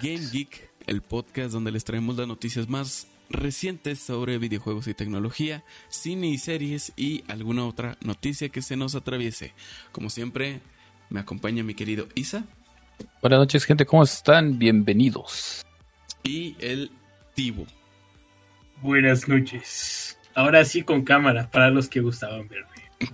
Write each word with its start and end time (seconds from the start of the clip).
Game 0.00 0.26
Geek, 0.32 0.70
el 0.86 1.02
podcast 1.02 1.52
donde 1.52 1.72
les 1.72 1.84
traemos 1.84 2.16
las 2.16 2.26
noticias 2.28 2.68
más 2.68 3.06
recientes 3.28 3.98
sobre 4.00 4.38
videojuegos 4.38 4.86
y 4.88 4.94
tecnología, 4.94 5.62
cine 5.88 6.28
y 6.28 6.38
series 6.38 6.92
y 6.96 7.22
alguna 7.28 7.64
otra 7.66 7.96
noticia 8.00 8.48
que 8.48 8.62
se 8.62 8.76
nos 8.76 8.94
atraviese. 8.94 9.52
Como 9.92 10.10
siempre, 10.10 10.60
me 11.10 11.20
acompaña 11.20 11.62
mi 11.62 11.74
querido 11.74 12.08
Isa 12.14 12.44
Buenas 13.22 13.38
noches, 13.38 13.64
gente. 13.64 13.86
¿Cómo 13.86 14.02
están? 14.02 14.58
Bienvenidos. 14.58 15.64
y 16.22 16.54
el 16.60 16.90
Tibo. 17.34 17.66
Buenas 18.82 19.26
noches. 19.28 20.18
Ahora 20.34 20.64
sí 20.64 20.82
con 20.82 21.02
cámara, 21.02 21.50
para 21.50 21.70
los 21.70 21.88
que 21.88 22.00
gustaban 22.00 22.46
verme. 22.48 22.68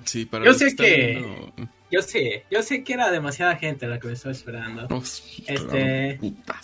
Sí, 0.04 0.24
para 0.24 0.44
Yo 0.44 0.50
los 0.50 0.58
sé 0.58 0.66
están 0.68 0.86
que- 0.86 1.50
Yo 1.90 2.02
sé, 2.02 2.44
yo 2.50 2.62
sé 2.62 2.82
que 2.82 2.94
era 2.94 3.10
demasiada 3.10 3.56
gente 3.56 3.86
la 3.86 4.00
que 4.00 4.08
me 4.08 4.14
estaba 4.14 4.32
esperando. 4.32 4.86
Oh, 4.90 5.04
sí, 5.04 5.44
Este. 5.46 6.18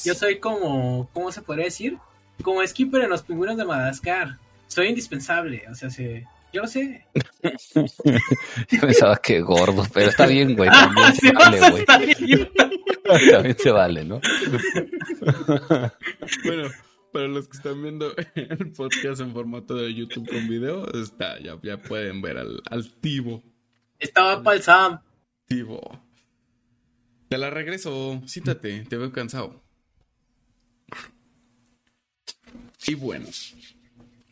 Yo 0.05 0.15
soy 0.15 0.39
como, 0.39 1.09
¿cómo 1.13 1.31
se 1.31 1.43
podría 1.43 1.67
decir? 1.67 1.97
Como 2.43 2.67
skipper 2.67 3.03
en 3.03 3.11
los 3.11 3.23
pingüinos 3.23 3.57
de 3.57 3.65
Madagascar. 3.65 4.39
Soy 4.67 4.89
indispensable, 4.89 5.65
o 5.71 5.75
sea, 5.75 5.91
se, 5.91 6.27
yo 6.53 6.67
sé. 6.67 7.07
Yo 8.71 8.81
pensaba 8.81 9.17
que 9.17 9.41
gordo, 9.41 9.87
pero 9.93 10.11
está 10.11 10.27
bien, 10.27 10.57
güey. 10.57 10.71
También 10.71 11.07
Ah, 11.07 11.13
se 11.13 11.21
se 11.21 11.33
vale, 11.33 11.71
güey. 11.71 11.85
También 13.31 13.59
se 13.59 13.71
vale, 13.71 14.05
¿no? 14.05 14.21
Bueno, 16.45 16.69
para 17.13 17.29
los 17.29 17.49
que 17.49 17.57
están 17.57 17.83
viendo 17.83 18.15
el 18.35 18.73
podcast 18.73 19.21
en 19.21 19.33
formato 19.33 19.75
de 19.77 19.93
YouTube 19.95 20.29
con 20.29 20.49
video, 20.49 20.91
está, 20.95 21.39
ya, 21.41 21.59
ya 21.63 21.77
pueden 21.79 22.23
ver 22.23 22.39
al, 22.39 22.61
al 22.71 22.91
Tibo. 22.95 23.43
Estaba 23.99 24.43
para 24.43 24.57
el 24.57 24.63
Sam. 24.63 25.01
Te 27.29 27.39
la 27.39 27.51
regreso, 27.51 28.23
siéntate, 28.27 28.85
te 28.85 28.97
veo 28.97 29.13
cansado. 29.13 29.63
Y 32.87 32.95
bueno, 32.95 33.27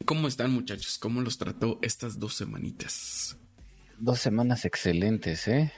¿cómo 0.05 0.29
están 0.29 0.53
muchachos? 0.53 0.99
¿Cómo 0.99 1.21
los 1.21 1.39
trató 1.39 1.79
estas 1.83 2.19
dos 2.19 2.35
semanitas? 2.35 3.37
Dos 3.99 4.19
semanas 4.19 4.65
excelentes, 4.65 5.47
¿eh? 5.49 5.73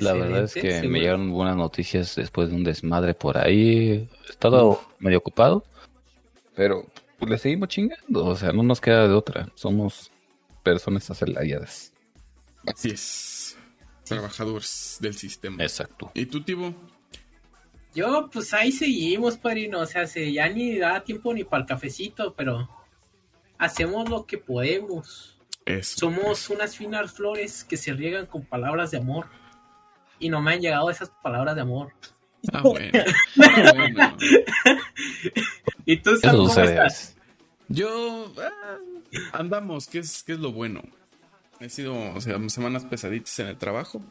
La 0.00 0.12
verdad 0.14 0.44
es 0.44 0.54
que 0.54 0.82
me 0.88 1.00
llegaron 1.00 1.30
buenas 1.30 1.56
noticias 1.56 2.14
después 2.16 2.50
de 2.50 2.56
un 2.56 2.64
desmadre 2.64 3.14
por 3.14 3.38
ahí. 3.38 4.08
He 4.28 4.30
estado 4.30 4.80
medio 4.98 5.18
ocupado, 5.18 5.64
pero 6.54 6.86
pues, 7.18 7.30
le 7.30 7.38
seguimos 7.38 7.68
chingando. 7.68 8.24
O 8.24 8.36
sea, 8.36 8.52
no 8.52 8.62
nos 8.62 8.80
queda 8.80 9.06
de 9.06 9.14
otra. 9.14 9.48
Somos 9.54 10.10
personas 10.62 11.10
asalariadas. 11.10 11.91
Así 12.66 12.90
es. 12.90 13.56
Trabajadores 14.04 14.98
del 15.00 15.14
sistema. 15.14 15.62
Exacto. 15.62 16.10
¿Y 16.14 16.26
tú, 16.26 16.42
Tibo? 16.42 16.74
Yo, 17.94 18.28
pues 18.32 18.52
ahí 18.54 18.72
seguimos, 18.72 19.36
padrino. 19.36 19.80
O 19.80 19.86
sea, 19.86 20.06
se, 20.06 20.32
ya 20.32 20.48
ni 20.48 20.78
da 20.78 21.02
tiempo 21.04 21.32
ni 21.34 21.44
para 21.44 21.62
el 21.62 21.68
cafecito, 21.68 22.34
pero 22.34 22.68
hacemos 23.58 24.08
lo 24.08 24.26
que 24.26 24.38
podemos. 24.38 25.38
Eso. 25.64 25.98
Somos 26.00 26.50
unas 26.50 26.76
finas 26.76 27.12
flores 27.12 27.64
que 27.64 27.76
se 27.76 27.92
riegan 27.92 28.26
con 28.26 28.44
palabras 28.44 28.90
de 28.90 28.98
amor. 28.98 29.26
Y 30.18 30.28
no 30.28 30.40
me 30.40 30.54
han 30.54 30.60
llegado 30.60 30.90
esas 30.90 31.10
palabras 31.22 31.54
de 31.54 31.62
amor. 31.62 31.92
Ah, 32.52 32.62
bueno. 32.62 32.90
Ah, 33.38 33.72
bueno. 33.74 34.16
¿Y 35.86 35.96
tú, 35.98 36.16
Sam, 36.16 36.36
cómo 36.36 36.48
estás? 36.48 37.16
Yo 37.68 38.32
ah, 38.38 38.78
andamos, 39.32 39.86
que 39.86 39.98
es, 40.00 40.22
que 40.22 40.32
es 40.32 40.38
lo 40.38 40.52
bueno. 40.52 40.82
He 41.62 41.68
sido, 41.68 41.94
o 42.14 42.20
sea, 42.20 42.38
semanas 42.48 42.84
pesaditas 42.84 43.38
en 43.38 43.46
el 43.48 43.56
trabajo, 43.56 44.02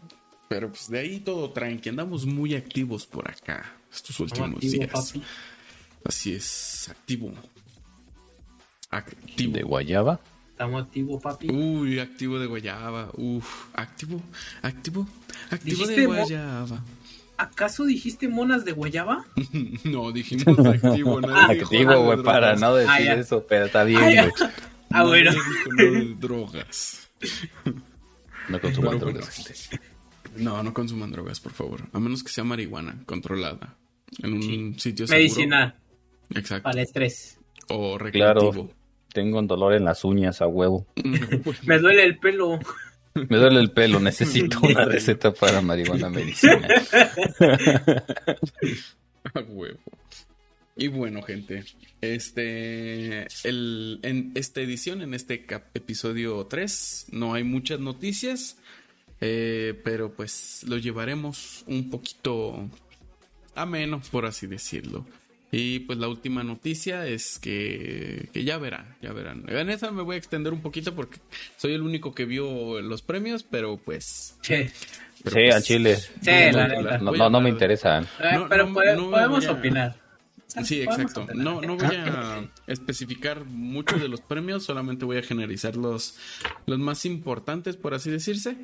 pero 0.47 0.69
pues 0.69 0.89
de 0.89 0.99
ahí 0.99 1.19
todo 1.19 1.51
tranqui. 1.51 1.89
Andamos 1.89 2.25
muy 2.25 2.55
activos 2.55 3.05
por 3.05 3.29
acá 3.29 3.73
estos 3.93 4.19
últimos 4.21 4.51
Activo, 4.53 4.71
días. 4.73 4.91
papi. 4.91 5.21
Así 6.05 6.33
es, 6.33 6.87
activo. 6.89 7.31
Activo. 8.89 9.53
De 9.53 9.63
guayaba. 9.63 10.19
Estamos 10.51 10.83
activos, 10.83 11.21
papi. 11.21 11.49
Uy, 11.49 11.99
activo 11.99 12.39
de 12.39 12.45
guayaba. 12.47 13.09
Uf, 13.17 13.65
activo, 13.73 14.21
activo, 14.61 15.07
activo 15.49 15.85
de 15.87 15.95
¿Dijiste 15.95 16.07
mo- 16.07 16.15
guayaba. 16.15 16.83
¿Acaso 17.37 17.85
dijiste 17.85 18.27
monas 18.27 18.65
de 18.65 18.71
guayaba? 18.73 19.25
No, 19.83 20.11
dijimos 20.11 20.59
activo, 20.65 21.19
nadie 21.21 21.61
Activo, 21.63 22.03
güey, 22.03 22.21
para 22.23 22.55
no 22.55 22.75
decir 22.75 23.09
eso, 23.11 23.45
pero 23.47 23.65
está 23.65 23.83
bien, 23.83 23.99
Ah, 23.99 24.29
güey. 24.29 24.51
Ah, 24.91 25.03
bueno. 25.03 25.31
drogas. 26.19 27.09
No 28.49 28.59
consuman 28.59 28.99
Pero 28.99 29.11
drogas, 29.11 29.37
bueno. 29.37 29.59
gente. 29.67 29.91
No, 30.37 30.63
no 30.63 30.73
consuman 30.73 31.11
drogas, 31.11 31.39
por 31.39 31.51
favor. 31.51 31.81
A 31.93 31.99
menos 31.99 32.23
que 32.23 32.29
sea 32.31 32.43
marihuana 32.43 33.03
controlada. 33.05 33.75
En 34.21 34.33
un 34.33 34.79
sitio 34.79 35.07
seguro. 35.07 35.23
Medicinal, 35.23 35.75
Exacto. 36.35 36.63
para 36.63 36.79
el 36.79 36.85
estrés. 36.85 37.37
O 37.69 37.97
recreativo. 37.97 38.69
Tengo 39.13 39.39
un 39.39 39.47
dolor 39.47 39.73
en 39.73 39.83
las 39.85 40.03
uñas 40.05 40.41
a 40.41 40.47
huevo. 40.47 40.85
Me 41.65 41.79
duele 41.79 42.03
el 42.03 42.17
pelo. 42.17 42.59
Me 43.13 43.37
duele 43.37 43.59
el 43.59 43.71
pelo, 43.71 43.99
necesito 43.99 44.59
una 44.63 44.85
receta 44.85 45.33
para 45.33 45.61
marihuana 45.61 46.09
medicinal. 46.09 46.65
A 49.33 49.39
huevo. 49.41 49.79
Y 50.75 50.87
bueno, 50.87 51.21
gente, 51.21 51.63
este, 51.99 53.27
el, 53.43 53.99
en 54.03 54.31
esta 54.35 54.61
edición, 54.61 55.01
en 55.01 55.13
este 55.13 55.45
cap- 55.45 55.67
episodio 55.75 56.45
3, 56.49 57.07
no 57.11 57.33
hay 57.33 57.43
muchas 57.43 57.79
noticias, 57.79 58.57
eh, 59.19 59.79
pero 59.83 60.13
pues 60.13 60.63
lo 60.67 60.77
llevaremos 60.77 61.63
un 61.67 61.89
poquito 61.89 62.69
ameno, 63.55 64.01
por 64.11 64.25
así 64.25 64.47
decirlo. 64.47 65.05
Y 65.53 65.79
pues 65.79 65.99
la 65.99 66.07
última 66.07 66.43
noticia 66.43 67.05
es 67.05 67.37
que, 67.37 68.29
que 68.31 68.45
ya 68.45 68.57
verán, 68.57 68.95
ya 69.01 69.11
verán. 69.11 69.43
En 69.49 69.69
esa 69.69 69.91
me 69.91 70.01
voy 70.01 70.15
a 70.15 70.17
extender 70.17 70.53
un 70.53 70.61
poquito 70.61 70.95
porque 70.95 71.19
soy 71.57 71.73
el 71.73 71.81
único 71.81 72.15
que 72.15 72.23
vio 72.23 72.79
los 72.81 73.01
premios, 73.01 73.43
pero 73.43 73.75
pues... 73.75 74.37
Pero, 74.47 75.35
Sí, 75.35 75.41
pues, 75.43 75.53
al 75.55 75.61
chile. 75.63 75.97
Sí, 75.97 76.29
a 76.31 76.51
la 76.53 76.67
neta. 76.69 76.97
No, 76.99 77.11
no, 77.11 77.29
no 77.29 77.41
me 77.41 77.49
interesan. 77.49 78.05
Eh, 78.21 78.29
No, 78.33 78.47
pero 78.47 78.65
no, 78.67 78.95
no 78.95 79.11
podemos 79.11 79.45
opinar. 79.47 79.99
Sí, 80.63 80.81
exacto. 80.81 81.27
No, 81.33 81.61
no 81.61 81.77
voy 81.77 81.95
a 81.95 82.45
especificar 82.67 83.45
mucho 83.45 83.97
de 83.97 84.07
los 84.07 84.21
premios, 84.21 84.63
solamente 84.63 85.05
voy 85.05 85.17
a 85.17 85.23
generalizar 85.23 85.75
los, 85.75 86.17
los 86.65 86.79
más 86.79 87.05
importantes, 87.05 87.77
por 87.77 87.93
así 87.93 88.09
decirse. 88.09 88.55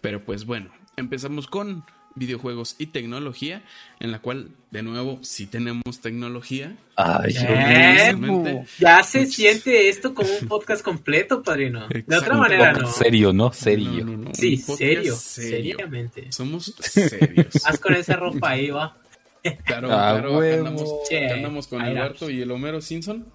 Pero 0.00 0.24
pues 0.24 0.44
bueno, 0.44 0.70
empezamos 0.96 1.46
con 1.46 1.84
videojuegos 2.16 2.76
y 2.78 2.86
tecnología, 2.86 3.62
en 4.00 4.10
la 4.10 4.20
cual, 4.20 4.48
de 4.70 4.82
nuevo, 4.82 5.18
sí 5.22 5.46
tenemos 5.46 6.00
tecnología. 6.00 6.74
Ay, 6.96 7.34
Eh. 7.38 8.64
Ya 8.78 9.02
se 9.02 9.26
siente 9.26 9.88
esto 9.88 10.14
como 10.14 10.30
un 10.40 10.48
podcast 10.48 10.82
completo, 10.82 11.42
padrino. 11.42 11.86
De 11.88 12.16
otra 12.16 12.36
manera, 12.36 12.72
no. 12.72 12.90
Serio, 12.90 13.32
¿no? 13.32 13.52
Serio. 13.52 14.04
No, 14.04 14.12
no, 14.12 14.16
no, 14.16 14.34
Sí, 14.34 14.56
serio, 14.56 15.14
serio. 15.14 15.76
seriamente. 15.76 16.32
Somos 16.32 16.74
serios. 16.80 17.66
Haz 17.66 17.78
con 17.78 17.94
esa 17.94 18.16
ropa 18.16 18.50
ahí, 18.50 18.70
va. 18.70 18.96
Claro, 19.64 19.88
Ah, 19.92 20.12
claro, 20.20 20.38
acá 20.38 20.54
andamos, 20.54 20.88
Che, 21.08 21.26
acá 21.26 21.34
andamos 21.36 21.66
con. 21.68 21.78
Barto 21.94 22.30
y 22.30 22.40
el 22.40 22.50
Homero 22.50 22.80
Simpson. 22.80 23.26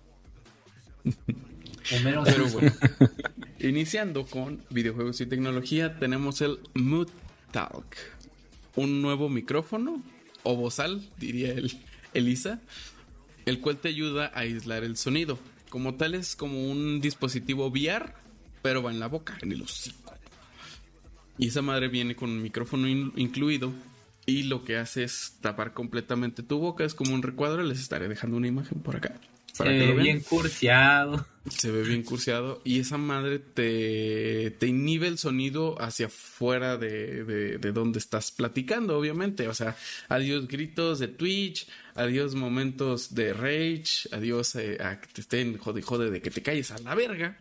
Homero 1.95 2.23
Pero 2.23 2.47
Simpson. 2.47 2.73
bueno, 2.99 3.11
iniciando 3.59 4.25
con 4.25 4.63
videojuegos 4.69 5.19
y 5.21 5.25
tecnología, 5.25 5.97
tenemos 5.99 6.41
el 6.41 6.59
Mood 6.73 7.09
Talk, 7.51 7.95
un 8.75 9.01
nuevo 9.01 9.29
micrófono 9.29 10.01
o 10.43 10.55
bozal, 10.55 11.07
diría 11.17 11.51
el 11.51 11.71
Elisa, 12.13 12.59
el 13.45 13.59
cual 13.59 13.77
te 13.77 13.89
ayuda 13.89 14.31
a 14.33 14.39
aislar 14.39 14.83
el 14.83 14.97
sonido. 14.97 15.39
Como 15.69 15.95
tal 15.95 16.15
es 16.15 16.35
como 16.35 16.69
un 16.69 16.99
dispositivo 17.01 17.67
VR, 17.67 18.13
pero 18.61 18.83
va 18.83 18.91
en 18.91 18.99
la 18.99 19.07
boca, 19.07 19.37
en 19.41 19.51
el 19.51 19.61
hocico. 19.61 20.13
Y 21.37 21.47
esa 21.47 21.61
madre 21.61 21.87
viene 21.87 22.15
con 22.15 22.29
un 22.29 22.41
micrófono 22.41 22.87
in- 22.87 23.13
incluido 23.15 23.71
y 24.25 24.43
lo 24.43 24.63
que 24.63 24.77
hace 24.77 25.03
es 25.03 25.37
tapar 25.41 25.73
completamente 25.73 26.43
tu 26.43 26.59
boca, 26.59 26.83
es 26.83 26.93
como 26.93 27.13
un 27.13 27.23
recuadro, 27.23 27.63
les 27.63 27.79
estaré 27.79 28.07
dejando 28.07 28.37
una 28.37 28.47
imagen 28.47 28.79
por 28.81 28.95
acá. 28.95 29.19
Se 29.53 29.63
para 29.63 29.75
que 29.75 29.79
ve 29.79 29.87
lo 29.87 29.95
vean. 29.95 30.03
bien 30.05 30.19
curseado. 30.21 31.25
Se 31.49 31.71
ve 31.71 31.83
bien 31.83 32.03
curseado 32.03 32.61
y 32.63 32.79
esa 32.79 32.97
madre 32.97 33.39
te, 33.39 34.51
te 34.59 34.67
inhibe 34.67 35.07
el 35.07 35.17
sonido 35.17 35.75
hacia 35.81 36.05
afuera 36.05 36.77
de, 36.77 37.25
de, 37.25 37.57
de 37.57 37.71
donde 37.71 37.99
estás 37.99 38.31
platicando, 38.31 38.97
obviamente. 38.97 39.47
O 39.47 39.53
sea, 39.53 39.75
adiós 40.07 40.47
gritos 40.47 40.99
de 40.99 41.07
Twitch, 41.07 41.67
adiós 41.95 42.35
momentos 42.35 43.13
de 43.15 43.33
rage, 43.33 44.07
adiós 44.11 44.55
eh, 44.55 44.77
a 44.79 45.01
que 45.01 45.07
te 45.11 45.21
estén 45.21 45.57
jode 45.57 45.81
jode 45.81 46.11
de 46.11 46.21
que 46.21 46.31
te 46.31 46.41
calles 46.41 46.71
a 46.71 46.77
la 46.77 46.95
verga. 46.95 47.37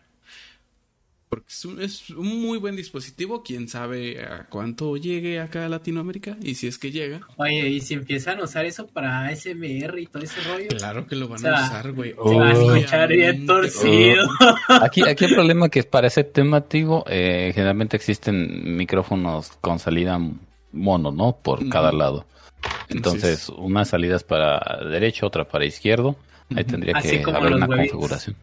Porque 1.31 1.45
es 1.47 1.63
un, 1.63 1.81
es 1.81 2.09
un 2.09 2.41
muy 2.41 2.57
buen 2.57 2.75
dispositivo, 2.75 3.41
quién 3.41 3.69
sabe 3.69 4.21
a 4.21 4.47
cuánto 4.49 4.97
llegue 4.97 5.39
acá 5.39 5.65
a 5.65 5.69
Latinoamérica 5.69 6.35
y 6.43 6.55
si 6.55 6.67
es 6.67 6.77
que 6.77 6.91
llega. 6.91 7.21
Oye, 7.37 7.69
y 7.69 7.79
si 7.79 7.93
empiezan 7.93 8.41
a 8.41 8.43
usar 8.43 8.65
eso 8.65 8.85
para 8.87 9.33
SMR 9.33 9.97
y 9.97 10.07
todo 10.07 10.23
ese 10.23 10.41
rollo, 10.41 10.67
Claro 10.67 11.07
que 11.07 11.15
lo 11.15 11.29
van 11.29 11.45
a 11.45 11.53
usar, 11.67 11.93
güey. 11.93 12.11
se 12.11 12.35
va 12.35 12.49
a 12.49 12.51
escuchar 12.51 13.07
bien 13.07 13.29
Obviamente. 13.29 13.47
torcido. 13.47 14.27
Aquí, 14.81 15.03
aquí 15.03 15.23
el 15.23 15.33
problema 15.35 15.69
que 15.69 15.83
para 15.83 16.07
ese 16.07 16.25
tema, 16.25 16.59
Tigo, 16.59 17.05
eh, 17.07 17.53
generalmente 17.55 17.95
existen 17.95 18.75
micrófonos 18.75 19.53
con 19.61 19.79
salida 19.79 20.19
mono, 20.73 21.13
¿no? 21.13 21.37
Por 21.41 21.69
cada 21.69 21.93
lado. 21.93 22.25
Entonces, 22.89 23.47
una 23.47 23.85
salida 23.85 24.17
es 24.17 24.25
para 24.25 24.59
derecho, 24.83 25.27
otra 25.27 25.45
para 25.45 25.63
izquierdo. 25.63 26.17
Ahí 26.53 26.65
tendría 26.65 26.93
que 26.95 27.23
haber 27.25 27.53
una 27.53 27.67
configuración. 27.67 28.35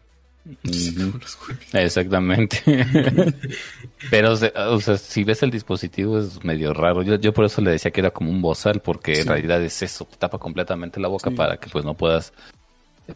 Exactamente. 1.73 2.61
Pero, 4.09 4.33
o 4.33 4.79
sea, 4.81 4.97
si 4.97 5.23
ves 5.23 5.43
el 5.43 5.51
dispositivo 5.51 6.19
es 6.19 6.43
medio 6.43 6.73
raro. 6.73 7.03
Yo, 7.03 7.15
yo 7.15 7.33
por 7.33 7.45
eso 7.45 7.61
le 7.61 7.71
decía 7.71 7.91
que 7.91 8.01
era 8.01 8.11
como 8.11 8.31
un 8.31 8.41
bozal, 8.41 8.81
porque 8.81 9.19
en 9.19 9.27
realidad 9.27 9.63
es 9.63 9.81
eso, 9.81 10.07
tapa 10.17 10.37
completamente 10.37 10.99
la 10.99 11.07
boca 11.07 11.31
para 11.31 11.57
que 11.57 11.69
pues 11.69 11.85
no 11.85 11.93
puedas 11.93 12.33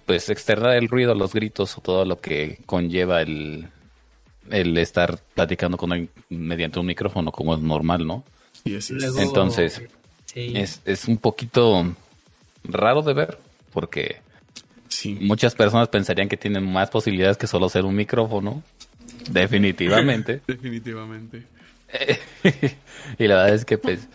pues 0.05 0.29
externar 0.29 0.75
el 0.75 0.89
ruido, 0.89 1.13
los 1.15 1.33
gritos 1.33 1.77
o 1.77 1.81
todo 1.81 2.05
lo 2.05 2.19
que 2.19 2.59
conlleva 2.65 3.21
el, 3.21 3.67
el 4.49 4.77
estar 4.77 5.19
platicando 5.35 5.77
con 5.77 5.93
él 5.93 6.09
mediante 6.29 6.79
un 6.79 6.85
micrófono 6.85 7.31
como 7.31 7.55
es 7.55 7.61
normal, 7.61 8.05
¿no? 8.05 8.23
Entonces, 9.19 9.81
es, 10.35 10.81
es 10.85 11.07
un 11.07 11.17
poquito 11.17 11.95
raro 12.63 13.01
de 13.01 13.13
ver 13.13 13.37
porque 13.71 14.21
muchas 15.19 15.55
personas 15.55 15.87
pensarían 15.87 16.29
que 16.29 16.37
tienen 16.37 16.71
más 16.71 16.89
posibilidades 16.89 17.37
que 17.37 17.47
solo 17.47 17.69
ser 17.69 17.85
un 17.85 17.95
micrófono. 17.95 18.63
Definitivamente. 19.29 20.41
Definitivamente. 20.47 21.43
y 23.19 23.27
la 23.27 23.35
verdad 23.35 23.53
es 23.53 23.65
que 23.65 23.77
pues 23.77 24.07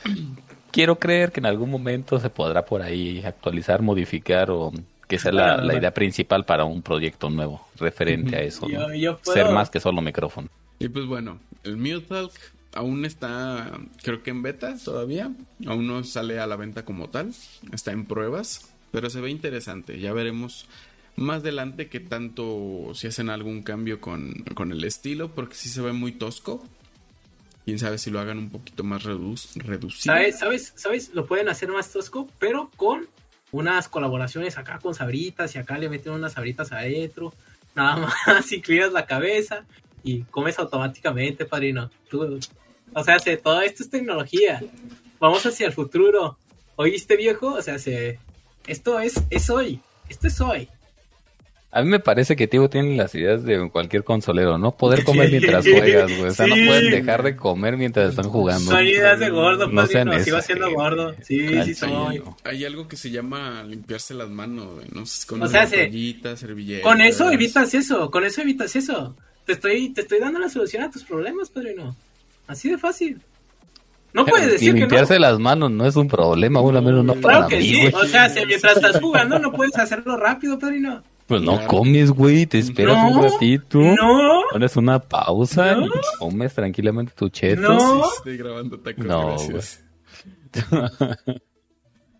quiero 0.70 0.98
creer 0.98 1.32
que 1.32 1.40
en 1.40 1.46
algún 1.46 1.70
momento 1.70 2.18
se 2.18 2.30
podrá 2.30 2.64
por 2.64 2.82
ahí 2.82 3.22
actualizar, 3.24 3.82
modificar 3.82 4.50
o 4.50 4.72
que 5.06 5.18
sea 5.18 5.32
la, 5.32 5.74
idea 5.74 5.92
principal 5.94 6.44
para 6.44 6.64
un 6.64 6.82
proyecto 6.82 7.30
nuevo 7.30 7.66
referente 7.76 8.36
a 8.36 8.40
eso. 8.42 8.66
Ser 9.22 9.50
más 9.50 9.70
que 9.70 9.80
solo 9.80 10.02
micrófono. 10.02 10.48
Y 10.78 10.88
pues 10.88 11.06
bueno, 11.06 11.40
el 11.64 11.76
Mutalk 11.76 12.32
aún 12.74 13.04
está, 13.04 13.70
creo 14.02 14.22
que 14.22 14.30
en 14.30 14.42
beta 14.42 14.76
todavía. 14.84 15.30
Aún 15.66 15.86
no 15.86 16.04
sale 16.04 16.38
a 16.38 16.46
la 16.46 16.56
venta 16.56 16.84
como 16.84 17.08
tal. 17.08 17.32
Está 17.72 17.92
en 17.92 18.04
pruebas. 18.04 18.72
Pero 18.90 19.10
se 19.10 19.20
ve 19.20 19.30
interesante. 19.30 19.98
Ya 19.98 20.12
veremos 20.12 20.66
más 21.16 21.40
adelante 21.40 21.88
que 21.88 22.00
tanto 22.00 22.92
si 22.94 23.06
hacen 23.06 23.30
algún 23.30 23.62
cambio 23.62 24.00
con, 24.00 24.32
con 24.54 24.72
el 24.72 24.84
estilo. 24.84 25.34
Porque 25.34 25.54
sí 25.54 25.68
se 25.68 25.80
ve 25.80 25.92
muy 25.92 26.12
tosco. 26.12 26.64
Quién 27.64 27.78
sabe 27.78 27.98
si 27.98 28.10
lo 28.10 28.18
hagan 28.18 28.38
un 28.38 28.50
poquito 28.50 28.82
más 28.82 29.02
reducido. 29.02 29.64
¿Sabes? 29.90 30.38
¿Sabes? 30.38 30.72
¿Sabes? 30.74 31.10
Lo 31.12 31.26
pueden 31.26 31.48
hacer 31.48 31.68
más 31.68 31.92
tosco, 31.92 32.28
pero 32.38 32.70
con 32.76 33.06
unas 33.50 33.88
colaboraciones 33.88 34.58
acá 34.58 34.78
con 34.78 34.94
sabritas 34.94 35.54
y 35.54 35.58
acá 35.58 35.78
le 35.78 35.88
meten 35.88 36.12
unas 36.12 36.32
sabritas 36.32 36.72
adentro, 36.72 37.32
nada 37.74 37.96
más, 38.26 38.52
inclinas 38.52 38.92
la 38.92 39.06
cabeza 39.06 39.64
y 40.02 40.22
comes 40.22 40.58
automáticamente, 40.58 41.44
padrino. 41.44 41.90
o 42.94 43.04
sea, 43.04 43.18
todo 43.42 43.60
esto 43.62 43.82
es 43.82 43.90
tecnología. 43.90 44.62
Vamos 45.18 45.44
hacia 45.44 45.66
el 45.66 45.72
futuro. 45.72 46.38
¿Oíste, 46.76 47.16
viejo? 47.16 47.54
O 47.54 47.62
sea, 47.62 47.78
se, 47.78 48.18
esto 48.68 49.00
es, 49.00 49.22
es 49.30 49.50
hoy. 49.50 49.80
Esto 50.08 50.26
es 50.26 50.40
hoy. 50.40 50.68
A 51.70 51.82
mí 51.82 51.90
me 51.90 52.00
parece 52.00 52.34
que 52.34 52.48
Tivo 52.48 52.70
tiene 52.70 52.96
las 52.96 53.14
ideas 53.14 53.44
de 53.44 53.68
cualquier 53.70 54.02
consolero, 54.02 54.56
¿no? 54.56 54.74
Poder 54.74 55.04
comer 55.04 55.30
mientras 55.30 55.66
juegas, 55.66 56.10
güey. 56.16 56.30
O 56.30 56.32
sea, 56.32 56.46
no 56.46 56.54
pueden 56.54 56.90
dejar 56.90 57.22
de 57.22 57.36
comer 57.36 57.76
mientras 57.76 58.10
están 58.10 58.30
jugando. 58.30 58.70
Son 58.70 58.86
ideas 58.86 59.20
de 59.20 59.28
gordo, 59.28 59.68
no 59.68 59.86
sean 59.86 60.08
no, 60.08 60.18
siendo 60.40 60.72
gordo. 60.72 61.14
Sí, 61.22 61.46
sí 61.64 61.74
soy. 61.74 62.22
Hay 62.44 62.64
algo 62.64 62.88
que 62.88 62.96
se 62.96 63.10
llama 63.10 63.62
limpiarse 63.64 64.14
las 64.14 64.30
manos, 64.30 64.76
güey. 64.76 64.86
¿no? 64.92 65.04
Con 65.26 65.42
o 65.42 65.48
servilletas. 65.48 66.42
Con 66.82 67.02
eso 67.02 67.30
evitas 67.30 67.74
eso, 67.74 68.10
con 68.10 68.24
eso 68.24 68.40
evitas 68.40 68.74
eso. 68.74 69.14
Te 69.44 69.52
estoy, 69.52 69.90
te 69.90 70.00
estoy 70.02 70.20
dando 70.20 70.38
la 70.38 70.48
solución 70.48 70.84
a 70.84 70.90
tus 70.90 71.04
problemas, 71.04 71.50
padrino. 71.50 71.94
Así 72.46 72.70
de 72.70 72.78
fácil. 72.78 73.20
No 74.12 74.24
puedes 74.24 74.52
decir 74.52 74.72
que 74.72 74.80
limpiarse 74.80 75.18
las 75.18 75.38
manos 75.38 75.70
no 75.70 75.86
es 75.86 75.96
un 75.96 76.08
problema, 76.08 76.60
una 76.60 76.80
menos 76.80 77.04
no 77.04 77.14
para 77.14 77.46
claro 77.46 77.48
que 77.48 77.60
sí. 77.60 77.86
O 77.92 78.04
sea, 78.04 78.28
si 78.28 78.44
mientras 78.46 78.76
estás 78.76 79.00
jugando 79.00 79.38
no 79.38 79.52
puedes 79.52 79.76
hacerlo 79.76 80.16
rápido, 80.16 80.58
padrino. 80.58 81.02
Pues 81.26 81.42
no 81.42 81.66
comes, 81.66 82.10
güey, 82.10 82.46
te 82.46 82.58
esperas 82.58 82.96
un 83.12 83.22
ratito. 83.22 83.78
No. 83.78 84.44
Pones 84.50 84.76
una 84.76 84.98
pausa 84.98 85.76
y 85.76 85.90
comes 86.18 86.54
tranquilamente 86.54 87.12
tu 87.14 87.28
chetos. 87.28 87.82
No. 87.82 88.02
Estoy 88.16 88.38
grabando 88.38 88.80
tacos, 88.80 89.04
no, 89.04 89.26
gracias. 89.26 89.84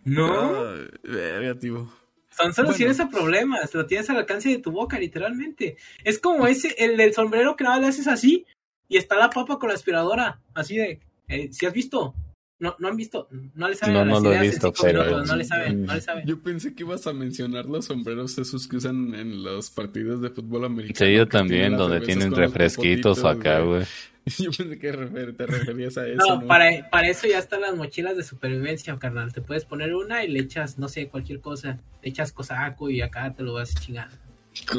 no. 0.05 0.75
Negativo. 1.05 1.91
Son 2.39 2.53
soluciones 2.53 3.01
a 3.01 3.09
problemas, 3.09 3.75
lo 3.75 3.87
tienes 3.87 4.09
al 4.11 4.19
alcance 4.19 4.51
de 4.51 4.59
tu 4.59 4.71
boca, 4.71 4.99
literalmente. 4.99 5.79
Es 6.05 6.19
como 6.19 6.47
ese, 6.47 6.75
el 6.79 6.99
del 6.99 7.15
sombrero 7.15 7.57
que 7.57 7.65
nada 7.65 7.81
le 7.81 7.87
haces 7.87 8.07
así 8.07 8.47
y 8.89 8.99
está 8.99 9.17
la 9.17 9.31
papa 9.31 9.59
con 9.59 9.71
la 9.71 9.75
aspiradora, 9.75 10.41
así 10.55 10.77
de, 10.77 11.01
eh, 11.29 11.49
si 11.53 11.67
has 11.67 11.73
visto, 11.73 12.15
no, 12.61 12.75
no 12.79 12.89
han 12.89 12.97
visto, 12.97 13.29
no 13.55 13.69
le 13.69 13.77
saben 13.77 13.95
no, 13.95 14.05
no 14.05 14.21
lo 14.21 14.33
he 14.33 14.41
visto, 14.41 14.73
pero... 14.83 15.25
no 15.25 15.37
le 15.37 15.45
saben, 15.45 15.85
no 15.85 15.95
le 15.95 16.01
saben. 16.01 16.27
Yo 16.27 16.43
pensé 16.43 16.75
que 16.75 16.83
ibas 16.83 17.07
a 17.07 17.13
mencionar 17.13 17.67
los 17.67 17.85
sombreros 17.85 18.37
esos 18.39 18.67
que 18.67 18.77
usan 18.77 19.15
en 19.15 19.45
los 19.45 19.71
partidos 19.71 20.21
de 20.21 20.31
fútbol 20.31 20.65
americano. 20.65 21.09
Sí, 21.09 21.15
yo 21.15 21.29
también, 21.29 21.77
donde 21.77 22.01
tienen 22.01 22.35
refresquitos 22.35 23.25
acá, 23.25 23.61
güey. 23.61 23.85
Yo 24.39 24.51
pensé 24.51 24.79
que 24.79 24.93
te 24.93 25.47
referías 25.47 25.97
a 25.97 26.07
eso. 26.07 26.41
No, 26.41 26.47
Para, 26.47 26.91
para 26.91 27.09
eso 27.09 27.27
ya 27.27 27.39
están 27.39 27.63
las 27.63 27.75
mochilas 27.75 28.15
de 28.15 28.23
supervivencia, 28.23 28.99
carnal. 28.99 29.33
Te 29.33 29.41
puedes 29.41 29.65
poner 29.65 29.95
una 29.95 30.23
y 30.23 30.29
le 30.29 30.41
echas, 30.41 30.79
no 30.79 30.87
sé, 30.89 31.09
cualquier 31.09 31.41
cosa. 31.41 31.81
Le 32.03 32.11
echas 32.11 32.33
cosaco 32.33 32.91
y 32.91 33.01
acá 33.01 33.33
te 33.35 33.43
lo 33.43 33.55
vas 33.55 33.75
a 33.75 33.81
chingar. 33.81 34.11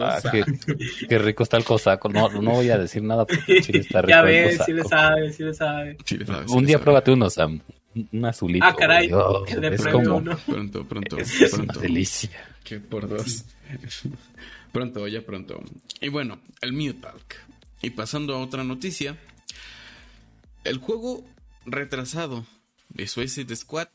Ah, 0.02 0.20
qué, 1.08 1.18
rico 1.20 1.44
está 1.44 1.58
el 1.58 1.64
cosaco. 1.64 2.10
No, 2.10 2.30
no 2.30 2.52
voy 2.52 2.70
a 2.70 2.78
decir 2.78 3.02
nada 3.02 3.26
porque 3.26 3.62
Chile 3.62 3.80
está 3.80 4.02
rico. 4.02 4.10
Ya 4.10 4.22
ves, 4.22 4.62
sí 4.66 4.74
le 4.74 4.84
sabe, 4.84 5.34
sí 5.34 5.44
le 5.44 5.54
sabe. 5.54 5.98
Un 6.48 6.66
día 6.66 6.80
pruébate 6.80 7.12
uno, 7.12 7.30
Sam. 7.30 7.62
Un 8.12 8.26
azulito. 8.26 8.66
Ah, 8.66 8.76
caray. 8.76 9.10
es 9.72 9.88
como... 9.88 10.22
Pronto, 10.24 10.86
pronto. 10.86 11.18
Es, 11.18 11.50
pronto. 11.52 11.80
delicia. 11.80 12.30
Que 12.64 12.80
por 12.80 13.08
dos. 13.10 13.46
pronto, 14.72 15.08
ya 15.08 15.22
pronto. 15.22 15.62
Y 16.02 16.10
bueno, 16.10 16.40
el 16.62 16.74
Mutalk. 16.74 17.36
Y 17.82 17.92
pasando 17.92 18.36
a 18.36 18.40
otra 18.40 18.64
noticia. 18.64 19.18
El 20.64 20.78
juego 20.78 21.24
retrasado 21.66 22.46
de 22.90 23.08
Suicide 23.08 23.56
Squad 23.56 23.88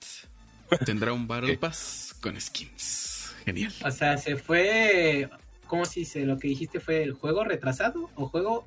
tendrá 0.84 1.12
un 1.12 1.26
Battle 1.28 1.56
Pass 1.58 2.16
con 2.20 2.40
skins. 2.40 3.34
Genial. 3.44 3.72
O 3.84 3.90
sea, 3.90 4.16
se 4.16 4.36
fue 4.36 5.28
¿cómo 5.66 5.84
si 5.84 6.04
se 6.04 6.24
lo 6.24 6.38
que 6.38 6.48
dijiste 6.48 6.80
fue 6.80 7.02
el 7.02 7.12
juego 7.12 7.44
retrasado 7.44 8.10
o 8.16 8.26
juego, 8.26 8.64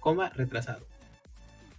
coma, 0.00 0.30
retrasado? 0.30 0.86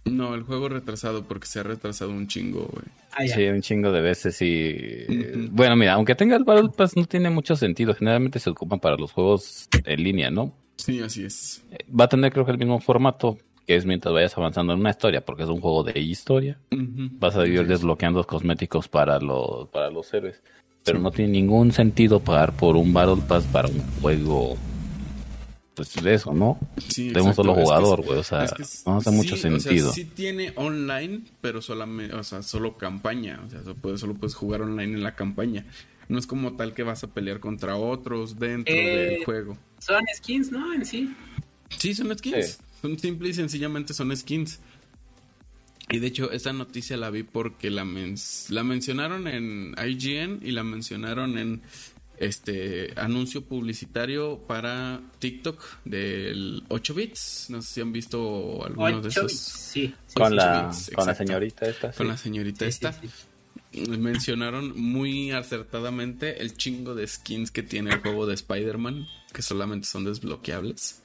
No, 0.04 0.34
el 0.34 0.42
juego 0.42 0.68
retrasado 0.68 1.24
porque 1.24 1.46
se 1.46 1.60
ha 1.60 1.62
retrasado 1.64 2.10
un 2.10 2.28
chingo, 2.28 2.68
güey. 2.72 2.84
Ah, 3.12 3.26
sí, 3.26 3.44
un 3.46 3.60
chingo 3.60 3.90
de 3.90 4.00
veces 4.00 4.40
y... 4.40 5.04
Bueno, 5.50 5.74
mira, 5.74 5.94
aunque 5.94 6.14
tenga 6.14 6.36
el 6.36 6.44
Battle 6.44 6.70
Pass 6.76 6.96
no 6.96 7.06
tiene 7.06 7.28
mucho 7.30 7.56
sentido. 7.56 7.94
Generalmente 7.94 8.38
se 8.38 8.50
ocupan 8.50 8.78
para 8.78 8.96
los 8.96 9.10
juegos 9.12 9.68
en 9.84 10.02
línea, 10.02 10.30
¿no? 10.30 10.52
Sí, 10.76 11.00
así 11.00 11.24
es. 11.24 11.64
Va 11.88 12.04
a 12.04 12.08
tener 12.08 12.32
creo 12.32 12.44
que 12.44 12.52
el 12.52 12.58
mismo 12.58 12.78
formato, 12.78 13.38
que 13.66 13.74
es 13.74 13.84
mientras 13.84 14.14
vayas 14.14 14.36
avanzando 14.36 14.74
en 14.74 14.80
una 14.80 14.90
historia, 14.90 15.24
porque 15.24 15.42
es 15.42 15.48
un 15.48 15.60
juego 15.60 15.82
de 15.82 15.98
historia. 15.98 16.58
Vas 16.70 17.36
a 17.36 17.46
ir 17.46 17.66
desbloqueando 17.66 18.20
los 18.20 18.26
cosméticos 18.26 18.88
para 18.88 19.18
los, 19.18 19.68
para 19.70 19.90
los 19.90 20.12
héroes. 20.14 20.40
Pero 20.86 20.98
no 21.00 21.10
tiene 21.10 21.32
ningún 21.32 21.72
sentido 21.72 22.20
pagar 22.20 22.52
por 22.52 22.76
un 22.76 22.92
Battle 22.92 23.22
Pass 23.26 23.44
para 23.44 23.68
un 23.68 23.80
juego 24.00 24.56
pues 25.76 25.94
de 26.02 26.14
eso, 26.14 26.32
¿no? 26.32 26.58
Sí, 26.88 27.10
de 27.10 27.20
un 27.20 27.34
solo 27.34 27.54
jugador, 27.54 28.02
güey. 28.02 28.20
o 28.20 28.22
sea, 28.22 28.46
no 28.86 28.96
hace 28.96 29.10
mucho 29.10 29.36
sentido. 29.36 29.90
O 29.90 29.92
sí 29.92 30.06
tiene 30.06 30.54
online, 30.56 31.20
pero 31.42 31.60
solamente, 31.60 32.14
o 32.14 32.24
sea, 32.24 32.42
solo 32.42 32.78
campaña. 32.78 33.42
O 33.46 33.50
sea, 33.50 33.62
solo 33.62 34.14
puedes, 34.14 34.34
jugar 34.34 34.62
online 34.62 34.94
en 34.94 35.02
la 35.02 35.14
campaña. 35.14 35.66
No 36.08 36.18
es 36.18 36.26
como 36.26 36.56
tal 36.56 36.72
que 36.72 36.82
vas 36.82 37.04
a 37.04 37.08
pelear 37.08 37.40
contra 37.40 37.76
otros 37.76 38.38
dentro 38.38 38.74
del 38.74 38.86
eh, 38.86 39.22
juego. 39.26 39.58
Son 39.78 40.02
skins, 40.16 40.50
¿no? 40.50 40.72
En 40.72 40.86
sí. 40.86 41.14
Sí, 41.76 41.94
son 41.94 42.16
skins. 42.16 42.58
Son 42.80 42.98
simple 42.98 43.28
y 43.28 43.34
sencillamente 43.34 43.92
son 43.92 44.16
skins. 44.16 44.60
Y 45.88 46.00
de 46.00 46.06
hecho, 46.08 46.32
esta 46.32 46.52
noticia 46.52 46.96
la 46.96 47.10
vi 47.10 47.22
porque 47.22 47.70
la, 47.70 47.86
la 48.48 48.64
mencionaron 48.64 49.28
en 49.28 49.74
IGN 49.78 50.40
y 50.42 50.50
la 50.50 50.64
mencionaron 50.64 51.38
en 51.38 51.62
este 52.18 52.92
anuncio 52.96 53.44
publicitario 53.44 54.38
para 54.46 55.00
TikTok 55.18 55.62
del 55.84 56.64
8 56.68 56.94
bits. 56.94 57.46
No 57.50 57.62
sé 57.62 57.74
si 57.74 57.80
han 57.80 57.92
visto 57.92 58.64
algunos 58.64 59.02
de 59.02 59.08
esos. 59.10 59.32
Sí, 59.32 59.94
con, 60.14 60.34
la, 60.34 60.72
con 60.94 61.06
la 61.06 61.14
señorita 61.14 61.66
esta. 61.66 61.92
Con 61.92 62.08
la 62.08 62.16
señorita 62.16 62.66
esta. 62.66 62.98
Mencionaron 63.72 64.78
muy 64.80 65.32
acertadamente 65.32 66.40
el 66.42 66.56
chingo 66.56 66.94
de 66.94 67.06
skins 67.06 67.50
que 67.50 67.62
tiene 67.62 67.90
el 67.90 68.00
juego 68.00 68.26
de 68.26 68.34
Spider-Man, 68.34 69.06
que 69.32 69.42
solamente 69.42 69.86
son 69.86 70.04
desbloqueables. 70.04 71.02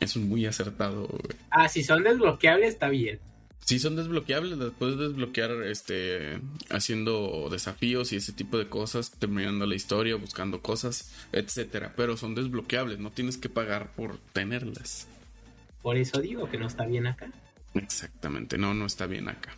Es 0.00 0.16
muy 0.16 0.44
acertado. 0.44 1.08
Ah, 1.50 1.68
si 1.68 1.82
son 1.82 2.02
desbloqueables 2.02 2.74
está 2.74 2.88
bien. 2.88 3.20
Sí, 3.64 3.80
son 3.80 3.96
desbloqueables, 3.96 4.56
las 4.58 4.70
puedes 4.78 4.96
desbloquear 4.96 5.50
este, 5.64 6.38
haciendo 6.70 7.48
desafíos 7.50 8.12
y 8.12 8.16
ese 8.16 8.32
tipo 8.32 8.58
de 8.58 8.68
cosas, 8.68 9.10
terminando 9.10 9.66
la 9.66 9.74
historia, 9.74 10.14
buscando 10.14 10.60
cosas, 10.62 11.12
etcétera. 11.32 11.92
Pero 11.96 12.16
son 12.16 12.36
desbloqueables, 12.36 13.00
no 13.00 13.10
tienes 13.10 13.36
que 13.38 13.48
pagar 13.48 13.90
por 13.96 14.18
tenerlas. 14.32 15.08
Por 15.82 15.96
eso 15.96 16.20
digo 16.20 16.48
que 16.48 16.58
no 16.58 16.68
está 16.68 16.86
bien 16.86 17.08
acá. 17.08 17.28
Exactamente, 17.74 18.56
no, 18.56 18.72
no 18.72 18.86
está 18.86 19.06
bien 19.06 19.28
acá. 19.28 19.50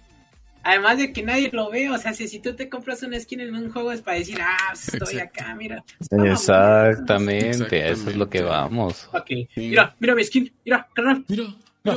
Además 0.62 0.98
de 0.98 1.12
que 1.12 1.22
nadie 1.22 1.50
lo 1.52 1.70
ve, 1.70 1.88
o 1.90 1.98
sea, 1.98 2.12
si, 2.14 2.28
si 2.28 2.40
tú 2.40 2.54
te 2.54 2.68
compras 2.68 3.02
una 3.02 3.18
skin 3.20 3.40
en 3.40 3.54
un 3.54 3.70
juego 3.70 3.92
es 3.92 4.02
para 4.02 4.18
decir, 4.18 4.38
ah, 4.40 4.56
pues, 4.70 4.88
estoy 4.94 5.14
Exacto. 5.16 5.40
acá, 5.42 5.54
mira. 5.54 5.84
Exactamente, 6.10 7.82
a 7.82 7.88
eso 7.90 8.10
es 8.10 8.16
lo 8.16 8.28
que 8.28 8.42
vamos. 8.42 9.08
Ok, 9.12 9.26
Sí. 9.28 9.48
mira, 9.56 9.94
mira 10.00 10.14
mi 10.14 10.24
skin, 10.24 10.52
mira, 10.64 10.88
carnal, 10.94 11.24
Mira, 11.28 11.44
Me 11.84 11.92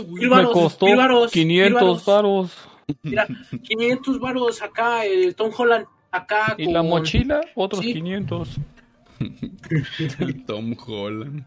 costó 0.45 0.85
mil 0.85 0.95
varos, 0.97 1.31
500 1.31 1.71
mil 1.71 1.73
varos. 1.73 2.05
varos. 2.05 2.51
mira, 3.03 3.27
500 3.63 4.19
varos 4.19 4.61
acá, 4.61 5.05
el 5.05 5.35
Tom 5.35 5.51
Holland, 5.57 5.85
acá. 6.11 6.55
Y 6.57 6.71
la 6.71 6.81
mochila, 6.83 7.41
otros 7.55 7.81
Sí. 7.83 7.93
500. 7.93 8.49
El 10.19 10.45
Tom 10.45 10.75
Holland. 10.85 11.45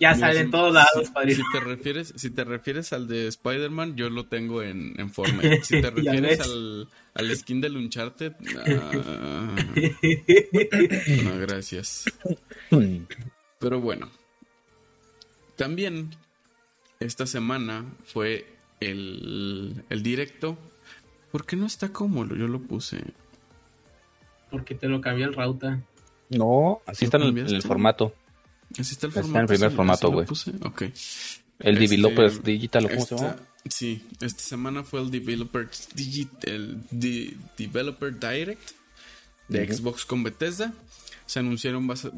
Ya 0.00 0.14
Mira, 0.14 0.28
sale 0.28 0.40
en 0.40 0.46
si- 0.46 0.50
todos 0.52 0.72
lados, 0.74 1.06
si, 1.08 1.12
padrino. 1.12 1.36
si 1.36 1.42
te 1.58 1.60
refieres, 1.64 2.12
si 2.16 2.30
te 2.30 2.44
refieres 2.44 2.92
al 2.92 3.08
de 3.08 3.26
Spider-Man, 3.26 3.96
yo 3.96 4.08
lo 4.10 4.26
tengo 4.26 4.62
en, 4.62 4.94
en 4.98 5.10
Fortnite. 5.10 5.60
Si 5.64 5.80
te 5.80 5.90
refieres 5.90 6.38
al, 6.40 6.88
al 7.14 7.36
skin 7.36 7.60
del 7.60 7.76
Uncharted, 7.76 8.32
ah, 8.64 9.56
no, 11.24 11.38
gracias. 11.40 12.04
Pero 13.58 13.80
bueno, 13.80 14.08
también 15.56 16.10
esta 17.00 17.26
semana 17.26 17.84
fue 18.04 18.46
el, 18.80 19.84
el 19.88 20.02
directo. 20.02 20.58
¿Por 21.30 21.44
qué 21.46 21.56
no 21.56 21.66
está 21.66 21.92
como 21.92 22.24
lo- 22.24 22.36
yo 22.36 22.48
lo 22.48 22.60
puse? 22.60 23.02
Porque 24.50 24.74
te 24.74 24.88
lo 24.88 25.00
cambió 25.00 25.26
el 25.26 25.34
Rauta. 25.34 25.80
No, 26.30 26.80
así 26.86 27.04
está 27.04 27.16
en 27.18 27.22
el, 27.24 27.28
en 27.30 27.36
el 27.38 27.44
cambiaste? 27.44 27.68
formato. 27.68 28.14
¿Así 28.78 28.92
está 28.92 29.06
el 29.06 29.10
Está 29.10 29.20
en 29.20 29.26
formato? 29.26 29.40
el 29.40 29.46
primer 29.58 29.70
¿Sí- 29.70 29.76
formato, 29.76 30.10
güey. 30.10 30.26
puse? 30.26 30.50
Ok. 30.62 30.82
El 30.82 30.92
Este, 31.78 31.80
Developers 31.80 32.42
Digital, 32.44 32.88
¿cómo 32.88 33.04
se 33.06 33.14
Esta- 33.14 33.16
llama? 33.30 33.36
Sí, 33.68 34.06
esta 34.20 34.42
semana 34.42 34.84
fue 34.84 35.00
el 35.00 35.10
Developer, 35.10 35.68
Digi- 35.94 36.28
el 36.44 36.80
de- 36.90 37.36
Developer 37.56 38.18
Direct 38.18 38.70
de. 39.48 39.70
Xbox 39.72 40.04
con 40.04 40.22
Bethesda. 40.22 40.72
Se 41.26 41.40
anunciaron 41.40 41.86
basa- 41.86 42.10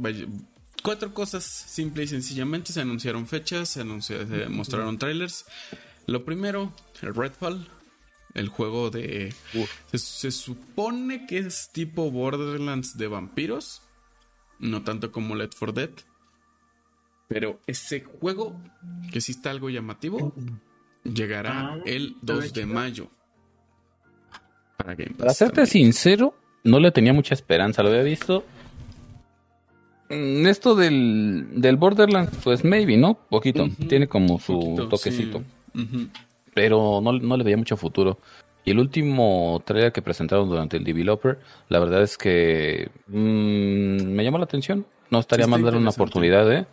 cuatro 0.81 1.13
cosas 1.15 1.45
simple 1.45 2.05
y 2.05 2.07
sencillamente. 2.09 2.73
Se 2.73 2.81
anunciaron 2.81 3.27
fechas, 3.27 3.69
se, 3.71 3.81
anunció- 3.83 4.27
se 4.27 4.49
mostraron 4.49 4.99
trailers. 4.99 5.47
Lo 6.07 6.25
primero, 6.25 6.73
el 7.03 7.15
Redfall, 7.15 7.69
el 8.35 8.49
juego 8.49 8.91
de... 8.91 9.35
Se, 9.91 9.99
se 9.99 10.31
supone 10.31 11.27
que 11.27 11.39
es 11.39 11.71
tipo 11.73 12.11
Borderlands 12.11 12.97
de 12.97 13.07
vampiros, 13.09 13.83
no 14.59 14.83
tanto 14.83 15.13
como 15.13 15.35
Left 15.35 15.55
4 15.59 15.73
Dead. 15.73 15.91
Pero 17.29 17.61
ese 17.67 18.01
juego, 18.03 18.61
que 19.13 19.21
sí 19.21 19.33
está 19.33 19.51
algo 19.51 19.71
llamativo, 19.71 20.35
llegará 21.05 21.75
Ah, 21.75 21.79
el 21.87 22.09
se 22.09 22.13
ve 22.15 22.19
2 22.35 22.53
de 22.53 22.67
mayo. 22.67 23.09
Para 24.77 24.95
Game 24.95 25.11
Pass. 25.11 25.19
Para 25.19 25.35
serte 25.35 25.55
también. 25.63 25.93
sincero, 25.93 26.35
no 26.65 26.81
le 26.81 26.91
tenía 26.91 27.13
mucha 27.13 27.35
esperanza. 27.35 27.83
Lo 27.83 27.91
había 27.91 28.03
visto. 28.03 28.45
Mm, 30.11 30.47
Esto 30.47 30.75
del, 30.75 31.47
del 31.61 31.77
Borderlands, 31.77 32.37
pues 32.43 32.65
maybe, 32.65 32.97
¿no? 32.97 33.15
Poquito. 33.29 33.69
Tiene 33.89 34.07
como 34.09 34.39
su 34.39 34.55
Poquito, 34.55 34.89
toquecito. 34.89 35.43
sí. 35.75 36.09
Pero 36.55 37.01
no, 37.03 37.13
no 37.13 37.37
le 37.37 37.45
veía 37.45 37.57
mucho 37.57 37.77
futuro. 37.77 38.19
Y 38.65 38.73
el 38.73 38.79
último 38.79 39.63
trailer 39.65 39.93
que 39.93 40.03
presentaron 40.03 40.49
durante 40.49 40.77
el 40.77 40.85
Developer, 40.85 41.39
la 41.69 41.79
verdad 41.79 42.03
es 42.03 42.19
que 42.19 42.91
mm, 43.07 44.03
me 44.03 44.25
llamó 44.25 44.39
la 44.39 44.45
atención. 44.45 44.85
No 45.11 45.21
estaría 45.21 45.47
Sí, 45.47 45.51
mal 45.51 45.63
darle 45.63 45.79
una 45.81 45.91
oportunidad, 45.91 46.53
¿eh? 46.53 46.67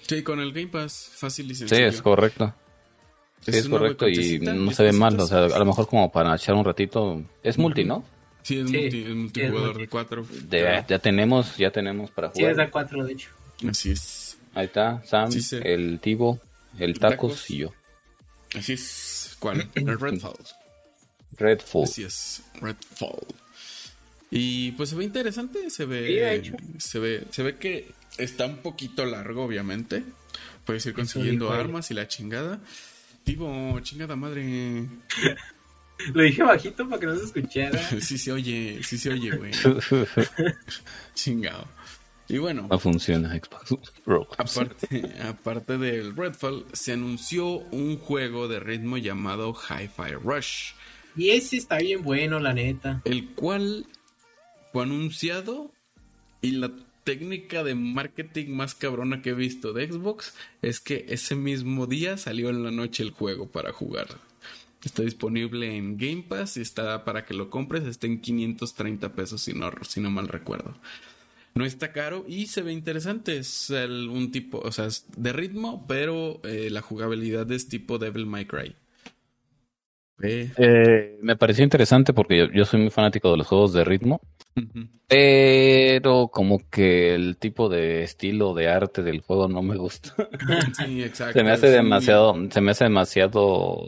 Sí, 0.00 0.22
con 0.22 0.38
el 0.40 0.52
Game 0.52 0.68
Pass, 0.68 1.10
fácil 1.14 1.50
y 1.50 1.54
Sí, 1.54 1.64
es 1.74 2.02
correcto. 2.02 2.52
Sí, 3.40 3.52
es 3.52 3.66
una 3.66 3.78
correcto 3.78 4.08
y 4.08 4.38
no 4.40 4.70
se 4.70 4.82
ve 4.84 4.92
mal. 4.92 5.18
O 5.18 5.26
sea, 5.26 5.46
a 5.46 5.58
lo 5.58 5.64
mejor 5.64 5.86
como 5.88 6.12
para 6.12 6.34
echar 6.36 6.54
un 6.54 6.64
ratito. 6.64 7.22
Es 7.42 7.58
multi, 7.58 7.84
¿no? 7.84 8.04
Sí, 8.42 8.58
es, 8.58 8.70
Sí, 8.70 8.76
multi- 8.76 9.02
es 9.04 9.14
multijugador 9.14 9.66
multi. 9.68 9.80
de 9.80 9.88
cuatro. 9.88 10.26
De- 10.48 10.84
ya 10.88 10.98
tenemos, 10.98 11.56
ya 11.56 11.70
tenemos 11.70 12.10
para 12.10 12.28
Sí, 12.32 12.42
es 12.42 12.50
jugar. 12.50 12.66
de 12.66 12.70
4, 12.70 13.04
de 13.04 13.12
hecho. 13.12 13.30
Así 13.68 13.90
es. 13.92 14.38
Ahí 14.54 14.66
está, 14.66 15.02
Sam, 15.04 15.30
Sí, 15.30 15.42
sí. 15.42 15.58
el 15.62 16.00
Tibo, 16.00 16.40
el 16.78 16.98
Tacos, 16.98 17.32
Tacos. 17.32 17.50
y 17.50 17.58
yo. 17.58 17.72
Así 18.56 18.72
es. 18.72 19.36
¿Cuál? 19.38 19.68
El 19.74 19.98
Redfall. 19.98 20.34
Redfall. 21.36 21.84
Así 21.84 22.02
es, 22.02 22.42
Redfall. 22.60 23.26
Y 24.30 24.72
pues 24.72 24.90
se 24.90 24.96
ve 24.96 25.04
interesante, 25.04 25.70
se 25.70 25.84
ve, 25.84 26.52
se 26.78 26.98
ve, 26.98 27.24
se 27.30 27.42
ve 27.42 27.56
que 27.56 27.92
está 28.18 28.46
un 28.46 28.58
poquito 28.58 29.04
largo, 29.04 29.44
obviamente. 29.44 30.02
Puedes 30.64 30.84
ir 30.86 30.94
consiguiendo 30.94 31.52
armas 31.52 31.90
y 31.90 31.94
la 31.94 32.06
chingada. 32.08 32.60
Tipo, 33.24 33.78
chingada 33.80 34.16
madre. 34.16 34.86
Lo 36.14 36.22
dije 36.22 36.42
bajito 36.42 36.88
para 36.88 37.00
que 37.00 37.06
no 37.06 37.16
se 37.16 37.24
escuchara. 37.24 37.78
sí 38.00 38.18
se 38.18 38.32
oye, 38.32 38.80
sí 38.82 38.98
se 38.98 39.10
oye, 39.10 39.30
güey. 39.36 39.52
Chingado. 41.14 41.66
Y 42.28 42.38
bueno, 42.38 42.68
no 42.70 42.78
funciona 42.78 43.30
Xbox 43.34 43.90
Pro. 44.04 44.28
aparte, 44.38 45.12
aparte 45.20 45.78
del 45.78 46.14
Redfall, 46.14 46.64
se 46.72 46.92
anunció 46.92 47.44
un 47.46 47.98
juego 47.98 48.46
de 48.46 48.60
ritmo 48.60 48.98
llamado 48.98 49.52
Hi-Fi 49.52 50.14
Rush. 50.22 50.72
Y 51.16 51.30
ese 51.30 51.56
está 51.56 51.78
bien 51.78 52.02
bueno, 52.04 52.38
la 52.38 52.52
neta. 52.52 53.02
el 53.04 53.30
cual 53.30 53.86
fue 54.72 54.84
anunciado 54.84 55.72
y 56.40 56.52
la 56.52 56.70
técnica 57.02 57.64
de 57.64 57.74
marketing 57.74 58.50
más 58.50 58.76
cabrona 58.76 59.22
que 59.22 59.30
he 59.30 59.34
visto 59.34 59.72
de 59.72 59.90
Xbox 59.90 60.32
es 60.62 60.78
que 60.78 61.06
ese 61.08 61.34
mismo 61.34 61.88
día 61.88 62.16
salió 62.16 62.50
en 62.50 62.62
la 62.62 62.70
noche 62.70 63.02
el 63.02 63.10
juego 63.10 63.48
para 63.48 63.72
jugar. 63.72 64.06
Está 64.82 65.02
disponible 65.02 65.76
en 65.76 65.98
Game 65.98 66.24
Pass 66.26 66.56
y 66.56 66.62
está 66.62 67.04
para 67.04 67.24
que 67.26 67.34
lo 67.34 67.50
compres, 67.50 67.84
está 67.84 68.06
en 68.06 68.20
530 68.20 69.12
pesos 69.12 69.42
si 69.42 69.52
no, 69.52 69.70
si 69.86 70.00
no 70.00 70.10
mal 70.10 70.28
recuerdo. 70.28 70.74
No 71.54 71.64
está 71.66 71.92
caro 71.92 72.24
y 72.28 72.46
se 72.46 72.62
ve 72.62 72.72
interesante. 72.72 73.36
Es 73.36 73.70
el- 73.70 74.08
un 74.08 74.30
tipo, 74.32 74.58
o 74.58 74.72
sea, 74.72 74.86
es 74.86 75.04
de 75.16 75.32
ritmo, 75.32 75.84
pero 75.86 76.40
eh, 76.44 76.70
la 76.70 76.80
jugabilidad 76.80 77.50
es 77.52 77.68
tipo 77.68 77.98
Devil 77.98 78.24
May 78.26 78.46
Cry. 78.46 78.74
Eh, 80.22 81.18
me 81.22 81.36
pareció 81.36 81.64
interesante 81.64 82.12
porque 82.12 82.36
yo, 82.38 82.50
yo 82.52 82.64
soy 82.66 82.80
muy 82.80 82.90
fanático 82.90 83.30
de 83.30 83.38
los 83.38 83.46
juegos 83.46 83.72
de 83.72 83.84
ritmo, 83.84 84.20
pero 85.08 86.28
como 86.28 86.60
que 86.68 87.14
el 87.14 87.38
tipo 87.38 87.68
de 87.70 88.02
estilo 88.02 88.52
de 88.52 88.68
arte 88.68 89.02
del 89.02 89.22
juego 89.22 89.48
no 89.48 89.62
me 89.62 89.76
gusta. 89.76 90.14
Sí, 90.78 91.02
exacto. 91.02 91.32
Se 91.38 91.42
me 91.44 91.52
hace 91.52 91.68
demasiado, 91.70 92.34
se 92.50 92.60
me 92.60 92.70
hace 92.72 92.84
demasiado, 92.84 93.86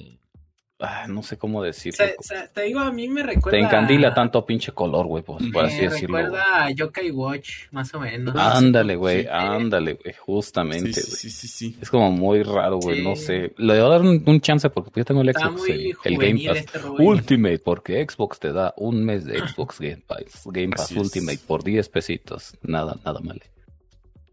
ah, 0.82 1.06
no 1.08 1.22
sé 1.22 1.38
cómo 1.38 1.60
O 1.60 1.62
decirlo. 1.62 1.96
sea, 1.96 2.12
o 2.18 2.22
sea, 2.22 2.48
te 2.48 2.62
digo, 2.62 2.80
a 2.80 2.90
mí 2.92 3.08
me 3.08 3.22
recuerda. 3.22 3.58
Te 3.58 3.64
encandila 3.64 4.12
tanto 4.12 4.44
pinche 4.44 4.72
color, 4.72 5.06
güey, 5.06 5.22
pues, 5.22 5.42
por 5.52 5.62
Me 5.62 5.68
así 5.68 5.80
decirlo. 5.82 6.16
güey. 6.16 6.24
recuerda 6.24 6.64
a 6.64 6.70
Yokai 6.70 7.10
Watch, 7.10 7.50
más 7.70 7.94
o 7.94 8.00
menos. 8.00 8.34
Ándale, 8.36 8.96
güey, 8.96 9.22
Sí. 9.22 9.28
ándale, 9.30 9.94
güey, 9.94 10.14
justamente, 10.18 10.92
sí, 10.92 11.00
güey. 11.00 11.16
sí, 11.16 11.30
sí, 11.30 11.48
sí. 11.48 11.76
Es 11.80 11.88
como 11.90 12.10
muy 12.10 12.42
raro, 12.42 12.78
güey, 12.78 12.98
Sí. 12.98 13.02
no 13.04 13.16
sé. 13.16 13.54
Le 13.56 13.74
voy 13.74 13.86
a 13.86 13.88
dar 13.88 14.00
un, 14.02 14.22
un 14.26 14.40
chance 14.40 14.68
porque 14.70 14.90
pues, 14.90 15.02
yo 15.02 15.04
tengo 15.06 15.22
el 15.22 15.28
Está 15.30 15.46
Xbox, 15.48 15.58
muy 15.60 15.70
el, 15.70 15.96
el 16.04 16.18
Game 16.18 16.44
Pass 16.46 16.56
este. 16.58 16.78
Ultimate, 16.98 17.58
porque 17.60 18.06
Xbox 18.08 18.38
te 18.40 18.52
da 18.52 18.74
un 18.76 19.04
mes 19.04 19.24
de 19.24 19.38
Xbox 19.38 19.78
Game 19.80 20.02
Pass, 20.06 20.42
Game 20.46 20.68
Pass 20.70 20.82
Así 20.86 20.94
es. 20.98 21.00
Ultimate 21.00 21.38
por 21.46 21.62
10 21.64 21.88
pesitos. 21.88 22.56
Nada, 22.62 22.96
nada 23.04 23.20
mal. 23.20 23.40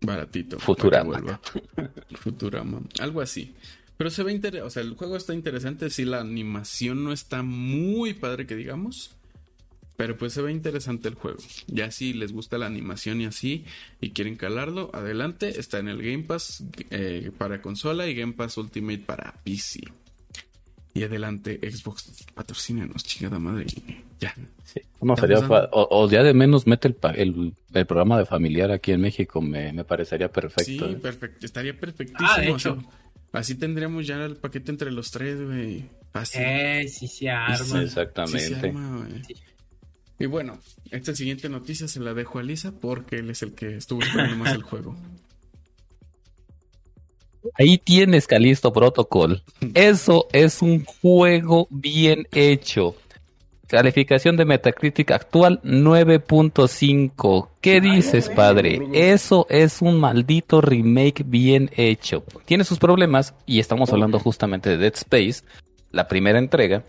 Baratito. 0.01 0.57
Futurama. 0.59 1.39
Futurama. 2.15 2.81
Algo 2.99 3.21
así. 3.21 3.53
Pero 3.99 4.11
se 4.11 4.23
ve 4.23 4.31
interesante. 4.31 4.65
O 4.65 4.69
sea, 4.69 4.81
el 4.81 4.95
juego 4.95 5.17
está 5.17 5.33
interesante. 5.33 5.89
Sí, 5.89 6.05
la 6.05 6.21
animación 6.21 7.03
no 7.03 7.11
está 7.11 7.43
muy 7.43 8.13
padre 8.13 8.47
que 8.47 8.55
digamos. 8.55 9.11
Pero 9.97 10.17
pues 10.17 10.31
se 10.31 10.41
ve 10.41 10.53
interesante 10.53 11.09
el 11.09 11.15
juego. 11.15 11.39
Ya 11.67 11.91
si 11.91 12.13
les 12.13 12.31
gusta 12.31 12.57
la 12.57 12.65
animación 12.65 13.19
y 13.19 13.25
así 13.25 13.65
y 13.99 14.11
quieren 14.11 14.37
calarlo, 14.37 14.89
adelante. 14.93 15.59
Está 15.59 15.79
en 15.79 15.89
el 15.89 16.01
Game 16.01 16.23
Pass 16.23 16.63
eh, 16.91 17.31
para 17.37 17.61
consola 17.61 18.07
y 18.07 18.15
Game 18.15 18.31
Pass 18.31 18.55
Ultimate 18.55 18.99
para 18.99 19.33
PC. 19.43 19.81
Y 20.93 21.03
adelante, 21.03 21.59
Xbox, 21.69 22.25
patrocínenos, 22.33 23.03
chingada 23.03 23.37
madre. 23.37 23.65
Ya. 24.21 24.33
No, 25.01 25.15
Estamos 25.15 25.19
sería 25.19 25.39
o, 25.71 25.87
o 25.91 26.09
ya 26.09 26.23
de 26.23 26.33
menos 26.33 26.67
mete 26.67 26.87
el, 26.87 26.95
el, 27.15 27.53
el 27.73 27.85
programa 27.85 28.17
de 28.17 28.25
familiar 28.25 28.71
aquí 28.71 28.93
en 28.93 29.01
México, 29.01 29.41
me, 29.41 29.73
me 29.73 29.83
parecería 29.83 30.31
perfecto. 30.31 30.63
Sí, 30.63 30.79
¿eh? 30.81 30.99
perfecto. 31.01 31.45
Estaría 31.45 31.77
perfectísimo. 31.77 32.29
Ah, 32.29 32.39
de 32.39 32.51
o 32.51 32.59
sea, 32.59 32.71
hecho. 32.71 32.83
Así 33.31 33.55
tendríamos 33.55 34.07
ya 34.07 34.15
el 34.23 34.37
paquete 34.37 34.71
entre 34.71 34.91
los 34.91 35.11
tres, 35.11 35.41
güey. 35.41 35.85
Fácil. 36.11 36.41
Eh, 36.43 36.87
sí 36.87 37.07
se 37.07 37.15
Sí, 37.17 37.27
arma. 37.27 37.55
Sí 37.57 37.65
se 37.65 37.83
Exactamente. 37.83 38.67
arma, 38.67 39.05
güey. 39.07 39.23
Sí. 39.25 39.35
Y 40.19 40.25
bueno, 40.25 40.59
esta 40.91 41.15
siguiente 41.15 41.47
noticia 41.47 41.87
se 41.87 41.99
la 42.01 42.13
dejo 42.13 42.39
a 42.39 42.43
Lisa 42.43 42.73
porque 42.73 43.17
él 43.17 43.29
es 43.29 43.41
el 43.41 43.53
que 43.53 43.77
estuvo 43.77 44.01
esperando 44.01 44.35
más 44.35 44.53
el 44.53 44.63
juego. 44.63 44.97
Ahí 47.57 47.77
tienes 47.77 48.27
Calisto 48.27 48.73
Protocol. 48.73 49.41
Eso 49.73 50.27
es 50.33 50.61
un 50.61 50.83
juego 50.83 51.67
bien 51.69 52.27
hecho. 52.31 52.95
Calificación 53.69 54.35
de 54.35 54.45
Metacritic 54.45 55.11
actual 55.11 55.61
9.5. 55.61 57.49
¿Qué 57.61 57.79
dices, 57.79 58.27
padre? 58.27 58.81
Eso 58.93 59.45
es 59.47 59.83
un 59.83 59.99
maldito 59.99 60.59
remake 60.59 61.21
bien 61.23 61.69
hecho. 61.77 62.23
Tiene 62.45 62.63
sus 62.63 62.79
problemas 62.79 63.35
y 63.45 63.59
estamos 63.59 63.93
hablando 63.93 64.17
justamente 64.17 64.71
de 64.71 64.77
Dead 64.77 64.95
Space, 64.95 65.43
la 65.91 66.07
primera 66.07 66.39
entrega. 66.39 66.83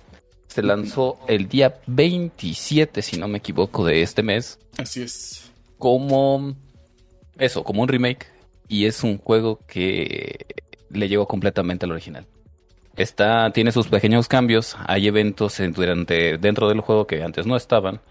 se 0.47 0.63
lanzó 0.63 1.19
el 1.29 1.51
día 1.51 1.83
27, 1.87 3.03
si 3.03 3.19
no 3.19 3.29
me 3.29 3.39
equivoco, 3.39 3.85
de 3.85 4.01
este 4.01 4.23
mes. 4.23 4.59
Así 4.79 5.03
es. 5.03 5.53
Como 5.77 6.57
eso, 7.37 7.63
como 7.63 7.83
un 7.83 7.89
remake. 7.89 8.27
Y 8.69 8.87
es 8.87 9.05
un 9.05 9.19
juego 9.19 9.61
que 9.67 10.47
le 10.89 11.11
llegó 11.11 11.27
completamente 11.27 11.85
al 11.85 11.93
original. 11.93 12.27
Está, 13.01 13.51
tiene 13.51 13.73
sus 13.73 13.89
pequeños 13.89 14.29
cambios. 14.29 14.77
Hay 14.87 15.09
eventos 15.09 15.59
durante, 15.75 16.37
dentro 16.37 16.69
del 16.69 16.81
juego 16.81 17.07
que 17.07 17.23
antes 17.23 17.47
no 17.47 17.57
estaban. 17.57 18.03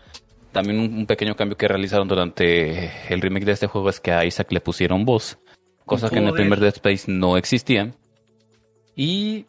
También 0.52 0.80
un, 0.80 1.06
pequeño 1.06 1.36
cambio 1.36 1.58
que 1.58 1.68
realizaron 1.68 2.08
durante 2.08 2.92
el 3.08 3.22
remake 3.22 3.46
de 3.46 3.52
este 3.52 3.68
juego 3.68 3.92
es 3.92 4.00
que 4.00 4.12
a 4.12 4.26
Isaac 4.26 4.52
le 4.52 4.62
pusieron 4.62 5.06
voz. 5.06 5.38
Cosa 5.86 6.10
que 6.10 6.18
en 6.18 6.26
el 6.26 6.34
primer 6.34 6.60
Dead 6.60 6.74
Space 6.74 7.04
no 7.06 7.38
existía. 7.38 7.94
Y 8.96 9.46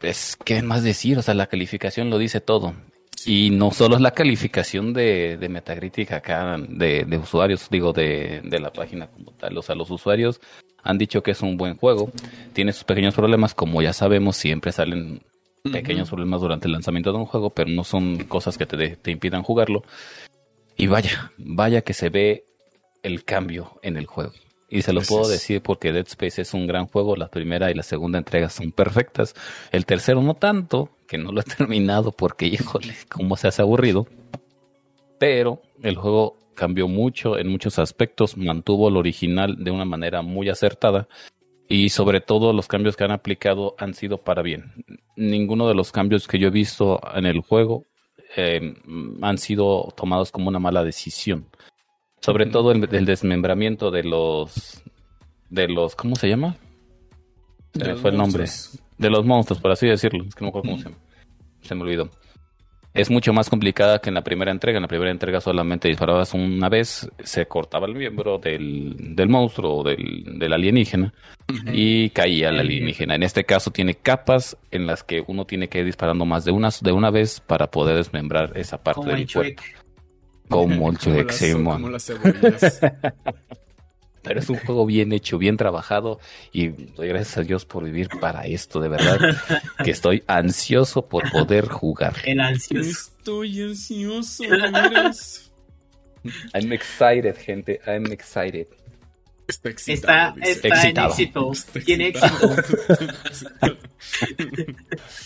es 0.00 0.34
que 0.42 0.62
más 0.62 0.82
decir, 0.82 1.18
o 1.18 1.22
sea, 1.22 1.34
la 1.34 1.46
calificación 1.46 2.08
lo 2.08 2.16
dice 2.16 2.40
todo. 2.40 2.74
Y 3.26 3.50
no 3.50 3.72
solo 3.72 3.96
es 3.96 4.00
la 4.00 4.12
calificación 4.12 4.94
de, 4.94 5.36
de 5.36 5.48
Metacritic 5.50 6.12
acá, 6.12 6.56
de, 6.58 7.04
de 7.04 7.18
usuarios, 7.18 7.68
digo, 7.68 7.92
de, 7.92 8.40
de, 8.44 8.58
la 8.60 8.72
página 8.72 9.08
como 9.08 9.32
tal. 9.32 9.58
O 9.58 9.62
sea, 9.62 9.74
los 9.74 9.90
usuarios 9.90 10.40
han 10.82 10.98
dicho 10.98 11.22
que 11.22 11.32
es 11.32 11.42
un 11.42 11.56
buen 11.56 11.76
juego. 11.76 12.10
Tiene 12.52 12.72
sus 12.72 12.84
pequeños 12.84 13.14
problemas, 13.14 13.54
como 13.54 13.82
ya 13.82 13.92
sabemos, 13.92 14.36
siempre 14.36 14.72
salen 14.72 15.22
pequeños 15.72 16.08
problemas 16.08 16.40
durante 16.40 16.68
el 16.68 16.72
lanzamiento 16.72 17.12
de 17.12 17.18
un 17.18 17.26
juego, 17.26 17.50
pero 17.50 17.70
no 17.70 17.84
son 17.84 18.24
cosas 18.24 18.56
que 18.56 18.66
te, 18.66 18.96
te 18.96 19.10
impidan 19.10 19.42
jugarlo. 19.42 19.82
Y 20.76 20.86
vaya, 20.86 21.32
vaya 21.36 21.82
que 21.82 21.92
se 21.92 22.08
ve 22.08 22.44
el 23.02 23.24
cambio 23.24 23.78
en 23.82 23.96
el 23.96 24.06
juego. 24.06 24.32
Y 24.70 24.82
se 24.82 24.92
lo 24.92 25.02
puedo 25.02 25.28
decir 25.28 25.60
porque 25.62 25.92
Dead 25.92 26.06
Space 26.06 26.42
es 26.42 26.54
un 26.54 26.68
gran 26.68 26.86
juego. 26.86 27.16
La 27.16 27.28
primera 27.28 27.70
y 27.70 27.74
la 27.74 27.82
segunda 27.82 28.18
entrega 28.18 28.48
son 28.48 28.70
perfectas. 28.70 29.34
El 29.72 29.84
tercero 29.84 30.22
no 30.22 30.34
tanto, 30.34 30.90
que 31.08 31.18
no 31.18 31.32
lo 31.32 31.40
he 31.40 31.44
terminado 31.58 32.12
porque, 32.12 32.46
híjole, 32.46 32.94
cómo 33.08 33.36
se 33.36 33.48
hace 33.48 33.62
aburrido. 33.62 34.06
Pero 35.18 35.60
el 35.82 35.96
juego 35.96 36.38
cambió 36.60 36.88
mucho 36.88 37.38
en 37.38 37.48
muchos 37.48 37.78
aspectos, 37.78 38.36
mantuvo 38.36 38.90
el 38.90 38.98
original 38.98 39.64
de 39.64 39.70
una 39.70 39.86
manera 39.86 40.20
muy 40.20 40.50
acertada. 40.50 41.08
Y 41.70 41.88
sobre 41.88 42.20
todo 42.20 42.52
los 42.52 42.68
cambios 42.68 42.96
que 42.96 43.04
han 43.04 43.12
aplicado 43.12 43.74
han 43.78 43.94
sido 43.94 44.18
para 44.18 44.42
bien. 44.42 44.84
Ninguno 45.16 45.68
de 45.68 45.74
los 45.74 45.90
cambios 45.90 46.28
que 46.28 46.38
yo 46.38 46.48
he 46.48 46.50
visto 46.50 47.00
en 47.14 47.24
el 47.24 47.40
juego 47.40 47.86
eh, 48.36 48.74
han 49.22 49.38
sido 49.38 49.88
tomados 49.96 50.32
como 50.32 50.48
una 50.48 50.58
mala 50.58 50.84
decisión. 50.84 51.46
Sobre 52.20 52.44
todo 52.44 52.72
el, 52.72 53.06
desmembramiento 53.06 53.90
de 53.90 54.04
los. 54.04 54.82
de 55.48 55.66
los. 55.66 55.96
¿Cómo 55.96 56.14
se 56.14 56.28
llama? 56.28 56.56
Se 57.72 57.94
fue 57.94 58.10
el 58.10 58.18
nombre. 58.18 58.44
De 58.98 59.08
los 59.08 59.24
monstruos, 59.24 59.62
por 59.62 59.70
así 59.70 59.86
decirlo. 59.86 60.24
Es 60.28 60.34
que 60.34 60.44
no 60.44 60.46
me 60.46 60.48
acuerdo 60.50 60.68
cómo 60.68 60.82
se 60.82 60.90
llama. 60.90 60.98
Se 61.62 61.74
me 61.74 61.82
olvidó. 61.84 62.10
Es 62.92 63.08
mucho 63.08 63.32
más 63.32 63.48
complicada 63.48 64.00
que 64.00 64.10
en 64.10 64.14
la 64.14 64.24
primera 64.24 64.50
entrega. 64.50 64.78
En 64.78 64.82
la 64.82 64.88
primera 64.88 65.12
entrega 65.12 65.40
solamente 65.40 65.88
disparabas 65.88 66.34
una 66.34 66.68
vez, 66.68 67.08
se 67.22 67.46
cortaba 67.46 67.86
el 67.86 67.94
miembro 67.94 68.38
del, 68.38 68.96
del 69.14 69.28
monstruo 69.28 69.76
o 69.76 69.84
del, 69.84 70.38
del 70.38 70.52
alienígena 70.52 71.12
y 71.72 72.10
caía 72.10 72.48
el 72.48 72.58
alienígena. 72.58 73.14
En 73.14 73.22
este 73.22 73.44
caso 73.44 73.70
tiene 73.70 73.94
capas 73.94 74.56
en 74.72 74.86
las 74.86 75.04
que 75.04 75.22
uno 75.26 75.44
tiene 75.44 75.68
que 75.68 75.78
ir 75.78 75.84
disparando 75.84 76.24
más 76.24 76.44
de 76.44 76.50
una, 76.50 76.70
de 76.80 76.92
una 76.92 77.10
vez 77.10 77.40
para 77.40 77.70
poder 77.70 77.96
desmembrar 77.96 78.52
esa 78.56 78.82
parte 78.82 79.08
del 79.08 79.30
cuerpo. 79.30 79.62
Como 80.48 80.90
el 80.90 80.98
Como 81.62 81.88
las 81.88 82.10
Pero 84.22 84.40
es 84.40 84.50
un 84.50 84.58
juego 84.58 84.86
bien 84.86 85.12
hecho, 85.12 85.38
bien 85.38 85.56
trabajado 85.56 86.20
y 86.52 86.68
doy 86.68 87.08
gracias 87.08 87.38
a 87.38 87.42
Dios 87.42 87.64
por 87.64 87.84
vivir 87.84 88.08
para 88.20 88.42
esto, 88.42 88.80
de 88.80 88.88
verdad, 88.88 89.18
que 89.84 89.90
estoy 89.90 90.22
ansioso 90.26 91.06
por 91.06 91.30
poder 91.30 91.68
jugar. 91.68 92.14
El 92.24 92.40
ansioso. 92.40 92.90
Estoy 92.90 93.62
ansioso, 93.62 94.44
I'm 96.54 96.72
excited, 96.72 97.36
gente, 97.36 97.80
I'm 97.86 98.12
excited. 98.12 98.66
Está 99.50 99.70
excitado. 99.70 100.36
Está, 100.40 100.68
está 100.68 100.88
en 100.88 100.98
éxito. 100.98 101.52
Tiene 101.84 102.08
éxito. 102.08 102.54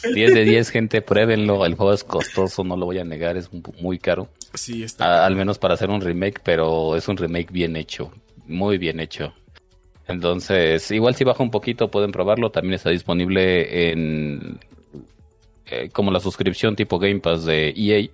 10 0.14 0.35
de 0.35 0.44
10, 0.44 0.70
gente, 0.70 1.02
pruébenlo. 1.02 1.66
El 1.66 1.74
juego 1.74 1.92
es 1.92 2.04
costoso, 2.04 2.64
no 2.64 2.76
lo 2.76 2.87
voy 2.87 2.98
a 2.98 3.04
negar, 3.04 3.37
es 3.37 3.50
muy 3.52 3.98
caro. 3.98 4.28
Sí, 4.54 4.83
está. 4.83 5.26
al 5.26 5.37
menos 5.37 5.59
para 5.59 5.74
hacer 5.74 5.90
un 5.90 6.00
remake, 6.00 6.40
pero 6.42 6.96
es 6.96 7.07
un 7.09 7.18
remake 7.18 7.52
bien 7.52 7.76
hecho. 7.76 8.11
Muy 8.46 8.78
bien 8.78 9.00
hecho. 9.00 9.35
Entonces, 10.07 10.90
igual 10.90 11.14
si 11.14 11.24
baja 11.24 11.42
un 11.42 11.50
poquito, 11.50 11.90
pueden 11.90 12.12
probarlo. 12.12 12.50
También 12.50 12.74
está 12.74 12.90
disponible 12.90 13.90
en. 13.90 14.61
Eh, 15.66 15.88
como 15.90 16.11
la 16.11 16.20
suscripción 16.20 16.76
tipo 16.76 16.98
Game 16.98 17.20
Pass 17.20 17.44
de 17.44 17.72
EA. 17.76 18.09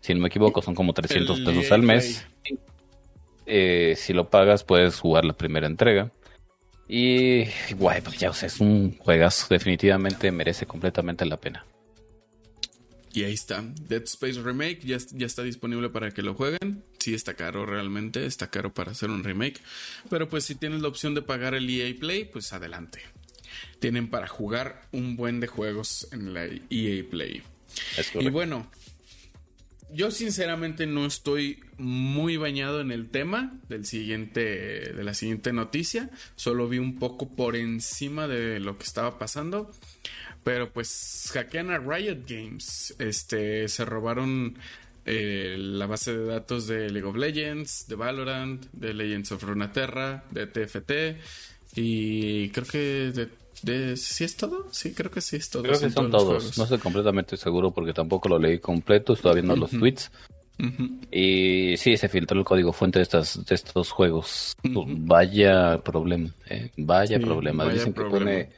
Si 0.00 0.14
no 0.14 0.20
me 0.20 0.28
equivoco, 0.28 0.62
son 0.62 0.74
como 0.74 0.92
300 0.92 1.40
pesos 1.40 1.72
al 1.72 1.82
mes. 1.82 2.26
Eh, 3.46 3.94
si 3.96 4.12
lo 4.12 4.28
pagas, 4.28 4.62
puedes 4.62 5.00
jugar 5.00 5.24
la 5.24 5.32
primera 5.32 5.66
entrega. 5.66 6.12
Y, 6.86 7.44
guay, 7.76 8.00
pues 8.02 8.18
ya, 8.18 8.30
o 8.30 8.34
sea, 8.34 8.46
es 8.46 8.60
un 8.60 8.96
juegazo. 8.98 9.46
Definitivamente 9.48 10.30
merece 10.30 10.66
completamente 10.66 11.24
la 11.24 11.38
pena. 11.38 11.64
Y 13.12 13.24
ahí 13.24 13.32
está. 13.32 13.62
Dead 13.88 14.02
Space 14.02 14.40
Remake 14.40 14.80
ya, 14.84 14.98
ya, 15.12 15.26
está 15.26 15.42
disponible 15.42 15.88
para 15.88 16.10
que 16.10 16.20
lo 16.22 16.34
jueguen. 16.34 16.82
Sí 17.04 17.12
está 17.12 17.34
caro 17.34 17.66
realmente, 17.66 18.24
está 18.24 18.48
caro 18.48 18.72
para 18.72 18.92
hacer 18.92 19.10
un 19.10 19.24
remake. 19.24 19.60
Pero 20.08 20.30
pues 20.30 20.44
si 20.44 20.54
tienes 20.54 20.80
la 20.80 20.88
opción 20.88 21.14
de 21.14 21.20
pagar 21.20 21.54
el 21.54 21.68
EA 21.68 21.94
Play, 22.00 22.24
pues 22.24 22.54
adelante. 22.54 23.00
Tienen 23.78 24.08
para 24.08 24.26
jugar 24.26 24.88
un 24.90 25.14
buen 25.14 25.38
de 25.38 25.46
juegos 25.46 26.08
en 26.12 26.32
la 26.32 26.46
EA 26.46 27.04
Play. 27.10 27.42
y 28.18 28.30
bueno, 28.30 28.70
yo 29.92 30.10
sinceramente 30.10 30.86
no 30.86 31.04
estoy 31.04 31.62
muy 31.76 32.38
bañado 32.38 32.80
en 32.80 32.90
el 32.90 33.10
tema 33.10 33.52
del 33.68 33.84
siguiente, 33.84 34.40
de 34.94 35.04
la 35.04 35.12
siguiente 35.12 35.52
noticia. 35.52 36.08
Solo 36.36 36.70
vi 36.70 36.78
un 36.78 36.98
poco 36.98 37.28
por 37.28 37.54
encima 37.54 38.26
de 38.28 38.60
lo 38.60 38.78
que 38.78 38.84
estaba 38.84 39.18
pasando. 39.18 39.70
Pero 40.42 40.72
pues 40.72 41.30
hackean 41.34 41.70
a 41.70 41.76
Riot 41.76 42.24
Games. 42.26 42.94
Este, 42.98 43.68
se 43.68 43.84
robaron 43.84 44.56
eh, 45.04 45.56
la 45.58 45.86
base 45.86 46.16
de 46.16 46.26
datos 46.26 46.66
de 46.66 46.90
League 46.90 47.06
of 47.06 47.16
Legends, 47.16 47.86
de 47.88 47.94
Valorant, 47.94 48.64
de 48.72 48.94
Legends 48.94 49.32
of 49.32 49.42
Runeterra, 49.42 50.24
de 50.30 50.46
TFT 50.46 50.92
y 51.76 52.48
creo 52.50 52.66
que 52.66 52.78
de 53.12 53.28
de, 53.62 53.96
¿Sí 53.96 54.24
es 54.24 54.36
todo? 54.36 54.66
Sí, 54.70 54.92
creo 54.92 55.10
que 55.10 55.20
sí 55.20 55.36
es 55.36 55.48
todo. 55.48 55.62
Creo 55.62 55.78
que 55.78 55.90
son 55.90 56.10
todos. 56.10 56.58
No 56.58 56.64
estoy 56.64 56.78
completamente 56.78 57.36
seguro 57.36 57.70
porque 57.70 57.92
tampoco 57.92 58.28
lo 58.28 58.38
leí 58.38 58.58
completo. 58.58 59.14
Estaba 59.14 59.34
viendo 59.34 59.56
los 59.56 59.70
tweets. 59.70 60.10
Y 61.10 61.74
sí, 61.78 61.96
se 61.96 62.08
filtró 62.08 62.38
el 62.38 62.44
código 62.44 62.72
fuente 62.72 62.98
de, 62.98 63.04
estas, 63.04 63.44
de 63.44 63.54
estos 63.54 63.90
juegos. 63.90 64.54
Vaya 64.62 65.82
problema. 65.82 66.30
Eh, 66.48 66.70
vaya 66.76 67.18
problema. 67.18 67.68
Dicen 67.68 67.92
que 67.94 68.04
pone 68.04 68.50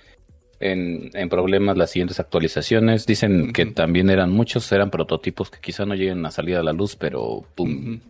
en, 0.61 1.11
en, 1.14 1.29
problemas 1.29 1.77
las 1.77 1.90
siguientes 1.90 2.21
actualizaciones. 2.21 3.07
Dicen 3.07 3.53
que 3.53 3.66
también 3.66 4.11
eran 4.11 4.31
muchos, 4.31 4.71
eran 4.73 4.90
prototipos 4.90 5.51
que 5.51 5.61
quizá 5.61 5.85
no 5.85 5.95
lleguen 5.95 6.25
a 6.27 6.31
salir 6.31 6.57
a 6.57 6.62
la 6.62 6.73
luz, 6.73 6.97
pero 6.97 7.45
¡pum! 7.55 8.01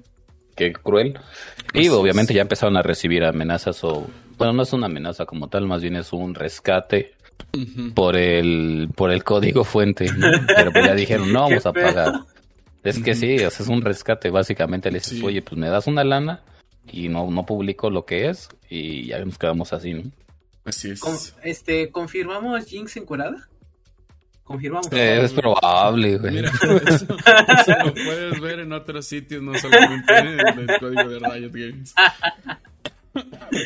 Qué 0.54 0.72
cruel. 0.72 1.18
Y 1.74 1.88
obviamente 1.88 2.32
ya 2.32 2.42
empezaron 2.42 2.76
a 2.76 2.82
recibir 2.82 3.24
amenazas 3.24 3.84
o 3.84 4.06
bueno, 4.38 4.52
no 4.52 4.62
es 4.62 4.72
una 4.72 4.86
amenaza 4.86 5.26
como 5.26 5.48
tal, 5.48 5.66
más 5.66 5.82
bien 5.82 5.96
es 5.96 6.12
un 6.12 6.34
rescate 6.34 7.14
por 7.94 8.16
el 8.16 8.88
por 8.94 9.10
el 9.10 9.24
código 9.24 9.64
fuente, 9.64 10.06
pero 10.46 10.72
pues 10.72 10.84
ya 10.84 10.94
dijeron, 10.94 11.32
no 11.32 11.42
vamos 11.42 11.66
a 11.66 11.72
pagar. 11.72 12.12
Es 12.82 13.00
que 13.00 13.14
sí, 13.14 13.34
es 13.34 13.60
un 13.60 13.82
rescate, 13.82 14.30
básicamente 14.30 14.90
le 14.90 14.98
dices, 14.98 15.22
oye, 15.22 15.42
pues 15.42 15.58
me 15.58 15.68
das 15.68 15.86
una 15.86 16.04
lana 16.04 16.42
y 16.86 17.08
no, 17.08 17.28
no 17.30 17.44
publico 17.44 17.90
lo 17.90 18.04
que 18.04 18.28
es 18.28 18.48
y 18.70 19.06
ya 19.06 19.18
nos 19.24 19.38
quedamos 19.38 19.72
así, 19.72 19.94
¿no? 19.94 20.02
Así 20.66 20.90
es. 20.90 21.34
este, 21.44 21.90
¿confirmamos 21.90 22.66
Jinx 22.66 22.96
encurada? 22.96 23.48
Confirmamos. 24.42 24.92
Eh, 24.92 25.24
es 25.24 25.32
probable, 25.32 26.18
güey. 26.18 26.34
Mira, 26.34 26.50
eso, 26.88 27.06
lo 27.84 27.94
puedes 27.94 28.40
ver 28.40 28.60
en 28.60 28.72
otros 28.72 29.06
sitios, 29.06 29.42
no 29.42 29.56
solamente 29.58 30.12
en 30.18 30.58
el 30.58 30.78
código 30.78 31.08
de 31.08 31.18
Riot 31.18 31.52
Games. 31.52 31.94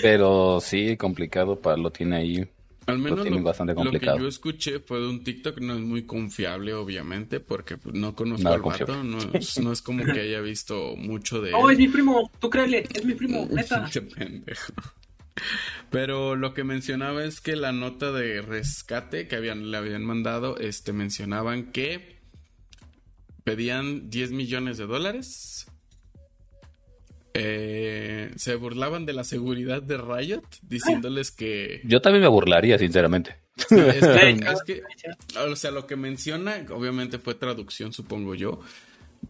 Pero 0.02 0.60
sí, 0.60 0.96
complicado, 0.96 1.58
para 1.58 1.76
lo 1.76 1.90
tiene 1.90 2.16
ahí. 2.16 2.48
Al 2.86 2.98
menos 2.98 3.28
lo, 3.28 3.42
bastante 3.42 3.74
complicado. 3.74 4.16
que 4.16 4.22
yo 4.22 4.28
escuché 4.28 4.80
fue 4.80 5.00
de 5.00 5.08
un 5.08 5.22
TikTok, 5.22 5.60
no 5.60 5.74
es 5.74 5.80
muy 5.80 6.04
confiable, 6.04 6.74
obviamente, 6.74 7.40
porque 7.40 7.76
pues, 7.76 7.94
no 7.94 8.14
conozco 8.14 8.48
al 8.48 8.62
vato, 8.62 9.04
no, 9.04 9.18
no, 9.62 9.72
es 9.72 9.82
como 9.82 10.04
que 10.04 10.20
haya 10.20 10.40
visto 10.40 10.96
mucho 10.96 11.40
de 11.40 11.52
Oh, 11.54 11.70
es 11.70 11.78
mi 11.78 11.88
primo, 11.88 12.30
tú 12.38 12.50
créele, 12.50 12.86
es 12.92 13.04
mi 13.04 13.14
primo, 13.14 13.46
neta. 13.50 13.88
Qué 13.92 14.02
pendejo. 14.02 14.72
Pero 15.90 16.36
lo 16.36 16.54
que 16.54 16.64
mencionaba 16.64 17.24
es 17.24 17.40
que 17.40 17.56
la 17.56 17.72
nota 17.72 18.12
de 18.12 18.42
rescate 18.42 19.28
que 19.28 19.36
habían, 19.36 19.70
le 19.70 19.76
habían 19.76 20.04
mandado, 20.04 20.58
este, 20.58 20.92
mencionaban 20.92 21.72
que 21.72 22.20
pedían 23.44 24.10
10 24.10 24.32
millones 24.32 24.78
de 24.78 24.86
dólares 24.86 25.66
eh, 27.32 28.32
se 28.36 28.56
burlaban 28.56 29.06
de 29.06 29.12
la 29.12 29.22
seguridad 29.22 29.82
de 29.82 29.98
Riot, 29.98 30.42
diciéndoles 30.62 31.30
que... 31.30 31.80
Yo 31.84 32.00
también 32.00 32.22
me 32.22 32.28
burlaría, 32.28 32.76
sinceramente. 32.78 33.36
es, 33.70 34.62
que, 34.66 34.82
o 35.38 35.54
sea, 35.54 35.70
lo 35.70 35.86
que 35.86 35.96
menciona, 35.96 36.66
obviamente 36.70 37.18
fue 37.18 37.34
traducción, 37.34 37.92
supongo 37.92 38.34
yo, 38.34 38.60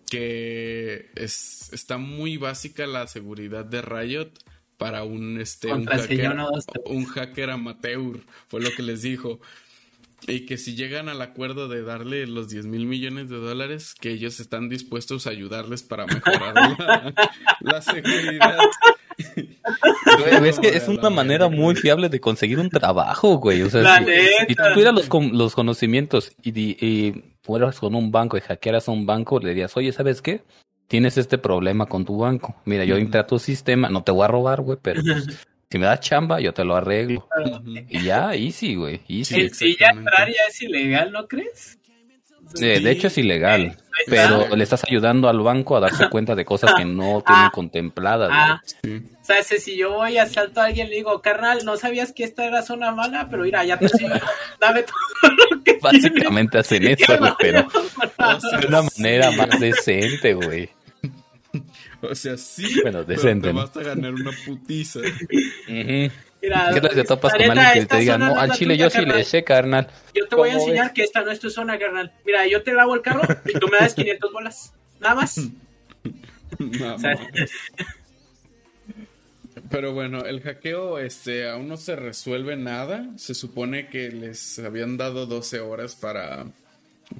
que 0.08 1.10
es, 1.14 1.70
está 1.72 1.98
muy 1.98 2.38
básica 2.38 2.86
la 2.86 3.06
seguridad 3.06 3.66
de 3.66 3.82
Riot 3.82 4.32
para 4.80 5.04
un, 5.04 5.38
este, 5.38 5.70
un 5.70 5.84
hacker, 5.84 6.34
un 6.86 7.04
hacker 7.04 7.50
amateur, 7.50 8.18
fue 8.48 8.62
lo 8.62 8.70
que 8.70 8.82
les 8.82 9.02
dijo. 9.02 9.38
Y 10.26 10.46
que 10.46 10.56
si 10.56 10.74
llegan 10.74 11.10
al 11.10 11.20
acuerdo 11.20 11.68
de 11.68 11.82
darle 11.82 12.26
los 12.26 12.48
10 12.48 12.64
mil 12.64 12.86
millones 12.86 13.28
de 13.28 13.36
dólares, 13.36 13.94
que 13.94 14.10
ellos 14.10 14.40
están 14.40 14.70
dispuestos 14.70 15.26
a 15.26 15.30
ayudarles 15.30 15.82
para 15.82 16.06
mejorar 16.06 16.54
la, 17.60 17.82
seguridad. 17.82 18.58
es 20.46 20.58
que 20.58 20.68
es 20.68 20.88
una 20.88 21.10
manera 21.10 21.50
muy 21.50 21.74
fiable 21.74 22.08
de 22.08 22.18
conseguir 22.18 22.58
un 22.58 22.70
trabajo, 22.70 23.36
güey. 23.36 23.60
O 23.60 23.68
sea, 23.68 23.98
si, 23.98 24.54
tú 24.54 24.62
tuvieras 24.72 24.94
los, 24.94 25.08
los 25.32 25.54
conocimientos 25.54 26.32
y, 26.42 26.58
y, 26.58 27.22
fueras 27.42 27.78
con 27.80 27.94
un 27.94 28.10
banco 28.10 28.38
y 28.38 28.40
hackearas 28.40 28.88
a 28.88 28.92
un 28.92 29.04
banco, 29.04 29.40
le 29.40 29.50
dirías, 29.50 29.76
oye, 29.76 29.92
¿sabes 29.92 30.22
qué? 30.22 30.42
Tienes 30.90 31.16
este 31.18 31.38
problema 31.38 31.86
con 31.86 32.04
tu 32.04 32.18
banco. 32.18 32.56
Mira, 32.64 32.84
yo 32.84 32.96
entré 32.96 33.20
a 33.20 33.26
tu 33.26 33.38
sistema, 33.38 33.88
no 33.88 34.02
te 34.02 34.10
voy 34.10 34.24
a 34.24 34.26
robar, 34.26 34.60
güey, 34.60 34.76
pero 34.82 35.00
pues, 35.00 35.24
si 35.70 35.78
me 35.78 35.86
das 35.86 36.00
chamba, 36.00 36.40
yo 36.40 36.52
te 36.52 36.64
lo 36.64 36.74
arreglo. 36.74 37.28
Y 37.88 38.02
ya, 38.02 38.34
easy, 38.34 38.74
güey. 38.74 39.00
Easy. 39.06 39.50
Si 39.50 39.76
ya 39.76 39.90
entrar 39.90 40.26
ya 40.26 40.42
es 40.48 40.60
ilegal, 40.62 41.12
¿no 41.12 41.28
crees? 41.28 41.78
Eh, 42.60 42.80
de 42.80 42.90
hecho 42.90 43.06
es 43.06 43.18
ilegal, 43.18 43.76
pero 44.08 44.56
le 44.56 44.64
estás 44.64 44.82
ayudando 44.84 45.28
al 45.28 45.38
banco 45.38 45.76
a 45.76 45.80
darse 45.80 46.08
cuenta 46.08 46.34
de 46.34 46.44
cosas 46.44 46.74
que 46.74 46.84
no 46.84 47.22
tienen 47.24 47.44
ah. 47.44 47.52
contempladas. 47.54 48.30
Ah. 48.32 48.60
O 48.84 49.24
sea, 49.24 49.44
si 49.44 49.76
yo 49.76 49.92
voy 49.92 50.18
a 50.18 50.24
asalto 50.24 50.60
a 50.60 50.64
alguien 50.64 50.90
le 50.90 50.96
digo, 50.96 51.22
carnal, 51.22 51.64
no 51.64 51.76
sabías 51.76 52.12
que 52.12 52.24
esta 52.24 52.44
era 52.44 52.62
zona 52.62 52.90
mala, 52.90 53.28
pero 53.30 53.44
mira, 53.44 53.64
ya 53.64 53.78
te 53.78 53.88
sigo, 53.88 54.10
dame 54.60 54.82
todo 54.82 55.36
lo 55.52 55.62
que 55.62 55.78
Básicamente 55.80 56.58
hacen 56.58 56.88
eso, 56.88 57.16
güey, 57.16 57.32
pero 57.38 57.68
de 58.60 58.66
una 58.66 58.82
manera 58.82 59.30
más 59.30 59.60
decente, 59.60 60.34
güey. 60.34 60.68
O 62.02 62.14
sea, 62.14 62.36
sí. 62.36 62.80
Bueno, 62.82 63.04
decente. 63.04 63.48
Pero 63.48 63.68
te 63.68 63.78
vas 63.78 63.86
a 63.86 63.90
ganar 63.90 64.14
una 64.14 64.30
putiza. 64.46 65.00
Mira, 65.68 66.70
¿Qué 66.72 66.80
tal 66.80 66.94
si 66.94 67.04
topas 67.04 67.34
con 67.34 67.42
alguien 67.42 67.86
que 67.86 67.86
te 67.86 67.98
diga, 67.98 68.16
no, 68.16 68.34
al 68.38 68.52
chile 68.52 68.78
yo 68.78 68.88
sí 68.88 69.04
le 69.04 69.24
sé, 69.24 69.44
carnal? 69.44 69.88
Yo 70.14 70.26
te 70.26 70.36
voy 70.36 70.48
a 70.48 70.54
enseñar 70.54 70.94
que 70.94 71.02
esta 71.02 71.22
no 71.22 71.30
es 71.30 71.38
tu 71.38 71.50
zona, 71.50 71.78
carnal. 71.78 72.12
Mira, 72.24 72.46
yo 72.46 72.62
te 72.62 72.72
lavo 72.72 72.94
el 72.94 73.02
carro 73.02 73.20
y 73.44 73.52
tú 73.58 73.68
me 73.68 73.76
das 73.78 73.92
500 73.94 74.32
bolas. 74.32 74.72
Nada 75.00 75.16
más. 75.16 75.38
Pero 79.70 79.92
bueno, 79.92 80.24
el 80.24 80.40
hackeo 80.40 80.98
este, 80.98 81.48
aún 81.48 81.68
no 81.68 81.76
se 81.76 81.94
resuelve 81.94 82.56
nada. 82.56 83.06
Se 83.16 83.34
supone 83.34 83.88
que 83.88 84.10
les 84.10 84.58
habían 84.58 84.96
dado 84.96 85.26
12 85.26 85.60
horas 85.60 85.94
para, 85.94 86.46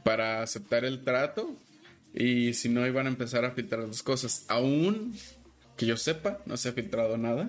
para 0.03 0.43
aceptar 0.43 0.87
el 0.87 1.05
trato. 1.05 1.55
Y 2.15 2.55
si 2.55 2.69
no, 2.69 2.87
iban 2.87 3.07
a 3.07 3.11
empezar 3.11 3.45
a 3.45 3.53
filtrar 3.53 3.87
las 3.87 4.03
cosas. 4.03 4.45
Aún 4.49 5.15
que 5.77 5.87
yo 5.87 5.97
sepa, 5.97 6.39
no 6.47 6.57
se 6.57 6.69
ha 6.69 6.73
filtrado 6.73 7.17
nada. 7.17 7.49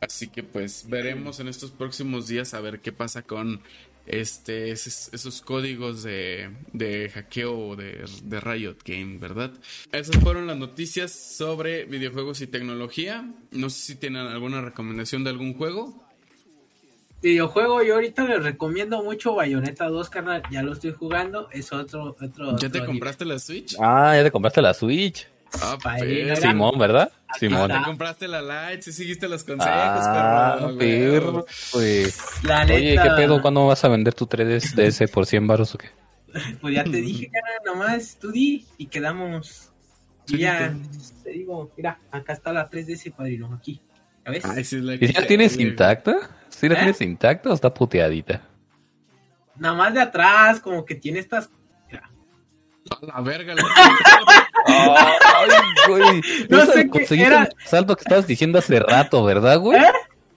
Así 0.00 0.28
que 0.28 0.42
pues 0.42 0.86
veremos 0.88 1.40
en 1.40 1.48
estos 1.48 1.70
próximos 1.70 2.28
días 2.28 2.54
a 2.54 2.60
ver 2.60 2.80
qué 2.80 2.92
pasa 2.92 3.22
con 3.22 3.60
este 4.06 4.72
esos, 4.72 5.42
códigos 5.42 6.02
de, 6.02 6.50
de 6.72 7.10
hackeo 7.10 7.76
de, 7.76 8.06
de, 8.24 8.40
Riot 8.40 8.78
Game, 8.84 9.18
¿verdad? 9.18 9.52
Esas 9.92 10.16
fueron 10.16 10.46
las 10.46 10.56
noticias 10.56 11.12
sobre 11.12 11.84
videojuegos 11.84 12.40
y 12.40 12.46
tecnología. 12.46 13.30
No 13.50 13.68
sé 13.68 13.92
si 13.92 13.94
tienen 13.96 14.26
alguna 14.26 14.62
recomendación 14.62 15.22
de 15.22 15.30
algún 15.30 15.54
juego. 15.54 16.09
Videojuego, 17.22 17.82
yo 17.82 17.94
ahorita 17.94 18.24
les 18.24 18.42
recomiendo 18.42 19.02
mucho 19.02 19.34
Bayonetta 19.34 19.88
2, 19.88 20.08
carnal. 20.08 20.42
Ya 20.50 20.62
lo 20.62 20.72
estoy 20.72 20.92
jugando. 20.92 21.48
Es 21.50 21.72
otro. 21.72 22.16
otro 22.18 22.56
¿Ya 22.56 22.70
te 22.70 22.84
compraste 22.84 23.24
la 23.26 23.38
Switch? 23.38 23.76
Ah, 23.78 24.14
ya 24.16 24.22
te 24.22 24.30
compraste 24.30 24.62
la 24.62 24.72
Switch. 24.72 25.28
Ah, 25.60 25.76
Simón, 26.40 26.78
¿verdad? 26.78 27.10
Simón. 27.38 27.70
Te 27.70 27.82
compraste 27.84 28.28
la 28.28 28.40
Lite, 28.40 28.82
si 28.82 28.92
seguiste 28.92 29.28
los 29.28 29.44
consejos, 29.44 29.70
ah, 29.72 30.70
perro. 30.78 31.44
Pues. 31.72 32.18
Oye, 32.44 32.98
¿qué 33.02 33.10
pedo? 33.16 33.42
¿Cuándo 33.42 33.66
vas 33.66 33.84
a 33.84 33.88
vender 33.88 34.14
tu 34.14 34.26
3DS 34.26 35.10
por 35.10 35.26
100 35.26 35.46
baros 35.46 35.74
o 35.74 35.78
qué? 35.78 35.88
Pues 36.60 36.76
ya 36.76 36.84
te 36.84 36.98
dije, 36.98 37.28
carnal, 37.28 37.58
nomás 37.64 38.16
tú 38.20 38.30
di 38.30 38.64
y 38.78 38.86
quedamos. 38.86 39.72
Y 40.28 40.38
ya, 40.38 40.72
te 41.24 41.30
digo, 41.30 41.72
mira, 41.76 41.98
acá 42.12 42.34
está 42.34 42.52
la 42.52 42.70
3DS, 42.70 43.12
padrino, 43.12 43.52
aquí. 43.52 43.80
¿Ya 44.32 44.52
ves? 44.52 44.72
¿Y 44.72 45.06
si 45.06 45.12
la 45.12 45.26
tienes 45.26 45.58
intacta? 45.58 46.16
¿Sí 46.48 46.68
la 46.68 46.74
¿Eh? 46.74 46.78
tienes 46.78 47.00
intacta 47.00 47.50
o 47.50 47.54
está 47.54 47.72
puteadita? 47.72 48.42
Nada 49.56 49.74
más 49.74 49.94
de 49.94 50.00
atrás, 50.00 50.60
como 50.60 50.84
que 50.84 50.94
tiene 50.94 51.18
estas. 51.18 51.50
A 52.90 53.06
la 53.06 53.20
verga, 53.20 53.54
Ay, 54.66 55.50
güey. 55.86 56.22
No 56.48 56.66
sé 56.66 56.88
conseguiste 56.88 57.26
era... 57.26 57.40
un 57.40 57.48
asalto 57.64 57.94
que 57.94 58.00
estabas 58.02 58.26
diciendo 58.26 58.58
hace 58.58 58.80
rato, 58.80 59.22
¿verdad, 59.22 59.58
güey? 59.58 59.78
¿Eh? 59.78 59.92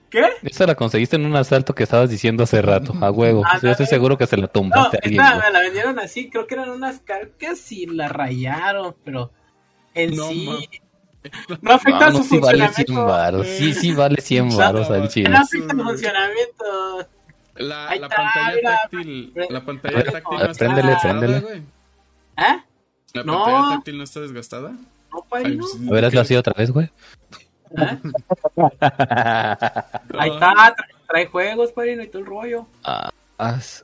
¿Qué? 0.09 0.23
Esa 0.43 0.67
la 0.67 0.75
conseguiste 0.75 1.15
en 1.15 1.25
un 1.25 1.35
asalto 1.35 1.73
que 1.73 1.83
estabas 1.83 2.09
diciendo 2.09 2.43
hace 2.43 2.61
rato, 2.61 2.93
a 3.01 3.09
huevo. 3.09 3.43
yo 3.61 3.71
estoy 3.71 3.87
seguro 3.87 4.17
que 4.17 4.27
se 4.27 4.37
la 4.37 4.47
tumbaste 4.47 4.97
no, 4.97 5.23
a 5.23 5.27
alguien. 5.27 5.43
me 5.45 5.51
la 5.51 5.59
vendieron 5.61 5.97
así, 5.99 6.29
creo 6.29 6.45
que 6.45 6.53
eran 6.55 6.69
unas 6.69 6.99
carcas 6.99 7.71
y 7.71 7.87
la 7.87 8.09
rayaron, 8.09 8.95
pero 9.03 9.31
en 9.95 10.15
sí. 10.15 10.69
No 11.61 11.73
afecta 11.73 12.09
no, 12.09 12.17
su 12.17 12.23
sí 12.23 12.39
funcionamiento. 12.39 13.05
Vale 13.05 13.43
100 13.43 13.57
Sí, 13.57 13.73
sí 13.73 13.93
vale 13.93 14.21
100 14.21 14.57
baros 14.57 14.89
al 14.89 15.07
chile. 15.09 15.29
No 15.29 15.37
afecta 15.37 15.75
su 15.75 15.83
funcionamiento. 15.83 17.07
La, 17.55 17.95
la 17.95 18.09
pantalla 18.09 18.61
táctil, 18.63 19.33
la 19.49 19.63
pantalla 19.63 20.03
táctil 20.03 20.37
no 20.39 20.45
está 20.45 20.65
préndele, 20.65 20.97
préndele. 21.01 21.37
¿Eh? 21.37 22.63
¿La 23.13 23.23
no. 23.23 23.43
pantalla 23.43 23.75
táctil 23.75 23.97
no 23.97 24.03
está 24.03 24.19
desgastada? 24.21 24.71
No, 25.11 25.21
padre, 25.29 25.55
no. 25.55 25.65
A 25.65 25.93
ver, 25.93 26.05
hazlo 26.05 26.21
así 26.21 26.35
otra 26.35 26.53
vez, 26.57 26.71
güey. 26.71 26.89
¿Eh? 27.77 27.99
Ahí 30.17 30.29
está, 30.29 30.75
trae, 31.07 31.27
juegos, 31.27 31.71
padrino, 31.71 32.03
y 32.03 32.07
todo 32.07 32.21
el 32.21 32.25
rollo. 32.25 32.67
Ah, 32.83 33.11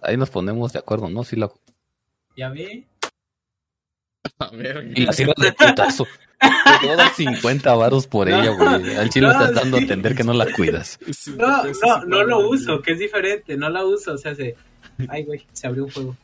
ahí 0.02 0.18
nos 0.18 0.30
ponemos 0.30 0.74
de 0.74 0.80
acuerdo, 0.80 1.10
¿no? 1.10 1.24
Sí, 1.24 1.36
la... 1.36 1.50
Ya 2.36 2.50
ve. 2.50 2.88
A 4.40 4.50
ver, 4.50 4.92
y 4.96 5.06
la 5.06 5.14
sirve 5.14 5.34
de 5.38 5.54
putazo. 5.54 6.08
Te 6.40 6.96
dar 6.96 7.14
50 7.14 7.76
varos 7.76 8.08
por 8.08 8.30
ella, 8.30 8.52
güey. 8.52 8.96
Al 8.96 9.10
chile 9.10 9.28
no, 9.28 9.34
estás 9.34 9.54
dando 9.54 9.78
a 9.78 9.80
entender 9.82 10.16
que 10.16 10.24
no 10.24 10.34
la 10.34 10.52
cuidas. 10.52 11.00
No, 11.38 11.64
no, 11.64 12.06
no 12.06 12.24
lo 12.24 12.50
uso, 12.50 12.82
que 12.82 12.94
es 12.94 13.00
diferente. 13.00 13.58
No 13.58 13.70
la 13.70 13.86
uso, 13.86 14.14
o 14.14 14.18
sea, 14.18 14.36
se... 14.36 14.56
Ay, 15.08 15.24
güey, 15.24 15.46
se 15.54 15.68
abrió 15.68 15.86
un 15.86 15.92
juego. 15.92 16.16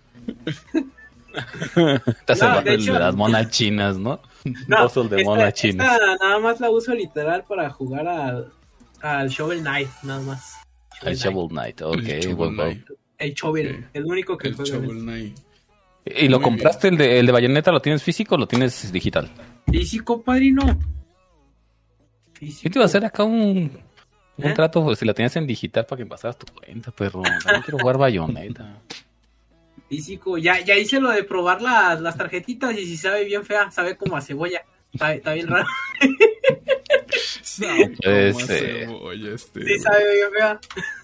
Estás 2.08 2.42
no, 2.42 2.62
de, 2.62 2.76
hecho, 2.76 2.98
las 2.98 3.16
monas 3.16 3.50
chinas, 3.50 3.98
¿no? 3.98 4.22
No, 4.68 4.88
de 4.88 5.24
monas 5.24 5.54
chinas. 5.54 6.00
nada 6.22 6.40
más 6.40 6.60
la 6.60 6.70
uso 6.70 6.94
literal 6.94 7.44
para 7.48 7.70
jugar 7.70 8.08
al, 8.08 8.52
al 9.02 9.30
Shovel 9.30 9.62
Knight, 9.62 9.90
nada 10.04 10.22
más. 10.22 10.54
el 11.02 11.16
Shovel 11.16 11.50
Knight, 11.50 11.82
ok. 11.82 11.96
El 11.98 12.20
Shovel, 12.22 12.50
Knight. 12.54 12.86
el 13.18 13.34
Shovel 13.34 13.88
el 13.94 14.06
único 14.06 14.38
que 14.38 14.50
el 14.50 14.56
Shovel 14.56 15.00
Knight. 15.02 15.38
¿Y 16.06 16.28
lo 16.28 16.40
compraste 16.42 16.90
el 16.90 16.98
de, 16.98 17.20
el 17.20 17.26
de 17.26 17.32
Bayonetta? 17.32 17.72
¿Lo 17.72 17.82
tienes 17.82 18.04
físico 18.04 18.36
o 18.36 18.38
lo 18.38 18.48
tienes 18.48 18.92
digital? 18.92 19.30
Físico, 19.72 20.22
padrino. 20.22 20.80
Físico. 22.34 22.64
¿Qué 22.64 22.70
te 22.70 22.80
iba 22.80 22.84
a 22.84 22.88
hacer 22.88 23.06
acá 23.06 23.24
un, 23.24 23.72
un 24.38 24.46
¿Eh? 24.46 24.54
trato 24.54 24.84
pues, 24.84 25.00
si 25.00 25.06
la 25.06 25.14
tenías 25.14 25.36
en 25.36 25.48
digital 25.48 25.86
para 25.86 25.98
que 25.98 26.06
pasaras 26.06 26.38
tu 26.38 26.46
cuenta, 26.54 26.92
perro? 26.92 27.22
No 27.22 27.62
quiero 27.64 27.80
jugar 27.80 27.98
Bayonetta 27.98 28.82
físico. 29.90 30.38
Ya, 30.46 30.60
ya 30.60 30.76
hice 30.76 31.00
lo 31.00 31.12
de 31.12 31.24
probar 31.24 31.62
las, 31.62 32.02
las 32.02 32.18
tarjetitas 32.18 32.78
y 32.78 32.86
si 32.86 32.98
sabe 32.98 33.26
bien 33.26 33.46
fea, 33.46 33.72
sabe 33.72 33.98
como 33.98 34.18
a 34.18 34.22
cebolla. 34.22 34.64
Está, 34.94 35.34
bien 35.34 35.48
raro. 35.48 35.68
sabe 37.42 37.96
como 38.04 38.40
a 38.40 38.48
cebolla 38.48 39.34
este. 39.34 39.66
Sí, 39.66 39.80
sabe 39.80 40.04
bien 40.14 40.30
fea. 40.38 40.60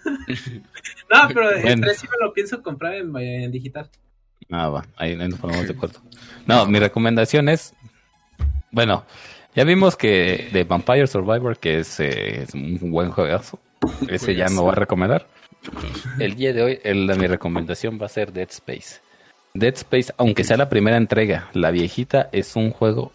no, 1.10 1.28
pero 1.34 1.62
bueno. 1.62 1.88
el 1.88 1.95
sí 1.95 2.08
me 2.08 2.26
lo 2.26 2.34
pienso 2.34 2.62
comprar 2.62 2.95
en, 2.95 3.52
digital. 3.52 3.89
Ah, 4.50 4.69
va, 4.69 4.86
ahí 4.97 5.15
nos 5.15 5.39
ponemos 5.39 5.65
de 5.65 5.74
acuerdo. 5.74 6.02
No, 6.45 6.65
mi 6.65 6.80
recomendación 6.80 7.47
es, 7.47 7.74
bueno, 8.72 9.06
ya 9.56 9.64
vimos 9.64 9.96
que 9.96 10.50
de 10.52 10.64
Vampire 10.64 11.08
Survivor, 11.08 11.58
que 11.58 11.80
es, 11.80 12.00
eh, 12.00 12.44
es 12.44 12.54
un 12.54 12.92
buen 12.92 13.12
juegazo, 13.12 13.60
ese 14.10 14.36
ya 14.36 14.48
me 14.50 14.60
voy 14.60 14.72
a 14.72 14.76
recomendar. 14.76 15.28
El 16.20 16.36
día 16.36 16.54
de 16.54 16.64
hoy, 16.64 16.80
el, 16.84 17.06
mi 17.18 17.28
recomendación 17.28 18.00
va 18.02 18.06
a 18.08 18.10
ser 18.10 18.32
Dead 18.34 18.50
Space. 18.50 19.02
Dead 19.54 19.74
Space, 19.76 20.14
aunque 20.18 20.44
sea 20.44 20.58
la 20.58 20.70
primera 20.70 20.98
entrega, 20.98 21.50
la 21.54 21.72
viejita 21.72 22.30
es 22.32 22.56
un 22.56 22.72
juego, 22.72 23.12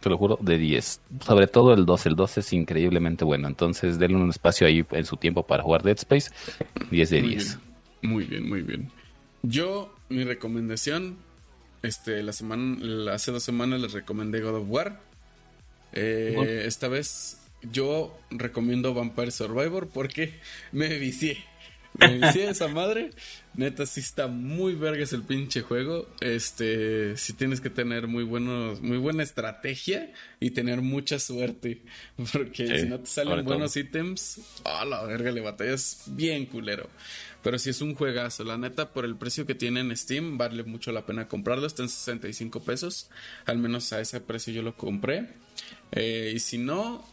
te 0.00 0.10
lo 0.10 0.18
juro, 0.18 0.38
de 0.40 0.58
10. 0.58 1.00
Sobre 1.20 1.46
todo 1.46 1.72
el 1.74 1.86
2. 1.86 2.06
El 2.06 2.16
2 2.16 2.38
es 2.38 2.52
increíblemente 2.52 3.24
bueno. 3.24 3.48
Entonces, 3.48 3.98
denle 3.98 4.18
un 4.18 4.30
espacio 4.30 4.66
ahí 4.66 4.84
en 4.90 5.04
su 5.04 5.16
tiempo 5.16 5.46
para 5.46 5.62
jugar 5.62 5.82
Dead 5.82 5.96
Space. 5.96 6.30
10 6.90 7.10
de 7.10 7.22
10. 7.22 7.58
Muy 8.02 8.24
bien, 8.24 8.48
muy 8.48 8.62
bien. 8.62 8.90
Yo, 9.42 9.94
mi 10.08 10.24
recomendación, 10.24 11.16
este, 11.82 12.22
la 12.22 12.32
semana, 12.32 13.12
hace 13.12 13.32
dos 13.32 13.42
semanas 13.42 13.80
les 13.80 13.92
recomendé 13.92 14.40
God 14.40 14.56
of 14.56 14.66
War. 14.68 15.00
Eh, 15.92 16.64
esta 16.66 16.88
vez 16.88 17.38
yo 17.62 18.18
recomiendo 18.30 18.94
Vampire 18.94 19.30
Survivor 19.30 19.88
porque 19.88 20.34
me 20.72 20.88
vicié. 20.98 21.44
sí, 22.32 22.40
esa 22.40 22.68
madre. 22.68 23.10
Neta, 23.54 23.84
sí 23.84 23.98
está 23.98 24.28
muy 24.28 24.74
vergas 24.74 25.12
el 25.12 25.22
pinche 25.22 25.62
juego. 25.62 26.08
Este, 26.20 27.16
sí 27.16 27.32
tienes 27.32 27.60
que 27.60 27.68
tener 27.68 28.06
muy 28.06 28.22
buenos, 28.22 28.80
muy 28.80 28.96
buena 28.96 29.24
estrategia 29.24 30.12
y 30.38 30.50
tener 30.50 30.82
mucha 30.82 31.18
suerte. 31.18 31.82
Porque 32.32 32.80
si 32.80 32.86
no 32.86 33.00
te 33.00 33.06
salen 33.06 33.44
buenos 33.44 33.76
ítems, 33.76 34.40
a 34.64 34.84
la 34.84 35.02
verga, 35.02 35.32
le 35.32 35.40
batallas 35.40 36.04
bien 36.06 36.46
culero. 36.46 36.88
Pero 37.42 37.58
si 37.58 37.70
es 37.70 37.80
un 37.80 37.94
juegazo, 37.94 38.44
la 38.44 38.58
neta, 38.58 38.90
por 38.90 39.04
el 39.04 39.16
precio 39.16 39.46
que 39.46 39.54
tiene 39.54 39.80
en 39.80 39.96
Steam, 39.96 40.36
vale 40.38 40.62
mucho 40.64 40.92
la 40.92 41.06
pena 41.06 41.28
comprarlo. 41.28 41.66
Está 41.66 41.82
en 41.82 41.88
65 41.88 42.60
pesos. 42.60 43.10
Al 43.46 43.58
menos 43.58 43.92
a 43.92 44.00
ese 44.00 44.20
precio 44.20 44.52
yo 44.52 44.62
lo 44.62 44.76
compré. 44.76 45.28
Eh, 45.92 46.32
y 46.34 46.40
si 46.40 46.58
no, 46.58 47.04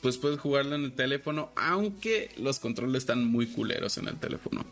pues 0.00 0.18
puedes 0.18 0.38
jugarlo 0.38 0.74
en 0.74 0.84
el 0.84 0.92
teléfono, 0.92 1.50
aunque 1.56 2.30
los 2.38 2.60
controles 2.60 3.02
están 3.02 3.24
muy 3.24 3.46
culeros 3.46 3.98
en 3.98 4.08
el 4.08 4.16
teléfono. 4.16 4.64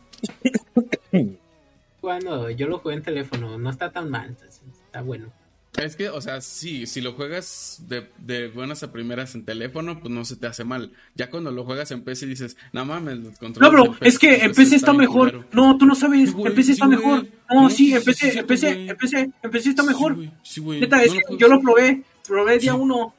Bueno, 2.02 2.50
yo 2.50 2.66
lo 2.66 2.80
jugué 2.80 2.96
en 2.96 3.02
teléfono, 3.02 3.58
no 3.58 3.70
está 3.70 3.92
tan 3.92 4.10
mal, 4.10 4.36
está 4.84 5.02
bueno. 5.02 5.32
Es 5.76 5.96
que, 5.96 6.10
o 6.10 6.20
sea, 6.20 6.42
sí, 6.42 6.86
si 6.86 7.00
lo 7.00 7.14
juegas 7.14 7.82
de, 7.88 8.48
buenas 8.48 8.82
a 8.82 8.92
primeras 8.92 9.34
en 9.34 9.46
teléfono, 9.46 10.00
pues 10.00 10.12
no 10.12 10.22
se 10.24 10.36
te 10.36 10.46
hace 10.46 10.64
mal. 10.64 10.92
Ya 11.14 11.30
cuando 11.30 11.50
lo 11.50 11.64
juegas 11.64 11.90
en 11.92 12.02
PC 12.02 12.26
dices, 12.26 12.58
no 12.72 12.84
mames, 12.84 13.18
los 13.18 13.38
controles. 13.38 13.60
No, 13.60 13.70
bro, 13.70 13.96
es 14.02 14.18
que 14.18 14.44
en 14.44 14.52
PC 14.52 14.76
está, 14.76 14.92
mejor. 14.92 15.46
No, 15.52 15.78
tú 15.78 15.86
no 15.86 15.94
sabes, 15.94 16.34
en 16.36 16.54
PC 16.54 16.72
está 16.72 16.86
mejor. 16.86 17.26
No, 17.50 17.70
sí, 17.70 17.94
en 17.94 18.04
PC, 18.04 18.40
en 18.40 18.46
PC, 18.46 18.70
en 18.88 18.96
PC, 18.96 19.30
en 19.42 19.50
PC 19.50 19.70
está 19.70 19.82
mejor. 19.82 20.16
Neta, 20.18 21.02
es 21.02 21.12
que 21.12 21.38
yo 21.38 21.48
lo 21.48 21.60
probé, 21.60 22.02
probé 22.28 22.58
día 22.58 22.74
uno. 22.74 23.14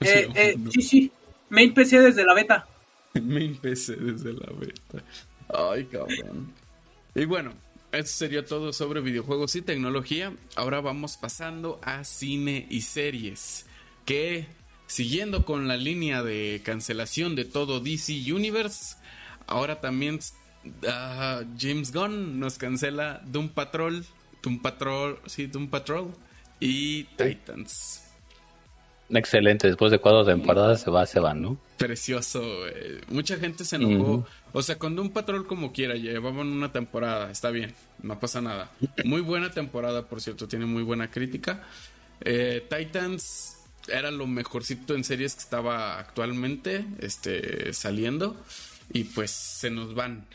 Eh, 0.00 0.28
eh, 0.34 0.56
sí, 0.70 0.80
sí, 0.80 1.12
main 1.50 1.74
PC 1.74 2.00
desde 2.00 2.24
la 2.24 2.32
beta. 2.32 2.66
main 3.22 3.56
PC 3.56 3.96
desde 3.96 4.32
la 4.32 4.50
beta. 4.58 5.04
Ay, 5.48 5.84
cabrón. 5.84 6.54
Y 7.14 7.26
bueno, 7.26 7.52
eso 7.92 8.16
sería 8.16 8.44
todo 8.44 8.72
sobre 8.72 9.00
videojuegos 9.00 9.56
y 9.56 9.62
tecnología. 9.62 10.32
Ahora 10.56 10.80
vamos 10.80 11.16
pasando 11.16 11.80
a 11.82 12.04
cine 12.04 12.66
y 12.70 12.82
series. 12.82 13.66
Que 14.04 14.46
siguiendo 14.86 15.44
con 15.44 15.68
la 15.68 15.76
línea 15.76 16.22
de 16.22 16.62
cancelación 16.64 17.34
de 17.36 17.44
todo 17.44 17.80
DC 17.80 18.32
Universe, 18.32 18.96
ahora 19.46 19.80
también 19.80 20.20
ah, 20.88 21.42
James 21.58 21.92
Gunn 21.92 22.38
nos 22.38 22.58
cancela 22.58 23.22
Doom 23.26 23.50
Patrol, 23.50 24.04
Doom 24.42 24.60
Patrol, 24.60 25.20
sí, 25.26 25.46
Doom 25.46 25.68
Patrol 25.68 26.12
y 26.60 27.04
Titans. 27.16 28.09
Excelente, 29.12 29.66
después 29.66 29.90
de 29.90 29.98
cuatro 29.98 30.24
temporadas 30.24 30.82
se 30.82 30.90
va, 30.90 31.04
se 31.06 31.20
va, 31.20 31.34
¿no? 31.34 31.58
Precioso, 31.76 32.42
mucha 33.08 33.36
gente 33.38 33.64
se 33.64 33.76
enojó. 33.76 34.26
O 34.52 34.62
sea, 34.62 34.78
cuando 34.78 35.02
un 35.02 35.10
patrón 35.10 35.44
como 35.44 35.72
quiera, 35.72 35.94
llevaban 35.94 36.48
una 36.48 36.72
temporada, 36.72 37.30
está 37.30 37.50
bien, 37.50 37.74
no 38.02 38.18
pasa 38.18 38.40
nada. 38.40 38.70
Muy 39.04 39.20
buena 39.20 39.50
temporada, 39.50 40.06
por 40.06 40.20
cierto, 40.20 40.46
tiene 40.46 40.66
muy 40.66 40.82
buena 40.82 41.10
crítica. 41.10 41.62
Eh, 42.20 42.66
Titans 42.68 43.56
era 43.88 44.10
lo 44.10 44.26
mejorcito 44.26 44.94
en 44.94 45.04
series 45.04 45.34
que 45.34 45.40
estaba 45.40 45.98
actualmente 45.98 46.84
este, 47.00 47.72
saliendo. 47.72 48.36
Y 48.92 49.04
pues 49.04 49.30
se 49.30 49.70
nos 49.70 49.94
van. 49.94 50.26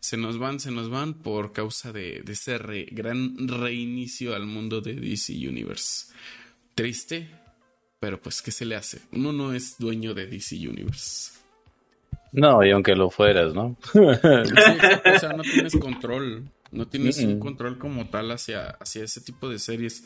Se 0.00 0.16
nos 0.16 0.38
van, 0.38 0.60
se 0.60 0.70
nos 0.70 0.90
van 0.90 1.14
por 1.14 1.52
causa 1.52 1.92
de, 1.92 2.22
ese 2.26 2.58
gran 2.90 3.48
reinicio 3.48 4.34
al 4.34 4.46
mundo 4.46 4.80
de 4.80 4.94
DC 4.94 5.32
Universe. 5.48 6.12
Triste, 6.74 7.28
pero 8.00 8.20
pues, 8.20 8.42
¿qué 8.42 8.50
se 8.50 8.64
le 8.64 8.76
hace? 8.76 9.00
Uno 9.12 9.32
no 9.32 9.52
es 9.52 9.76
dueño 9.78 10.14
de 10.14 10.26
DC 10.26 10.56
Universe. 10.56 11.32
No, 12.32 12.64
y 12.64 12.70
aunque 12.70 12.94
lo 12.94 13.10
fueras, 13.10 13.54
¿no? 13.54 13.76
o 13.94 15.18
sea, 15.18 15.32
no 15.34 15.42
tienes 15.42 15.76
control. 15.76 16.48
No 16.70 16.86
tienes 16.86 17.18
un 17.18 17.40
control 17.40 17.78
como 17.78 18.08
tal 18.08 18.30
hacia, 18.30 18.70
hacia 18.80 19.04
ese 19.04 19.20
tipo 19.20 19.48
de 19.48 19.58
series. 19.58 20.04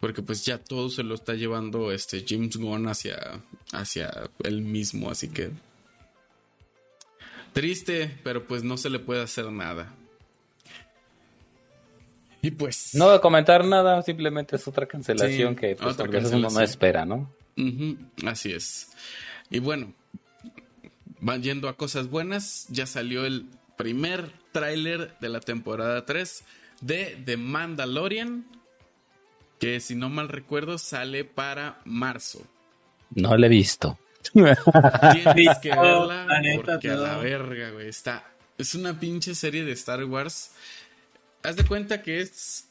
Porque 0.00 0.20
pues 0.20 0.44
ya 0.44 0.58
todo 0.58 0.88
se 0.88 1.04
lo 1.04 1.14
está 1.14 1.34
llevando 1.34 1.92
este 1.92 2.24
James 2.28 2.56
Gunn 2.56 2.88
hacia, 2.88 3.40
hacia 3.72 4.10
él 4.42 4.62
mismo. 4.62 5.10
Así 5.10 5.28
que. 5.28 5.50
Triste, 7.52 8.18
pero 8.24 8.46
pues 8.46 8.64
no 8.64 8.76
se 8.76 8.90
le 8.90 8.98
puede 8.98 9.22
hacer 9.22 9.52
nada. 9.52 9.94
Y 12.42 12.50
pues. 12.50 12.94
No 12.94 13.06
voy 13.06 13.14
a 13.14 13.20
comentar 13.20 13.64
nada, 13.64 14.02
simplemente 14.02 14.56
es 14.56 14.66
otra 14.66 14.86
cancelación 14.86 15.54
que 15.54 15.76
pues, 15.76 15.94
otra 15.94 16.06
cancelación. 16.06 16.40
uno 16.40 16.50
no 16.50 16.60
espera, 16.60 17.04
¿no? 17.06 17.32
así 18.26 18.52
es. 18.52 18.88
Y 19.48 19.60
bueno, 19.60 19.92
van 21.20 21.42
yendo 21.42 21.68
a 21.68 21.76
cosas 21.76 22.08
buenas. 22.08 22.66
Ya 22.68 22.86
salió 22.86 23.24
el 23.24 23.46
primer 23.76 24.32
tráiler 24.50 25.16
de 25.20 25.28
la 25.28 25.40
temporada 25.40 26.04
3 26.04 26.44
de 26.80 27.22
The 27.24 27.36
Mandalorian. 27.36 28.44
Que 29.60 29.78
si 29.78 29.94
no 29.94 30.08
mal 30.08 30.28
recuerdo 30.28 30.78
sale 30.78 31.24
para 31.24 31.80
marzo. 31.84 32.44
No 33.14 33.36
lo 33.36 33.46
he 33.46 33.48
visto. 33.48 34.00
Tienes 34.32 35.58
que 35.58 35.70
verla 35.76 36.26
porque 36.56 36.90
a 36.90 36.96
la 36.96 37.18
verga, 37.18 37.70
güey. 37.70 37.88
Está. 37.88 38.24
Es 38.58 38.74
una 38.74 38.98
pinche 38.98 39.36
serie 39.36 39.64
de 39.64 39.72
Star 39.72 40.04
Wars 40.04 40.50
haz 41.42 41.56
de 41.56 41.64
cuenta 41.64 42.02
que 42.02 42.20
es 42.20 42.68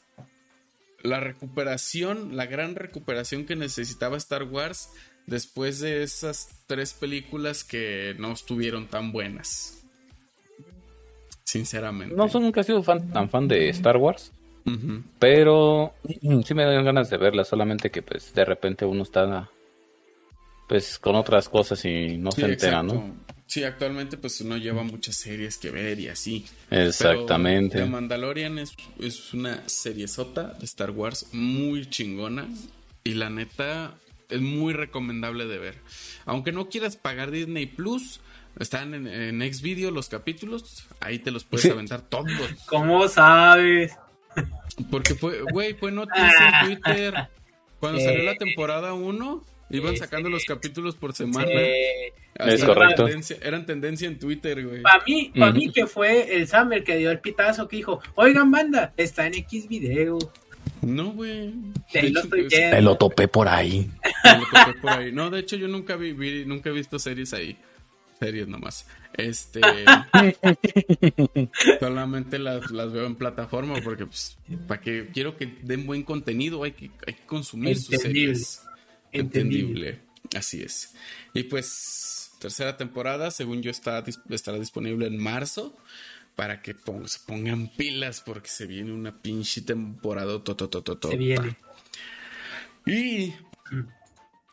la 1.02 1.20
recuperación, 1.20 2.36
la 2.36 2.46
gran 2.46 2.74
recuperación 2.74 3.44
que 3.44 3.56
necesitaba 3.56 4.16
Star 4.16 4.44
Wars 4.44 4.90
después 5.26 5.80
de 5.80 6.02
esas 6.02 6.48
tres 6.66 6.92
películas 6.94 7.64
que 7.64 8.14
no 8.18 8.32
estuvieron 8.32 8.86
tan 8.86 9.12
buenas. 9.12 9.84
Sinceramente. 11.44 12.14
No 12.14 12.28
soy 12.28 12.42
nunca 12.42 12.60
he 12.60 12.64
sido 12.64 12.82
fan, 12.82 13.10
tan 13.10 13.28
fan 13.28 13.48
de 13.48 13.68
Star 13.70 13.96
Wars. 13.96 14.32
Pero 15.18 15.92
sí 16.44 16.54
me 16.54 16.64
dan 16.64 16.84
ganas 16.84 17.10
de 17.10 17.16
verla, 17.16 17.44
solamente 17.44 17.90
que 17.90 18.02
pues 18.02 18.32
de 18.32 18.44
repente 18.44 18.84
uno 18.84 19.02
está 19.02 19.50
pues 20.68 20.98
con 20.98 21.16
otras 21.16 21.48
cosas 21.48 21.84
y 21.84 22.16
no 22.16 22.30
se 22.30 22.46
entera, 22.46 22.82
¿no? 22.82 23.12
Sí, 23.46 23.64
actualmente 23.64 24.16
pues 24.16 24.40
uno 24.40 24.56
lleva 24.56 24.82
muchas 24.82 25.16
series 25.16 25.58
que 25.58 25.70
ver 25.70 26.00
y 26.00 26.08
así. 26.08 26.46
Exactamente. 26.70 27.78
The 27.78 27.86
Mandalorian 27.86 28.58
es, 28.58 28.72
es 28.98 29.34
una 29.34 29.68
seriesota 29.68 30.54
de 30.54 30.64
Star 30.64 30.90
Wars 30.90 31.26
muy 31.32 31.88
chingona 31.88 32.48
y 33.04 33.14
la 33.14 33.28
neta 33.28 33.94
es 34.30 34.40
muy 34.40 34.72
recomendable 34.72 35.46
de 35.46 35.58
ver. 35.58 35.78
Aunque 36.24 36.52
no 36.52 36.68
quieras 36.68 36.96
pagar 36.96 37.30
Disney 37.30 37.66
Plus, 37.66 38.20
están 38.58 38.94
en, 38.94 39.06
en 39.06 39.54
Xvideo 39.54 39.90
los 39.90 40.08
capítulos, 40.08 40.86
ahí 41.00 41.18
te 41.18 41.30
los 41.30 41.44
puedes 41.44 41.70
aventar 41.70 42.02
todos. 42.02 42.30
¿Cómo 42.66 43.06
sabes? 43.08 43.92
Porque 44.90 45.14
fue, 45.14 45.42
güey, 45.42 45.74
fue 45.74 45.92
noticia 45.92 46.48
en 46.48 46.66
Twitter. 46.66 47.28
Cuando 47.80 48.00
salió 48.00 48.22
la 48.22 48.36
temporada 48.36 48.92
1, 48.94 49.44
Iban 49.72 49.96
sacando 49.96 50.28
los 50.28 50.44
capítulos 50.44 50.96
por 50.96 51.14
semana. 51.14 51.50
es 51.50 52.64
correcto. 52.64 53.08
eran 53.40 53.66
tendencia 53.66 54.06
en 54.06 54.18
Twitter, 54.18 54.66
güey. 54.66 54.82
Para 54.82 55.02
mí, 55.04 55.32
para 55.36 55.52
mí 55.52 55.72
que 55.72 55.86
fue 55.86 56.36
el 56.36 56.46
Summer 56.46 56.84
que 56.84 56.96
dio 56.96 57.10
el 57.10 57.20
pitazo 57.20 57.68
que 57.68 57.76
dijo, 57.76 58.00
oigan 58.14 58.50
banda, 58.50 58.92
está 58.96 59.26
en 59.26 59.34
X 59.34 59.68
video. 59.68 60.18
No, 60.82 61.12
güey. 61.12 61.54
Me 61.94 62.82
lo 62.82 62.96
topé 62.96 63.28
por 63.28 63.48
ahí. 63.48 63.90
Me 64.24 64.38
lo 64.38 64.44
topé 64.44 64.78
por 64.80 64.90
ahí. 64.90 65.12
No, 65.12 65.30
de 65.30 65.40
hecho 65.40 65.56
yo 65.56 65.68
nunca 65.68 65.96
vi, 65.96 66.44
nunca 66.44 66.70
he 66.70 66.72
visto 66.72 66.98
series 66.98 67.32
ahí. 67.32 67.56
Series 68.18 68.48
nomás. 68.48 68.86
Este. 69.14 69.60
solamente 71.80 72.38
las, 72.38 72.92
veo 72.92 73.06
en 73.06 73.16
plataforma 73.16 73.74
porque, 73.82 74.06
pues, 74.06 74.38
para 74.66 74.80
que 74.80 75.08
quiero 75.12 75.36
que 75.36 75.46
den 75.62 75.86
buen 75.86 76.02
contenido, 76.02 76.62
hay 76.62 76.72
que, 76.72 76.90
hay 77.06 77.14
que 77.14 77.26
consumir 77.26 77.76
sus 77.76 78.00
series. 78.00 78.62
Entendible. 79.12 80.00
Así 80.36 80.62
es. 80.62 80.94
Y 81.34 81.44
pues, 81.44 82.32
tercera 82.38 82.76
temporada, 82.76 83.30
según 83.30 83.62
yo, 83.62 83.70
está, 83.70 84.02
estará 84.30 84.58
disponible 84.58 85.06
en 85.06 85.18
marzo. 85.18 85.76
Para 86.34 86.62
que 86.62 86.72
se 86.72 87.18
pongan 87.26 87.68
pilas 87.68 88.22
porque 88.22 88.48
se 88.48 88.66
viene 88.66 88.90
una 88.90 89.20
pinche 89.20 89.60
temporada. 89.60 90.40
Se 91.02 91.16
viene. 91.16 91.58
Y 92.86 93.34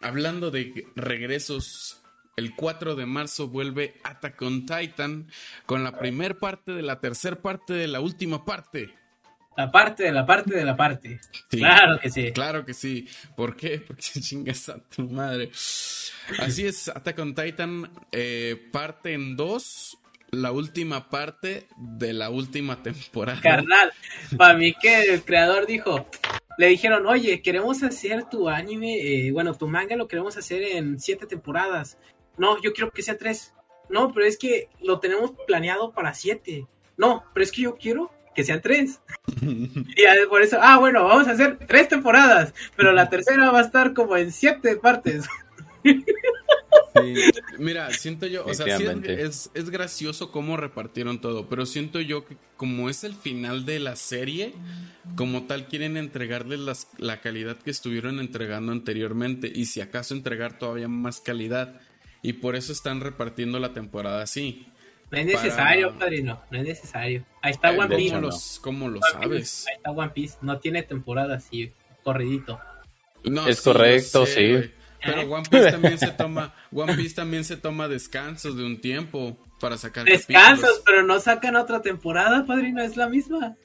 hablando 0.01 0.51
de 0.51 0.85
regresos, 0.97 2.01
el 2.35 2.55
4 2.55 2.95
de 2.95 3.05
marzo 3.05 3.47
vuelve 3.47 3.95
Attack 4.03 4.41
on 4.41 4.65
Titan 4.65 5.27
con 5.65 5.83
la 5.83 5.97
primer 5.99 6.37
parte 6.37 6.73
de 6.73 6.81
la 6.81 6.99
tercera 6.99 7.41
parte 7.41 7.73
de 7.73 7.87
la 7.87 8.01
última 8.01 8.45
parte. 8.45 8.93
La 9.59 9.69
parte 9.69 10.03
de 10.03 10.13
la 10.13 10.25
parte 10.25 10.55
de 10.55 10.63
la 10.63 10.77
parte. 10.77 11.19
claro 11.49 11.99
que 11.99 12.09
sí. 12.09 12.31
Claro 12.31 12.63
que 12.63 12.73
sí. 12.73 13.05
¿Por 13.35 13.57
qué? 13.57 13.79
Porque 13.87 14.21
chingas 14.21 14.69
a 14.69 14.79
tu 14.79 15.01
madre. 15.09 15.51
Así 16.39 16.65
es, 16.65 16.87
Attack 16.87 17.19
on 17.19 17.35
Titan, 17.35 17.91
eh, 18.13 18.69
parte 18.71 19.11
en 19.11 19.35
dos. 19.35 19.97
La 20.31 20.53
última 20.53 21.09
parte 21.09 21.67
de 21.75 22.13
la 22.13 22.29
última 22.29 22.81
temporada. 22.81 23.41
Carnal, 23.41 23.91
para 24.37 24.53
mí 24.53 24.73
que 24.81 25.01
el 25.01 25.25
creador 25.25 25.65
dijo, 25.65 26.07
le 26.57 26.67
dijeron, 26.67 27.05
oye, 27.05 27.41
queremos 27.41 27.83
hacer 27.83 28.29
tu 28.29 28.47
anime, 28.47 28.95
eh, 29.01 29.31
bueno, 29.33 29.55
tu 29.55 29.67
manga 29.67 29.97
lo 29.97 30.07
queremos 30.07 30.37
hacer 30.37 30.63
en 30.63 31.01
siete 31.01 31.25
temporadas. 31.25 31.97
No, 32.37 32.61
yo 32.61 32.71
quiero 32.71 32.91
que 32.91 33.01
sea 33.01 33.17
tres. 33.17 33.53
No, 33.89 34.13
pero 34.13 34.25
es 34.25 34.37
que 34.37 34.69
lo 34.81 35.01
tenemos 35.01 35.33
planeado 35.45 35.91
para 35.91 36.13
siete 36.13 36.65
no, 36.99 37.23
pero 37.33 37.45
es 37.45 37.51
que 37.53 37.61
yo 37.61 37.77
quiero 37.77 38.11
que 38.39 38.45
sean 38.45 38.61
tres. 38.61 39.01
y 39.41 40.27
por 40.29 40.41
eso, 40.41 40.57
ah, 40.61 40.77
bueno, 40.79 41.03
vamos 41.03 41.27
a 41.27 41.31
hacer 41.31 41.57
tres 41.67 41.89
temporadas, 41.89 42.53
pero 42.77 42.93
la 42.93 43.09
tercera 43.09 43.51
va 43.51 43.59
a 43.59 43.63
estar 43.63 43.93
como 43.93 44.15
en 44.15 44.31
siete 44.31 44.77
partes. 44.77 45.25
Sí. 45.83 47.15
Mira, 47.57 47.91
siento 47.93 48.25
yo, 48.27 48.45
o 48.45 48.53
sea, 48.53 48.65
sí 48.65 48.71
es, 48.71 48.79
Efectivamente. 48.79 49.21
es, 49.23 49.51
es 49.53 49.69
gracioso 49.69 50.31
cómo 50.31 50.55
repartieron 50.57 51.19
todo, 51.21 51.47
pero 51.49 51.65
siento 51.65 51.99
yo 51.99 52.25
que 52.25 52.37
como 52.57 52.89
es 52.89 53.03
el 53.03 53.13
final 53.13 53.65
de 53.65 53.79
la 53.79 53.95
serie, 53.95 54.53
como 55.15 55.43
tal 55.43 55.67
quieren 55.67 55.97
entregarles 55.97 56.59
las- 56.59 56.87
la 56.97 57.21
calidad 57.21 57.57
que 57.57 57.71
estuvieron 57.71 58.19
entregando 58.19 58.71
anteriormente 58.71 59.51
y 59.53 59.65
si 59.65 59.81
acaso 59.81 60.13
entregar 60.13 60.57
todavía 60.57 60.87
más 60.87 61.19
calidad. 61.21 61.79
Y 62.21 62.33
por 62.33 62.55
eso 62.55 62.71
están 62.73 62.99
repartiendo 63.01 63.59
la 63.59 63.73
temporada 63.73 64.21
así. 64.23 64.67
No 65.11 65.17
es 65.17 65.25
necesario, 65.25 65.87
Para- 65.89 65.99
padrino, 65.99 66.41
no 66.51 66.57
es 66.59 66.63
necesario. 66.67 67.25
Ahí 67.41 67.51
está 67.51 67.73
Eh, 67.73 67.77
One 67.79 67.95
Piece. 67.95 68.09
¿Cómo, 68.11 68.21
no. 68.21 68.27
los, 68.27 68.59
cómo 68.61 68.89
lo 68.89 68.99
One 68.99 69.11
sabes? 69.11 69.39
Piece, 69.39 69.69
Ahí 69.69 69.75
está 69.77 69.91
One 69.91 70.09
Piece, 70.11 70.37
no 70.41 70.59
tiene 70.59 70.83
temporada 70.83 71.35
así, 71.35 71.71
corridito. 72.03 72.59
No, 73.23 73.47
Es 73.47 73.57
sí, 73.57 73.63
correcto, 73.63 74.25
sí. 74.25 74.71
Pero 75.03 75.21
One 75.31 75.47
Piece 75.49 75.71
también 75.71 75.97
se 75.97 76.07
toma, 76.11 76.53
One 76.71 76.95
Piece 76.95 77.15
también 77.15 77.43
se 77.43 77.57
toma 77.57 77.87
descansos 77.87 78.55
de 78.57 78.63
un 78.65 78.79
tiempo 78.81 79.37
para 79.59 79.77
sacar 79.77 80.05
Descansos, 80.05 80.59
capítulos. 80.61 80.83
pero 80.85 81.03
no 81.03 81.19
sacan 81.19 81.55
otra 81.55 81.81
temporada, 81.81 82.45
padrino, 82.45 82.81
es 82.81 82.95
la 82.95 83.09
misma. 83.09 83.55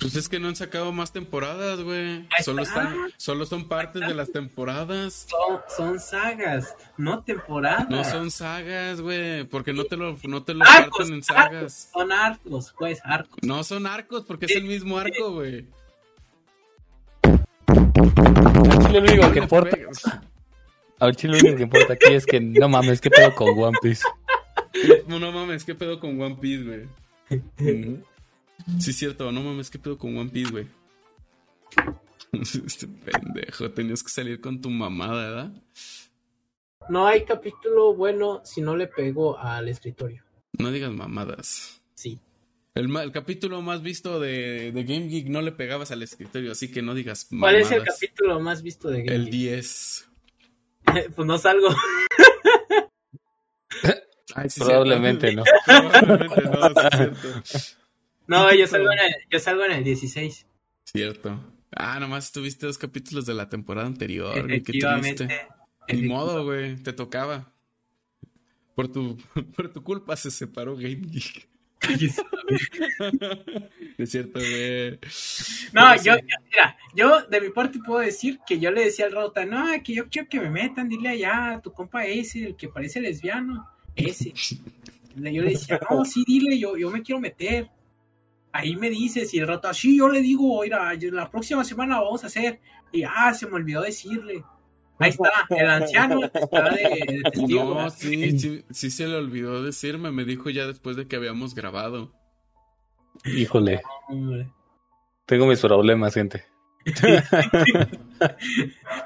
Pues 0.00 0.16
es 0.16 0.28
que 0.28 0.38
no 0.38 0.48
han 0.48 0.56
sacado 0.56 0.92
más 0.92 1.12
temporadas, 1.12 1.80
güey. 1.80 2.26
Solo 2.44 2.62
está. 2.62 2.82
están, 2.82 3.12
solo 3.16 3.46
son 3.46 3.68
partes 3.68 4.06
de 4.06 4.14
las 4.14 4.30
temporadas. 4.30 5.26
Son, 5.28 5.60
son 5.74 6.00
sagas, 6.00 6.74
no 6.98 7.22
temporadas. 7.22 7.88
No 7.88 8.04
son 8.04 8.30
sagas, 8.30 9.00
güey, 9.00 9.44
porque 9.44 9.72
no 9.72 9.84
te 9.84 9.96
lo, 9.96 10.18
no 10.24 10.42
te 10.42 10.52
lo 10.52 10.64
arcos, 10.64 10.98
parten 10.98 11.14
en 11.14 11.22
arcos, 11.22 11.26
sagas. 11.26 11.90
son 11.92 12.12
arcos, 12.12 12.74
pues, 12.78 13.00
arcos. 13.02 13.38
No 13.42 13.64
son 13.64 13.86
arcos, 13.86 14.24
porque 14.26 14.46
es 14.46 14.56
el 14.56 14.64
mismo 14.64 14.98
arco, 14.98 15.32
güey. 15.32 15.66
Lo 18.92 18.98
único 18.98 19.32
que 19.32 19.38
importa, 19.38 19.78
al 20.98 21.16
chile 21.16 21.34
lo 21.34 21.40
único 21.40 21.56
que 21.56 21.62
importa 21.62 21.94
aquí 21.94 22.12
es 22.12 22.26
que 22.26 22.40
no 22.40 22.68
mames, 22.68 23.00
¿qué 23.00 23.08
pedo 23.08 23.34
con 23.34 23.58
One 23.58 23.78
Piece? 23.80 24.04
No, 25.06 25.18
no 25.18 25.32
mames, 25.32 25.64
¿qué 25.64 25.74
pedo 25.74 25.98
con 25.98 26.20
One 26.20 26.36
Piece, 26.40 26.64
güey? 26.64 28.02
Sí, 28.78 28.90
es 28.90 28.96
cierto, 28.96 29.30
no 29.32 29.42
mames, 29.42 29.70
¿qué 29.70 29.78
pedo 29.78 29.98
con 29.98 30.16
One 30.16 30.30
Piece, 30.30 30.50
güey? 30.50 30.66
Este 32.32 32.86
pendejo, 32.86 33.70
tenías 33.72 34.02
que 34.02 34.08
salir 34.08 34.40
con 34.40 34.60
tu 34.60 34.70
mamada, 34.70 35.22
¿verdad? 35.28 35.52
No 36.88 37.06
hay 37.06 37.24
capítulo 37.24 37.94
bueno 37.94 38.40
si 38.44 38.62
no 38.62 38.74
le 38.74 38.86
pego 38.86 39.38
al 39.38 39.68
escritorio. 39.68 40.24
No 40.58 40.70
digas 40.70 40.92
mamadas. 40.92 41.80
Sí. 41.94 42.18
El, 42.74 42.94
el 42.96 43.12
capítulo 43.12 43.60
más 43.60 43.82
visto 43.82 44.18
de, 44.18 44.72
de 44.72 44.84
Game 44.84 45.08
Geek 45.08 45.28
no 45.28 45.42
le 45.42 45.52
pegabas 45.52 45.90
al 45.90 46.02
escritorio, 46.02 46.52
así 46.52 46.70
que 46.70 46.80
no 46.80 46.94
digas 46.94 47.26
¿Cuál 47.26 47.40
mamadas. 47.40 47.66
es 47.66 47.72
el 47.72 47.84
capítulo 47.84 48.40
más 48.40 48.62
visto 48.62 48.88
de 48.88 49.02
Game 49.02 49.14
El 49.14 49.24
Geek? 49.26 49.32
10. 49.32 50.08
pues 51.14 51.28
no 51.28 51.36
salgo. 51.38 51.68
Ay, 54.34 54.48
sí, 54.48 54.60
Probablemente 54.60 55.34
no. 55.34 55.44
Probablemente 55.66 56.42
no, 56.44 56.68
sí, 56.68 56.96
cierto. 56.96 57.28
No, 58.26 58.52
yo 58.54 58.66
salgo, 58.66 58.92
en 58.92 58.98
el, 58.98 59.14
yo 59.30 59.38
salgo 59.38 59.64
en 59.64 59.72
el 59.72 59.84
16. 59.84 60.46
Cierto. 60.84 61.40
Ah, 61.74 61.98
nomás 61.98 62.32
tuviste 62.32 62.66
dos 62.66 62.78
capítulos 62.78 63.26
de 63.26 63.34
la 63.34 63.48
temporada 63.48 63.86
anterior, 63.86 64.46
güey, 64.46 64.62
qué 64.62 64.78
triste. 64.78 65.28
Ni 65.88 66.02
modo, 66.02 66.44
güey, 66.44 66.76
te 66.76 66.92
tocaba. 66.92 67.52
Por 68.74 68.88
tu, 68.88 69.16
por 69.56 69.72
tu 69.72 69.82
culpa 69.82 70.16
se 70.16 70.30
separó 70.30 70.76
Game 70.76 71.00
Geek. 71.00 71.48
es 73.98 74.10
cierto, 74.10 74.38
güey. 74.38 74.92
No, 75.72 75.90
Pero 75.90 76.02
yo, 76.02 76.14
sí. 76.14 76.22
mira, 76.50 76.76
yo 76.94 77.22
de 77.22 77.40
mi 77.40 77.50
parte 77.50 77.80
puedo 77.84 78.00
decir 78.00 78.38
que 78.46 78.60
yo 78.60 78.70
le 78.70 78.84
decía 78.84 79.06
al 79.06 79.12
Rota, 79.12 79.44
no, 79.44 79.66
que 79.82 79.94
yo 79.94 80.08
quiero 80.08 80.28
que 80.28 80.40
me 80.40 80.50
metan, 80.50 80.88
dile 80.88 81.08
allá 81.08 81.54
a 81.54 81.60
tu 81.60 81.72
compa 81.72 82.04
ese, 82.06 82.46
el 82.46 82.56
que 82.56 82.68
parece 82.68 83.00
lesbiano, 83.00 83.68
ese. 83.96 84.32
Yo 85.14 85.42
le 85.42 85.50
decía, 85.50 85.78
no, 85.90 86.06
sí, 86.06 86.24
dile, 86.26 86.58
yo, 86.58 86.74
yo 86.74 86.90
me 86.90 87.02
quiero 87.02 87.20
meter. 87.20 87.68
Ahí 88.52 88.76
me 88.76 88.90
dices, 88.90 89.32
y 89.34 89.38
el 89.38 89.48
Rota, 89.48 89.72
sí, 89.72 89.96
yo 89.96 90.08
le 90.08 90.20
digo, 90.20 90.62
yo- 90.64 91.10
la 91.10 91.30
próxima 91.30 91.64
semana 91.64 91.96
lo 91.96 92.04
vamos 92.04 92.24
a 92.24 92.26
hacer. 92.26 92.60
Y, 92.92 93.02
ah, 93.04 93.32
se 93.34 93.46
me 93.46 93.54
olvidó 93.54 93.80
decirle. 93.82 94.44
Ahí 94.98 95.10
está, 95.10 95.30
el 95.50 95.68
anciano 95.70 96.20
está 96.24 96.70
de, 96.70 96.82
de 97.06 97.22
testigo. 97.32 97.74
No, 97.74 97.90
sí, 97.90 98.38
sí, 98.38 98.64
sí 98.70 98.90
se 98.90 99.06
le 99.08 99.16
olvidó 99.16 99.62
decirme, 99.62 100.12
me 100.12 100.24
dijo 100.24 100.50
ya 100.50 100.66
después 100.66 100.96
de 100.96 101.08
que 101.08 101.16
habíamos 101.16 101.54
grabado. 101.54 102.12
Híjole, 103.24 103.82
tengo 105.26 105.46
mis 105.46 105.60
problemas, 105.60 106.14
gente. 106.14 106.44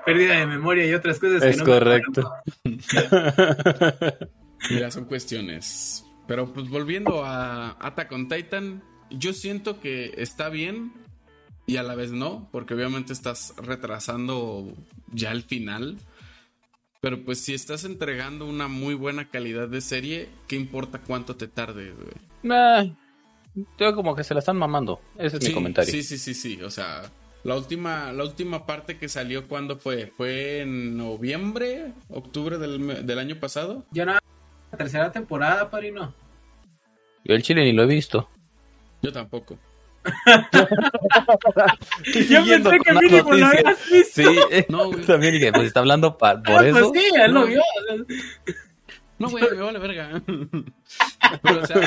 Pérdida 0.05 0.41
de 0.41 0.47
memoria 0.47 0.87
y 0.87 0.95
otras 0.95 1.19
cosas 1.19 1.43
que 1.43 1.51
Es 1.51 1.59
no 1.59 1.65
correcto. 1.65 2.33
Mira, 4.71 4.91
son 4.91 5.05
cuestiones. 5.05 6.05
Pero 6.27 6.53
pues 6.53 6.69
volviendo 6.69 7.25
a 7.25 7.77
Attack 7.81 8.13
on 8.13 8.29
Titan, 8.29 8.83
yo 9.11 9.33
siento 9.33 9.81
que 9.81 10.15
está 10.17 10.49
bien 10.49 10.93
y 11.67 11.77
a 11.79 11.83
la 11.83 11.95
vez 11.95 12.13
no, 12.13 12.49
porque 12.53 12.75
obviamente 12.75 13.13
estás 13.13 13.55
retrasando 13.57 14.73
ya 15.13 15.33
el 15.33 15.43
final. 15.43 15.99
Pero 17.01 17.25
pues 17.25 17.41
si 17.41 17.55
estás 17.55 17.85
entregando 17.85 18.47
una 18.47 18.69
muy 18.69 18.95
buena 18.95 19.29
calidad 19.29 19.69
de 19.69 19.81
serie, 19.81 20.29
¿qué 20.49 20.57
importa 20.57 21.01
cuánto 21.07 21.37
te 21.37 21.47
tarde, 21.47 21.93
güey? 21.93 22.09
Nah, 22.43 22.85
yo 23.79 23.95
como 23.95 24.15
que 24.15 24.25
se 24.25 24.35
la 24.35 24.41
están 24.41 24.57
mamando. 24.57 25.01
Ese 25.19 25.37
es 25.37 25.49
mi 25.49 25.55
comentario. 25.55 25.91
Sí, 25.91 26.03
sí, 26.03 26.19
sí, 26.19 26.35
sí. 26.35 26.63
O 26.63 26.71
sea, 26.71 27.11
la 27.45 27.57
última, 27.57 28.13
la 28.13 28.25
última 28.25 28.67
parte 28.67 28.99
que 28.99 29.09
salió, 29.09 29.47
¿cuándo 29.47 29.77
fue? 29.77 30.07
¿Fue 30.07 30.61
en 30.61 30.97
noviembre, 30.97 31.93
octubre 32.09 32.59
del, 32.59 33.07
del 33.07 33.19
año 33.19 33.39
pasado? 33.39 33.85
Nada, 33.93 34.21
la 34.73 34.79
tercera 34.79 35.13
temporada, 35.13 35.71
padrino. 35.71 36.15
Yo 37.25 37.35
el 37.35 37.43
chile 37.43 37.65
ni 37.65 37.73
lo 37.73 37.83
he 37.83 37.87
visto. 37.87 38.29
Yo 39.03 39.13
tampoco. 39.13 39.59
Yo 42.29 42.45
pensé 42.47 42.79
que 42.85 42.93
mínimo 42.93 43.33
lo 43.35 43.47
habías 43.47 43.91
visto. 43.91 44.23
Sí, 44.23 44.39
eh, 44.51 44.67
No, 44.71 44.87
güey. 44.91 45.03
también 45.07 45.33
dije, 45.35 45.53
pues 45.53 45.67
está 45.67 45.81
hablando 45.81 46.17
pa- 46.17 46.43
por 46.43 46.59
Ah, 46.65 46.67
eso. 46.67 46.93
Pues 46.93 47.03
sí, 47.05 47.11
él 47.21 47.33
No. 47.35 47.41
lo 47.41 47.47
vio. 47.47 47.63
No, 49.19 49.31
güey, 49.31 49.45
me 49.51 49.63
vale 49.63 49.79
verga. 49.79 50.23
Pero, 51.43 51.63
o 51.63 51.67
sea, 51.67 51.81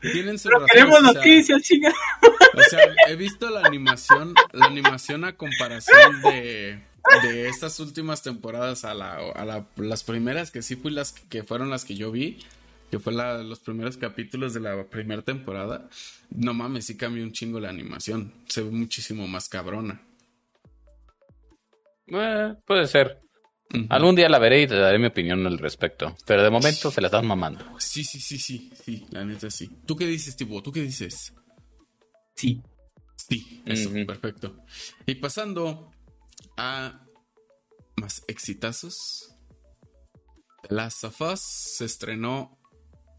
tienen 0.00 0.38
su 0.38 0.48
Pero 0.48 0.60
razón, 0.60 0.68
queremos 0.72 0.98
o 0.98 1.02
sea, 1.02 1.12
noticias, 1.12 1.62
chinga. 1.62 1.92
O 2.54 2.62
sea, 2.62 2.80
he 3.08 3.16
visto 3.16 3.50
la 3.50 3.60
animación, 3.60 4.34
la 4.52 4.66
animación 4.66 5.24
a 5.24 5.36
comparación 5.36 6.22
de, 6.22 6.80
de 7.22 7.48
estas 7.48 7.78
últimas 7.80 8.22
temporadas 8.22 8.84
a, 8.86 8.94
la, 8.94 9.14
a 9.34 9.44
la- 9.44 9.66
las 9.76 10.02
primeras 10.04 10.50
que 10.50 10.62
sí 10.62 10.74
fui 10.76 10.90
las 10.90 11.12
que 11.12 11.42
fueron 11.44 11.68
las 11.70 11.84
que 11.84 11.94
yo 11.96 12.10
vi, 12.10 12.38
que 12.92 12.98
fue 12.98 13.14
la- 13.14 13.42
los 13.42 13.58
primeros 13.60 13.96
capítulos 13.96 14.52
de 14.52 14.60
la 14.60 14.84
primera 14.86 15.22
temporada. 15.22 15.88
No 16.28 16.52
mames, 16.52 16.84
sí 16.84 16.94
cambió 16.94 17.24
un 17.24 17.32
chingo 17.32 17.58
la 17.58 17.70
animación. 17.70 18.34
Se 18.46 18.60
ve 18.60 18.70
muchísimo 18.70 19.26
más 19.26 19.48
cabrona. 19.48 20.02
Eh, 22.08 22.54
puede 22.66 22.86
ser. 22.86 23.18
Algún 23.88 24.14
día 24.14 24.28
la 24.28 24.38
veré 24.38 24.60
y 24.60 24.66
te 24.66 24.74
daré 24.74 24.98
mi 24.98 25.06
opinión 25.06 25.46
al 25.46 25.58
respecto. 25.58 26.14
Pero 26.26 26.42
de 26.42 26.50
momento 26.50 26.90
se 26.90 27.00
la 27.00 27.06
están 27.06 27.26
mamando. 27.26 27.64
Sí, 27.80 28.04
sí, 28.04 28.20
sí, 28.20 28.38
sí, 28.38 28.70
sí, 28.74 29.06
la 29.10 29.24
neta 29.24 29.50
sí. 29.50 29.70
¿Tú 29.86 29.96
qué 29.96 30.04
dices, 30.06 30.36
Tibo? 30.36 30.62
¿Tú 30.62 30.70
qué 30.70 30.82
dices? 30.82 31.32
Sí. 32.34 32.60
Sí, 33.16 33.62
eso, 33.64 33.90
perfecto. 34.06 34.54
Y 35.06 35.14
pasando 35.14 35.90
a 36.58 37.00
más 37.96 38.22
exitazos. 38.28 39.34
Of 40.68 41.20
Us 41.22 41.40
se 41.40 41.86
estrenó 41.86 42.58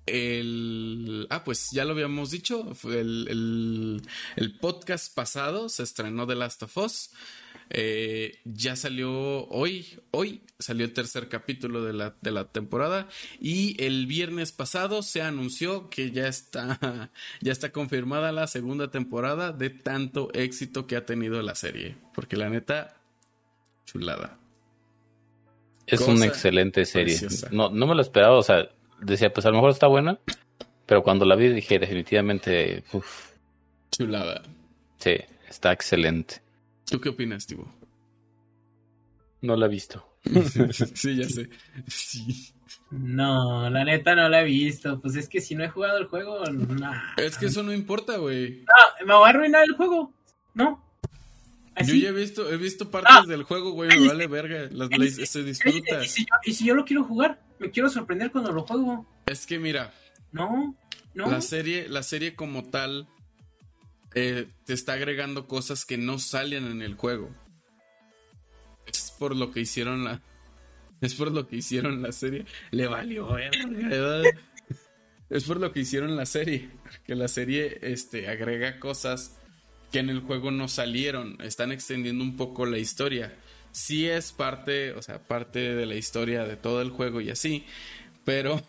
el... 0.05 1.27
Ah, 1.29 1.43
pues 1.43 1.69
ya 1.71 1.85
lo 1.85 1.91
habíamos 1.93 2.31
dicho, 2.31 2.71
el, 2.85 3.27
el- 3.29 4.01
el 4.35 4.57
podcast 4.59 5.13
pasado 5.13 5.69
se 5.69 5.83
estrenó 5.83 6.27
The 6.27 6.35
Last 6.35 6.63
of 6.63 6.77
Us. 6.77 7.09
Eh, 7.69 8.39
ya 8.43 8.75
salió 8.75 9.47
hoy, 9.47 9.87
hoy 10.11 10.41
salió 10.59 10.85
el 10.85 10.93
tercer 10.93 11.29
capítulo 11.29 11.83
de 11.83 11.93
la, 11.93 12.13
de 12.21 12.29
la 12.31 12.51
temporada 12.51 13.07
y 13.39 13.81
el 13.81 14.05
viernes 14.05 14.51
pasado 14.51 15.01
se 15.01 15.21
anunció 15.21 15.89
que 15.89 16.11
ya 16.11 16.27
está, 16.27 17.09
ya 17.41 17.51
está 17.51 17.71
confirmada 17.71 18.31
la 18.31 18.47
segunda 18.47 18.91
temporada 18.91 19.53
de 19.53 19.69
tanto 19.69 20.29
éxito 20.33 20.85
que 20.87 20.97
ha 20.97 21.05
tenido 21.05 21.41
la 21.41 21.55
serie. 21.55 21.95
Porque 22.13 22.35
la 22.35 22.49
neta, 22.49 22.95
chulada. 23.85 24.37
Es 25.87 25.99
Cosa 25.99 26.11
una 26.11 26.25
excelente 26.25 26.85
serie. 26.85 27.17
preciosa. 27.17 27.49
No, 27.51 27.69
no 27.69 27.87
me 27.87 27.95
lo 27.95 28.01
esperaba, 28.01 28.37
o 28.37 28.43
sea, 28.43 28.69
decía, 29.05 29.33
pues 29.33 29.45
a 29.45 29.49
lo 29.49 29.55
mejor 29.55 29.71
está 29.71 29.87
buena. 29.87 30.19
Pero 30.85 31.03
cuando 31.03 31.25
la 31.25 31.35
vi 31.35 31.47
dije, 31.49 31.79
definitivamente, 31.79 32.83
uf, 32.91 33.31
Chulada. 33.91 34.41
sí, 34.97 35.15
está 35.47 35.71
excelente. 35.71 36.41
¿Tú 36.89 36.99
qué 36.99 37.09
opinas, 37.09 37.47
Tibo? 37.47 37.73
No 39.41 39.55
la 39.55 39.65
he 39.67 39.69
visto. 39.69 40.17
sí, 40.93 41.15
ya 41.15 41.27
sé. 41.27 41.49
Sí. 41.87 42.53
No, 42.91 43.69
la 43.69 43.83
neta 43.83 44.15
no 44.15 44.29
la 44.29 44.41
he 44.41 44.45
visto. 44.45 44.99
Pues 45.01 45.15
es 45.15 45.27
que 45.27 45.41
si 45.41 45.55
no 45.55 45.63
he 45.63 45.69
jugado 45.69 45.97
el 45.97 46.05
juego, 46.05 46.43
nah. 46.45 47.13
Es 47.17 47.37
que 47.37 47.47
eso 47.47 47.63
no 47.63 47.73
importa, 47.73 48.17
güey. 48.17 48.61
No, 48.61 49.05
me 49.07 49.13
va 49.13 49.25
a 49.25 49.29
arruinar 49.29 49.63
el 49.63 49.75
juego. 49.75 50.13
No. 50.53 50.82
Yo 51.86 51.95
ya 51.95 52.09
he 52.09 52.11
visto, 52.11 52.51
he 52.51 52.57
visto 52.57 52.91
partes 52.91 53.11
Ah. 53.15 53.24
del 53.28 53.43
juego, 53.43 53.71
güey, 53.71 53.89
me 53.99 54.07
vale 54.07 54.28
verga. 54.28 54.69
Las, 54.71 54.89
se 55.30 55.43
disfruta. 55.43 56.03
¿Y 56.03 56.07
si, 56.07 56.21
yo, 56.21 56.36
y 56.45 56.53
si 56.53 56.65
yo 56.65 56.76
lo 56.76 56.86
quiero 56.86 57.03
jugar, 57.03 57.41
me 57.59 57.71
quiero 57.71 57.89
sorprender 57.89 58.32
cuando 58.32 58.51
lo 58.51 58.61
juego. 58.63 59.07
Es 59.26 59.45
que 59.47 59.57
mira, 59.59 59.91
No, 60.32 60.76
no. 61.13 61.32
la 61.32 61.41
serie, 61.41 61.88
la 61.89 62.03
serie 62.03 62.36
como 62.36 62.69
tal 62.69 63.07
eh, 64.13 64.47
te 64.65 64.74
está 64.74 64.93
agregando 64.93 65.47
cosas 65.47 65.86
que 65.86 65.97
no 65.97 66.19
salen 66.19 66.65
en 66.67 66.82
el 66.84 66.93
juego. 66.95 67.32
Es 68.86 69.11
por 69.17 69.36
lo 69.36 69.51
que 69.51 69.61
hicieron 69.61 70.03
la. 70.03 70.21
Es 71.01 71.15
por 71.15 71.32
lo 71.32 71.47
que 71.47 71.55
hicieron 71.57 72.01
la 72.01 72.11
serie. 72.11 72.45
Le 72.71 72.88
valió 72.88 73.28
verga. 73.34 74.21
Es 75.30 75.45
por 75.45 75.59
lo 75.59 75.71
que 75.71 75.80
hicieron 75.82 76.15
la 76.15 76.26
serie. 76.26 76.69
Que 77.05 77.15
la 77.15 77.28
serie 77.28 77.80
este, 77.82 78.30
agrega 78.30 78.80
cosas 78.80 79.36
que 79.93 79.99
en 79.99 80.09
el 80.09 80.21
juego 80.21 80.49
no 80.49 80.67
salieron. 80.67 81.37
Están 81.39 81.71
extendiendo 81.71 82.23
un 82.23 82.35
poco 82.35 82.65
la 82.65 82.79
historia. 82.79 83.37
Sí 83.71 84.09
es 84.09 84.33
parte, 84.33 84.91
o 84.93 85.03
sea, 85.03 85.19
parte 85.25 85.59
de 85.75 85.85
la 85.85 85.93
historia 85.95 86.45
de 86.45 86.57
todo 86.57 86.81
el 86.81 86.89
juego 86.89 87.21
y 87.21 87.29
así. 87.29 87.63
Pero 88.25 88.59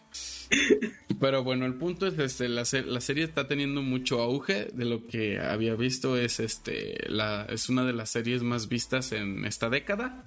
pero 1.20 1.43
bueno, 1.43 1.64
el 1.64 1.75
punto 1.75 2.07
es 2.07 2.18
este, 2.18 2.49
la, 2.51 2.64
la 2.87 3.01
serie 3.01 3.25
está 3.25 3.49
teniendo 3.49 3.81
mucho 3.81 4.20
auge. 4.20 4.68
De 4.75 4.85
lo 4.85 5.07
que 5.07 5.41
había 5.41 5.75
visto 5.77 6.18
es 6.18 6.41
este 6.41 7.07
la 7.09 7.47
es 7.49 7.70
una 7.70 7.85
de 7.85 7.95
las 7.95 8.11
series 8.11 8.43
más 8.43 8.68
vistas 8.68 9.12
en 9.12 9.47
esta 9.47 9.70
década. 9.70 10.25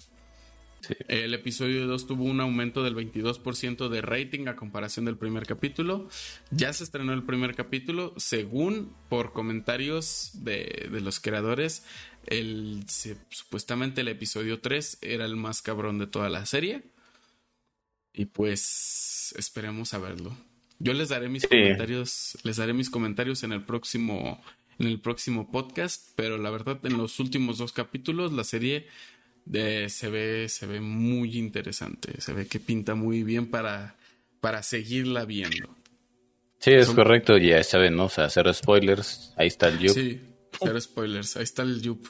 Sí. 0.82 0.94
El 1.08 1.34
episodio 1.34 1.88
2 1.88 2.08
tuvo 2.08 2.24
un 2.24 2.40
aumento 2.40 2.84
del 2.84 2.96
22% 2.96 3.90
de 3.90 4.02
rating 4.02 4.48
a 4.48 4.56
comparación 4.56 5.06
del 5.06 5.18
primer 5.18 5.46
capítulo. 5.46 6.08
Ya 6.52 6.72
se 6.74 6.84
estrenó 6.84 7.14
el 7.14 7.24
primer 7.24 7.56
capítulo. 7.56 8.14
Según 8.18 8.94
por 9.10 9.34
comentarios 9.34 10.32
de, 10.34 10.90
de 10.92 11.02
los 11.02 11.20
creadores, 11.20 11.84
el, 12.26 12.84
se- 12.88 13.18
supuestamente 13.30 14.02
el 14.02 14.08
episodio 14.08 14.60
3 14.62 15.00
era 15.02 15.26
el 15.26 15.36
más 15.36 15.62
cabrón 15.62 15.98
de 16.00 16.08
toda 16.08 16.30
la 16.30 16.46
serie. 16.46 16.84
Y 18.14 18.26
pues 18.26 19.34
esperemos 19.38 19.94
a 19.94 20.00
verlo. 20.00 20.36
Yo 20.80 20.94
les 20.94 21.10
daré 21.10 21.28
mis 21.30 21.44
Sí. 21.44 21.48
comentarios, 21.50 22.38
les 22.44 22.58
daré 22.58 22.74
mis 22.74 22.90
comentarios 22.90 23.44
en 23.44 23.52
el 23.52 23.64
próximo 23.64 24.42
en 24.80 24.86
el 24.86 25.00
próximo 25.02 25.50
podcast, 25.52 26.10
pero 26.16 26.38
la 26.38 26.52
verdad 26.52 26.80
en 26.86 26.98
los 26.98 27.20
últimos 27.20 27.58
dos 27.58 27.74
capítulos 27.74 28.32
la 28.32 28.44
serie 28.44 28.86
se 29.52 30.10
ve 30.10 30.48
se 30.50 30.66
ve 30.66 30.82
muy 30.82 31.38
interesante, 31.38 32.20
se 32.22 32.34
ve 32.34 32.48
que 32.48 32.60
pinta 32.60 32.96
muy 32.96 33.24
bien 33.24 33.50
para 33.50 33.96
para 34.40 34.62
seguirla 34.64 35.26
viendo. 35.26 35.76
Sí, 36.60 36.72
es 36.72 36.88
Son- 36.88 36.96
correcto, 36.96 37.38
ya 37.38 37.64
saben, 37.64 37.96
¿no? 37.96 38.06
O 38.06 38.10
sea, 38.10 38.30
cero 38.30 38.54
spoilers, 38.54 39.34
ahí 39.38 39.48
está 39.48 39.68
el 39.70 39.80
Yup. 39.80 39.94
Sí, 39.94 40.22
cero 40.60 40.80
spoilers, 40.82 41.38
ahí 41.38 41.44
está 41.44 41.62
el 41.64 41.82
Yup. 41.82 42.08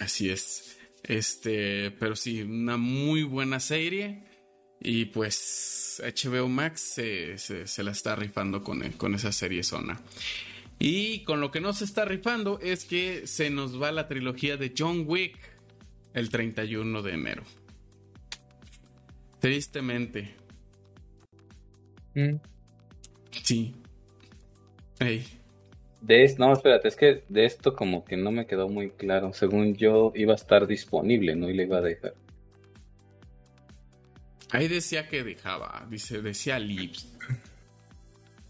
Así 0.00 0.30
es. 0.30 0.78
Este, 1.02 1.90
pero 1.92 2.14
sí, 2.16 2.42
una 2.42 2.76
muy 2.76 3.22
buena 3.22 3.60
serie. 3.60 4.24
Y 4.82 5.06
pues 5.06 6.02
HBO 6.02 6.48
Max 6.48 6.80
se, 6.80 7.36
se- 7.38 7.66
se 7.66 7.82
la 7.82 7.90
está 7.90 8.16
rifando 8.16 8.62
con, 8.64 8.80
con 8.92 9.14
esa 9.14 9.30
serie 9.32 9.62
zona. 9.62 10.00
Y 10.78 11.20
con 11.24 11.40
lo 11.40 11.50
que 11.50 11.60
no 11.60 11.74
se 11.74 11.84
está 11.84 12.06
rifando 12.06 12.58
es 12.60 12.86
que 12.86 13.26
se 13.26 13.50
nos 13.50 13.80
va 13.80 13.92
la 13.92 14.08
trilogía 14.08 14.56
de 14.56 14.72
John 14.76 15.04
Wick 15.06 15.36
el 16.14 16.28
31 16.30 17.02
de 17.02 17.12
enero. 17.14 17.42
Tristemente, 19.38 20.34
Mm. 22.14 22.36
sí. 23.42 23.74
Ey, 24.98 25.24
De 26.02 26.24
es- 26.24 26.38
no, 26.38 26.52
espérate, 26.52 26.88
es 26.88 26.96
que 26.96 27.24
de 27.28 27.44
esto 27.44 27.74
como 27.76 28.04
que 28.04 28.16
no 28.16 28.30
me 28.32 28.46
quedó 28.46 28.68
muy 28.68 28.90
claro. 28.90 29.32
Según 29.34 29.76
yo, 29.76 30.12
iba 30.14 30.32
a 30.32 30.36
estar 30.36 30.66
disponible, 30.66 31.36
¿no? 31.36 31.48
Y 31.50 31.54
le 31.54 31.64
iba 31.64 31.78
a 31.78 31.82
dejar. 31.82 32.14
ahí 34.52 34.66
decía 34.66 35.08
que 35.08 35.22
dejaba, 35.22 35.86
dice, 35.90 36.20
decía 36.22 36.58
Lips. 36.58 37.16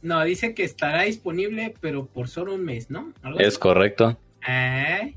No, 0.03 0.25
dice 0.25 0.55
que 0.55 0.65
estará 0.65 1.03
disponible, 1.03 1.75
pero 1.79 2.07
por 2.07 2.27
solo 2.29 2.55
un 2.55 2.65
mes, 2.65 2.89
¿no? 2.91 3.13
Algo 3.21 3.39
así. 3.39 3.47
Es 3.49 3.59
correcto. 3.59 4.19
Eh, 4.49 5.13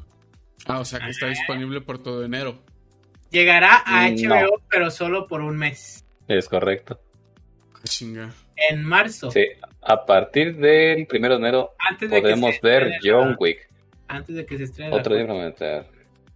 Ah, 0.68 0.80
o 0.80 0.86
sea 0.86 1.00
que 1.00 1.10
está 1.10 1.28
disponible 1.28 1.82
por 1.82 2.02
todo 2.02 2.24
enero. 2.24 2.60
Llegará 3.32 3.84
a 3.86 4.10
No. 4.10 4.16
HBO, 4.36 4.62
pero 4.70 4.92
solo 4.92 5.28
por 5.28 5.42
un 5.42 5.58
mes. 5.58 6.06
Es 6.28 6.48
correcto. 6.48 7.00
Ah, 7.76 7.80
chinga. 7.86 8.32
En 8.70 8.84
marzo. 8.84 9.32
Sí, 9.32 9.46
a 9.82 10.06
partir 10.06 10.56
del 10.58 11.06
primero 11.08 11.34
de 11.36 11.40
enero 11.42 11.72
Antes 11.90 12.10
de 12.10 12.16
que 12.18 12.22
podemos 12.22 12.62
ver 12.62 12.88
la- 12.88 12.98
John 13.04 13.36
Wick. 13.40 13.68
Antes 14.08 14.36
de 14.36 14.46
que 14.46 14.58
se 14.58 14.64
estrene 14.66 14.96
Otro 14.96 15.16
día 15.16 15.26
para 15.28 15.40
meter. 15.46 15.86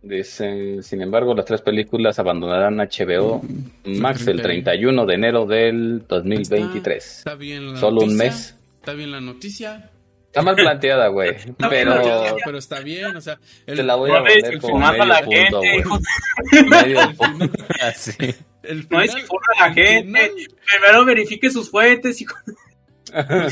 Dice, 0.01 0.81
sin 0.83 1.01
embargo, 1.01 1.33
las 1.35 1.45
tres 1.45 1.61
películas 1.61 2.17
abandonarán 2.19 2.77
HBO 2.79 3.41
Max 3.85 4.27
el 4.27 4.41
31 4.41 5.05
de 5.05 5.13
enero 5.13 5.45
del 5.45 6.05
2023. 6.07 7.17
Está 7.19 7.35
bien 7.35 7.73
la 7.73 7.79
Solo 7.79 8.01
un 8.01 8.07
noticia, 8.17 8.23
mes. 8.25 8.57
Está 8.79 8.93
bien 8.93 9.11
la 9.11 9.21
noticia. 9.21 9.89
Está 10.27 10.41
mal 10.41 10.55
planteada, 10.55 11.07
güey. 11.07 11.35
Pero 11.57 11.91
planteada, 11.91 12.35
pero 12.45 12.57
está 12.57 12.79
bien, 12.81 13.15
o 13.15 13.21
sea, 13.21 13.39
el, 13.65 13.77
te 13.77 13.83
la 13.83 13.95
voy 13.95 14.11
a 14.11 14.19
el 14.19 14.59
como 14.59 14.79
medio 14.79 15.05
la 15.05 15.21
punto, 15.21 15.61
gente, 15.61 15.83
güey. 15.83 16.63
Medio 16.69 17.13
punto. 17.15 17.63
Así. 17.81 18.11
el 18.63 18.87
No 18.89 19.01
es 19.01 19.15
que 19.15 19.21
a 19.21 19.67
la 19.67 19.73
gente. 19.73 20.01
final, 20.03 20.31
Primero 20.65 21.05
verifique 21.05 21.49
sus 21.49 21.71
fuentes 21.71 22.21
y 22.21 22.25
o 23.13 23.49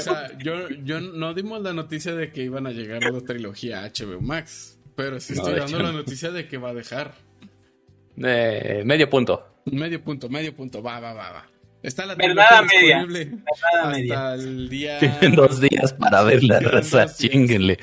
sea, 0.00 0.38
yo, 0.38 0.68
yo 0.68 1.00
no 1.00 1.34
dimos 1.34 1.62
la 1.62 1.72
noticia 1.72 2.14
de 2.14 2.30
que 2.30 2.42
iban 2.42 2.66
a 2.66 2.72
llegar 2.72 3.02
la 3.02 3.20
trilogía 3.22 3.82
HBO 3.82 4.20
Max, 4.20 4.78
pero 4.94 5.18
sí 5.18 5.32
estoy 5.32 5.54
dando 5.54 5.66
hecho 5.66 5.78
la 5.78 5.92
no. 5.92 5.98
noticia 5.98 6.30
de 6.30 6.46
que 6.46 6.58
va 6.58 6.70
a 6.70 6.74
dejar. 6.74 7.14
Eh, 8.16 8.82
medio 8.84 9.08
punto. 9.08 9.60
Medio 9.64 10.02
punto, 10.02 10.28
medio 10.28 10.54
punto, 10.54 10.82
va, 10.82 11.00
va, 11.00 11.14
va, 11.14 11.32
va. 11.32 11.51
Está 11.82 12.06
la 12.06 12.14
Verdad 12.14 12.62
media. 12.72 13.04
nada 13.04 13.40
hasta 13.52 13.88
media. 13.90 14.34
el 14.34 14.68
día... 14.68 14.98
Tienen 15.00 15.34
dos 15.34 15.60
días 15.60 15.92
para 15.94 16.22
ver 16.22 16.42
la 16.44 16.58
Tienen 16.58 16.76
raza. 16.76 17.06
Chinguenle. 17.14 17.78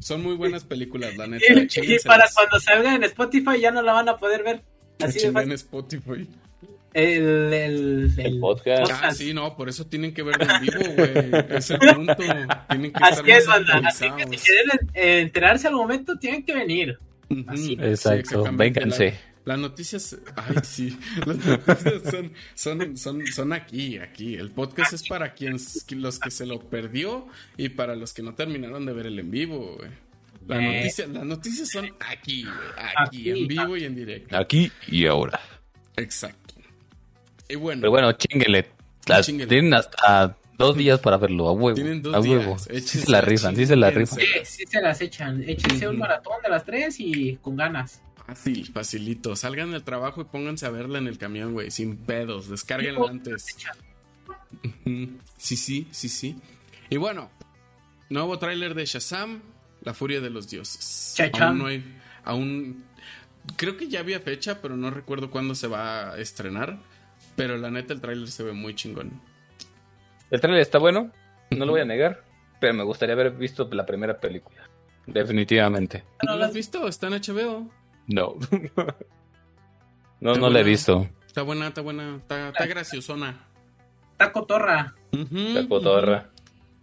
Son 0.00 0.22
muy 0.22 0.34
buenas 0.34 0.64
películas, 0.64 1.16
la 1.16 1.26
neta. 1.28 1.44
Y, 1.52 1.94
y 1.94 1.98
para 2.00 2.24
cuando 2.34 2.58
salga 2.58 2.94
en 2.94 3.04
Spotify 3.04 3.60
ya 3.60 3.70
no 3.70 3.82
la 3.82 3.92
van 3.92 4.08
a 4.08 4.16
poder 4.16 4.42
ver. 4.42 4.62
Así 5.00 5.20
de 5.20 5.40
en. 5.42 5.52
Spotify. 5.52 6.28
El, 6.94 7.52
el, 7.54 8.12
El 8.18 8.38
podcast. 8.40 8.92
Ah, 9.02 9.12
sí, 9.12 9.32
no, 9.32 9.56
por 9.56 9.68
eso 9.68 9.86
tienen 9.86 10.12
que 10.12 10.22
verlo 10.22 10.44
en 10.52 10.60
vivo, 10.60 10.94
güey. 10.94 11.56
Es 11.56 11.70
el 11.70 11.78
punto. 11.78 12.14
Tienen 12.68 12.92
que 12.92 13.00
Así 13.02 13.20
estar 13.20 13.28
es, 13.30 13.46
banda. 13.46 13.80
Así 13.86 14.06
que 14.10 14.36
si 14.36 14.44
quieren 14.44 14.90
enterarse 14.92 15.68
al 15.68 15.74
momento, 15.74 16.18
tienen 16.18 16.44
que 16.44 16.52
venir. 16.54 16.98
Así. 17.46 17.64
sí, 17.68 17.78
Exacto. 17.80 18.44
Vénganse. 18.52 19.10
La- 19.10 19.31
Las 19.44 19.58
noticias, 19.58 20.16
ay, 20.36 20.56
sí, 20.62 20.96
las 21.26 21.36
noticias 21.44 22.02
son, 22.10 22.32
son, 22.54 22.96
son, 22.96 23.26
son 23.26 23.52
aquí, 23.52 23.98
aquí. 23.98 24.34
El 24.36 24.52
podcast 24.52 24.92
es 24.92 25.08
para 25.08 25.34
quienes, 25.34 25.84
los 25.90 26.20
que 26.20 26.30
se 26.30 26.46
lo 26.46 26.60
perdió 26.60 27.26
y 27.56 27.70
para 27.70 27.96
los 27.96 28.14
que 28.14 28.22
no 28.22 28.34
terminaron 28.34 28.86
de 28.86 28.92
ver 28.92 29.06
el 29.06 29.18
en 29.18 29.30
vivo, 29.32 29.76
güey. 29.78 29.90
La 30.46 30.58
Eh. 30.58 30.76
noticia, 30.76 31.06
las 31.08 31.24
noticias 31.24 31.68
son 31.70 31.90
aquí, 32.00 32.44
güey, 32.44 32.56
aquí, 33.04 33.30
Aquí, 33.30 33.30
en 33.30 33.46
vivo 33.48 33.76
y 33.76 33.84
en 33.84 33.94
directo. 33.96 34.36
Aquí 34.36 34.70
y 34.88 35.06
ahora. 35.06 35.40
Exacto. 35.96 36.54
Y 37.48 37.56
bueno, 37.56 37.80
Pero 37.82 37.90
bueno. 37.90 38.06
Las- 38.08 38.18
Chinguenle. 38.18 38.66
Tienen 39.48 39.74
hasta 39.74 40.36
dos 40.56 40.76
días 40.76 41.00
para 41.00 41.16
verlo, 41.16 41.48
a 41.48 41.52
huevo. 41.52 41.74
Tienen 41.74 42.00
dos 42.02 42.14
a 42.14 42.20
días. 42.20 42.38
huevo. 42.38 42.58
Sí 42.58 42.68
Échense 42.70 43.00
se 43.00 43.10
la 43.10 43.18
a 43.18 43.20
rifan, 43.22 43.56
sí 43.56 43.66
se 43.66 43.76
la 43.76 43.90
rifan. 43.90 44.18
Sí, 44.20 44.26
sí 44.44 44.64
se 44.68 44.80
las 44.80 45.00
echan. 45.00 45.42
Échense 45.48 45.88
un 45.88 45.98
maratón 45.98 46.34
de 46.42 46.48
las 46.48 46.64
tres 46.64 47.00
y 47.00 47.36
con 47.42 47.56
ganas. 47.56 48.00
Fácil, 48.26 48.70
facilito. 48.72 49.36
Salgan 49.36 49.72
del 49.72 49.82
trabajo 49.82 50.20
y 50.20 50.24
pónganse 50.24 50.66
a 50.66 50.70
verla 50.70 50.98
en 50.98 51.06
el 51.06 51.18
camión, 51.18 51.52
güey, 51.52 51.70
sin 51.70 51.96
pedos. 51.96 52.48
Descárguenla 52.48 53.08
antes. 53.08 53.56
Sí, 55.38 55.56
sí, 55.56 55.88
sí, 55.90 56.08
sí. 56.08 56.36
Y 56.90 56.96
bueno, 56.96 57.30
nuevo 58.10 58.38
tráiler 58.38 58.74
de 58.74 58.84
Shazam, 58.84 59.40
La 59.82 59.94
Furia 59.94 60.20
de 60.20 60.30
los 60.30 60.48
Dioses. 60.50 61.14
Chacham. 61.16 61.48
Aún 61.48 61.58
no 61.58 61.66
hay, 61.66 61.84
aún 62.24 62.84
creo 63.56 63.76
que 63.76 63.88
ya 63.88 64.00
había 64.00 64.20
fecha, 64.20 64.60
pero 64.60 64.76
no 64.76 64.90
recuerdo 64.90 65.30
cuándo 65.30 65.54
se 65.54 65.66
va 65.66 66.12
a 66.12 66.18
estrenar. 66.18 66.78
Pero 67.34 67.56
la 67.56 67.70
neta 67.70 67.94
el 67.94 68.00
tráiler 68.00 68.28
se 68.28 68.42
ve 68.42 68.52
muy 68.52 68.74
chingón. 68.74 69.20
El 70.30 70.40
trailer 70.40 70.60
está 70.60 70.78
bueno, 70.78 71.10
no 71.50 71.64
lo 71.64 71.72
voy 71.72 71.80
a 71.80 71.84
negar, 71.84 72.24
pero 72.60 72.74
me 72.74 72.84
gustaría 72.84 73.14
haber 73.14 73.32
visto 73.32 73.68
la 73.72 73.86
primera 73.86 74.18
película. 74.18 74.68
Definitivamente. 75.06 76.04
¿No 76.22 76.36
lo 76.36 76.44
has 76.44 76.52
visto? 76.52 76.86
Está 76.86 77.08
en 77.08 77.14
HBO. 77.14 77.70
No. 78.06 78.34
no, 80.20 80.30
Está 80.32 80.40
no 80.40 80.50
la 80.50 80.60
he 80.60 80.64
visto. 80.64 81.08
Está 81.26 81.42
buena, 81.42 81.68
está 81.68 81.80
buena, 81.80 82.16
está, 82.16 82.48
está 82.50 82.66
graciosona. 82.66 83.40
Está 84.12 84.32
cotorra. 84.32 84.94
Ujú, 85.12 85.38
La 85.54 85.66
cotorra. 85.68 86.30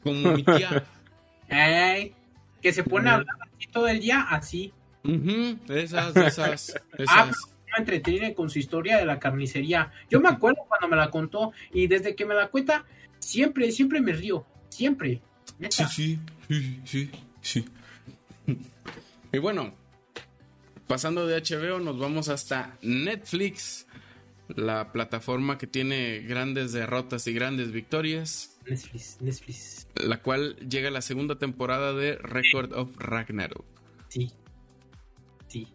Como 0.03 0.33
mi 0.33 0.43
tía. 0.43 0.83
Ey, 1.49 2.13
que 2.61 2.71
se 2.73 2.83
pone 2.83 3.09
a 3.09 3.15
hablar 3.15 3.35
así 3.41 3.67
todo 3.71 3.87
el 3.87 3.99
día, 3.99 4.21
así. 4.29 4.73
Ujú, 5.03 5.57
Esas, 5.73 6.15
esas, 6.15 6.75
Ah, 6.93 6.95
esas. 6.97 7.27
no 7.27 7.33
me 7.73 7.77
entretiene 7.79 8.33
con 8.33 8.49
su 8.49 8.59
historia 8.59 8.97
de 8.97 9.05
la 9.05 9.19
carnicería. 9.19 9.91
Yo 10.09 10.19
me 10.19 10.29
acuerdo 10.29 10.61
cuando 10.67 10.87
me 10.87 10.95
la 10.97 11.09
contó 11.09 11.51
y 11.73 11.87
desde 11.87 12.15
que 12.15 12.25
me 12.25 12.33
la 12.35 12.47
cuenta, 12.47 12.85
siempre, 13.19 13.71
siempre 13.71 14.01
me 14.01 14.13
río. 14.13 14.45
Siempre. 14.69 15.21
Sí, 15.69 15.83
sí, 15.85 16.19
sí, 16.47 16.79
sí, 16.85 17.11
sí. 17.41 17.65
Y 19.31 19.37
bueno, 19.39 19.73
pasando 20.89 21.27
de 21.27 21.39
HBO, 21.39 21.79
nos 21.79 21.99
vamos 21.99 22.29
hasta 22.29 22.75
Netflix, 22.81 23.85
la 24.47 24.91
plataforma 24.91 25.59
que 25.59 25.67
tiene 25.67 26.21
grandes 26.21 26.71
derrotas 26.73 27.27
y 27.27 27.33
grandes 27.33 27.71
victorias. 27.71 28.57
Netflix, 28.65 29.21
Netflix. 29.21 29.87
La 29.93 30.19
cual 30.23 30.55
llega 30.67 30.89
la 30.89 31.01
segunda 31.03 31.37
temporada 31.37 31.93
de 31.93 32.15
Record 32.15 32.73
of 32.73 32.97
Ragnarok. 32.97 33.63
Sí. 34.07 34.31
Sí. 35.47 35.67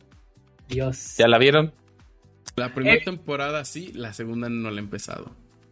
Dios. 0.68 1.14
¿Ya 1.16 1.28
la 1.28 1.38
vieron? 1.38 1.72
La 2.56 2.74
primera 2.74 2.96
Eh. 2.96 3.02
temporada 3.04 3.64
sí, 3.64 3.92
la 3.94 4.12
segunda 4.12 4.48
no 4.48 4.68
la 4.72 4.80
he 4.80 4.82
empezado. 4.82 5.30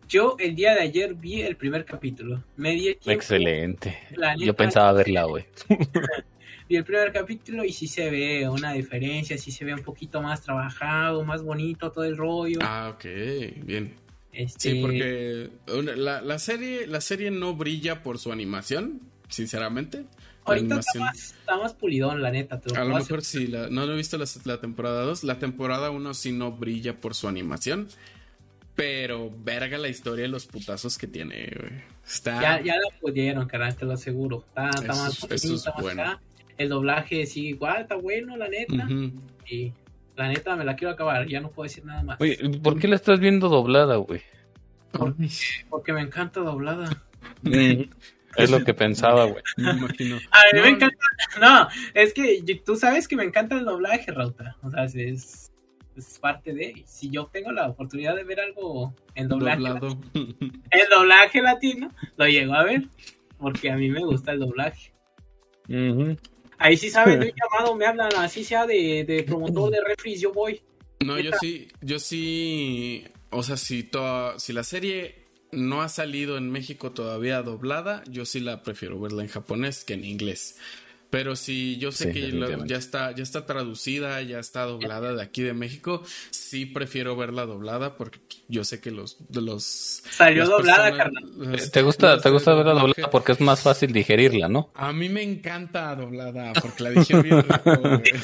Yo 0.08 0.36
el 0.38 0.54
día 0.54 0.74
de 0.74 0.82
ayer 0.82 1.14
vi 1.14 1.40
el 1.42 1.56
primer 1.56 1.84
capítulo. 1.84 2.44
Me 2.56 2.70
di 2.72 2.88
el 2.88 2.96
tiempo, 2.96 3.10
Excelente. 3.10 3.98
Yo 4.38 4.54
pensaba 4.54 4.92
verla, 4.92 5.24
güey. 5.24 5.46
Vi 6.72 6.76
el 6.78 6.84
primer 6.84 7.12
capítulo 7.12 7.66
y 7.66 7.72
sí 7.74 7.86
se 7.86 8.08
ve 8.08 8.48
una 8.48 8.72
diferencia, 8.72 9.36
sí 9.36 9.50
se 9.52 9.62
ve 9.66 9.74
un 9.74 9.82
poquito 9.82 10.22
más 10.22 10.40
trabajado, 10.40 11.22
más 11.22 11.42
bonito 11.42 11.92
todo 11.92 12.04
el 12.04 12.16
rollo. 12.16 12.60
Ah, 12.62 12.92
ok, 12.94 13.04
bien. 13.62 13.92
Este, 14.32 14.70
Sí, 14.70 14.80
porque 14.80 15.50
la, 15.98 16.22
la 16.22 16.38
serie, 16.38 16.86
la 16.86 17.02
serie 17.02 17.30
no 17.30 17.54
brilla 17.54 18.02
por 18.02 18.18
su 18.18 18.32
animación, 18.32 19.02
sinceramente. 19.28 20.06
Ahorita 20.46 20.80
está 20.80 20.98
más, 20.98 21.34
está 21.38 21.58
más 21.58 21.74
pulidón, 21.74 22.22
la 22.22 22.30
neta. 22.30 22.58
te 22.58 22.70
lo 22.70 22.80
A 22.80 22.84
lo 22.84 22.94
mejor 22.96 23.20
sí, 23.22 23.48
la- 23.48 23.68
no 23.68 23.84
lo 23.84 23.92
he 23.92 23.96
visto 23.98 24.16
la, 24.16 24.24
la 24.46 24.58
temporada 24.58 25.02
2. 25.02 25.24
La 25.24 25.38
temporada 25.38 25.90
1 25.90 26.14
sí 26.14 26.32
no 26.32 26.52
brilla 26.52 26.98
por 27.02 27.14
su 27.14 27.28
animación. 27.28 27.88
Pero 28.74 29.30
verga 29.44 29.76
la 29.76 29.88
historia 29.88 30.24
y 30.24 30.28
los 30.28 30.46
putazos 30.46 30.96
que 30.96 31.06
tiene, 31.06 31.52
güey. 31.54 31.82
Está. 32.06 32.40
Ya, 32.40 32.62
ya 32.62 32.74
la 32.76 32.98
pudieron, 32.98 33.46
carnal, 33.46 33.76
te 33.76 33.84
lo 33.84 33.92
aseguro. 33.92 34.42
Está, 34.48 34.70
está 34.70 34.92
Eso 34.92 35.02
más 35.02 35.24
eso 35.24 35.32
es 35.34 35.44
está 35.44 35.72
más 35.74 35.82
bueno. 35.82 36.02
acá. 36.02 36.20
El 36.58 36.68
doblaje 36.68 37.26
sí, 37.26 37.48
igual, 37.48 37.82
está 37.82 37.96
bueno, 37.96 38.36
la 38.36 38.48
neta. 38.48 38.88
Y 39.46 39.72
la 40.16 40.28
neta 40.28 40.56
me 40.56 40.64
la 40.64 40.76
quiero 40.76 40.92
acabar, 40.92 41.26
ya 41.26 41.40
no 41.40 41.50
puedo 41.50 41.64
decir 41.64 41.84
nada 41.84 42.02
más. 42.02 42.20
Oye, 42.20 42.38
¿por 42.62 42.78
qué 42.78 42.88
la 42.88 42.96
estás 42.96 43.18
viendo 43.20 43.48
doblada, 43.48 43.96
güey? 43.96 44.22
Porque 45.70 45.92
me 45.92 46.02
encanta 46.02 46.40
doblada. 46.40 47.02
Es 48.36 48.50
lo 48.50 48.64
que 48.64 48.72
pensaba, 48.72 49.26
güey. 49.26 49.42
Me 49.58 49.72
imagino. 49.72 50.16
A 50.30 50.40
mí 50.52 50.58
No, 50.58 50.62
me 50.62 50.68
encanta. 50.70 50.96
No, 51.38 51.68
es 51.92 52.14
que 52.14 52.42
tú 52.64 52.76
sabes 52.76 53.06
que 53.06 53.16
me 53.16 53.24
encanta 53.24 53.58
el 53.58 53.64
doblaje, 53.66 54.10
Rauta. 54.10 54.56
O 54.62 54.70
sea, 54.70 54.84
es, 54.84 55.52
es 55.96 56.18
parte 56.18 56.54
de. 56.54 56.82
Si 56.86 57.10
yo 57.10 57.26
tengo 57.26 57.52
la 57.52 57.68
oportunidad 57.68 58.16
de 58.16 58.24
ver 58.24 58.40
algo 58.40 58.94
en 59.14 59.28
doblaje, 59.28 59.60
Doblado. 59.60 59.98
el 60.14 60.88
doblaje 60.90 61.42
latino, 61.42 61.90
lo 62.16 62.26
llego 62.26 62.54
a 62.54 62.64
ver. 62.64 62.88
Porque 63.38 63.70
a 63.70 63.76
mí 63.76 63.90
me 63.90 64.00
gusta 64.00 64.32
el 64.32 64.40
doblaje. 64.40 64.92
Ujú. 65.68 66.16
Ahí 66.62 66.76
sí 66.76 66.90
saben, 66.90 67.20
de 67.20 67.26
un 67.26 67.32
llamado 67.32 67.76
me 67.76 67.86
hablan, 67.86 68.10
así 68.16 68.44
sea 68.44 68.66
de, 68.66 69.04
de 69.04 69.24
promotor 69.24 69.70
de 69.70 69.80
refris, 69.84 70.20
yo 70.20 70.32
voy. 70.32 70.60
No, 71.04 71.18
yo 71.18 71.32
sí, 71.40 71.68
yo 71.80 71.98
sí, 71.98 73.04
o 73.30 73.42
sea, 73.42 73.56
si, 73.56 73.82
toda, 73.82 74.38
si 74.38 74.52
la 74.52 74.62
serie 74.62 75.26
no 75.50 75.82
ha 75.82 75.88
salido 75.88 76.38
en 76.38 76.50
México 76.50 76.92
todavía 76.92 77.42
doblada, 77.42 78.04
yo 78.08 78.24
sí 78.24 78.40
la 78.40 78.62
prefiero 78.62 79.00
verla 79.00 79.22
en 79.22 79.28
japonés 79.28 79.84
que 79.84 79.94
en 79.94 80.04
inglés. 80.04 80.58
Pero 81.12 81.36
si 81.36 81.76
yo 81.76 81.92
sé 81.92 82.10
Sí, 82.10 82.20
que 82.20 82.28
la- 82.32 82.64
ya 82.66 82.78
está, 82.78 83.14
ya 83.14 83.22
está 83.22 83.44
traducida, 83.44 84.22
ya 84.22 84.38
está 84.38 84.62
doblada 84.62 85.12
de 85.14 85.22
aquí 85.22 85.42
de 85.42 85.52
México, 85.52 86.02
sí 86.30 86.64
prefiero 86.64 87.14
verla 87.16 87.44
doblada 87.44 87.98
porque 87.98 88.18
yo 88.48 88.64
sé 88.64 88.80
que 88.80 88.90
los, 88.90 89.18
de 89.28 89.42
los 89.42 89.62
Salió 90.10 90.46
doblada, 90.46 90.90
personas- 90.90 91.12
carnal. 91.36 91.70
¿Te 91.70 91.82
gusta, 91.82 92.18
te 92.18 92.30
gusta 92.30 92.54
verla 92.54 92.72
doblada 92.72 93.10
porque 93.10 93.32
es 93.32 93.42
más 93.42 93.60
fácil 93.60 93.92
digerirla, 93.92 94.48
¿no? 94.48 94.72
A 94.74 94.94
mí 94.94 95.10
me 95.10 95.22
encanta 95.22 95.94
doblada 95.94 96.54
porque 96.54 96.82
la 96.82 96.90
dije 96.90 97.20
bien 97.20 97.42
rico, 97.42 97.76
güey. 97.78 98.02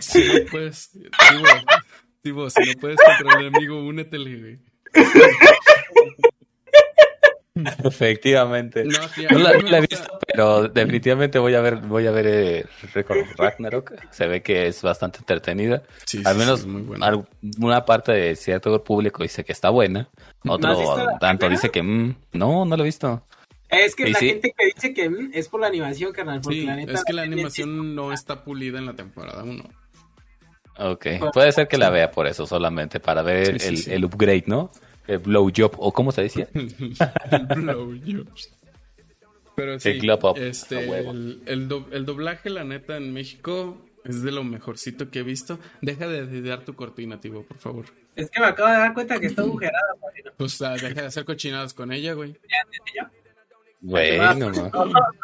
Si 0.00 0.18
no 0.22 0.34
puedes, 0.50 0.90
Tibo, 0.92 1.44
Tibo, 2.20 2.50
si 2.50 2.60
no 2.60 2.72
puedes 2.80 2.98
contra 3.04 3.40
el 3.40 3.46
enemigo, 3.46 3.82
únetele, 3.84 4.38
güey. 4.40 4.58
Efectivamente. 7.84 8.84
No, 8.84 9.08
sí, 9.08 9.22
la, 9.22 9.30
me 9.52 9.62
no 9.62 9.68
la 9.68 9.78
he 9.78 9.80
visto, 9.82 10.18
pero 10.26 10.68
definitivamente 10.68 11.38
voy 11.38 11.54
a 11.54 11.60
ver, 11.60 11.76
voy 11.76 12.06
a 12.06 12.10
ver 12.10 12.26
eh, 12.26 12.66
Record 12.92 13.18
of 13.20 13.36
Ragnarok. 13.36 13.92
Se 14.10 14.26
ve 14.26 14.42
que 14.42 14.66
es 14.66 14.82
bastante 14.82 15.18
entretenida. 15.18 15.82
Sí, 16.06 16.22
Al 16.24 16.36
menos 16.36 16.60
sí, 16.62 16.66
muy 16.66 16.82
buena. 16.82 17.06
al- 17.06 17.28
una 17.60 17.84
parte 17.84 18.12
de 18.12 18.34
cierto 18.36 18.82
público 18.82 19.22
dice 19.22 19.44
que 19.44 19.52
está 19.52 19.70
buena. 19.70 20.08
¿No 20.42 20.54
Otro 20.54 20.76
tanto 21.20 21.48
dice 21.48 21.70
que 21.70 21.82
mm, 21.82 22.16
no, 22.32 22.64
no 22.64 22.76
lo 22.76 22.82
he 22.82 22.86
visto. 22.86 23.24
Es 23.68 23.94
que 23.94 24.08
Y 24.08 24.12
la 24.12 24.18
sí. 24.18 24.28
gente 24.28 24.52
que 24.56 24.66
dice 24.66 24.92
que 24.94 25.08
mm, 25.08 25.30
es 25.32 25.48
por 25.48 25.60
la 25.60 25.68
animación, 25.68 26.12
carnal. 26.12 26.40
Porque 26.42 26.64
la 26.64 26.76
neta, 26.76 26.92
es 26.92 27.04
que 27.04 27.12
la 27.12 27.22
serie 27.22 27.34
animación 27.34 27.94
no 27.94 28.12
está 28.12 28.42
pulida 28.44 28.78
en 28.78 28.86
la 28.86 28.94
temporada 28.94 29.42
1. 29.44 29.64
Ok, 30.76 31.06
puede 31.32 31.52
ser 31.52 31.68
que 31.68 31.78
la 31.78 31.88
vea 31.90 32.10
por 32.10 32.26
eso 32.26 32.46
solamente, 32.46 32.98
para 32.98 33.22
ver 33.22 33.52
Sí, 33.52 33.58
sí, 33.60 33.68
el, 33.68 33.76
sí. 33.78 33.92
el 33.92 34.04
upgrade, 34.04 34.42
¿no? 34.48 34.72
El 35.06 35.18
blow 35.18 35.50
job, 35.54 35.72
o 35.78 35.92
cómo 35.92 36.12
se 36.12 36.22
decía. 36.22 36.48
el 36.54 37.46
blowjobs. 37.54 38.50
Pero 39.56 39.78
sí, 39.78 39.90
El 39.90 39.98
club 39.98 40.24
up, 40.24 40.36
este, 40.38 40.98
el, 40.98 41.42
el 41.46 41.68
do- 41.68 41.86
el 41.92 42.04
doblaje, 42.06 42.50
la 42.50 42.64
neta, 42.64 42.96
en 42.96 43.12
México 43.12 43.78
es 44.04 44.22
de 44.22 44.32
lo 44.32 44.42
mejorcito 44.42 45.10
que 45.10 45.20
he 45.20 45.22
visto. 45.22 45.58
Deja 45.80 46.08
de 46.08 46.26
dediar 46.26 46.64
tu 46.64 46.74
cortina, 46.74 47.20
Tibo, 47.20 47.44
por 47.44 47.58
favor. 47.58 47.84
Es 48.16 48.30
que 48.30 48.40
me 48.40 48.46
acabo 48.46 48.68
de 48.70 48.76
dar 48.78 48.94
cuenta 48.94 49.20
que 49.20 49.26
está 49.26 49.42
agujerada, 49.42 49.94
padrino. 50.00 50.32
O 50.38 50.48
sea, 50.48 50.70
deja 50.72 51.02
de 51.02 51.06
hacer 51.06 51.24
cochinadas 51.24 51.72
con 51.74 51.92
ella, 51.92 52.14
güey. 52.14 52.36
Bueno, 53.80 54.50
no. 54.50 54.70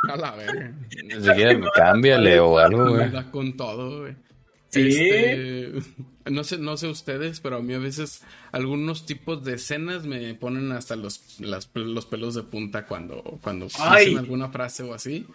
A 0.09 0.16
la 0.16 0.35
verga. 0.37 0.74
Si 0.91 1.31
quieres, 1.31 1.59
cámbiale 1.74 2.39
o 2.41 2.59
algo, 2.59 2.89
güey. 2.91 3.11
con 3.31 3.57
todo, 3.57 4.01
güey. 4.03 4.16
Sí. 4.71 4.89
Este, 4.89 5.73
no 6.31 6.45
sé, 6.45 6.59
no 6.59 6.77
sé 6.77 6.87
ustedes, 6.89 7.41
pero 7.41 7.57
a 7.57 7.61
mí 7.61 7.75
a 7.75 7.79
veces 7.79 8.23
algunos 8.53 9.05
tipos 9.05 9.45
de 9.45 9.55
escenas 9.55 10.05
me 10.07 10.33
ponen 10.35 10.71
hasta 10.73 10.95
los, 10.97 11.41
las- 11.41 11.68
los 11.75 12.07
pelos 12.07 12.35
de 12.35 12.43
punta 12.45 12.87
cuando, 12.87 13.23
cuando 13.43 13.66
Ay. 13.79 14.05
dicen 14.07 14.18
alguna 14.18 14.49
frase 14.49 14.83
o 14.85 14.95
así. 14.95 15.27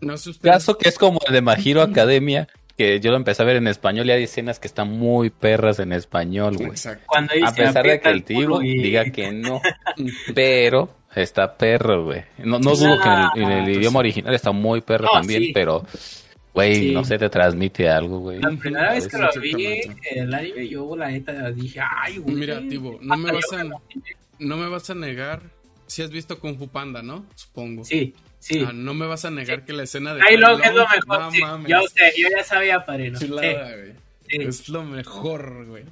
No 0.00 0.16
sé 0.16 0.30
ustedes. 0.30 0.52
Caso 0.54 0.76
que 0.76 0.88
es 0.88 0.98
como 0.98 1.20
el 1.26 1.32
de 1.32 1.40
Mahiro 1.42 1.82
Academia, 1.82 2.48
que 2.76 2.98
yo 2.98 3.12
lo 3.12 3.16
empecé 3.16 3.42
a 3.42 3.44
ver 3.46 3.56
en 3.56 3.68
español 3.68 4.06
y 4.08 4.10
hay 4.10 4.24
escenas 4.24 4.58
que 4.58 4.66
están 4.66 4.88
muy 4.90 5.30
perras 5.30 5.78
en 5.78 5.92
español, 5.92 6.56
güey. 6.56 6.72
Cuando 7.06 7.32
A 7.46 7.54
pesar 7.54 7.86
de 7.86 8.00
que 8.00 8.08
el 8.08 8.24
tío 8.24 8.60
y- 8.62 8.82
diga 8.82 9.04
que 9.12 9.30
no, 9.30 9.60
pero 10.34 10.92
está 11.14 11.56
perro, 11.56 12.06
güey. 12.06 12.22
No, 12.38 12.58
no 12.58 12.74
dudo 12.74 12.98
que 13.00 13.08
en 13.40 13.42
el, 13.46 13.52
en 13.52 13.58
el 13.68 13.76
idioma 13.76 14.00
original 14.00 14.34
está 14.34 14.50
muy 14.52 14.80
perro 14.80 15.04
No, 15.06 15.12
también, 15.20 15.42
sí. 15.44 15.52
pero, 15.52 15.86
güey, 16.54 16.74
Sí. 16.74 16.92
no 16.92 17.04
sé, 17.04 17.18
te 17.18 17.28
transmite 17.28 17.88
algo, 17.88 18.18
güey. 18.18 18.40
La 18.40 18.50
primera 18.50 18.92
vez 18.92 19.08
que 19.08 19.18
lo 19.18 19.28
vi 19.40 19.80
el 20.10 20.34
anime, 20.34 20.68
yo 20.68 20.96
la 20.96 21.08
neta 21.08 21.50
dije, 21.50 21.80
ay, 21.80 22.18
güey. 22.18 22.34
Mira, 22.36 22.60
Tibo, 22.68 22.98
no 23.00 23.16
me 23.16 23.32
vas 23.32 23.52
a, 23.52 23.64
no 24.38 24.56
me 24.56 24.68
vas 24.68 24.90
a 24.90 24.94
negar. 24.94 25.42
Si 25.86 26.00
has 26.02 26.10
visto 26.10 26.38
Kung 26.38 26.56
Fu 26.58 26.68
Panda, 26.68 27.02
¿no? 27.02 27.26
Supongo. 27.34 27.84
Sí, 27.84 28.14
sí. 28.38 28.64
Ah, 28.66 28.72
no 28.72 28.94
me 28.94 29.06
vas 29.06 29.24
a 29.26 29.30
negar 29.30 29.64
que 29.64 29.72
la 29.74 29.82
escena 29.82 30.14
de 30.14 30.22
Ahí 30.22 30.36
lo 30.38 30.58
es 30.58 30.72
lo 30.74 30.86
mejor. 30.88 31.20
no 31.20 31.30
sí. 31.30 31.40
mames, 31.40 31.70
Yo 31.70 31.80
sé, 31.88 32.12
yo 32.16 32.28
ya 32.34 32.42
sabía, 32.44 32.84
padrino. 32.84 33.18
Sí, 33.18 33.26
chulada, 33.26 33.76
güey. 33.76 33.92
sí. 34.28 34.36
Es 34.42 34.68
lo 34.70 34.84
mejor, 34.84 35.66
güey. 35.66 35.84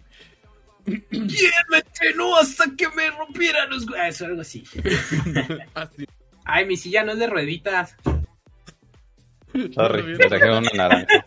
¿Quién 0.85 1.53
me 1.71 1.79
entrenó 1.79 2.37
hasta 2.39 2.65
que 2.77 2.89
me 2.97 3.11
rompieran 3.11 3.69
los 3.71 3.87
hue- 3.87 4.09
Eso, 4.09 4.25
algo 4.25 4.41
así. 4.41 4.65
Así. 5.75 6.07
Ay, 6.45 6.65
mi 6.67 6.77
silla 6.79 7.05
no 7.05 7.13
es 7.13 7.19
de 7.19 7.27
rueditas. 7.27 7.95
Sorry, 9.75 10.03
me 10.03 10.17
trajeron 10.17 10.59
una 10.59 10.71
naranja. 10.89 11.27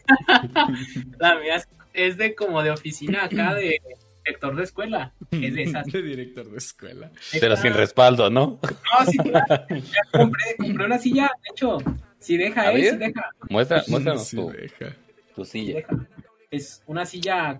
La 1.20 1.36
mía 1.40 1.64
es, 1.94 2.18
de 2.18 2.36
como 2.36 2.62
de 2.64 2.72
oficina 2.72 3.26
acá 3.26 3.54
de 3.54 3.80
director 4.26 4.56
de 4.56 4.64
escuela. 4.64 5.14
Es 5.32 5.54
de 5.54 5.64
esas. 5.64 5.86
De 5.88 6.02
director 6.02 6.50
de 6.50 6.58
escuela. 6.58 7.12
Pero 7.40 7.56
sin 7.58 7.74
respaldo, 7.74 8.30
¿no? 8.30 8.60
No, 8.62 9.06
sí, 9.12 9.18
claro. 9.18 9.66
Ya 9.70 10.02
compré, 10.12 10.56
compré 10.58 10.86
una 10.86 10.98
silla. 11.00 11.32
De 11.44 11.50
hecho, 11.52 11.78
si 12.20 12.38
deja, 12.38 12.72
eh, 12.74 12.92
si 12.92 12.98
deja. 12.98 13.30
Muestra, 13.50 13.84
muéstranos 13.88 14.28
Sí, 14.28 14.38
tu, 14.38 14.50
deja. 14.52 14.96
tu 15.36 15.46
sí 15.46 15.52
silla. 15.66 15.76
deja. 15.76 16.08
Es 16.52 16.84
una 16.86 17.06
silla. 17.06 17.60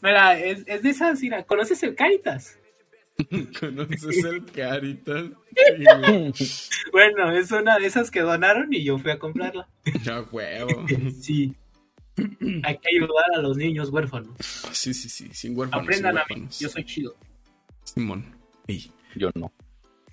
Mira, 0.00 0.38
es, 0.38 0.62
es 0.66 0.82
de 0.82 0.90
esas, 0.90 1.20
mira, 1.20 1.42
¿conoces 1.42 1.82
el 1.82 1.94
Caritas? 1.96 2.57
¿Conoces 3.60 4.24
el 4.24 4.44
Caritas? 4.46 5.24
Sí. 6.34 6.70
Bueno, 6.92 7.30
es 7.32 7.50
una 7.50 7.78
de 7.78 7.86
esas 7.86 8.10
que 8.10 8.20
donaron 8.20 8.72
y 8.72 8.84
yo 8.84 8.98
fui 8.98 9.10
a 9.10 9.18
comprarla. 9.18 9.68
Ya, 10.04 10.20
huevo. 10.22 10.86
Sí. 11.20 11.54
Hay 12.64 12.78
que 12.78 12.88
ayudar 12.96 13.26
a 13.36 13.42
los 13.42 13.56
niños 13.56 13.90
huérfanos. 13.90 14.34
Sí, 14.72 14.92
sí, 14.92 15.08
sí. 15.08 15.28
Sin 15.32 15.56
huérfanos. 15.56 15.84
Aprendan 15.84 16.14
sin 16.28 16.36
a 16.38 16.40
mí, 16.40 16.48
yo 16.58 16.68
soy 16.68 16.84
chido. 16.84 17.16
Simón. 17.84 18.36
Ey. 18.66 18.90
Yo 19.14 19.30
no. 19.36 19.52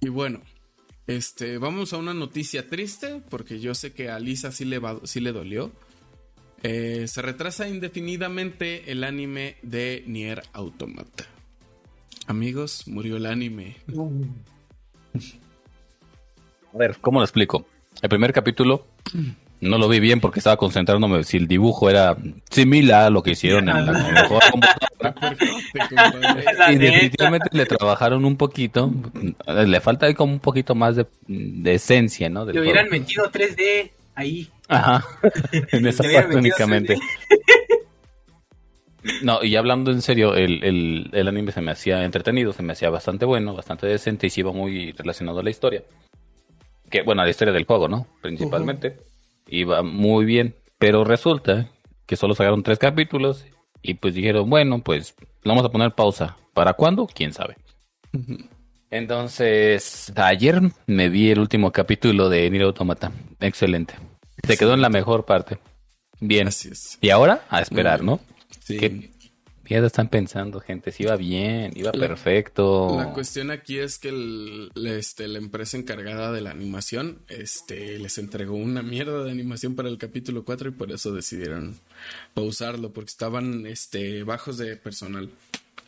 Y 0.01 0.10
bueno, 0.10 0.41
este, 1.08 1.58
vamos 1.58 1.93
a 1.93 1.97
una 1.97 2.14
noticia 2.14 2.68
triste, 2.70 3.22
porque 3.30 3.60
yo 3.60 3.74
sé 3.74 3.93
que 3.93 4.10
a 4.10 4.20
Lisa 4.20 4.51
sí 4.51 4.66
le, 4.66 4.78
va- 4.78 4.99
sí 5.03 5.20
le 5.20 5.32
dolió. 5.32 5.72
Eh, 6.62 7.06
se 7.08 7.22
retrasa 7.24 7.68
indefinidamente 7.68 8.91
el 8.91 9.03
anime 9.03 9.58
de 9.64 10.03
Nier 10.08 10.43
Automata. 10.53 11.26
Amigos, 12.28 12.84
murió 12.88 13.17
el 13.17 13.26
anime. 13.26 13.78
A 16.73 16.78
ver, 16.78 16.97
¿cómo 16.99 17.19
lo 17.19 17.26
explico? 17.26 17.65
El 18.01 18.09
primer 18.09 18.34
capítulo 18.34 18.86
no 19.61 19.78
lo 19.78 19.88
vi 19.88 19.99
bien 19.99 20.19
porque 20.19 20.39
estaba 20.39 20.57
concentrándome 20.57 21.23
si 21.23 21.38
el 21.38 21.47
dibujo 21.47 21.89
era 21.89 22.17
similar 22.49 23.03
a 23.05 23.09
lo 23.09 23.23
que 23.23 23.32
hicieron 23.32 23.69
en 23.69 23.86
la 23.86 23.91
mejor 23.93 24.41
computadora. 24.51 24.86
La 26.57 26.71
Y 26.71 26.78
definitivamente 26.78 27.47
le 27.51 27.65
trabajaron 27.65 28.26
un 28.26 28.38
poquito. 28.38 28.91
Le 29.47 29.80
falta 29.82 30.07
ahí 30.07 30.13
como 30.15 30.34
un 30.34 30.39
poquito 30.39 30.73
más 30.73 30.95
de, 30.95 31.05
de 31.28 31.76
esencia, 31.76 32.28
¿no? 32.30 32.45
Del 32.45 32.55
Le 32.55 32.61
hubieran 32.61 32.88
juego. 32.88 33.01
metido 33.03 33.32
3D 33.32 33.91
ahí. 34.15 34.49
Ajá. 34.67 35.05
en 35.71 35.86
esa 35.86 36.03
parte 36.03 36.36
únicamente. 36.36 36.97
3D. 39.06 39.22
No, 39.22 39.43
y 39.43 39.56
hablando 39.56 39.91
en 39.91 40.01
serio, 40.01 40.36
el, 40.36 40.64
el, 40.64 41.10
el 41.14 41.28
anime 41.28 41.51
se 41.51 41.62
me 41.62 41.72
hacía 41.72 42.03
entretenido, 42.03 42.53
se 42.53 42.64
me 42.64 42.74
hacía 42.74 42.89
bastante 42.89 43.26
bueno, 43.26 43.53
bastante 43.53 43.88
decente 43.88 44.28
y 44.28 44.30
sí 44.30 44.41
iba 44.41 44.51
muy 44.51 44.91
relacionado 44.91 45.39
a 45.39 45.43
la 45.43 45.49
historia. 45.49 45.84
Que, 46.89 47.01
bueno, 47.01 47.22
a 47.22 47.26
la 47.26 47.32
historia 47.32 47.53
del 47.53 47.66
juego, 47.66 47.88
¿no? 47.88 48.08
Principalmente. 48.22 48.97
Iba 49.47 49.84
muy 49.84 50.26
bien, 50.26 50.56
pero 50.78 51.03
resulta 51.03 51.70
que 52.06 52.16
solo 52.16 52.36
sacaron 52.36 52.64
tres 52.64 52.80
capítulos 52.80 53.45
y 53.82 53.95
pues 53.95 54.14
dijeron, 54.14 54.49
bueno, 54.49 54.80
pues 54.80 55.16
vamos 55.43 55.66
a 55.66 55.70
poner 55.70 55.91
pausa. 55.91 56.38
¿Para 56.53 56.74
cuándo? 56.74 57.08
¿Quién 57.08 57.34
sabe? 57.34 57.58
Entonces, 58.89 60.12
ayer 60.16 60.62
me 60.88 61.10
vi 61.10 61.32
el 61.32 61.39
último 61.39 61.72
capítulo 61.72 62.30
de 62.30 62.49
Nier 62.49 62.64
Automata. 62.64 63.12
Excelente. 63.39 63.95
Se 64.43 64.58
quedó 64.58 64.74
en 64.74 64.82
la 64.82 64.89
mejor 64.89 65.26
parte. 65.26 65.60
Bien. 66.20 66.47
Así 66.47 66.70
es. 66.70 66.97
Y 67.01 67.10
ahora, 67.10 67.41
a 67.49 67.62
esperar, 67.62 68.03
¿no? 68.03 68.20
Sí. 68.66 68.78
¿Qué 68.78 69.09
mierda 69.70 69.88
están 69.88 70.09
pensando, 70.09 70.59
gente? 70.59 70.91
Si 70.91 71.03
iba 71.03 71.16
bien, 71.16 71.72
iba 71.76 71.91
La- 71.93 72.07
perfecto. 72.07 72.95
La 72.97 73.13
cuestión 73.13 73.51
aquí 73.51 73.78
es 73.80 73.97
que 73.99 74.09
el- 74.09 74.72
este, 74.76 75.28
la 75.28 75.38
empresa 75.38 75.78
encargada 75.78 76.32
de 76.32 76.41
la 76.41 76.49
animación 76.51 77.20
este, 77.30 77.99
les 77.99 78.18
entregó 78.18 78.55
una 78.55 78.82
mierda 78.82 79.24
de 79.24 79.32
animación 79.32 79.76
para 79.76 79.89
el 79.89 79.97
capítulo 79.99 80.43
4 80.45 80.70
y 80.70 80.72
por 80.72 80.91
eso 80.91 81.13
decidieron 81.13 81.76
pausarlo, 82.34 82.91
porque 82.91 83.09
estaban 83.09 83.66
este, 83.68 84.24
bajos 84.24 84.57
de 84.57 84.76
personal. 84.78 85.30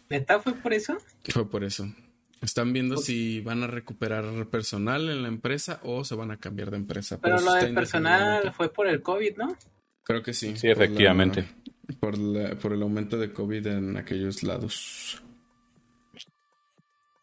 ¿Neta 0.10 0.40
fue 0.40 0.54
por 0.54 0.74
eso? 0.74 0.98
Fue 1.30 1.50
por 1.50 1.64
eso. 1.64 1.92
Están 2.42 2.72
viendo 2.74 2.98
si 2.98 3.42
van 3.42 3.64
a 3.64 3.68
recuperar 3.68 4.46
personal 4.48 5.10
en 5.10 5.24
la 5.24 5.28
empresa 5.28 5.80
o 5.84 6.04
se 6.06 6.14
van 6.14 6.30
a 6.30 6.38
cambiar 6.38 6.70
de 6.70 6.78
empresa. 6.78 7.20
Pero 7.20 7.42
lo 7.42 7.54
del 7.54 7.74
personal 7.74 8.54
fue 8.54 8.72
por 8.72 8.88
el 8.88 9.02
COVID, 9.02 9.36
¿no? 9.38 9.58
Creo 10.04 10.22
que 10.22 10.34
sí. 10.34 10.56
Sí, 10.56 10.68
la- 10.68 10.74
efectivamente. 10.74 11.48
Por, 12.00 12.18
la- 12.18 12.56
por 12.60 12.74
el 12.74 12.82
aumento 12.82 13.18
de 13.18 13.32
COVID 13.32 13.66
en 13.68 13.98
aquellos 13.98 14.44
lados. 14.44 15.22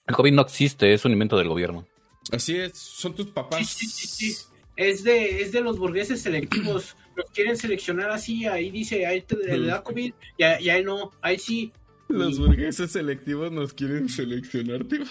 El 0.06 0.14
COVID 0.14 0.32
no 0.32 0.42
existe, 0.42 0.92
es 0.92 1.04
un 1.04 1.12
invento 1.12 1.36
del 1.36 1.48
gobierno. 1.48 1.86
Así 2.32 2.56
es, 2.56 2.76
son 2.78 3.14
tus 3.14 3.26
papás. 3.28 3.66
Sí, 3.68 3.86
sí, 3.86 4.06
sí, 4.06 4.30
sí. 4.32 4.44
Es 4.76 5.04
de, 5.04 5.42
es 5.42 5.52
de 5.52 5.60
los 5.60 5.78
burgueses 5.78 6.20
selectivos. 6.22 6.96
Los 7.16 7.30
quieren 7.30 7.56
seleccionar 7.56 8.10
así. 8.10 8.44
Ahí 8.46 8.72
dice, 8.72 9.06
ahí 9.06 9.20
te 9.22 9.36
le 9.36 9.66
da 9.68 9.84
COVID. 9.84 10.12
Y 10.36 10.42
a, 10.42 10.60
y 10.60 10.68
a 10.68 10.78
él 10.78 10.84
no. 10.84 11.12
Ahí 11.22 11.38
sí. 11.38 11.72
Los 12.08 12.40
burgueses 12.40 12.90
selectivos 12.90 13.52
nos 13.52 13.72
quieren 13.72 14.08
seleccionar, 14.08 14.82
tío. 14.84 15.04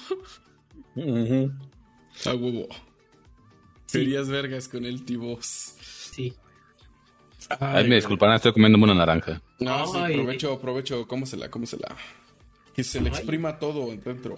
A 2.26 2.34
huevo. 2.36 2.68
Sí. 3.86 3.99
Serías 3.99 4.28
vergas 4.28 4.68
con 4.68 4.84
el 4.84 5.06
tibos. 5.06 5.76
Sí. 5.80 6.34
Ay, 7.60 7.88
me 7.88 7.96
disculparán, 7.96 8.36
estoy 8.36 8.54
comiéndome 8.54 8.86
una 8.86 8.96
naranja. 8.96 9.41
No, 9.60 9.86
sí, 9.88 10.14
provecho, 10.14 10.60
provecho, 10.60 11.08
cómosela, 11.08 11.50
cómosela. 11.50 11.96
Que 12.74 12.84
se 12.84 13.00
le 13.02 13.10
Ay. 13.10 13.16
exprima 13.16 13.60
todo 13.60 13.88
dentro. 13.96 14.38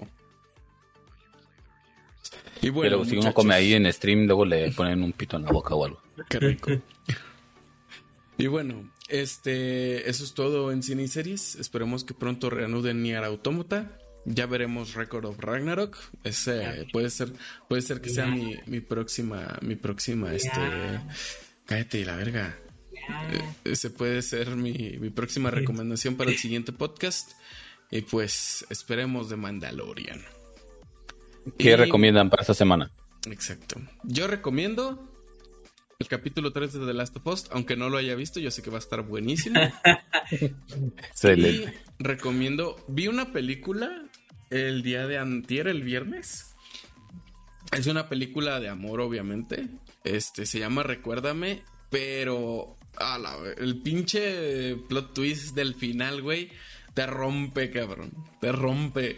Y 2.62 2.72
Pero 2.72 2.74
bueno, 2.74 3.06
si 3.06 3.18
uno 3.18 3.34
come 3.34 3.54
ahí 3.54 3.74
en 3.74 3.92
stream, 3.92 4.26
luego 4.26 4.46
le 4.46 4.72
ponen 4.72 5.04
un 5.04 5.12
pito 5.12 5.38
en 5.38 5.44
la 5.44 5.52
boca 5.52 5.76
o 5.76 5.86
algo. 5.86 6.02
Qué 6.30 6.40
rico. 6.40 6.72
y 8.38 8.48
bueno, 8.48 8.92
este, 9.08 10.10
eso 10.10 10.24
es 10.24 10.34
todo 10.34 10.72
en 10.72 10.82
cine 10.82 11.04
y 11.04 11.08
series. 11.08 11.56
Esperemos 11.56 12.04
que 12.04 12.14
pronto 12.14 12.50
reanuden 12.50 13.04
Nier 13.04 13.24
Automata. 13.24 13.98
Ya 14.26 14.48
veremos 14.48 14.96
Record 14.96 15.26
of 15.26 15.40
Ragnarok. 15.40 15.98
Ese 16.24 16.88
puede 16.92 17.12
ser, 17.12 17.32
puede 17.70 17.84
ser 17.84 18.02
que 18.02 18.10
sea 18.10 18.26
mi, 18.26 18.56
mi 18.66 18.80
próxima, 18.80 19.60
mi 19.62 19.76
próxima, 19.76 20.34
este, 20.34 20.60
cállate 21.66 22.04
la 22.06 22.16
verga. 22.16 22.58
Ya. 23.08 23.56
Ese 23.64 23.90
puede 23.90 24.22
ser 24.22 24.56
mi, 24.56 24.98
mi 25.00 25.10
próxima 25.10 25.52
recomendación 25.52 26.16
para 26.16 26.32
el 26.32 26.38
siguiente 26.38 26.72
podcast. 26.72 27.32
Y 27.92 28.02
pues 28.02 28.66
esperemos 28.70 29.30
de 29.30 29.36
Mandalorian. 29.38 30.22
¿Qué 31.58 31.72
Y- 31.72 31.76
recomiendan 31.76 32.30
para 32.30 32.42
esta 32.42 32.54
semana? 32.54 32.92
Exacto. 33.30 33.80
Yo 34.04 34.28
recomiendo 34.28 35.12
el 36.00 36.08
capítulo 36.08 36.52
3 36.52 36.74
de 36.74 36.86
The 36.86 36.94
Last 36.94 37.16
of 37.18 37.28
Us, 37.28 37.46
aunque 37.52 37.76
no 37.76 37.90
lo 37.90 37.98
haya 37.98 38.16
visto, 38.16 38.40
yo 38.40 38.52
sé 38.52 38.62
que 38.62 38.70
va 38.70 38.78
a 38.78 38.80
estar 38.80 39.02
buenísimo. 39.04 39.60
Excelente. 40.98 41.74
Y 42.00 42.04
recomiendo, 42.04 42.84
vi 42.88 43.08
una 43.08 43.32
película 43.32 44.04
el 44.50 44.84
día 44.84 45.08
de 45.08 45.18
antier, 45.18 45.68
el 45.68 45.84
viernes. 45.84 46.56
Es 47.72 47.88
una 47.88 48.10
película 48.10 48.60
de 48.60 48.70
amor, 48.70 49.00
obviamente. 49.02 49.68
Este 50.04 50.46
se 50.46 50.60
llama 50.60 50.84
Recuérdame, 50.84 51.64
pero 51.90 52.78
a 52.98 53.18
la 53.18 53.38
el 53.58 53.82
pinche 53.82 54.76
plot 54.88 55.14
twist 55.14 55.56
del 55.56 55.76
final, 55.76 56.22
güey, 56.22 56.52
te 56.94 57.06
rompe, 57.06 57.72
cabrón. 57.72 58.12
Te 58.42 58.52
rompe. 58.52 59.18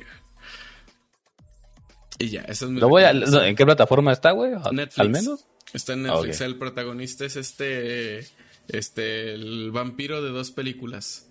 Y 2.20 2.30
ya, 2.30 2.42
eso 2.42 2.66
es 2.66 2.72
mi 2.72 2.80
Lo 2.80 2.90
voy 2.90 3.04
a, 3.04 3.08
recomendación. 3.12 3.46
¿En 3.46 3.56
qué 3.56 3.66
plataforma 3.66 4.12
está, 4.12 4.32
güey? 4.32 4.54
Netflix. 4.72 5.00
¿Al 5.00 5.10
menos? 5.10 5.46
Está 5.74 5.94
en 5.94 6.08
Ah, 6.08 6.14
Netflix. 6.14 6.42
El 6.42 6.56
protagonista 6.58 7.26
es 7.26 7.36
este. 7.36 8.28
Este. 8.68 9.34
El 9.34 9.72
vampiro 9.72 10.22
de 10.24 10.30
dos 10.32 10.52
películas. 10.52 11.28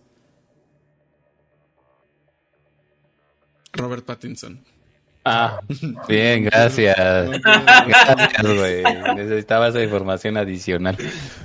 Robert 3.72 4.04
Pattinson. 4.04 4.64
Ah, 5.28 5.60
bien, 6.08 6.44
gracias. 6.44 6.96
Gracias, 7.40 8.42
güey. 8.42 8.84
Necesitaba 9.16 9.68
esa 9.68 9.82
información 9.82 10.36
adicional. 10.36 10.96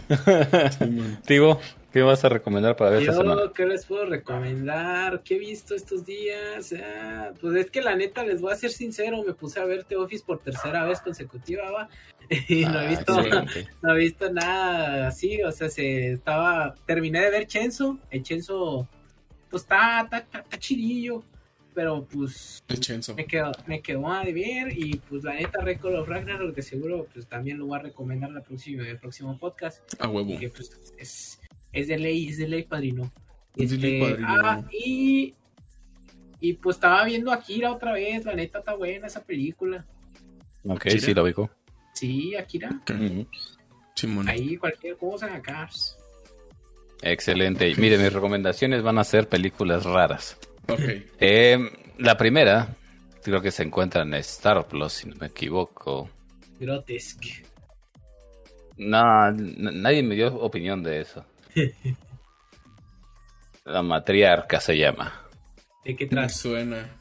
Tibo, 1.25 1.59
¿qué 1.91 2.01
vas 2.01 2.23
a 2.23 2.29
recomendar 2.29 2.75
para 2.75 2.91
ver 2.91 3.01
esta 3.01 3.13
semana? 3.13 3.41
Yo, 3.41 3.53
¿qué 3.53 3.65
les 3.65 3.85
puedo 3.85 4.05
recomendar? 4.05 5.21
¿Qué 5.23 5.35
he 5.35 5.39
visto 5.39 5.73
estos 5.75 6.05
días? 6.05 6.73
Ah, 6.83 7.29
pues 7.41 7.55
es 7.55 7.71
que 7.71 7.81
la 7.81 7.95
neta, 7.95 8.23
les 8.23 8.39
voy 8.41 8.53
a 8.53 8.55
ser 8.55 8.69
sincero, 8.71 9.23
me 9.25 9.33
puse 9.33 9.59
a 9.59 9.65
ver 9.65 9.83
The 9.85 9.95
Office 9.97 10.23
por 10.25 10.39
tercera 10.39 10.85
vez 10.85 11.01
consecutiva, 11.01 11.71
¿va? 11.71 11.89
y 12.47 12.63
no 12.65 12.79
he 12.81 12.85
Ah, 12.85 12.89
visto, 12.89 13.19
excelente. 13.19 13.67
no 13.81 13.95
he 13.95 13.97
visto 13.97 14.31
nada 14.31 15.07
así, 15.07 15.41
o 15.41 15.51
sea, 15.51 15.69
se 15.69 16.13
estaba, 16.13 16.75
terminé 16.85 17.19
de 17.21 17.31
ver 17.31 17.47
Chenzo, 17.47 17.97
el 18.09 18.23
Chenzo, 18.23 18.87
pues 19.49 19.63
está, 19.63 20.01
está, 20.01 20.17
está- 20.19 20.39
está 20.39 20.57
chidillo, 20.59 21.23
pero 21.73 22.05
pues 22.05 22.63
me 23.15 23.25
quedó, 23.25 23.51
me 23.67 23.81
quedó 23.81 24.07
a 24.11 24.23
ver 24.23 24.71
y 24.77 24.95
pues 25.09 25.23
la 25.23 25.33
neta 25.33 25.61
Record 25.61 25.95
of 25.95 26.07
Ragnarok 26.07 26.53
de 26.55 26.61
seguro 26.61 27.07
pues 27.13 27.27
también 27.27 27.57
lo 27.57 27.65
voy 27.67 27.79
a 27.79 27.83
recomendar 27.83 28.31
la 28.31 28.41
próxima, 28.41 28.87
el 28.87 28.97
próximo 28.99 29.37
podcast. 29.37 29.81
A 30.01 30.07
huevo. 30.07 30.37
Que, 30.39 30.49
pues, 30.49 30.71
es, 30.97 31.39
es 31.71 31.87
de 31.87 31.97
ley, 31.97 32.27
es 32.29 32.37
de 32.37 32.47
ley, 32.47 32.63
padrino. 32.63 33.11
Es 33.55 33.71
de 33.71 33.77
ley, 33.77 34.01
Este, 34.01 34.11
padrino. 34.11 34.27
ah, 34.43 34.63
y, 34.71 35.33
y 36.39 36.53
pues 36.53 36.77
estaba 36.77 37.03
viendo 37.05 37.31
Akira 37.31 37.71
otra 37.71 37.93
vez, 37.93 38.25
la 38.25 38.33
neta 38.35 38.59
está 38.59 38.75
buena 38.75 39.07
esa 39.07 39.23
película. 39.23 39.85
Ok, 40.65 40.83
Chile. 40.87 40.99
sí, 40.99 41.13
lo 41.13 41.23
ubico. 41.23 41.49
Sí, 41.93 42.35
Akira. 42.35 42.81
Simón. 43.95 44.27
ahí 44.29 44.57
cualquier 44.57 44.97
cosa 44.97 45.33
acá. 45.35 45.69
Excelente. 47.03 47.73
Mire, 47.77 47.97
mis 47.97 48.13
recomendaciones 48.13 48.83
van 48.83 48.97
a 48.99 49.03
ser 49.03 49.27
películas 49.27 49.85
raras. 49.85 50.37
Ok. 50.67 50.79
Eh, 51.19 51.59
la 51.97 52.17
primera, 52.17 52.75
creo 53.23 53.41
que 53.41 53.51
se 53.51 53.63
encuentra 53.63 54.03
en 54.03 54.13
Star 54.15 54.67
Plus, 54.67 54.93
si 54.93 55.09
no 55.09 55.15
me 55.15 55.27
equivoco. 55.27 56.09
Grotesque. 56.59 57.43
No, 58.77 59.31
nadie 59.31 60.01
me 60.03 60.15
dio 60.15 60.35
opinión 60.35 60.81
de 60.83 61.01
eso. 61.01 61.25
La 63.65 63.83
matriarca 63.83 64.59
se 64.59 64.77
llama. 64.77 65.21
¿De 65.85 65.95
qué 65.95 66.07
trata? 66.07 66.29
suena. 66.29 66.97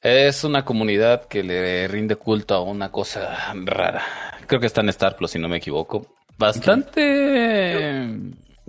Es 0.00 0.44
una 0.44 0.64
comunidad 0.64 1.26
que 1.26 1.42
le 1.42 1.88
rinde 1.88 2.16
culto 2.16 2.54
a 2.54 2.62
una 2.62 2.90
cosa 2.90 3.52
rara. 3.64 4.02
Creo 4.46 4.60
que 4.60 4.66
está 4.66 4.80
en 4.80 4.88
Star 4.90 5.16
Plus, 5.16 5.32
si 5.32 5.38
no 5.38 5.48
me 5.48 5.58
equivoco. 5.58 6.14
Bastante 6.38 8.14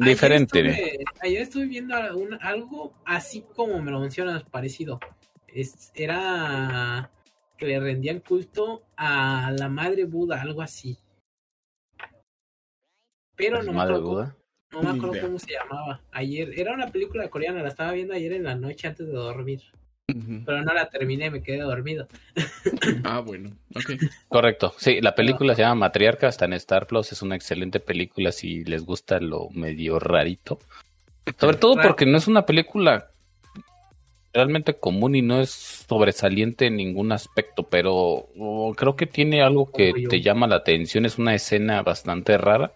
diferente. 0.06 0.60
Ayer 0.60 0.72
estuve, 0.72 1.06
ayer 1.22 1.42
estuve 1.42 1.66
viendo 1.66 2.18
un- 2.18 2.38
algo 2.42 2.94
así 3.06 3.44
como 3.56 3.82
me 3.82 3.92
lo 3.92 4.00
mencionas, 4.00 4.44
parecido. 4.44 5.00
Es, 5.48 5.92
era 5.96 7.12
que 7.58 7.66
le 7.66 7.80
rendían 7.80 8.20
culto 8.20 8.84
a 8.96 9.52
la 9.58 9.68
madre 9.70 10.06
Buda, 10.06 10.42
algo 10.42 10.62
así. 10.62 10.98
Pero 13.36 13.64
no 13.64 13.72
me 13.74 13.82
acuerdo, 13.82 14.02
Buda. 14.10 14.36
No 14.72 14.84
me 14.84 14.90
acuerdo 14.90 15.16
cómo 15.22 15.40
se 15.40 15.54
llamaba. 15.54 16.02
Ayer, 16.12 16.60
era 16.60 16.74
una 16.74 16.92
película 16.92 17.28
coreana, 17.30 17.64
la 17.64 17.70
estaba 17.70 17.94
viendo 17.94 18.14
ayer 18.14 18.34
en 18.34 18.44
la 18.44 18.56
noche 18.56 18.88
antes 18.88 19.08
de 19.08 19.14
dormir. 19.14 19.62
Pero 20.46 20.64
no 20.64 20.74
la 20.74 20.90
terminé, 20.90 21.30
me 21.30 21.42
quedé 21.42 21.60
dormido. 21.60 22.08
Ah, 23.04 23.20
bueno. 23.20 23.52
Ok. 23.76 23.92
Correcto. 24.28 24.74
Sí, 24.78 25.00
la 25.02 25.16
película 25.16 25.56
se 25.56 25.62
llama 25.62 25.76
Matriarca, 25.76 26.28
está 26.28 26.46
en 26.46 26.54
Star 26.54 26.88
Plus, 26.88 27.12
es 27.12 27.22
una 27.22 27.36
excelente 27.36 27.80
película 27.80 28.32
si 28.32 28.64
les 28.64 28.84
gusta 28.84 29.20
lo 29.20 29.50
medio 29.52 30.00
rarito. 30.00 30.60
Sobre 31.38 31.58
todo 31.58 31.76
porque 31.82 32.06
no 32.06 32.18
es 32.18 32.28
una 32.28 32.46
película 32.46 33.10
realmente 34.34 34.76
común 34.76 35.16
y 35.16 35.22
no 35.22 35.42
es 35.42 35.50
sobresaliente 35.50 36.68
en 36.68 36.76
ningún 36.76 37.12
aspecto, 37.12 37.64
pero 37.64 38.28
oh, 38.38 38.74
creo 38.76 38.96
que 38.96 39.08
tiene 39.08 39.42
algo 39.42 39.72
que 39.72 39.94
te 40.10 40.22
llama 40.22 40.48
la 40.48 40.58
atención, 40.58 41.06
es 41.06 41.18
una 41.18 41.34
escena 41.34 41.82
bastante 41.82 42.38
rara. 42.38 42.72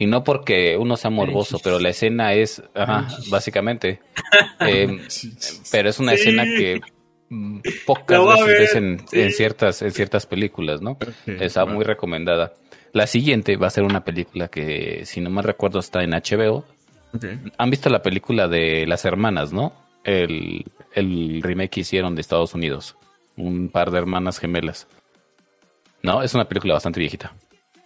Y 0.00 0.06
no 0.06 0.24
porque 0.24 0.76
uno 0.76 0.96
sea 0.96 1.10
morboso, 1.10 1.60
pero 1.62 1.78
la 1.78 1.90
escena 1.90 2.32
es, 2.32 2.60
ajá, 2.74 3.06
básicamente. 3.28 4.00
Sí, 5.08 5.32
pero 5.70 5.88
es 5.90 5.98
una 6.00 6.12
Sí. 6.14 6.20
escena 6.20 6.44
que 6.44 6.80
mm, 7.28 7.60
pocas 7.86 8.18
veces 8.44 8.58
ves 8.58 8.74
en, 8.74 9.06
sí. 9.08 9.20
en 9.20 9.30
ciertas, 9.32 9.82
en 9.82 9.92
ciertas 9.92 10.26
películas, 10.26 10.80
¿no? 10.82 10.96
Está 11.26 11.64
muy 11.66 11.84
recomendada. 11.84 12.54
La 12.92 13.06
siguiente 13.06 13.56
va 13.56 13.68
a 13.68 13.70
ser 13.70 13.84
una 13.84 14.02
película 14.04 14.48
que, 14.48 15.02
si 15.04 15.20
no 15.20 15.30
mal 15.30 15.44
recuerdo, 15.44 15.78
está 15.78 16.02
en 16.02 16.10
HBO. 16.10 16.64
Han 17.58 17.70
visto 17.70 17.88
la 17.90 18.02
película 18.02 18.48
de 18.48 18.86
Las 18.86 19.04
Hermanas, 19.04 19.52
¿no? 19.52 19.72
El, 20.04 20.64
el 20.94 21.40
remake 21.42 21.70
que 21.70 21.80
hicieron 21.80 22.14
de 22.14 22.20
Estados 22.22 22.54
Unidos. 22.54 22.96
Un 23.36 23.68
par 23.68 23.90
de 23.90 23.98
hermanas 23.98 24.38
gemelas. 24.38 24.86
No, 26.02 26.22
es 26.22 26.34
una 26.34 26.48
película 26.48 26.74
bastante 26.74 27.00
viejita. 27.00 27.34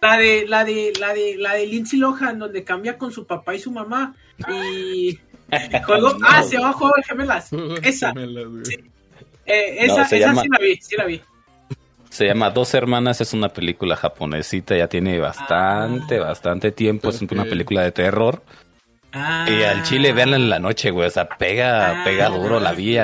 La 0.01 0.17
de, 0.17 0.45
la 0.47 0.63
de, 0.63 0.93
la 0.99 1.13
de, 1.13 1.35
la 1.37 1.53
de 1.55 1.65
Lindsay 1.67 1.97
Lohan, 1.99 2.37
donde 2.39 2.63
cambia 2.63 2.97
con 2.97 3.11
su 3.11 3.25
papá 3.25 3.55
y 3.55 3.59
su 3.59 3.71
mamá. 3.71 4.13
Y 4.49 5.17
juego, 5.85 6.15
ah, 6.23 6.43
se 6.43 6.59
va 6.59 6.69
a 6.69 6.73
jugar 6.73 7.03
gemelas. 7.03 7.49
Esa, 7.83 8.09
Gemelas, 8.09 8.45
güey. 8.45 8.63
eh, 9.45 9.75
esa, 9.85 9.95
No, 9.97 10.03
esa 10.03 10.17
llama- 10.17 10.41
sí 10.43 10.47
la 10.51 10.57
vi, 10.59 10.75
sí 10.81 10.95
la 10.95 11.05
vi. 11.05 11.21
Se 12.09 12.25
llama 12.25 12.49
Dos 12.49 12.73
Hermanas, 12.73 13.19
es 13.19 13.33
una 13.33 13.49
película 13.49 13.95
japonesita, 13.97 14.75
ya 14.77 14.87
tiene 14.87 15.19
bastante, 15.19 16.17
Ah. 16.17 16.25
bastante 16.25 16.71
tiempo. 16.71 17.09
Es 17.09 17.21
una 17.21 17.43
película 17.43 17.81
de 17.81 17.91
terror. 17.91 18.41
Ah, 19.11 19.45
Y 19.49 19.63
al 19.63 19.83
chile, 19.83 20.13
véanla 20.13 20.35
en 20.37 20.49
la 20.49 20.59
noche, 20.59 20.91
güey. 20.91 21.07
O 21.07 21.09
sea, 21.09 21.27
pega, 21.27 22.01
Ah, 22.01 22.03
pega 22.05 22.29
duro. 22.29 22.59
La 22.59 22.71
vi, 22.73 22.97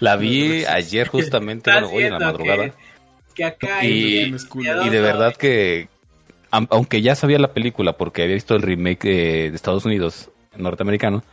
la 0.00 0.16
vi 0.16 0.64
ayer 0.64 1.08
justamente, 1.08 1.70
bueno, 1.72 1.88
hoy 1.90 2.02
en 2.04 2.12
la 2.12 2.18
madrugada. 2.18 2.64
Que, 2.64 2.72
que 3.34 3.44
acá 3.44 3.84
Y- 3.84 4.34
Y 4.84 4.88
de 4.90 5.00
verdad 5.00 5.34
que, 5.36 5.88
aunque 6.52 7.02
ya 7.02 7.14
sabía 7.14 7.38
la 7.38 7.52
película 7.52 7.96
porque 7.96 8.22
había 8.22 8.34
visto 8.34 8.54
el 8.54 8.62
remake 8.62 9.04
de, 9.08 9.50
de 9.50 9.56
Estados 9.56 9.84
Unidos, 9.84 10.30
norteamericano, 10.56 11.24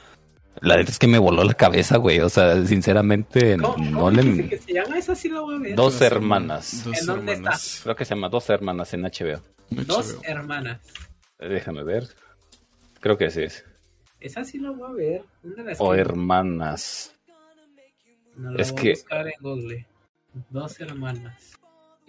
la 0.62 0.76
neta 0.78 0.92
es 0.92 1.00
que 1.00 1.08
me 1.08 1.20
voló 1.20 1.44
la 1.44 1.54
cabeza, 1.54 1.98
güey. 1.98 2.20
O 2.22 2.30
sea, 2.30 2.66
sinceramente, 2.66 3.56
¿Cómo, 3.58 3.78
no 3.92 4.00
cómo 4.00 4.12
le... 4.12 4.48
que 4.50 4.58
se 4.58 4.74
llama? 4.74 4.98
Esa 4.98 5.16
sí 5.16 5.30
la 5.30 5.42
voy 5.42 5.56
a 5.56 5.60
ver. 5.60 5.76
Dos 5.76 6.02
hermanas. 6.02 6.84
Dos 6.84 7.00
¿En 7.00 7.06
dónde 7.06 7.34
hermanas. 7.34 7.80
Creo 7.84 7.96
que 7.96 8.06
se 8.06 8.16
llama 8.16 8.30
Dos 8.30 8.50
Hermanas 8.50 8.94
en 8.94 9.02
HBO. 9.04 9.42
Dos 9.70 10.18
hermanas. 10.24 10.82
Eh, 11.40 11.48
Déjame 11.48 11.84
ver. 11.84 12.08
Creo 13.00 13.18
que 13.18 13.30
sí 13.30 13.44
es. 13.44 13.64
Esa 14.20 14.44
sí 14.44 14.58
la 14.60 14.72
voy 14.72 14.90
a 14.90 14.94
ver. 14.94 15.24
¿Dónde 15.44 15.64
la 15.64 15.76
O 15.80 15.94
hermanas. 15.94 17.14
No, 18.36 18.52
la 18.52 18.62
es 18.62 18.72
voy 18.74 18.82
que- 18.82 18.90
a 18.90 18.94
buscar 18.94 19.28
en 19.28 19.34
Google. 19.42 19.86
Dos 20.50 20.80
hermanas. 20.82 21.59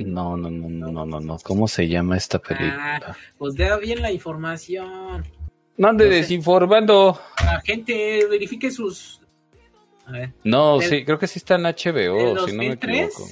No, 0.04 0.36
no, 0.36 0.50
no, 0.50 0.68
no, 0.68 0.92
no, 0.92 1.06
no, 1.06 1.20
no. 1.20 1.38
¿Cómo 1.42 1.68
se 1.68 1.88
llama 1.88 2.16
esta 2.16 2.38
película? 2.38 3.00
Ah, 3.06 3.16
pues 3.38 3.54
da 3.56 3.76
bien 3.78 4.02
la 4.02 4.10
información. 4.12 5.24
No 5.76 5.88
ande 5.88 6.04
no 6.06 6.10
sé. 6.10 6.16
desinformando. 6.18 7.18
La 7.44 7.60
gente 7.60 8.26
verifique 8.28 8.70
sus. 8.70 9.20
A 10.06 10.12
ver, 10.12 10.32
No, 10.44 10.78
¿Del- 10.78 10.88
sí, 10.88 11.04
creo 11.04 11.18
que 11.18 11.26
sí 11.26 11.38
está 11.38 11.54
en 11.54 11.62
HBO, 11.66 12.34
del 12.36 12.38
si 12.40 12.52
no 12.52 12.58
me 12.58 12.68
2003? 12.68 13.04
equivoco. 13.06 13.28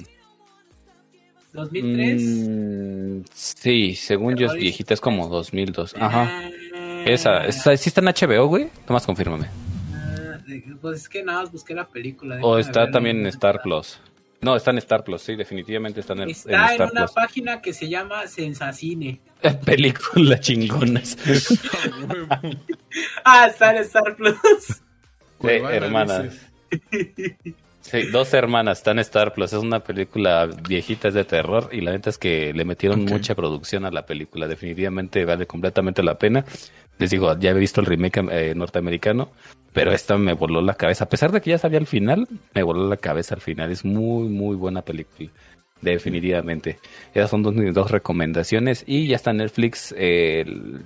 2003. 1.53 2.21
Mm, 2.21 3.21
sí, 3.33 3.95
según 3.95 4.35
yo 4.35 4.47
es 4.47 4.53
viejita, 4.53 4.93
es 4.93 5.01
como 5.01 5.27
2002. 5.27 5.95
Ajá. 5.99 6.41
Ah, 6.75 7.03
Esa, 7.05 7.45
esa, 7.45 7.75
¿sí 7.75 7.89
está 7.89 8.01
en 8.01 8.07
HBO, 8.07 8.47
güey? 8.47 8.69
Tomás, 8.85 9.05
confírmame. 9.05 9.47
ah, 9.93 10.37
pues 10.81 11.01
es 11.01 11.09
que 11.09 11.23
nada 11.23 11.45
busqué 11.45 11.73
la 11.73 11.87
película. 11.87 12.37
O 12.41 12.57
está 12.59 12.89
también 12.91 13.17
en 13.19 13.27
Star. 13.27 13.61
Plus. 13.61 13.99
No, 14.41 14.55
está 14.55 14.71
en 14.71 14.77
Star 14.77 15.03
Plus, 15.03 15.21
sí, 15.21 15.35
definitivamente 15.35 15.99
está 15.99 16.13
en, 16.13 16.19
el, 16.19 16.29
en 16.29 16.31
Está 16.31 16.65
en 16.67 16.71
Star 16.71 16.91
una 16.91 17.01
Plus. 17.01 17.11
página 17.11 17.61
que 17.61 17.73
se 17.73 17.89
llama 17.89 18.25
Sensacine. 18.27 19.19
Películas 19.65 20.39
chingonas. 20.41 21.17
Ah, 23.23 23.47
está 23.47 23.71
en 23.75 23.83
Star 23.83 24.15
Plus. 24.15 24.35
Sí, 25.41 25.47
hermanas. 25.47 26.35
Sí, 27.81 28.01
dos 28.11 28.33
hermanas, 28.33 28.79
está 28.79 28.91
en 28.91 28.99
Star 28.99 29.33
Plus. 29.33 29.53
Es 29.53 29.59
una 29.59 29.79
película 29.79 30.47
viejita, 30.67 31.07
es 31.07 31.13
de 31.13 31.23
terror. 31.23 31.69
Y 31.71 31.79
la 31.79 31.91
neta 31.91 32.09
es 32.09 32.17
que 32.17 32.51
le 32.53 32.65
metieron 32.65 33.05
mucha 33.05 33.35
producción 33.35 33.85
a 33.85 33.91
la 33.91 34.05
película. 34.05 34.47
Definitivamente 34.47 35.23
vale 35.23 35.47
completamente 35.47 36.03
la 36.03 36.17
pena. 36.17 36.43
Les 36.99 37.09
digo, 37.09 37.35
ya 37.39 37.49
he 37.51 37.53
visto 37.53 37.81
el 37.81 37.87
remake 37.87 38.21
eh, 38.31 38.53
norteamericano, 38.55 39.31
pero 39.73 39.91
esta 39.91 40.17
me 40.17 40.33
voló 40.33 40.61
la 40.61 40.73
cabeza. 40.75 41.05
A 41.05 41.09
pesar 41.09 41.31
de 41.31 41.41
que 41.41 41.49
ya 41.51 41.57
sabía 41.57 41.79
el 41.79 41.87
final, 41.87 42.27
me 42.53 42.61
voló 42.63 42.87
la 42.87 42.97
cabeza 42.97 43.35
al 43.35 43.41
final. 43.41 43.71
Es 43.71 43.83
muy, 43.85 44.27
muy 44.29 44.55
buena 44.55 44.81
película. 44.81 45.29
Definitivamente. 45.81 46.77
Esas 47.13 47.29
son 47.29 47.41
dos, 47.43 47.55
mis 47.55 47.73
dos 47.73 47.89
recomendaciones. 47.89 48.83
Y 48.85 49.07
ya 49.07 49.15
está 49.15 49.31
en 49.31 49.37
Netflix 49.37 49.93
eh, 49.97 50.41
el, 50.45 50.81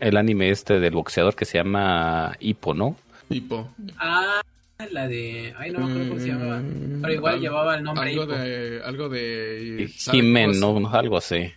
el 0.00 0.16
anime 0.16 0.50
este 0.50 0.78
del 0.80 0.92
boxeador 0.94 1.34
que 1.34 1.44
se 1.46 1.58
llama 1.58 2.36
Hippo, 2.40 2.74
¿no? 2.74 2.96
Hipo. 3.30 3.70
Ah, 3.96 4.42
la 4.90 5.08
de. 5.08 5.54
Ay, 5.58 5.70
no 5.70 5.78
me 5.80 5.84
acuerdo 5.92 6.08
cómo 6.10 6.20
se 6.20 6.28
llamaba. 6.28 6.62
Pero 7.00 7.14
igual 7.14 7.34
al- 7.36 7.40
llevaba 7.40 7.76
el 7.76 7.82
nombre 7.84 8.10
Algo 8.10 8.22
Hippo. 8.24 8.34
de. 8.36 8.80
Algo 8.84 9.08
de. 9.08 9.88
Jimen, 10.10 10.60
no, 10.60 10.88
algo 10.92 11.16
así. 11.16 11.50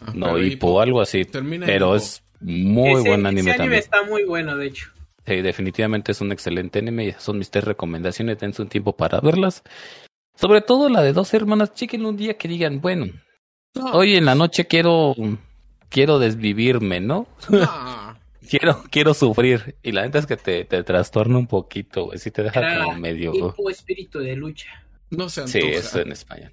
Ah, 0.00 0.12
No, 0.14 0.38
Hippo, 0.38 0.80
algo 0.80 1.02
así. 1.02 1.26
Termina 1.26 1.66
Pero 1.66 1.88
Hippo. 1.88 1.96
es 1.96 2.22
muy 2.40 2.92
Ese- 2.92 3.08
buen 3.08 3.26
anime 3.26 3.40
ese 3.42 3.50
anime 3.50 3.56
también. 3.58 3.78
está 3.80 4.02
muy 4.04 4.24
bueno, 4.24 4.56
de 4.56 4.66
hecho. 4.66 4.90
Sí, 5.26 5.42
definitivamente 5.42 6.12
es 6.12 6.20
un 6.20 6.32
excelente 6.32 6.78
anime. 6.78 7.14
Son 7.18 7.38
mis 7.38 7.50
tres 7.50 7.64
recomendaciones. 7.64 8.38
Dense 8.38 8.62
un 8.62 8.68
tiempo 8.68 8.96
para 8.96 9.20
verlas. 9.20 9.62
Sobre 10.34 10.60
todo 10.62 10.88
la 10.88 11.02
de 11.02 11.12
dos 11.12 11.32
hermanas. 11.34 11.74
Chequen 11.74 12.04
un 12.06 12.16
día 12.16 12.36
que 12.38 12.48
digan, 12.48 12.80
bueno, 12.80 13.06
No, 13.74 13.92
hoy 13.92 14.16
en 14.16 14.24
la 14.24 14.34
noche 14.34 14.66
quiero, 14.66 15.14
quiero 15.88 16.18
desvivirme, 16.18 17.00
¿no? 17.00 17.26
no. 17.48 17.60
Quiero, 18.50 18.82
quiero 18.90 19.14
sufrir. 19.14 19.76
Y 19.80 19.92
la 19.92 20.02
neta 20.02 20.18
es 20.18 20.26
que 20.26 20.36
te, 20.36 20.64
te 20.64 20.82
trastorna 20.82 21.38
un 21.38 21.46
poquito, 21.46 22.06
güey. 22.06 22.18
Sí 22.18 22.32
te 22.32 22.42
deja 22.42 22.58
Era 22.58 22.82
como 22.84 22.98
medio. 22.98 23.30
Tipo 23.30 23.70
espíritu 23.70 24.18
de 24.18 24.34
lucha. 24.34 24.66
No 25.10 25.28
se 25.28 25.46
Sí, 25.46 25.58
antoja. 25.60 25.78
eso 25.78 26.00
en 26.00 26.10
español. 26.10 26.52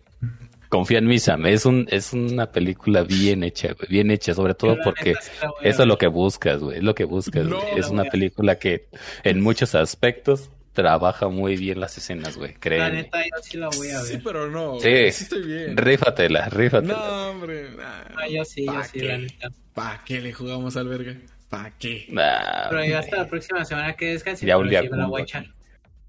Confía 0.70 0.98
en 1.00 1.06
mí, 1.08 1.20
Sam. 1.20 1.46
Es, 1.46 1.66
un, 1.66 1.88
es 1.90 2.14
una 2.14 2.52
película 2.52 3.04
bien 3.04 3.44
hecha, 3.44 3.74
güey. 3.74 3.88
Bien 3.90 4.12
hecha, 4.12 4.34
sobre 4.34 4.54
todo 4.54 4.72
Pero 4.72 4.80
la 4.80 4.84
porque 4.84 5.10
neta 5.12 5.22
sí 5.22 5.32
la 5.42 5.70
eso 5.70 5.82
es 5.84 5.88
lo 5.88 5.98
que 5.98 6.08
buscas, 6.08 6.60
güey. 6.60 6.78
Es 6.78 6.84
lo 6.84 6.94
que 6.96 7.06
buscas. 7.06 7.46
No. 7.46 7.60
güey. 7.60 7.80
Es 7.80 7.90
una 7.90 8.04
película 8.06 8.58
que 8.60 8.88
en 9.24 9.42
muchos 9.42 9.76
aspectos 9.76 10.50
trabaja 10.74 11.28
muy 11.30 11.56
bien 11.58 11.80
las 11.80 11.98
escenas, 11.98 12.38
güey. 12.38 12.54
La 12.54 12.60
Créeme. 12.60 12.92
neta, 12.92 13.24
yo 13.24 13.42
sí 13.42 13.58
la 13.58 13.70
voy 13.70 13.90
a 13.90 14.00
Sí, 14.02 14.14
ver. 14.14 14.22
pero 14.24 14.50
no. 14.50 14.80
Sí. 14.80 14.90
güey, 14.90 15.12
Sí, 15.12 15.24
estoy 15.24 15.42
bien. 15.48 15.78
Rífatela, 15.78 16.50
rífatela. 16.50 16.94
No, 16.98 17.30
hombre. 17.32 17.72
nah. 17.72 18.04
Ah, 18.16 18.28
yo 18.30 18.46
sí, 18.46 18.66
yo 18.66 18.74
¿Pa' 18.74 18.84
sí, 18.84 19.00
qué? 19.00 19.08
la 19.08 19.18
neta. 19.18 19.50
¿Para 19.74 20.04
qué 20.04 20.22
le 20.22 20.34
jugamos 20.34 20.78
al 20.78 20.88
verga? 20.88 21.16
¿Para 21.50 21.72
qué? 21.78 22.06
Nah, 22.10 22.70
Pero 22.70 22.84
ya 22.86 23.00
hasta 23.00 23.18
la 23.18 23.28
próxima 23.28 23.64
semana 23.66 23.94
que 23.96 24.08
descanse. 24.08 24.46
Ya 24.46 24.58
un 24.58 24.70
día 24.70 24.82
sí 24.82 24.90
me 24.90 24.98
la 24.98 25.06
voy 25.08 25.22
a 25.22 25.26
junto. 25.26 25.38
echar. 25.40 25.57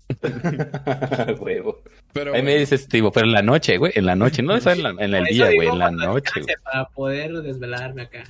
Huevo. 1.41 1.83
Pero 2.13 2.35
Ahí 2.35 2.43
me 2.43 2.57
dices, 2.57 2.89
Tivo, 2.89 3.13
pero 3.13 3.27
en 3.27 3.33
la 3.33 3.43
noche, 3.43 3.77
güey. 3.79 3.93
En 3.95 4.07
la 4.07 4.17
noche, 4.17 4.43
no 4.43 4.55
es 4.57 4.67
en, 4.67 4.83
la- 4.83 4.91
en 4.91 5.15
el 5.15 5.25
día, 5.25 5.53
güey. 5.55 5.69
En 5.69 5.79
la 5.79 5.91
noche, 5.91 6.41
güey. 6.43 6.55
Para 6.65 6.89
poder 6.89 7.33
desvelarme 7.43 8.03
acá. 8.03 8.25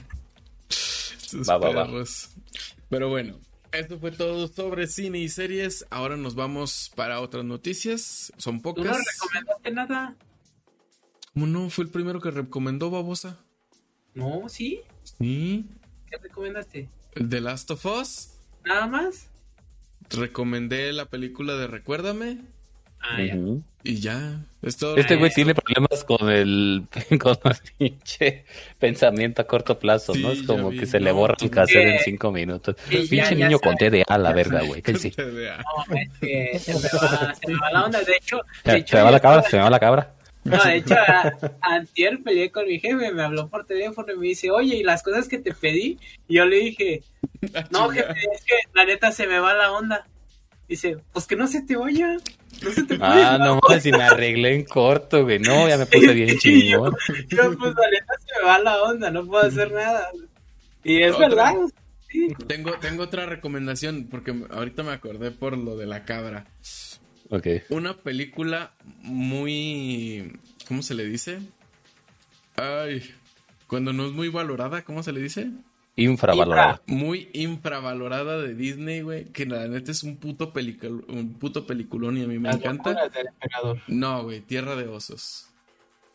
Va, 1.48 1.58
va, 1.58 1.70
va. 1.70 2.04
Pero 2.88 3.08
bueno, 3.10 3.38
esto 3.72 3.98
fue 3.98 4.10
todo 4.12 4.48
sobre 4.48 4.86
cine 4.86 5.18
y 5.18 5.28
series. 5.28 5.86
Ahora 5.90 6.16
nos 6.16 6.34
vamos 6.34 6.90
para 6.94 7.20
otras 7.20 7.44
noticias. 7.44 8.32
Son 8.38 8.60
¿Tú 8.60 8.68
no 8.70 8.74
pocas. 8.74 8.98
recomendaste 9.22 9.70
nada? 9.72 10.16
¿Cómo 11.34 11.46
no? 11.46 11.70
Fue 11.70 11.84
el 11.84 11.90
primero 11.90 12.20
que 12.20 12.30
recomendó 12.30 12.90
Babosa. 12.90 13.38
No, 14.14 14.48
sí. 14.48 14.80
Sí. 15.04 15.66
¿Qué 16.10 16.16
recomendaste? 16.16 16.88
The 17.28 17.40
Last 17.40 17.70
of 17.70 17.84
Us. 17.86 18.30
¿Nada 18.64 18.86
más? 18.86 19.30
Recomendé 20.10 20.92
la 20.92 21.06
película 21.06 21.54
de 21.54 21.66
Recuérdame. 21.66 22.38
Ah, 23.00 23.22
ya. 23.22 23.36
Y 23.84 24.00
ya. 24.00 24.40
Es 24.60 24.76
todo. 24.76 24.96
Este 24.96 25.14
güey 25.16 25.30
tiene 25.30 25.54
problemas 25.54 26.02
con 26.02 26.28
el, 26.30 26.82
con 27.20 27.36
el 27.44 27.56
pinche 27.78 28.44
pensamiento 28.78 29.40
a 29.42 29.46
corto 29.46 29.78
plazo, 29.78 30.14
¿no? 30.16 30.32
Es 30.32 30.40
ya 30.40 30.46
como 30.48 30.70
vi. 30.70 30.80
que 30.80 30.86
se 30.86 30.98
le 30.98 31.12
borra 31.12 31.36
el 31.40 31.48
cassette 31.50 31.86
en 31.86 31.98
cinco 32.00 32.32
minutos. 32.32 32.74
sí, 32.88 32.94
ya- 33.04 33.08
pinche 33.08 33.36
ya 33.36 33.46
niño 33.46 33.60
con 33.60 33.76
sabe. 33.78 34.02
TDA, 34.04 34.18
la 34.18 34.32
verga, 34.32 34.62
güey. 34.64 34.82
Que 34.82 34.96
sí. 34.96 35.12
No, 35.16 35.94
es 35.96 36.10
que 36.18 36.58
se 36.58 36.72
me 36.74 36.80
va, 36.80 37.34
se 37.34 37.46
me 37.52 37.58
va 37.58 37.70
la 37.70 37.84
onda. 37.84 38.02
De 38.02 38.16
hecho, 38.16 38.40
de 38.64 38.70
Se, 38.72 38.76
hecho 38.78 38.90
se 38.90 38.96
me 38.96 39.02
va 39.04 39.10
la 39.12 39.20
cabra, 39.20 39.42
se 39.42 39.56
me 39.56 39.62
va 39.62 39.70
la 39.70 39.78
cabra. 39.80 40.14
No, 40.48 40.62
de 40.64 40.76
hecho, 40.76 40.94
a- 41.06 41.36
antier 41.62 42.22
peleé 42.22 42.50
con 42.50 42.66
mi 42.66 42.78
jefe, 42.80 43.12
me 43.12 43.22
habló 43.22 43.48
por 43.48 43.64
teléfono 43.66 44.12
y 44.12 44.16
me 44.16 44.26
dice, 44.28 44.50
oye, 44.50 44.76
¿y 44.76 44.82
las 44.82 45.02
cosas 45.02 45.28
que 45.28 45.38
te 45.38 45.52
pedí? 45.54 45.98
Y 46.28 46.34
yo 46.36 46.46
le 46.46 46.56
dije, 46.56 47.02
no, 47.70 47.88
jefe, 47.90 48.12
es 48.34 48.44
que 48.44 48.54
la 48.74 48.84
neta 48.84 49.12
se 49.12 49.26
me 49.26 49.38
va 49.38 49.54
la 49.54 49.72
onda. 49.72 50.06
Dice, 50.68 50.98
pues 51.12 51.26
que 51.26 51.34
no 51.36 51.46
se 51.46 51.62
te 51.62 51.76
vaya. 51.76 52.16
No 52.62 52.70
se 52.70 52.82
te 52.82 52.98
vaya. 52.98 53.34
Ah, 53.34 53.38
no 53.38 53.58
mames, 53.66 53.82
si 53.82 53.90
me 53.90 54.02
arreglé 54.02 54.54
en 54.54 54.64
corto, 54.64 55.22
güey. 55.24 55.38
No, 55.38 55.66
ya 55.68 55.78
me 55.78 55.86
puse 55.86 56.12
bien 56.12 56.36
chingón. 56.38 56.94
Yo, 57.28 57.58
pues 57.58 57.74
la 57.74 57.90
neta 57.90 58.14
se 58.18 58.40
me 58.40 58.46
va 58.46 58.58
la 58.58 58.82
onda, 58.82 59.10
no 59.10 59.24
puedo 59.26 59.44
hacer 59.44 59.72
nada. 59.72 60.08
Y 60.84 61.02
es 61.02 61.14
Otra. 61.14 61.28
verdad. 61.28 61.54
Sí. 62.10 62.28
Tengo, 62.46 62.72
tengo 62.80 63.02
otra 63.04 63.26
recomendación, 63.26 64.08
porque 64.10 64.34
ahorita 64.50 64.82
me 64.82 64.92
acordé 64.92 65.30
por 65.30 65.56
lo 65.56 65.76
de 65.76 65.86
la 65.86 66.04
cabra. 66.04 66.46
Ok. 67.30 67.46
Una 67.70 67.96
película 67.96 68.72
muy. 69.02 70.38
¿Cómo 70.66 70.82
se 70.82 70.94
le 70.94 71.04
dice? 71.04 71.40
Ay. 72.56 73.02
Cuando 73.66 73.92
no 73.92 74.06
es 74.06 74.12
muy 74.12 74.28
valorada, 74.28 74.82
¿cómo 74.82 75.02
se 75.02 75.12
le 75.12 75.20
dice? 75.20 75.50
Infravalorado. 75.96 76.80
Muy 76.86 77.28
infravalorada 77.32 78.38
de 78.40 78.54
Disney, 78.54 79.02
güey. 79.02 79.26
Que 79.26 79.46
la 79.46 79.66
neta 79.68 79.90
es 79.90 80.02
un 80.04 80.16
puto, 80.16 80.52
pelicul 80.52 81.04
un 81.08 81.34
puto 81.34 81.66
peliculón 81.66 82.16
y 82.16 82.22
a 82.22 82.26
mí 82.26 82.38
me 82.38 82.48
Las 82.48 82.56
encanta. 82.58 83.08
del. 83.08 83.28
No, 83.88 84.22
güey, 84.22 84.40
Tierra 84.40 84.76
de 84.76 84.86
Osos. 84.88 85.48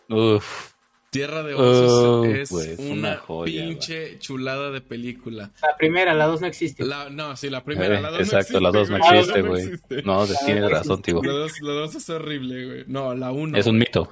Uf. 0.10 0.73
Tierra 1.14 1.44
de 1.44 1.54
Osos 1.54 1.92
Oh, 1.92 2.26
es 2.26 2.50
pues, 2.50 2.80
una, 2.80 2.92
una 2.92 3.18
joya, 3.18 3.68
pinche 3.68 4.18
chulada 4.18 4.72
de 4.72 4.82
película. 4.82 5.52
La 5.62 5.78
primera, 5.78 6.16
la 6.16 6.26
dos 6.26 6.42
no 6.42 6.48
existe. 6.48 6.84
La, 6.84 7.12
no, 7.12 7.38
sí, 7.38 7.52
la 7.52 7.64
primera. 7.64 8.00
Eh, 8.00 8.02
la 8.02 8.10
dos 8.10 8.22
exacto, 8.22 8.54
no 8.54 8.60
la 8.62 8.72
dos 8.72 8.90
no 8.90 8.98
existe, 8.98 9.32
La 9.32 9.38
dos 9.38 9.48
güey. 9.48 9.64
existe. 9.66 10.02
No, 10.02 10.26
tienes 10.44 10.72
razón, 10.72 11.02
tío. 11.04 11.22
La 11.22 11.34
dos, 11.34 11.62
la 11.62 11.74
dos 11.74 11.94
es 11.94 12.10
horrible, 12.10 12.66
güey. 12.66 12.84
No, 12.88 13.14
la 13.14 13.32
uno. 13.32 13.56
Es 13.56 13.68
un 13.68 13.78
mito. 13.78 14.12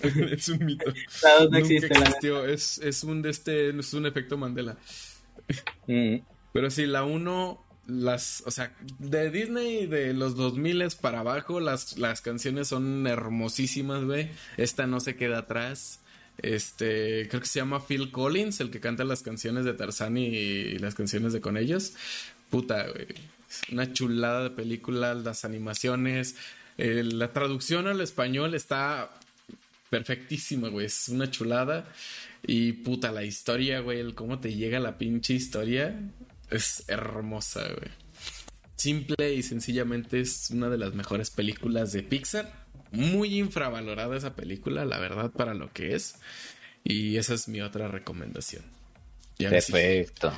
es 0.02 0.48
un 0.48 0.64
mito. 0.64 0.92
La 1.22 1.34
dos 1.34 1.50
no 1.50 1.58
Nunca 1.58 1.58
existe, 1.58 1.88
la 1.88 2.00
existió. 2.00 2.44
Es, 2.44 2.78
es 2.78 3.04
un 3.04 3.22
de 3.22 3.30
este, 3.30 3.70
es 3.70 3.94
un 3.94 4.06
efecto 4.06 4.36
Mandela. 4.36 4.76
Mm. 5.86 6.16
Pero 6.52 6.70
sí, 6.70 6.86
la 6.86 7.04
uno, 7.04 7.64
las, 7.86 8.42
o 8.44 8.50
sea, 8.50 8.74
de 8.98 9.30
Disney 9.30 9.86
de 9.86 10.14
los 10.14 10.34
2000 10.34 10.84
para 11.00 11.20
abajo, 11.20 11.60
las, 11.60 11.96
las 11.96 12.22
canciones 12.22 12.66
son 12.66 13.06
hermosísimas, 13.06 14.04
güey. 14.04 14.30
Esta 14.56 14.88
no 14.88 14.98
se 14.98 15.14
queda 15.14 15.38
atrás. 15.38 16.00
Este, 16.38 17.28
creo 17.28 17.40
que 17.40 17.46
se 17.46 17.60
llama 17.60 17.86
Phil 17.86 18.10
Collins, 18.10 18.60
el 18.60 18.70
que 18.70 18.80
canta 18.80 19.04
las 19.04 19.22
canciones 19.22 19.64
de 19.64 19.74
Tarzán 19.74 20.16
y, 20.16 20.78
las 20.78 20.94
canciones 20.94 21.32
de 21.32 21.40
con 21.40 21.56
ellos. 21.56 21.94
Puta, 22.50 22.88
güey. 22.88 23.06
Una 23.72 23.92
chulada 23.92 24.44
de 24.44 24.50
película, 24.50 25.14
las 25.14 25.44
animaciones. 25.44 26.36
eh, 26.78 27.04
la 27.04 27.32
traducción 27.32 27.86
al 27.86 28.00
español 28.00 28.54
está 28.54 29.10
perfectísima, 29.90 30.68
güey. 30.68 30.86
Es 30.86 31.08
una 31.08 31.30
chulada. 31.30 31.86
Y 32.46 32.72
puta, 32.72 33.12
la 33.12 33.24
historia, 33.24 33.80
güey, 33.80 34.00
el 34.00 34.14
cómo 34.14 34.38
te 34.40 34.54
llega 34.54 34.80
la 34.80 34.98
pinche 34.98 35.34
historia 35.34 35.98
es 36.50 36.84
hermosa, 36.88 37.62
güey. 37.62 37.90
Simple 38.76 39.34
y 39.34 39.42
sencillamente 39.42 40.20
es 40.20 40.50
una 40.50 40.68
de 40.68 40.78
las 40.78 40.94
mejores 40.94 41.30
películas 41.30 41.92
de 41.92 42.02
Pixar. 42.02 42.63
Muy 42.94 43.38
infravalorada 43.38 44.16
esa 44.16 44.34
película, 44.34 44.84
la 44.84 44.98
verdad, 44.98 45.30
para 45.30 45.54
lo 45.54 45.72
que 45.72 45.94
es. 45.94 46.16
Y 46.82 47.16
esa 47.16 47.34
es 47.34 47.48
mi 47.48 47.60
otra 47.60 47.88
recomendación. 47.88 48.62
Y 49.38 49.46
ahora 49.46 49.60
sí, 49.60 49.72
Perfecto. 49.72 50.32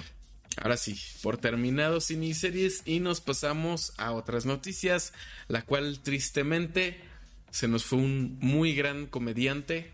ahora 0.57 0.77
sí, 0.77 0.99
por 1.23 1.37
terminados 1.37 2.05
series 2.05 2.83
y 2.87 3.01
nos 3.01 3.21
pasamos 3.21 3.93
a 3.99 4.13
otras 4.13 4.47
noticias, 4.47 5.13
la 5.49 5.63
cual 5.63 6.01
tristemente 6.01 6.99
se 7.51 7.69
nos 7.69 7.85
fue 7.85 7.99
un 7.99 8.39
muy 8.41 8.75
gran 8.75 9.07
comediante 9.07 9.93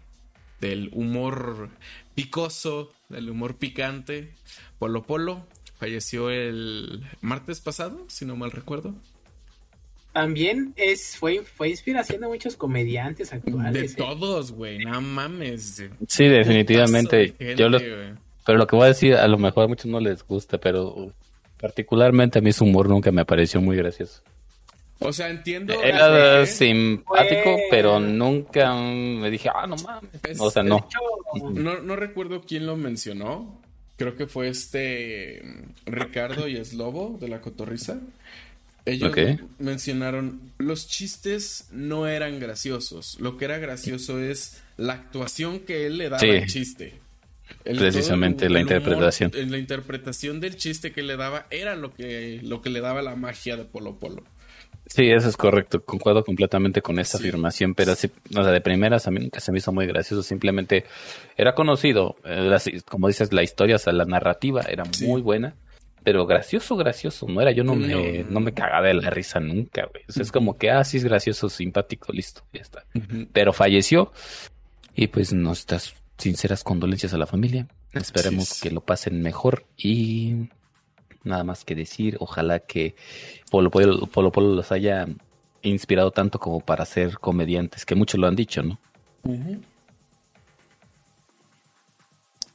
del 0.60 0.90
humor 0.92 1.70
picoso, 2.14 2.92
del 3.08 3.30
humor 3.30 3.56
picante, 3.56 4.34
Polo 4.78 5.02
Polo. 5.02 5.46
Falleció 5.78 6.30
el 6.30 7.04
martes 7.20 7.60
pasado, 7.60 8.04
si 8.08 8.24
no 8.24 8.36
mal 8.36 8.52
recuerdo. 8.52 8.94
También 10.12 10.74
es, 10.76 11.16
fue, 11.16 11.40
fue 11.42 11.70
inspiración 11.70 12.20
de 12.20 12.26
muchos 12.28 12.56
comediantes 12.56 13.30
De 13.30 13.36
actuales. 13.36 13.92
¿eh? 13.92 13.94
todos, 13.96 14.52
güey, 14.52 14.78
no 14.84 15.00
mames. 15.00 15.82
Sí, 16.06 16.24
definitivamente. 16.26 17.34
De 17.38 17.54
Yo 17.56 17.68
lo- 17.68 17.78
gente, 17.78 17.94
güey. 17.96 18.08
pero 18.44 18.58
lo 18.58 18.66
que 18.66 18.76
voy 18.76 18.84
a 18.84 18.88
decir, 18.88 19.14
a 19.14 19.26
lo 19.28 19.38
mejor 19.38 19.64
a 19.64 19.68
muchos 19.68 19.86
no 19.86 20.00
les 20.00 20.22
gusta, 20.26 20.58
pero 20.58 21.12
particularmente 21.58 22.40
a 22.40 22.42
mí 22.42 22.52
su 22.52 22.64
humor 22.64 22.88
nunca 22.88 23.10
me 23.10 23.24
pareció 23.24 23.60
muy 23.62 23.76
gracioso. 23.76 24.22
O 24.98 25.12
sea, 25.12 25.30
entiendo. 25.30 25.72
Era 25.82 26.44
simpático, 26.46 27.42
Fue- 27.42 27.62
pero 27.70 27.98
nunca 27.98 28.72
me 28.74 29.30
dije, 29.30 29.48
ah, 29.52 29.66
no 29.66 29.76
mames. 29.76 30.10
Es- 30.28 30.40
O 30.40 30.50
sea, 30.50 30.62
De 30.62 30.68
no. 30.68 30.76
hecho, 30.76 30.98
No, 31.54 31.80
no 31.80 31.96
recuerdo 31.96 32.42
quién 32.42 32.66
lo 32.66 32.76
mencionó. 32.76 33.58
Creo 33.96 34.16
que 34.16 34.26
fue 34.26 34.48
este 34.48 35.42
mm, 35.42 35.90
Ricardo 35.90 36.46
y 36.48 36.62
Slobo 36.64 37.16
de 37.20 37.28
la 37.28 37.40
Cotorrisa. 37.40 38.00
Ellos 38.84 39.10
Ok. 39.10 39.18
mencionaron 39.58 40.40
los 40.58 40.88
chistes 40.88 41.68
no 41.70 42.06
eran 42.08 42.40
graciosos. 42.40 43.18
Lo 43.20 43.36
que 43.36 43.44
era 43.44 43.58
gracioso 43.58 44.18
es 44.18 44.62
la 44.76 44.94
actuación 44.94 45.60
que 45.60 45.86
él 45.86 45.98
le 45.98 46.04
daba 46.08 46.18
Sí. 46.18 46.30
al 46.30 46.46
chiste. 46.46 46.94
El- 47.64 47.78
Precisamente 47.78 48.46
todo 48.46 48.54
la 48.54 48.60
el 48.60 48.66
humor, 48.66 48.76
interpretación. 48.78 49.30
en 49.34 49.50
la 49.52 49.58
interpretación 49.58 50.40
del 50.40 50.56
chiste 50.56 50.90
que 50.92 51.02
le 51.02 51.16
daba 51.16 51.46
era 51.50 51.76
lo 51.76 51.92
que, 51.94 52.40
lo 52.42 52.60
que 52.62 52.70
le 52.70 52.80
daba 52.80 53.02
la 53.02 53.14
magia 53.14 53.56
de 53.56 53.64
Polo 53.64 53.98
Polo. 53.98 54.24
Sí, 54.86 55.04
eso 55.10 55.28
es 55.28 55.36
correcto. 55.36 55.84
Concuerdo 55.84 56.24
completamente 56.24 56.82
con 56.82 56.98
esta 56.98 57.18
Sí. 57.18 57.24
afirmación, 57.28 57.74
pero 57.74 57.94
sí, 57.94 58.10
o 58.30 58.42
sea, 58.42 58.50
de 58.52 58.60
primeras 58.60 59.06
a 59.06 59.10
mí 59.10 59.20
nunca 59.20 59.38
se 59.40 59.52
me 59.52 59.58
hizo 59.58 59.72
muy 59.72 59.86
gracioso. 59.86 60.22
Simplemente 60.22 60.84
era 61.36 61.54
conocido, 61.54 62.16
eh, 62.24 62.50
como 62.86 63.06
dices, 63.08 63.32
la 63.32 63.42
historia, 63.42 63.76
o 63.76 63.78
sea, 63.78 63.92
la 63.92 64.04
narrativa 64.06 64.62
era 64.62 64.84
Sí. 64.90 65.06
muy 65.06 65.20
buena, 65.22 65.54
pero 66.02 66.26
gracioso, 66.26 66.76
gracioso 66.76 67.26
no 67.28 67.40
era. 67.40 67.52
Yo 67.52 67.64
no, 67.64 67.74
me, 67.74 68.22
No. 68.22 68.30
no 68.30 68.40
me 68.40 68.52
cagaba 68.52 68.88
de 68.88 68.94
la 68.94 69.10
risa 69.10 69.40
nunca, 69.40 69.86
güey. 69.86 70.04
O 70.08 70.12
sea, 70.12 70.22
es 70.22 70.32
como 70.32 70.56
que, 70.56 70.70
ah, 70.70 70.84
sí 70.84 70.96
es 70.98 71.04
gracioso, 71.04 71.48
simpático, 71.48 72.12
listo, 72.12 72.42
ya 72.52 72.60
está. 72.62 72.84
pero 73.32 73.52
falleció 73.52 74.12
y 74.94 75.06
pues 75.08 75.32
nuestras 75.32 75.94
sinceras 76.18 76.64
condolencias 76.64 77.14
a 77.14 77.18
la 77.18 77.26
familia. 77.26 77.66
Esperemos 77.92 78.60
que 78.60 78.70
lo 78.70 78.80
pasen 78.80 79.22
mejor 79.22 79.66
y 79.76 80.48
nada 81.24 81.44
más 81.44 81.64
que 81.64 81.74
decir, 81.74 82.16
ojalá 82.20 82.58
que 82.60 82.94
Polo 83.50 83.70
Polo, 83.70 84.06
Polo 84.06 84.32
Polo 84.32 84.54
los 84.54 84.72
haya 84.72 85.06
inspirado 85.62 86.10
tanto 86.10 86.38
como 86.40 86.60
para 86.60 86.84
ser 86.84 87.18
comediantes, 87.18 87.84
que 87.86 87.94
muchos 87.94 88.18
lo 88.18 88.26
han 88.26 88.34
dicho, 88.36 88.62
¿no? 88.62 88.80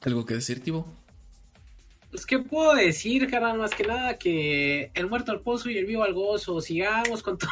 ¿Algo 0.01 0.25
que 0.25 0.35
decir, 0.35 0.61
Tibo? 0.63 0.85
Pues, 2.17 2.25
¿qué 2.25 2.39
puedo 2.39 2.73
decir, 2.73 3.29
carnal? 3.29 3.59
Más 3.59 3.75
que 3.75 3.83
nada 3.83 4.17
que 4.17 4.89
el 4.95 5.05
muerto 5.07 5.31
al 5.31 5.41
pozo 5.41 5.69
y 5.69 5.77
el 5.77 5.85
vivo 5.85 6.01
al 6.03 6.13
gozo. 6.15 6.59
Sigamos 6.61 7.21
con 7.21 7.37
todo. 7.37 7.51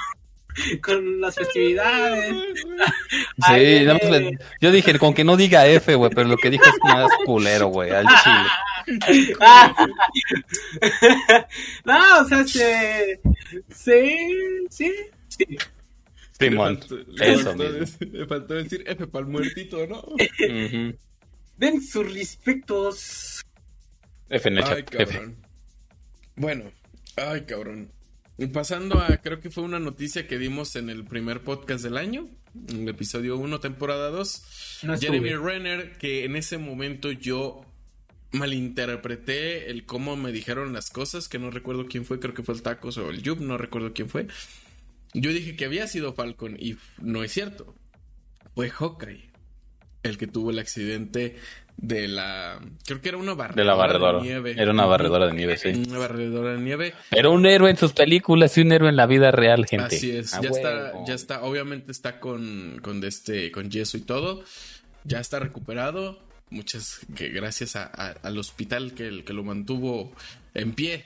Con 0.82 1.20
las 1.22 1.36
festividades. 1.36 2.30
Sí, 2.32 3.84
nada 3.84 3.93
más 3.93 4.09
viene- 4.09 4.20
le- 4.32 4.38
yo 4.61 4.72
dije, 4.72 4.97
con 4.97 5.13
que 5.13 5.24
no 5.26 5.36
diga 5.38 5.68
F, 5.68 5.93
güey, 5.95 6.09
pero 6.16 6.30
lo 6.30 6.38
que 6.38 6.49
dijo 6.49 6.63
es 6.63 6.76
más 6.82 7.11
culero, 7.26 7.68
güey, 7.68 7.91
al 7.91 8.07
chile. 8.07 8.97
no, 11.86 12.22
o 12.22 12.26
sea, 12.26 12.43
se. 12.47 13.20
Sí, 13.70 14.18
sí, 14.70 14.91
sí. 15.28 15.45
Simón, 16.39 16.80
Le 17.09 17.34
eso 17.34 17.43
faltó 17.43 17.63
mismo. 17.63 17.80
decir- 17.80 18.09
Le 18.13 18.26
faltó 18.26 18.53
decir 18.55 18.84
F 18.88 19.07
para 19.07 19.26
el 19.26 19.32
muertito, 19.32 19.86
¿no? 19.88 20.03
Den 21.57 21.82
sus 21.84 22.11
respetos. 22.13 23.44
F 24.30 24.49
en 24.49 24.57
el 24.57 24.63
Ay, 24.63 24.84
chat, 24.84 25.01
F. 25.01 25.13
cabrón. 25.13 25.36
Bueno, 26.36 26.71
ay, 27.15 27.41
cabrón. 27.41 27.91
Y 28.38 28.47
pasando 28.47 28.99
a, 28.99 29.17
creo 29.17 29.39
que 29.39 29.49
fue 29.49 29.63
una 29.63 29.80
noticia 29.80 30.28
que 30.28 30.38
dimos 30.38 30.76
en 30.76 30.89
el 30.89 31.05
primer 31.05 31.41
podcast 31.41 31.84
del 31.84 31.97
año, 31.97 32.28
en 32.69 32.82
el 32.82 32.89
episodio 32.89 33.38
1, 33.38 33.59
temporada 33.59 34.09
2. 34.09 34.82
No 34.84 34.93
estuve. 34.93 35.19
Jeremy 35.19 35.36
Renner, 35.36 35.97
que 35.97 36.26
en 36.26 36.36
ese 36.36 36.57
momento 36.57 37.11
yo 37.11 37.61
malinterpreté 38.32 39.71
el 39.71 39.86
cómo 39.86 40.17
me 40.17 40.34
dijeron 40.34 40.73
las 40.73 40.89
cosas, 40.89 41.30
que 41.30 41.39
no 41.39 41.49
recuerdo 41.51 41.86
quién 41.86 42.03
fue, 42.03 42.19
creo 42.19 42.34
que 42.34 42.43
fue 42.43 42.55
el 42.55 42.61
Tacos 42.61 42.97
o 42.97 43.09
el 43.09 43.21
Yub, 43.21 43.39
no 43.39 43.57
recuerdo 43.57 43.93
quién 43.93 44.09
fue. 44.09 44.28
Yo 45.13 45.32
dije 45.32 45.55
que 45.55 45.63
había 45.63 45.88
sido 45.88 46.13
Falcon 46.13 46.57
y 46.59 46.76
no 46.97 47.23
es 47.23 47.32
cierto. 47.32 47.73
Fue 48.53 48.69
Hawkeye 48.69 49.34
el 50.07 50.17
que 50.17 50.27
tuvo 50.27 50.51
el 50.51 50.59
accidente 50.59 51.35
de 51.77 52.07
la... 52.07 52.59
Creo 52.85 53.01
que 53.01 53.09
era 53.09 53.17
una 53.17 53.33
barredora 53.33 53.61
De 53.61 53.67
la 53.67 53.73
barredora. 53.75 54.21
nieve. 54.21 54.55
Era 54.57 54.71
una 54.71 54.85
barredora 54.85 55.27
de 55.27 55.33
nieve, 55.33 55.57
sí. 55.57 55.69
Una 55.89 55.97
barredora 55.99 56.53
de 56.53 56.59
nieve. 56.61 56.93
Pero 57.09 57.31
un 57.33 57.45
héroe 57.45 57.69
en 57.69 57.75
sus 57.77 57.91
películas 57.91 58.57
y 58.57 58.61
un 58.61 58.71
héroe 58.71 58.89
en 58.89 58.95
la 58.95 59.05
vida 59.07 59.31
real, 59.31 59.65
gente. 59.65 59.95
Así 59.97 60.11
es, 60.11 60.33
A 60.33 60.41
ya 60.41 60.49
está, 60.49 60.93
ya 61.05 61.13
está, 61.13 61.43
obviamente 61.43 61.91
está 61.91 62.19
con, 62.21 62.79
con 62.81 63.03
este, 63.03 63.51
con 63.51 63.69
yeso 63.69 63.97
y 63.97 64.01
todo. 64.01 64.43
Ya 65.03 65.19
está 65.19 65.39
recuperado. 65.39 66.19
Muchas 66.49 66.99
que 67.15 67.29
gracias 67.29 67.75
a- 67.75 67.91
a- 67.93 68.15
al 68.23 68.37
hospital 68.37 68.93
que, 68.93 69.07
el- 69.07 69.23
que 69.25 69.33
lo 69.33 69.43
mantuvo 69.43 70.13
en 70.53 70.71
pie. 70.73 71.03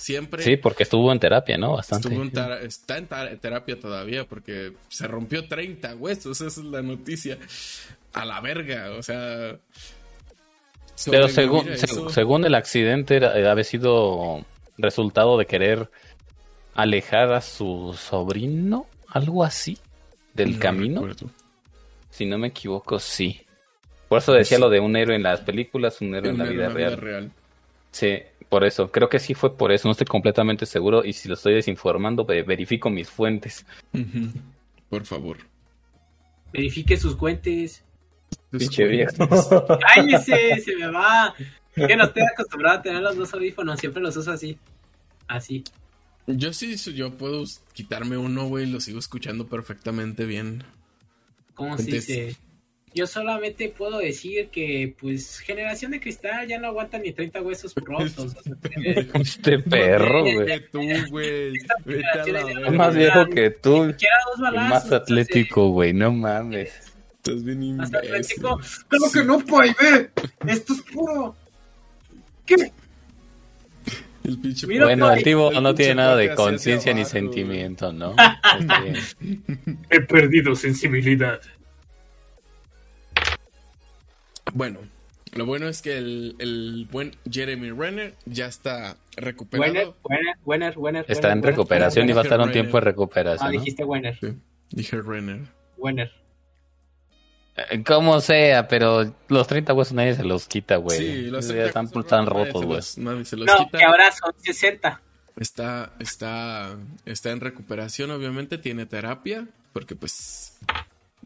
Siempre. 0.00 0.42
Sí, 0.42 0.56
porque 0.56 0.84
estuvo 0.84 1.12
en 1.12 1.20
terapia, 1.20 1.58
¿no? 1.58 1.72
Bastante. 1.72 2.08
Estuvo 2.08 2.22
en 2.22 2.64
está 2.64 2.96
en 2.96 3.06
terapia 3.38 3.78
todavía 3.78 4.24
porque 4.26 4.72
se 4.88 5.06
rompió 5.06 5.46
30 5.46 5.94
huesos, 5.96 6.40
esa 6.40 6.46
es 6.60 6.66
la 6.66 6.80
noticia. 6.80 7.36
A 8.14 8.24
la 8.24 8.40
verga, 8.40 8.92
o 8.92 9.02
sea. 9.02 9.56
Pero 11.10 11.28
según, 11.28 11.66
seg- 11.66 12.08
según 12.10 12.44
el 12.46 12.54
accidente, 12.54 13.16
era- 13.16 13.38
eh, 13.38 13.46
había 13.48 13.64
sido 13.64 14.44
resultado 14.78 15.36
de 15.36 15.44
querer 15.46 15.90
alejar 16.74 17.32
a 17.34 17.42
su 17.42 17.94
sobrino, 17.98 18.86
algo 19.08 19.44
así, 19.44 19.76
del 20.32 20.54
No 20.54 20.60
camino. 20.60 21.00
recuerdo. 21.06 21.30
Si 22.10 22.24
no 22.24 22.38
me 22.38 22.48
equivoco, 22.48 22.98
sí. 22.98 23.42
Por 24.08 24.18
eso 24.18 24.32
decía 24.32 24.56
Sí. 24.56 24.60
lo 24.62 24.70
de 24.70 24.80
un 24.80 24.96
héroe 24.96 25.14
en 25.16 25.22
las 25.22 25.40
películas, 25.40 26.00
un 26.00 26.14
héroe 26.14 26.30
en 26.30 26.38
la 26.38 26.44
En 26.46 26.52
vida 26.52 26.68
la 26.68 26.74
real. 26.74 26.96
real. 26.96 27.30
Sí, 27.92 28.18
por 28.50 28.64
eso. 28.64 28.90
Creo 28.92 29.08
que 29.08 29.18
sí 29.18 29.32
fue 29.32 29.56
por 29.56 29.72
eso. 29.72 29.88
No 29.88 29.92
estoy 29.92 30.06
completamente 30.06 30.66
seguro. 30.66 31.04
Y 31.04 31.14
si 31.14 31.28
lo 31.28 31.34
estoy 31.34 31.54
desinformando, 31.54 32.26
ve- 32.26 32.42
verifico 32.42 32.90
mis 32.90 33.08
fuentes. 33.08 33.64
Por 34.90 35.06
favor. 35.06 35.38
Verifique 36.52 36.96
sus 36.98 37.16
cuentes. 37.16 37.82
Pinche 38.50 38.84
viejo. 38.86 39.12
¡Cállese! 39.94 40.60
se 40.60 40.76
me 40.76 40.88
va. 40.88 41.34
Que 41.74 41.96
no 41.96 42.04
estoy 42.04 42.24
acostumbrado 42.24 42.78
a 42.78 42.82
tener 42.82 43.00
los 43.02 43.16
dos 43.16 43.32
audífonos. 43.32 43.78
Siempre 43.80 44.02
los 44.02 44.16
uso 44.16 44.32
así. 44.32 44.58
Así. 45.28 45.64
Yo 46.26 46.52
sí, 46.52 46.76
yo 46.76 47.12
puedo 47.16 47.44
quitarme 47.72 48.16
uno, 48.16 48.46
güey, 48.48 48.68
y 48.68 48.70
lo 48.70 48.80
sigo 48.80 48.98
escuchando 48.98 49.46
perfectamente 49.46 50.24
bien. 50.26 50.64
¿Cómo 51.54 51.76
se 51.78 51.84
Entonces- 51.84 52.06
dice? 52.06 52.36
Yo 52.92 53.06
solamente 53.06 53.68
puedo 53.68 53.98
decir 53.98 54.48
que, 54.48 54.94
pues, 55.00 55.38
generación 55.38 55.92
de 55.92 56.00
cristal 56.00 56.48
ya 56.48 56.58
no 56.58 56.66
aguanta 56.68 56.98
ni 56.98 57.12
30 57.12 57.40
huesos 57.42 57.72
rotos. 57.76 58.36
Este 59.14 59.58
perro, 59.60 60.24
Que 60.24 60.34
güey. 60.34 60.70
tú, 60.72 60.80
güey. 61.10 61.52
Vete 61.84 62.04
a 62.10 62.16
la 62.16 62.40
Es 62.40 62.48
Es 62.48 62.54
verga. 62.56 62.70
más 62.72 62.94
viejo 62.96 63.26
que 63.26 63.50
tú. 63.50 63.86
Ni 63.86 63.92
siquiera 63.92 64.14
dos 64.26 64.38
Y 64.38 64.42
balazos. 64.42 64.70
más 64.70 64.92
atlético, 64.92 65.68
güey. 65.70 65.92
No 65.92 66.10
mames. 66.12 66.72
Estás 67.22 67.44
bien 67.44 67.76
Más 67.76 67.88
imbécil. 67.90 68.08
atlético. 68.10 68.60
Claro 68.88 69.12
que 69.12 69.24
no, 69.24 69.38
Pai, 69.46 69.74
ve. 69.80 70.10
Esto 70.52 70.72
es 70.72 70.82
puro. 70.82 71.36
¿Qué? 72.46 72.72
El 74.24 74.38
pinche 74.38 74.66
Mira, 74.66 74.86
Bueno, 74.86 75.06
Pai, 75.06 75.18
el 75.18 75.24
tipo 75.24 75.50
el 75.52 75.62
no 75.62 75.74
tiene 75.74 75.94
nada 75.94 76.16
de 76.16 76.34
conciencia 76.34 76.92
ni 76.92 77.02
güey. 77.02 77.10
sentimiento, 77.12 77.92
¿no? 77.92 78.14
Está 78.58 78.80
bien. 78.80 78.96
He 79.90 80.00
perdido 80.00 80.54
sensibilidad. 80.56 81.40
Bueno, 84.52 84.80
lo 85.32 85.46
bueno 85.46 85.68
es 85.68 85.82
que 85.82 85.96
el, 85.98 86.36
el 86.38 86.88
buen 86.90 87.16
Jeremy 87.30 87.70
Renner 87.70 88.14
ya 88.26 88.46
está 88.46 88.96
recuperado. 89.16 89.70
Winner, 89.72 89.88
winner, 90.04 90.36
winner, 90.44 90.78
winner. 90.78 91.04
Está 91.08 91.28
en 91.28 91.38
winner, 91.38 91.50
recuperación 91.50 92.08
y 92.08 92.12
va 92.12 92.20
a 92.20 92.24
estar 92.24 92.38
un 92.40 92.46
Renner. 92.48 92.62
tiempo 92.62 92.78
de 92.78 92.82
Ah, 92.82 92.84
recuperación. 92.84 93.52
¿no? 93.52 93.58
dijiste 93.60 93.84
winner. 93.84 94.18
Sí, 94.20 94.34
dije 94.70 95.00
Renner. 95.00 95.40
Winner. 95.76 96.10
Eh, 97.56 97.82
Como 97.84 98.20
sea, 98.20 98.68
pero 98.68 99.14
los 99.28 99.46
30 99.46 99.72
huesos 99.74 99.92
nadie 99.92 100.14
se 100.14 100.24
los 100.24 100.46
quita, 100.48 100.76
güey. 100.76 100.98
Sí, 100.98 101.22
los 101.30 101.48
ya 101.48 101.64
están, 101.66 101.86
huesos 101.86 102.04
están 102.04 102.26
rotos, 102.26 102.64
güey. 102.64 102.80
Nadie 102.98 103.24
se 103.24 103.36
los 103.36 103.46
No, 103.46 103.56
quita. 103.58 103.78
que 103.78 103.84
ahora 103.84 104.10
son 104.12 104.32
60. 104.42 105.00
Está, 105.36 105.92
está, 106.00 106.76
está 107.06 107.30
en 107.30 107.40
recuperación, 107.40 108.10
obviamente, 108.10 108.58
tiene 108.58 108.84
terapia, 108.86 109.46
porque 109.72 109.94
pues... 109.96 110.58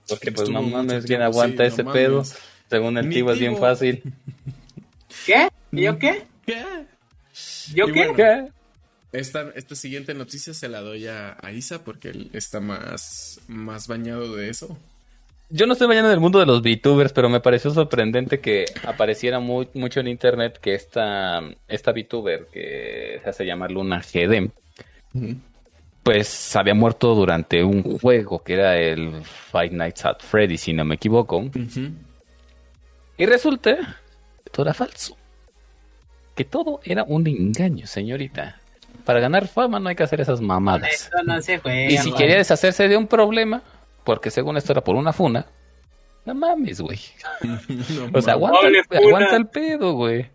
Porque 0.09 0.31
pues 0.31 0.51
no 0.51 0.63
mames, 0.63 1.05
¿quién 1.07 1.23
aguanta 1.23 1.65
sí, 1.65 1.69
ese 1.73 1.83
no 1.85 1.93
pedo? 1.93 2.13
mames. 2.19 2.39
Según 2.69 2.99
el 2.99 3.09
tío 3.09 3.31
es 3.31 3.39
bien 3.39 3.57
fácil. 3.57 4.03
¿Qué? 5.27 5.49
¿Y 5.73 5.83
¿Yo 5.83 5.99
qué? 5.99 6.25
¿Qué? 6.47 6.65
¿Yo 7.75 7.89
Y 7.89 7.93
qué? 7.93 7.99
bueno, 7.99 8.15
¿Qué? 8.15 8.49
Esta, 9.13 9.51
esta 9.55 9.75
siguiente 9.77 10.13
noticia 10.15 10.55
se 10.55 10.69
la 10.69 10.81
doy 10.81 11.07
a, 11.07 11.37
a 11.41 11.53
Isa 11.53 11.85
porque 11.85 12.09
él 12.09 12.31
está 12.33 12.61
más, 12.61 13.41
más 13.47 13.87
bañado 13.87 14.35
de 14.35 14.51
eso. 14.51 14.77
Yo 15.51 15.67
no 15.67 15.75
estoy 15.75 15.87
mañana 15.87 16.09
en 16.09 16.15
el 16.15 16.21
mundo 16.21 16.41
de 16.41 16.47
los 16.47 16.63
VTubers, 16.63 17.13
pero 17.13 17.29
me 17.29 17.39
pareció 17.39 17.71
sorprendente 17.71 18.41
que 18.41 18.65
apareciera 18.85 19.39
muy, 19.39 19.69
mucho 19.75 20.01
en 20.01 20.09
internet 20.09 20.59
que 20.61 20.75
esta, 20.75 21.43
esta 21.69 21.93
VTuber, 21.93 22.49
que 22.53 23.21
se 23.23 23.31
hace 23.31 23.45
llamar 23.45 23.71
Luna 23.71 24.01
GD, 24.01 24.51
pues 26.03 26.57
había 26.57 26.75
muerto 26.75 27.15
durante 27.15 27.63
un 27.63 27.83
juego 27.99 28.43
que 28.43 28.55
era 28.55 28.77
el 28.79 29.23
Five 29.53 29.71
Nights 29.71 30.05
at 30.05 30.17
Freddy, 30.21 30.59
si 30.59 30.73
no 30.73 30.85
me 30.85 30.97
equivoco. 30.97 31.39
Ujú. 31.39 31.93
Y 33.17 33.27
resulta 33.27 33.99
que 34.45 34.51
todo 34.51 34.67
era 34.67 34.75
falso. 34.75 35.17
Que 36.35 36.45
todo 36.45 36.81
era 36.85 37.05
un 37.05 37.27
engaño, 37.27 37.87
señorita. 37.87 38.61
Para 39.05 39.21
ganar 39.21 39.47
fama 39.49 39.79
no 39.79 39.89
hay 39.89 39.95
que 39.97 40.03
hacer 40.03 40.21
esas 40.21 40.41
mamadas. 40.41 40.89
Esto 40.93 41.23
no 41.25 41.41
se 41.41 41.59
juega. 41.59 41.91
Y 41.91 41.99
si 41.99 42.11
man. 42.11 42.19
quería 42.19 42.37
deshacerse 42.37 42.89
de 42.89 42.97
un 42.97 43.07
problema, 43.07 43.63
porque 44.05 44.31
según 44.31 44.57
esto 44.57 44.73
era 44.73 44.83
por 44.83 44.97
una 44.97 45.13
funa, 45.13 45.47
no 46.25 46.35
mames, 46.35 46.81
güey. 46.81 46.99
No 47.43 48.19
O 48.19 48.23
sea, 48.23 48.37
mames. 48.37 48.59
aguanta, 48.59 48.67
el, 48.69 48.85
funa. 48.85 49.01
aguanta 49.01 49.37
el 49.37 49.47
pedo, 49.47 49.93
güey. 49.93 50.27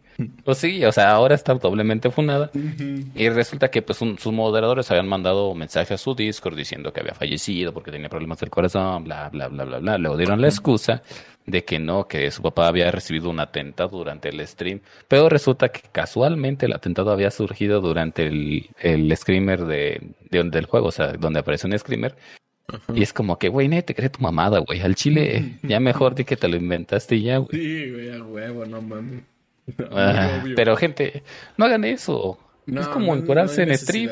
Pues 0.43 0.57
sí, 0.57 0.83
o 0.83 0.91
sea, 0.91 1.11
ahora 1.11 1.33
está 1.33 1.53
doblemente 1.55 2.11
funada. 2.11 2.51
Y 3.15 3.29
resulta 3.29 3.71
que 3.71 3.81
pues 3.81 4.01
un- 4.01 4.19
sus 4.19 4.33
moderadores 4.33 4.91
habían 4.91 5.07
mandado 5.07 5.55
mensaje 5.55 5.93
a 5.93 5.97
su 5.97 6.13
Discord 6.13 6.55
diciendo 6.57 6.91
que 6.91 6.99
había 6.99 7.13
fallecido 7.13 7.73
porque 7.73 7.89
tenía 7.91 8.09
problemas 8.09 8.37
del 8.39 8.49
corazón, 8.49 9.05
bla, 9.05 9.29
bla, 9.29 9.47
bla, 9.47 9.63
bla, 9.63 9.77
bla. 9.79 9.97
Luego 9.97 10.17
dieron 10.17 10.41
la 10.41 10.47
excusa 10.49 11.01
de 11.49 11.63
que 11.65 11.79
no, 11.79 12.07
que 12.07 12.29
su 12.31 12.41
papá 12.41 12.67
había 12.67 12.89
recibido 12.91 13.29
un 13.29 13.39
atentado 13.39 13.89
durante 13.97 14.29
el 14.29 14.45
stream. 14.47 14.81
Pero 15.07 15.29
resulta 15.29 15.69
que 15.69 15.81
casualmente 15.91 16.65
el 16.65 16.73
atentado 16.73 17.11
había 17.11 17.31
surgido 17.31 17.81
durante 17.81 18.27
el, 18.27 18.69
el 18.79 19.15
screamer 19.17 19.65
de, 19.65 20.01
de- 20.29 20.43
del 20.43 20.65
juego, 20.65 20.87
o 20.87 20.91
sea, 20.91 21.13
donde 21.13 21.39
aparece 21.39 21.67
un 21.67 21.77
screamer. 21.77 22.15
Y 22.93 23.01
es 23.01 23.13
como 23.13 23.39
que, 23.39 23.49
güey, 23.49 23.67
nadie 23.67 23.81
te 23.83 23.95
cree 23.95 24.09
tu 24.09 24.19
mamada, 24.21 24.59
güey. 24.59 24.79
Al 24.81 24.93
chile, 24.93 25.57
ya 25.63 25.79
mejor 25.79 26.13
di 26.13 26.23
que 26.23 26.37
te 26.37 26.47
lo 26.47 26.55
inventaste 26.55 27.15
y 27.15 27.23
ya, 27.23 27.37
güey. 27.37 27.49
Sí, 27.51 27.91
güey, 27.91 28.11
a 28.11 28.23
huevo, 28.23 28.65
no 28.65 28.81
mames. 28.81 29.23
No, 29.77 29.85
Ah, 29.91 30.43
pero 30.55 30.75
gente, 30.77 31.23
no 31.57 31.65
hagan 31.65 31.83
eso. 31.83 32.37
No, 32.67 32.81
es 32.81 32.87
como 32.87 33.15
no, 33.15 33.21
encuadrarse 33.21 33.63
en 33.63 33.75
stream. 33.75 34.09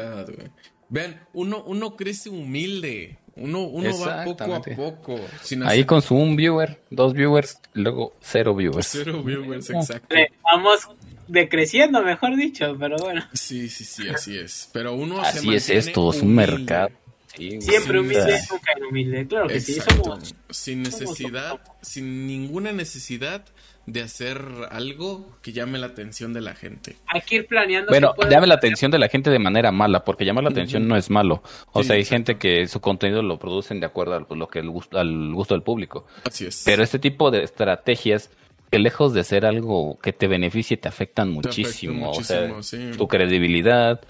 Vean, 0.89 1.21
uno, 1.33 1.63
uno 1.67 1.95
crece 1.95 2.29
humilde. 2.29 3.19
Uno, 3.39 3.61
uno 3.67 3.99
va 3.99 4.23
poco 4.23 4.53
a 4.55 4.61
poco. 4.61 5.19
Sin 5.43 5.63
Ahí 5.63 5.69
hacer 5.79 5.85
con 5.85 6.01
su 6.01 6.15
un 6.15 6.35
viewer, 6.35 6.81
dos 6.89 7.13
viewers, 7.13 7.59
luego 7.73 8.13
cero 8.21 8.55
viewers. 8.55 8.87
cero 8.87 9.21
viewers, 9.23 9.69
exacto. 9.69 10.15
Le 10.15 10.31
Vamos 10.43 10.87
decreciendo, 11.27 12.01
mejor 12.03 12.35
dicho, 12.35 12.75
pero 12.79 12.95
bueno. 12.97 13.23
Sí, 13.33 13.69
sí, 13.69 13.83
sí, 13.83 14.07
así 14.09 14.37
es. 14.37 14.69
Pero 14.73 14.93
uno 14.95 15.21
se 15.23 15.39
Así 15.39 15.53
es 15.55 15.69
esto, 15.69 16.11
es 16.11 16.21
un 16.21 16.29
humilde. 16.31 16.57
mercado. 16.57 16.89
Sí. 17.35 17.61
Siempre 17.61 17.93
Sí, 17.93 17.97
humilde, 17.99 18.39
sí. 18.39 18.47
nunca 18.51 18.71
inhumilde. 18.77 19.27
Claro 19.27 19.47
que 19.47 19.59
sí, 19.59 19.73
Exacto. 19.73 20.03
somos. 20.03 20.35
Sin 20.49 20.81
necesidad, 20.81 21.59
sin 21.81 22.25
ninguna 22.25 22.71
necesidad 22.71 23.45
de 23.87 24.01
hacer 24.01 24.41
algo 24.69 25.37
que 25.41 25.53
llame 25.53 25.79
la 25.79 25.87
atención 25.87 26.33
de 26.33 26.41
la 26.41 26.53
gente. 26.55 26.97
Hay 27.07 27.21
que 27.21 27.37
ir 27.37 27.47
planeando. 27.47 27.89
Bueno, 27.89 28.13
llame 28.29 28.45
la 28.45 28.55
atención 28.55 28.91
de 28.91 28.99
la 28.99 29.07
gente 29.07 29.29
de 29.29 29.39
manera 29.39 29.71
mala, 29.71 30.03
porque 30.03 30.25
llamar 30.25 30.43
la 30.43 30.49
atención 30.49 30.87
no 30.87 30.97
es 30.97 31.09
malo. 31.09 31.41
O 31.71 31.81
Sí, 31.81 31.87
sea, 31.87 31.95
hay 31.95 32.01
exacto. 32.01 32.15
gente 32.33 32.37
que 32.37 32.67
su 32.67 32.81
contenido 32.81 33.23
lo 33.23 33.39
producen 33.39 33.79
de 33.79 33.85
acuerdo 33.85 34.13
a 34.29 34.35
lo 34.35 34.47
que 34.49 34.59
el 34.59 34.69
gusto, 34.69 34.99
al 34.99 35.33
gusto 35.33 35.53
del 35.53 35.63
público. 35.63 36.05
Así 36.25 36.45
es. 36.45 36.63
Pero 36.65 36.83
este 36.83 36.99
tipo 36.99 37.31
de 37.31 37.43
estrategias, 37.43 38.29
que 38.69 38.77
lejos 38.77 39.13
de 39.13 39.23
ser 39.23 39.45
algo 39.45 39.97
que 39.99 40.11
te 40.11 40.27
beneficie, 40.27 40.75
te 40.75 40.89
afectan 40.89 41.29
Te 41.41 41.47
afecta 41.47 41.47
muchísimo. 41.49 42.11
o 42.11 42.21
sea, 42.21 42.47
muchísimo, 42.47 42.91
sí. 42.91 42.97
tu 42.97 43.07
credibilidad. 43.07 44.01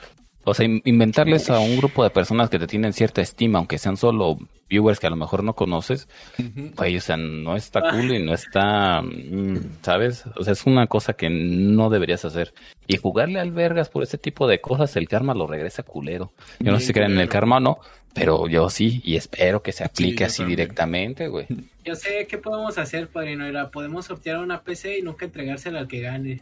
O 0.50 0.54
sea, 0.54 0.66
in- 0.66 0.82
inventarles 0.86 1.50
a 1.50 1.60
un 1.60 1.76
grupo 1.78 2.04
de 2.06 2.10
personas 2.10 2.50
que 2.50 2.58
te 2.58 2.68
tienen 2.68 2.93
cierta 2.93 3.22
estima, 3.22 3.60
aunque 3.60 3.78
sean 3.78 3.98
solo 3.98 4.38
viewers 4.70 5.00
que 5.00 5.08
a 5.08 5.10
lo 5.10 5.16
mejor 5.18 5.43
no 5.43 5.54
conoces, 5.56 6.08
Ujú. 6.39 6.72
güey, 6.76 6.95
o 6.98 7.02
sea, 7.02 7.18
no 7.18 7.56
está 7.58 7.82
cool 7.91 8.12
y 8.14 8.24
no 8.24 8.34
está, 8.34 9.02
mm, 9.02 9.58
¿sabes? 9.82 10.24
O 10.38 10.43
sea, 10.43 10.54
es 10.54 10.66
una 10.66 10.88
cosa 10.88 11.14
que 11.14 11.30
no 11.30 11.89
deberías 11.89 12.24
hacer. 12.24 12.54
Y 12.88 12.95
jugarle 12.95 13.39
al 13.41 13.52
vergas 13.52 13.89
por 13.89 14.04
ese 14.04 14.18
tipo 14.18 14.48
de 14.48 14.62
cosas, 14.62 14.95
el 14.95 15.08
karma 15.10 15.34
lo 15.34 15.48
regresa 15.48 15.84
culero. 15.84 16.32
Yo 16.60 16.72
no 16.72 16.80
sé 16.80 16.88
si 16.88 16.93
creen 16.93 17.12
en 17.12 17.20
el 17.20 17.30
karma 17.30 17.58
o 17.58 17.60
no, 17.60 17.80
pero 18.14 18.48
yo 18.48 18.70
sí, 18.70 19.02
y 19.04 19.16
espero 19.18 19.62
que 19.62 19.72
se 19.74 19.84
aplique 19.84 20.24
así 20.24 20.38
también. 20.43 20.58
directamente, 20.58 21.28
güey. 21.28 21.45
Yo 21.84 21.95
sé 21.95 22.26
qué 22.30 22.38
podemos 22.38 22.78
hacer, 22.78 23.08
padrino. 23.10 23.45
Era, 23.45 23.70
podemos 23.70 24.06
sortear 24.06 24.38
una 24.39 24.62
PC 24.62 25.00
y 25.00 25.02
nunca 25.02 25.26
entregársela 25.26 25.80
al 25.80 25.88
que 25.89 26.00
gane. 26.02 26.41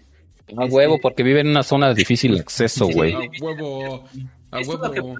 A 0.58 0.66
huevo, 0.66 1.00
porque 1.02 1.24
vive 1.24 1.42
en 1.42 1.48
una 1.48 1.64
zona 1.64 1.90
de 1.90 1.96
difícil 1.96 2.40
acceso, 2.40 2.88
güey. 2.88 3.14
A 3.14 3.20
huevo, 3.42 4.06
a 4.52 4.60
huevo. 4.60 5.16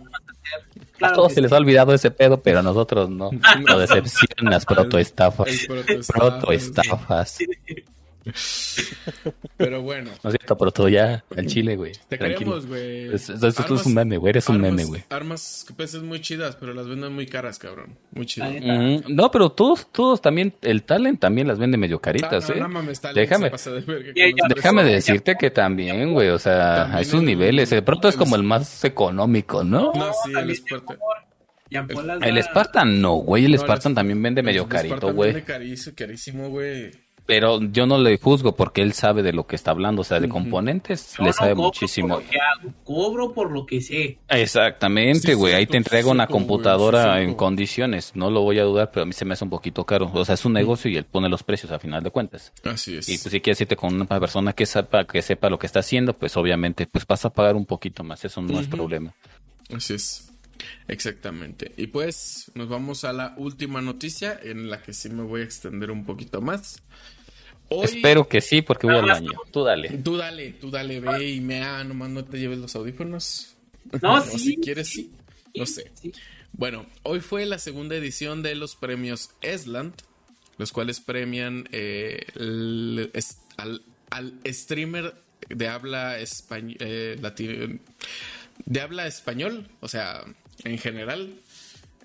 A 1.02 1.14
todos 1.14 1.34
se 1.34 1.42
les 1.42 1.52
ha 1.52 1.58
olvidado 1.58 1.94
ese 1.94 2.12
pedo, 2.12 2.42
pero 2.42 2.60
a 2.60 2.62
nosotros 2.62 3.10
no. 3.10 3.32
Lo 3.68 3.80
decepcionas, 3.80 4.66
protoestafas. 4.66 5.68
Protoestafas. 6.08 7.40
Pero 9.58 9.82
bueno. 9.82 10.12
No 10.24 10.30
es 10.30 10.36
cierto, 10.38 10.58
pero 10.58 10.72
todo 10.72 10.90
ya 10.90 11.24
al 11.36 11.46
chile, 11.46 11.76
güey. 11.76 11.94
Te 12.10 12.18
Tranquilo. 12.18 12.40
queremos, 12.40 12.66
güey. 12.68 13.14
Es- 13.14 13.30
es- 13.30 13.42
Esto 13.44 13.76
es 13.76 13.86
un 13.86 13.94
meme, 13.94 14.18
güey. 14.18 14.32
Eres 14.32 14.50
un 14.50 14.58
armas- 14.58 14.72
meme, 14.72 14.84
güey. 14.86 15.04
Armas, 15.10 15.66
pues, 15.76 15.94
muy 16.02 16.20
chidas, 16.22 16.56
pero 16.58 16.74
las 16.74 16.88
venden 16.88 17.14
muy 17.14 17.26
caras, 17.26 17.58
cabrón. 17.60 17.98
Muy 18.12 18.26
chidas. 18.26 18.52
Ujú. 18.52 19.04
No, 19.14 19.32
pero 19.32 19.50
todos, 19.52 19.92
todos 19.92 20.22
también, 20.22 20.54
el 20.62 20.84
talent 20.84 21.20
también 21.20 21.48
las 21.48 21.58
vende 21.60 21.78
medio 21.78 22.00
caritas, 22.02 22.50
no, 22.50 22.56
¿eh? 22.56 22.60
no 22.60 22.70
mames, 22.70 23.00
Talent 23.00 23.18
Déjame- 23.30 23.52
de 23.52 24.56
Déjame 24.56 24.84
decirte 24.84 25.36
que 25.36 25.52
también, 25.52 26.14
güey, 26.14 26.30
o 26.30 26.40
sea, 26.40 26.76
También 26.76 26.98
hay 26.98 27.06
sus 27.06 27.20
el- 27.22 27.26
niveles. 27.26 27.70
De 27.70 27.82
pronto 27.82 28.08
es 28.10 28.16
como 28.16 28.36
el 28.36 28.44
más 28.44 28.84
económico, 28.84 29.64
¿no? 29.64 29.92
No, 29.94 30.12
sí, 30.24 30.32
el 30.36 30.52
ampolas 31.78 32.22
El 32.22 32.42
Spartan 32.44 33.02
no, 33.02 33.16
güey, 33.16 33.46
el 33.46 33.52
No, 33.54 33.58
Spartan 33.58 33.96
también 33.96 34.22
vende 34.22 34.42
medio 34.44 34.68
carito, 34.68 35.14
güey. 35.14 35.42
carísimo, 35.44 36.50
güey. 36.50 36.92
Pero 37.26 37.60
yo 37.60 37.88
no 37.88 37.98
le 37.98 38.18
juzgo 38.18 38.56
porque 38.56 38.84
él 38.84 38.94
sabe 38.94 39.24
de 39.24 39.34
lo 39.34 39.48
que 39.48 39.56
está 39.56 39.72
hablando, 39.72 40.02
o 40.02 40.06
sea, 40.06 40.20
de 40.20 40.30
componentes 40.30 41.16
Yo 41.18 41.24
le 41.24 41.30
no 41.30 41.34
sabe 41.34 41.52
cobro 41.54 41.64
muchísimo. 41.66 42.16
Por 42.16 42.24
lo 42.24 42.30
que 42.30 42.38
hago, 42.38 42.74
cobro 42.84 43.34
por 43.34 43.52
lo 43.52 43.66
que 43.66 43.82
sé. 43.82 44.20
Exactamente, 44.30 45.34
güey, 45.34 45.54
sí, 45.54 45.58
ahí 45.58 45.66
sí, 45.66 45.72
te 45.72 45.78
entrega 45.78 46.12
una 46.12 46.28
computadora 46.28 47.04
sí, 47.04 47.10
sí, 47.20 47.24
en 47.24 47.30
sí. 47.32 47.36
condiciones, 47.36 48.12
no 48.16 48.30
lo 48.30 48.42
voy 48.42 48.60
a 48.60 48.64
dudar, 48.64 48.92
pero 48.92 49.04
a 49.04 49.06
mí 49.08 49.14
se 49.14 49.26
me 49.26 49.34
hace 49.34 49.44
un 49.44 49.50
poquito 49.50 49.84
caro. 49.86 50.12
O 50.14 50.24
sea, 50.24 50.36
es 50.36 50.46
un 50.46 50.54
negocio 50.54 50.92
y 50.92 50.98
él 50.98 51.06
pone 51.06 51.28
los 51.28 51.42
precios 51.42 51.72
a 51.72 51.80
final 51.80 52.04
de 52.04 52.12
cuentas. 52.12 52.54
Así 52.64 52.98
es. 52.98 53.10
Y 53.10 53.18
pues 53.18 53.32
si 53.32 53.42
quieres 53.42 53.60
irte 53.60 53.76
con 53.76 53.96
una 53.96 54.20
persona 54.20 54.54
que 54.54 54.68
sepa, 54.68 55.06
que 55.06 55.24
sepa 55.24 55.50
lo 55.50 55.58
que 55.58 55.66
está 55.66 55.80
haciendo, 55.80 56.14
pues 56.14 56.38
obviamente 56.38 56.86
pues 56.86 57.08
vas 57.08 57.26
a 57.26 57.32
pagar 57.32 57.56
un 57.56 57.66
poquito 57.66 58.04
más, 58.04 58.24
eso 58.24 58.42
no 58.42 58.60
es 58.60 58.68
problema. 58.68 59.16
Así 59.74 59.96
es. 59.96 60.32
Exactamente. 60.88 61.72
Y 61.78 61.88
pues 61.88 62.52
nos 62.56 62.70
vamos 62.70 63.04
a 63.04 63.14
la 63.14 63.34
última 63.38 63.82
noticia 63.82 64.40
en 64.42 64.70
la 64.70 64.82
que 64.82 64.94
sí 64.94 65.10
me 65.10 65.24
voy 65.24 65.42
a 65.42 65.44
extender 65.44 65.92
un 65.92 66.06
poquito 66.06 66.42
más. 66.42 66.84
Hoy, 67.70 67.86
Espero 67.86 68.28
que 68.28 68.42
sí, 68.42 68.62
porque 68.62 68.88
voy 68.88 68.98
al 68.98 69.06
baño. 69.08 69.32
Tú 69.52 69.64
dale. 69.64 69.90
Tú 69.90 70.18
dale, 70.18 70.52
tú 70.54 70.70
dale, 70.70 71.00
ve 71.00 71.30
y 71.32 71.42
mea, 71.42 71.84
nomás 71.84 72.10
no 72.10 72.24
te 72.26 72.38
lleves 72.40 72.60
los 72.60 72.76
audífonos. 72.76 73.56
No, 74.02 74.22
sí. 74.24 74.38
si 74.40 74.58
quieres, 74.58 74.90
sí. 74.90 75.12
No 75.56 75.66
sé. 75.66 75.92
Sí. 75.96 76.12
Bueno, 76.54 76.86
hoy 77.04 77.20
fue 77.22 77.46
la 77.46 77.58
segunda 77.60 77.96
edición 77.96 78.42
de 78.44 78.56
los 78.56 78.76
premios 78.76 79.32
Esland, 79.42 79.94
los 80.58 80.72
cuales 80.72 81.00
premian 81.00 81.68
eh, 81.72 82.26
el- 82.36 83.10
es- 83.14 83.40
al, 83.58 83.82
al 84.10 84.34
streamer 84.46 85.16
de 85.50 85.68
habla 85.68 86.18
español, 86.20 86.78
de 88.66 88.82
habla 88.82 89.08
español, 89.08 89.68
o 89.82 89.88
sea, 89.88 90.24
en 90.64 90.78
general, 90.78 91.36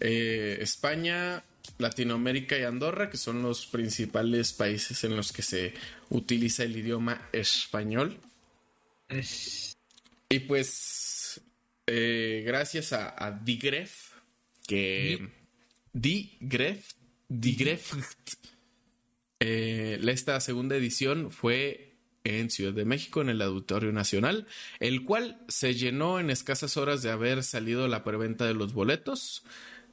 eh, 0.01 0.59
España, 0.61 1.45
Latinoamérica 1.79 2.59
y 2.59 2.63
Andorra, 2.63 3.11
que 3.11 3.17
son 3.17 3.43
los 3.43 3.67
principales 3.67 4.53
países 4.53 5.03
en 5.05 5.17
los 5.17 5.33
que 5.33 5.43
se 5.43 5.75
utiliza 6.11 6.65
el 6.65 6.77
idioma 6.77 7.29
español. 7.33 8.19
Es- 9.09 9.77
Y 10.29 10.41
pues, 10.41 11.41
eh, 11.87 12.43
gracias 12.47 12.93
a, 12.93 13.15
a 13.23 13.33
Digref, 13.33 14.13
que. 14.67 15.29
Digref. 15.93 16.93
Digref. 17.29 17.93
eh, 19.41 20.01
esta 20.09 20.39
segunda 20.41 20.77
edición 20.77 21.31
fue 21.31 21.97
en 22.25 22.51
Ciudad 22.51 22.73
de 22.75 22.85
México, 22.85 23.23
en 23.23 23.31
el 23.31 23.41
Auditorio 23.41 23.93
Nacional, 23.93 24.47
el 24.79 25.05
cual 25.05 25.41
se 25.49 25.75
llenó 25.75 26.21
en 26.21 26.29
escasas 26.31 26.77
horas 26.77 27.03
de 27.03 27.11
haber 27.11 27.43
salido 27.43 27.89
la 27.89 28.05
preventa 28.05 28.45
de 28.47 28.55
los 28.55 28.75
boletos. 28.75 29.43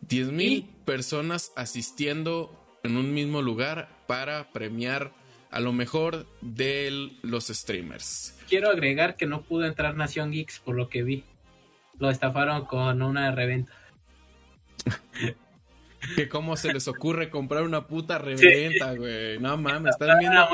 10 0.02 0.32
mil 0.32 0.70
personas 0.86 1.52
asistiendo 1.56 2.80
en 2.84 2.98
un 2.98 3.14
mismo 3.14 3.42
lugar 3.42 3.90
para 4.08 4.52
premiar 4.52 5.12
a 5.52 5.60
lo 5.60 5.74
mejor 5.74 6.26
de 6.42 7.12
los 7.22 7.48
streamers. 7.48 8.38
Quiero 8.50 8.70
agregar 8.70 9.16
que 9.16 9.26
no 9.26 9.42
pudo 9.42 9.66
entrar 9.66 9.96
Nación 9.96 10.32
Geeks 10.32 10.60
por 10.60 10.76
lo 10.76 10.90
que 10.90 11.04
vi. 11.04 11.24
Lo 12.00 12.10
estafaron 12.10 12.66
con 12.66 13.02
una 13.02 13.32
reventa. 13.32 13.74
Que 16.16 16.30
cómo 16.30 16.56
se 16.56 16.72
les 16.72 16.88
ocurre 16.88 17.30
comprar 17.30 17.64
una 17.64 17.88
puta 17.88 18.20
reventa, 18.20 18.94
güey. 18.94 19.40
No 19.40 19.58
mames, 19.58 19.96
están 20.00 20.20
viendo, 20.20 20.48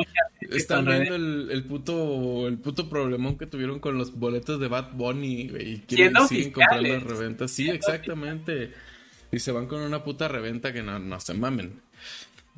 están 0.49 0.87
el, 0.87 1.49
el 1.51 1.63
puto 1.65 2.47
el 2.47 2.57
puto 2.59 2.89
problemón 2.89 3.37
que 3.37 3.45
tuvieron 3.45 3.79
con 3.79 3.97
los 3.97 4.17
boletos 4.17 4.59
de 4.59 4.69
Bad 4.69 4.93
Bunny, 4.93 5.49
güey. 5.49 5.73
Y 5.73 5.77
quieren 5.79 6.15
siguen 6.27 6.51
comprando 6.51 6.89
oficiales. 6.89 7.03
reventas. 7.03 7.51
Sí, 7.51 7.69
exactamente. 7.69 8.71
Y 9.33 9.39
se 9.39 9.51
van 9.51 9.65
con 9.67 9.81
una 9.81 10.03
puta 10.03 10.27
reventa 10.27 10.71
que 10.71 10.81
no, 10.83 10.99
no 10.99 11.19
se 11.19 11.33
mamen. 11.33 11.81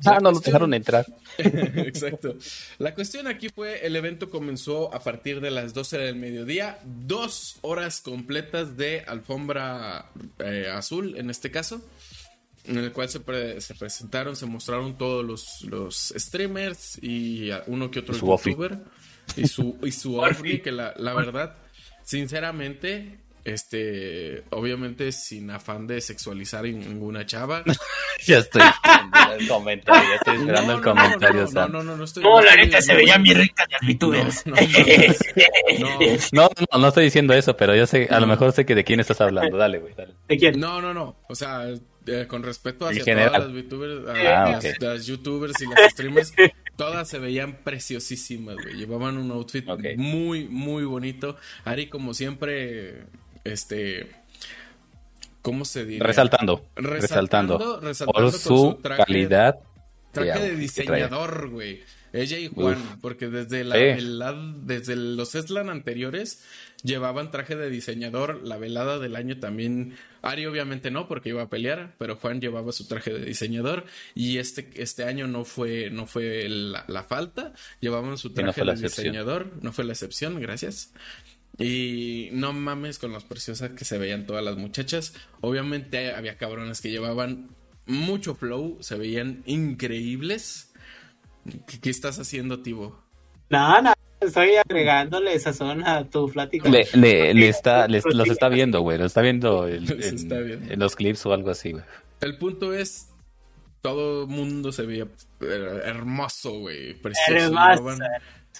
Ah, 0.04 0.18
no 0.20 0.30
los 0.30 0.34
cuestión- 0.34 0.52
dejaron 0.52 0.74
entrar. 0.74 1.06
Exacto. 1.38 2.36
La 2.78 2.94
cuestión 2.94 3.26
aquí 3.28 3.48
fue, 3.48 3.86
el 3.86 3.96
evento 3.96 4.28
comenzó 4.28 4.94
a 4.94 5.00
partir 5.02 5.40
de 5.40 5.50
las 5.50 5.72
12 5.72 5.96
del 5.96 6.16
mediodía, 6.16 6.78
dos 6.84 7.56
horas 7.62 8.02
completas 8.02 8.76
de 8.76 9.00
alfombra 9.06 10.10
eh, 10.38 10.68
azul 10.70 11.16
en 11.16 11.30
este 11.30 11.50
caso, 11.50 11.80
en 12.64 12.76
el 12.76 12.92
cual 12.92 13.08
se, 13.08 13.20
pre- 13.20 13.58
se 13.62 13.74
presentaron, 13.74 14.36
se 14.36 14.44
mostraron 14.44 14.98
todos 14.98 15.24
los, 15.24 15.62
los 15.62 16.12
streamers 16.14 16.98
y 17.02 17.48
uno 17.66 17.90
que 17.90 18.00
otro 18.00 18.14
Y 18.14 18.18
su 18.18 18.26
youtuber 18.26 18.78
y 19.36 19.46
su, 19.48 19.78
y 19.82 19.92
su. 19.92 20.16
Orfi, 20.18 20.60
que 20.60 20.72
la, 20.72 20.92
la 20.98 21.14
verdad, 21.14 21.56
sinceramente... 22.02 23.20
Este, 23.46 24.42
obviamente 24.50 25.12
sin 25.12 25.50
afán 25.50 25.86
de 25.86 26.00
sexualizar 26.00 26.64
ninguna 26.64 27.24
chava. 27.26 27.62
Ya 28.24 28.38
estoy 28.38 28.62
esperando 28.62 29.34
el 29.34 29.46
comentario, 29.46 30.08
ya 30.08 30.14
estoy 30.16 30.36
esperando 30.36 30.72
el 30.72 30.78
no, 30.78 30.82
comentario, 30.82 31.40
no, 31.42 31.46
Sam. 31.48 31.70
no, 31.72 31.82
no, 31.82 31.96
no 31.96 32.04
estoy. 32.04 32.24
No, 32.24 32.40
la 32.40 32.56
neta 32.56 32.80
se 32.80 32.92
no, 32.92 32.98
veían 32.98 33.18
no, 33.18 33.24
bien 33.24 33.38
ricas 33.38 33.66
las 33.70 33.80
VTubers. 33.82 34.46
No, 34.46 34.56
no, 34.56 34.62
no, 35.78 35.98
No, 36.32 36.50
no, 36.72 36.78
no 36.78 36.88
estoy 36.88 37.04
diciendo 37.04 37.34
eso, 37.34 37.56
pero 37.56 37.76
yo 37.76 37.86
sé, 37.86 38.08
a 38.10 38.18
lo 38.18 38.26
mejor 38.26 38.52
sé 38.52 38.64
que 38.64 38.74
de 38.74 38.84
quién 38.84 39.00
estás 39.00 39.20
hablando. 39.20 39.58
Dale, 39.58 39.78
güey, 39.78 39.92
dale. 39.94 40.14
¿De 40.28 40.38
quién? 40.38 40.58
No, 40.58 40.80
no, 40.80 40.94
no. 40.94 41.16
O 41.28 41.34
sea, 41.34 41.68
eh, 42.06 42.26
con 42.26 42.42
respeto 42.42 42.86
hacia 42.88 43.04
general. 43.04 43.32
todas 43.32 43.48
las 43.48 43.54
youtubers, 43.54 44.08
a- 44.08 44.44
Ah, 44.54 44.60
las, 44.80 45.06
youtubers 45.06 45.60
y 45.60 45.66
las 45.66 45.92
streamers, 45.92 46.32
todas 46.76 47.08
se 47.08 47.18
veían 47.18 47.58
preciosísimas, 47.64 48.56
güey. 48.56 48.76
Llevaban 48.76 49.18
un 49.18 49.30
outfit 49.30 49.66
muy, 49.96 50.48
muy 50.48 50.84
bonito. 50.84 51.36
Ari, 51.64 51.88
como 51.88 52.14
siempre, 52.14 53.04
este. 53.52 54.10
¿Cómo 55.42 55.64
se 55.64 55.84
diría? 55.84 56.02
Resaltando, 56.04 56.66
Resaltando, 56.74 57.58
resaltando, 57.58 57.80
resaltando 57.80 58.12
por 58.12 58.22
con 58.32 58.32
su, 58.40 58.78
traje- 58.82 59.04
calidad. 59.04 59.56
Traje 60.12 60.40
de 60.40 60.56
diseñador, 60.56 61.50
güey. 61.50 61.82
Ella 62.12 62.38
y 62.38 62.48
Juan, 62.48 62.78
Uf. 62.80 63.00
porque 63.02 63.28
desde 63.28 63.62
la 63.62 63.76
velada, 63.76 64.54
desde 64.62 64.96
los 64.96 65.34
Eslan 65.34 65.68
anteriores 65.68 66.42
llevaban 66.82 67.30
traje 67.30 67.54
de 67.56 67.68
diseñador. 67.68 68.40
La 68.42 68.56
velada 68.56 68.98
del 68.98 69.14
año 69.16 69.38
también. 69.38 69.94
Ari 70.22 70.46
obviamente 70.46 70.90
no, 70.90 71.06
porque 71.06 71.28
iba 71.28 71.42
a 71.42 71.48
pelear, 71.50 71.94
pero 71.98 72.16
Juan 72.16 72.40
llevaba 72.40 72.72
su 72.72 72.88
traje 72.88 73.12
de 73.12 73.24
diseñador. 73.24 73.84
Y 74.14 74.38
este, 74.38 74.70
este 74.76 75.04
año 75.04 75.26
no 75.26 75.44
fue, 75.44 75.90
no 75.90 76.06
fue 76.06 76.48
la, 76.48 76.84
la 76.88 77.02
falta. 77.04 77.52
Llevaban 77.80 78.16
su 78.16 78.32
traje 78.32 78.64
de 78.64 78.70
excepción. 78.72 79.04
diseñador. 79.04 79.52
No 79.60 79.72
fue 79.72 79.84
la 79.84 79.92
excepción, 79.92 80.40
gracias. 80.40 80.92
Y 81.58 82.28
no 82.32 82.52
mames 82.52 82.98
con 82.98 83.12
las 83.12 83.24
preciosas 83.24 83.70
que 83.70 83.84
se 83.84 83.96
veían 83.98 84.26
todas 84.26 84.44
las 84.44 84.56
muchachas. 84.56 85.14
Obviamente 85.40 86.12
había 86.12 86.36
cabrones 86.36 86.80
que 86.80 86.90
llevaban 86.90 87.48
mucho 87.86 88.34
flow, 88.34 88.76
se 88.80 88.96
veían 88.96 89.42
increíbles. 89.46 90.72
¿Qué, 91.66 91.80
qué 91.80 91.90
estás 91.90 92.18
haciendo, 92.18 92.60
Tibo? 92.60 93.00
No, 93.48 93.80
no, 93.80 93.92
estoy 94.20 94.56
agregándole 94.56 95.38
sazón 95.38 95.82
a 95.86 96.10
tu 96.10 96.28
plática. 96.28 96.68
Le, 96.68 96.86
le, 96.94 97.32
le 97.32 97.48
está, 97.48 97.86
les- 97.88 98.04
los 98.04 98.28
está 98.28 98.48
viendo, 98.48 98.80
güey, 98.80 98.98
los 98.98 99.06
está 99.06 99.22
viendo 99.22 99.66
en, 99.68 99.82
Los 99.88 100.04
en- 100.06 100.14
está 100.16 100.38
viendo. 100.40 100.72
en 100.72 100.78
los 100.80 100.96
clips 100.96 101.24
o 101.26 101.32
algo 101.32 101.50
así, 101.50 101.72
güey. 101.72 101.84
El 102.20 102.36
punto 102.38 102.74
es, 102.74 103.10
todo 103.82 104.22
el 104.24 104.28
mundo 104.28 104.72
se 104.72 104.84
veía 104.84 105.06
eh, 105.40 105.80
hermoso, 105.84 106.58
güey, 106.58 106.94
precioso. 107.00 107.32
Hermoso. 107.46 107.82
Llevaban- 107.82 108.00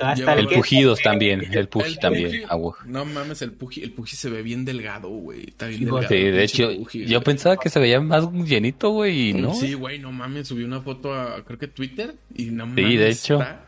Hasta 0.00 0.34
El 0.34 0.48
Pujidos 0.48 1.00
también, 1.02 1.42
el 1.52 1.68
Puji 1.68 1.86
el 1.92 1.98
también. 1.98 2.42
Puji-. 2.48 2.76
No 2.86 3.04
mames, 3.04 3.40
el 3.42 3.52
Puji, 3.52 3.82
el 3.82 3.92
Puji 3.92 4.16
se 4.16 4.28
ve 4.30 4.42
bien 4.42 4.64
delgado, 4.64 5.08
güey. 5.08 5.44
Está 5.48 5.66
bien 5.66 5.78
Sí, 5.80 5.84
delgado. 5.86 6.08
Sí, 6.08 6.14
de 6.16 6.44
hecho, 6.44 6.68
Puji, 6.76 7.00
yo 7.06 7.18
güey. 7.18 7.24
pensaba 7.24 7.56
que 7.56 7.68
se 7.70 7.78
veía 7.80 8.00
más 8.00 8.30
llenito, 8.32 8.90
güey, 8.90 9.30
y 9.30 9.34
no. 9.34 9.54
Sí, 9.54 9.74
güey, 9.74 9.98
no 9.98 10.12
mames, 10.12 10.48
subí 10.48 10.64
una 10.64 10.80
foto 10.80 11.14
a, 11.14 11.42
creo 11.44 11.58
que 11.58 11.68
Twitter 11.68 12.14
y 12.34 12.46
no 12.46 12.64
Sí, 12.64 12.70
mames. 12.82 12.98
de 12.98 13.08
hecho. 13.10 13.34
Está, 13.40 13.64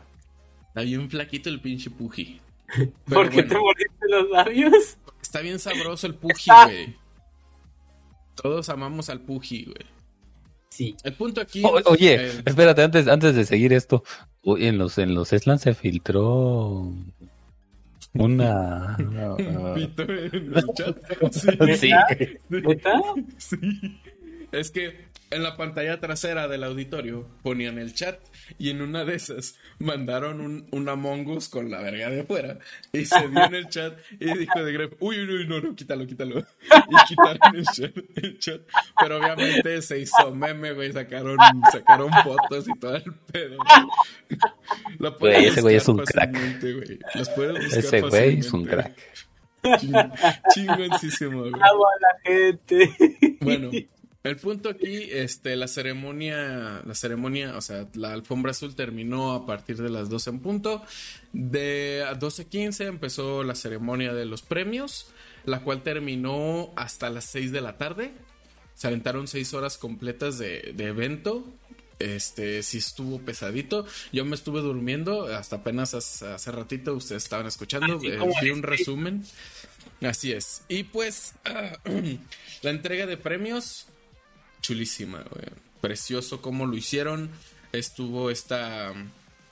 está 0.67 0.81
bien 0.81 1.09
flaquito 1.09 1.49
el 1.49 1.59
pinche 1.61 1.89
Puji. 1.89 2.39
¿Por 2.77 2.91
Pero 3.05 3.29
qué 3.29 3.43
te 3.43 3.47
bueno, 3.55 3.61
mordiste 3.61 4.05
los 4.09 4.29
labios? 4.29 4.97
Está 5.21 5.41
bien 5.41 5.59
sabroso 5.59 6.05
el 6.07 6.15
Puji, 6.15 6.51
güey. 6.65 6.95
Todos 8.35 8.69
amamos 8.69 9.09
al 9.09 9.19
Puji, 9.21 9.65
güey. 9.65 9.85
Sí. 10.69 10.95
El 11.03 11.13
punto 11.13 11.41
aquí. 11.41 11.61
O- 11.65 11.81
oye, 11.85 12.27
espérate, 12.45 12.83
antes, 12.83 13.07
antes 13.07 13.35
de 13.35 13.43
seguir 13.45 13.73
esto, 13.73 14.03
uy, 14.43 14.65
en 14.67 14.77
los, 14.77 14.97
en 14.97 15.13
los 15.13 15.33
Eslan 15.33 15.59
se 15.59 15.73
filtró 15.73 16.93
una... 18.13 18.97
un 19.37 19.73
pito 19.75 20.03
en 20.03 20.53
el 20.55 20.65
chat. 20.75 20.97
Sí, 21.31 21.77
Sí. 21.77 21.91
Sí. 23.37 23.99
Es 24.51 24.71
que 24.71 25.08
en 25.31 25.43
la 25.43 25.55
pantalla 25.57 25.99
trasera 25.99 26.47
del 26.47 26.63
auditorio 26.63 27.27
ponían 27.43 27.77
el 27.77 27.93
chat 27.93 28.19
y 28.57 28.69
en 28.71 28.81
una 28.81 29.05
de 29.05 29.15
esas 29.15 29.59
mandaron 29.77 30.41
un, 30.41 30.67
un 30.71 30.89
Among 30.89 31.27
Us 31.27 31.49
con 31.49 31.69
la 31.69 31.79
verga 31.81 32.09
de 32.09 32.21
afuera 32.21 32.57
y 32.93 33.05
se 33.05 33.27
vio 33.27 33.43
en 33.45 33.53
el 33.55 33.69
chat 33.69 33.97
y 34.19 34.25
dijo 34.37 34.63
de 34.63 34.73
Gref, 34.73 34.93
uy, 34.99 35.19
uy, 35.19 35.29
uy, 35.35 35.47
no, 35.47 35.61
no, 35.61 35.75
quítalo, 35.75 36.07
quítalo. 36.07 36.39
Y 36.39 36.95
quitaron 37.07 37.55
el 37.55 37.65
chat, 37.65 37.91
el 38.15 38.39
chat. 38.39 38.61
Pero 38.99 39.17
obviamente 39.17 39.81
se 39.81 39.99
hizo 39.99 40.33
meme, 40.33 40.73
güey, 40.73 40.91
sacaron, 40.93 41.37
sacaron 41.71 42.11
fotos 42.23 42.67
y 42.67 42.79
todo 42.79 42.95
el 42.95 43.13
pedo. 43.31 43.57
Güey. 44.99 45.13
Güey, 45.19 45.45
ese 45.45 45.61
güey 45.61 45.75
es 45.75 45.87
un 45.87 45.97
crack. 45.99 46.31
güey. 46.61 46.99
Buscar 47.15 47.55
Ese 47.57 48.01
güey 48.01 48.39
es 48.39 48.51
un 48.53 48.65
crack. 48.65 48.97
Ching- 49.63 50.41
Chingoncísimo, 50.53 51.39
güey. 51.41 51.51
Bravo 51.51 51.85
a 51.87 51.91
la 52.01 52.19
gente. 52.23 52.89
Bueno, 53.41 53.69
el 54.29 54.37
punto 54.37 54.69
aquí, 54.69 55.09
este, 55.11 55.55
la 55.55 55.67
ceremonia, 55.67 56.81
la 56.85 56.95
ceremonia, 56.95 57.57
o 57.57 57.61
sea, 57.61 57.87
la 57.93 58.13
alfombra 58.13 58.51
azul 58.51 58.75
terminó 58.75 59.33
a 59.33 59.45
partir 59.45 59.77
de 59.77 59.89
las 59.89 60.09
12 60.09 60.29
en 60.29 60.39
punto. 60.39 60.83
De 61.33 62.03
a 62.07 62.17
12.15 62.17 62.87
empezó 62.87 63.43
la 63.43 63.55
ceremonia 63.55 64.13
de 64.13 64.25
los 64.25 64.41
premios, 64.41 65.07
la 65.45 65.61
cual 65.61 65.83
terminó 65.83 66.71
hasta 66.75 67.09
las 67.09 67.25
6 67.25 67.51
de 67.51 67.61
la 67.61 67.77
tarde. 67.77 68.11
Se 68.75 68.87
aventaron 68.87 69.27
6 69.27 69.53
horas 69.53 69.77
completas 69.77 70.37
de, 70.37 70.73
de 70.75 70.85
evento. 70.85 71.45
Este, 71.99 72.63
sí 72.63 72.77
estuvo 72.77 73.19
pesadito. 73.19 73.85
Yo 74.13 74.23
me 74.23 74.35
estuve 74.35 74.61
durmiendo 74.61 75.27
hasta 75.27 75.57
apenas 75.57 75.93
hace, 75.93 76.27
hace 76.27 76.51
ratito. 76.51 76.93
Ustedes 76.93 77.23
estaban 77.23 77.45
escuchando. 77.45 77.95
Eh, 78.01 78.17
vi 78.41 78.49
un 78.51 78.59
este. 78.59 78.67
resumen. 78.67 79.25
Así 80.01 80.31
es. 80.31 80.63
Y 80.69 80.83
pues, 80.83 81.33
la 82.61 82.69
entrega 82.69 83.05
de 83.05 83.17
premios, 83.17 83.87
chulísima. 84.61 85.23
Precioso 85.81 86.41
cómo 86.41 86.65
lo 86.65 86.75
hicieron. 86.75 87.29
Estuvo 87.71 88.29
esta. 88.29 88.93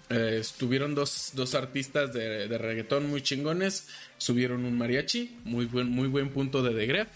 eh, 0.09 0.37
estuvieron 0.39 0.95
dos, 0.95 1.31
dos 1.33 1.55
artistas 1.55 2.13
de, 2.13 2.47
reggaetón 2.57 3.09
muy 3.09 3.21
chingones. 3.21 3.87
Subieron 4.17 4.65
un 4.65 4.77
mariachi. 4.77 5.37
Muy 5.43 5.65
buen, 5.65 5.89
muy 5.89 6.07
buen 6.07 6.29
punto 6.29 6.63
de 6.63 6.73
The. 6.73 7.07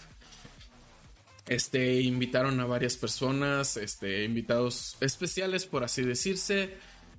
Este, 1.48 2.00
invitaron 2.00 2.60
a 2.60 2.66
varias 2.66 2.96
personas, 2.96 3.76
este, 3.76 4.24
invitados 4.24 4.96
especiales, 5.00 5.66
por 5.66 5.84
así 5.84 6.02
decirse. 6.02 6.70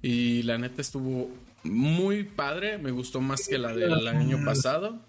Y 0.02 0.44
la 0.44 0.58
neta 0.58 0.82
estuvo 0.82 1.30
muy 1.64 2.24
padre. 2.24 2.78
Me 2.78 2.92
gustó 2.92 3.22
más 3.22 3.48
que 3.48 3.58
la 3.58 3.74
del 3.74 4.08
año 4.08 4.44
pasado. 4.46 5.00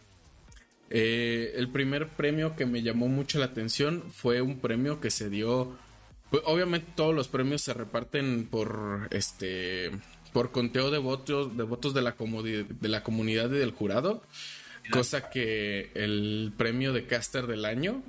Eh, 0.90 1.52
el 1.56 1.68
primer 1.70 2.08
premio 2.08 2.54
que 2.56 2.66
me 2.66 2.82
llamó 2.82 3.08
mucho 3.08 3.38
la 3.38 3.46
atención 3.46 4.04
fue 4.10 4.40
un 4.42 4.58
premio 4.58 5.00
que 5.00 5.10
se 5.10 5.30
dio. 5.30 5.76
pues, 6.30 6.42
obviamente 6.46 6.92
todos 6.94 7.14
los 7.14 7.28
premios 7.28 7.62
se 7.62 7.72
reparten 7.74 8.46
por 8.50 9.08
este 9.10 9.90
por 10.32 10.50
conteo 10.50 10.90
de 10.90 10.98
votos 10.98 11.56
de 11.56 11.62
votos 11.62 11.94
de 11.94 12.02
la 12.02 12.14
de 12.18 12.88
la 12.88 13.02
comunidad 13.04 13.50
y 13.50 13.58
del 13.58 13.70
jurado, 13.70 14.22
cosa 14.90 15.30
que 15.30 15.90
el 15.94 16.52
premio 16.56 16.92
de 16.92 17.06
caster 17.06 17.46
del 17.46 17.64
año 17.64 18.02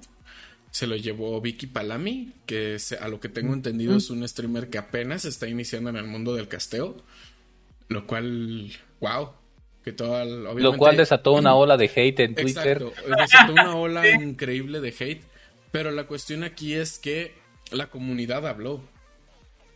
se 0.71 0.87
lo 0.87 0.95
llevó 0.97 1.39
Vicky 1.39 1.67
Palami, 1.67 2.33
que 2.45 2.79
se- 2.79 2.97
a 2.97 3.07
lo 3.07 3.19
que 3.21 3.29
tengo 3.29 3.53
entendido 3.53 3.95
es 3.95 4.09
un 4.09 4.27
streamer 4.27 4.69
que 4.69 4.77
apenas 4.79 5.23
está 5.23 5.47
iniciando 5.47 5.89
en 5.91 5.95
el 5.97 6.05
mundo 6.05 6.35
del 6.35 6.47
casteo, 6.49 6.97
lo 7.89 8.05
cual, 8.07 8.71
wow, 8.99 9.29
que 9.85 9.93
todo 9.93 10.21
el- 10.21 10.43
Lo 10.61 10.75
cual 10.77 10.97
desató 10.97 11.31
una 11.33 11.55
ola 11.55 11.77
de 11.77 11.85
hate 11.95 12.19
en 12.21 12.35
Twitter. 12.35 12.81
Exacto, 12.83 12.93
desató 13.17 13.53
una 13.53 13.75
ola 13.77 14.09
increíble 14.09 14.81
de 14.81 14.89
hate, 14.99 15.23
pero 15.71 15.91
la 15.91 16.05
cuestión 16.05 16.43
aquí 16.43 16.73
es 16.73 16.99
que 16.99 17.33
la 17.71 17.87
comunidad 17.87 18.45
habló. 18.47 18.81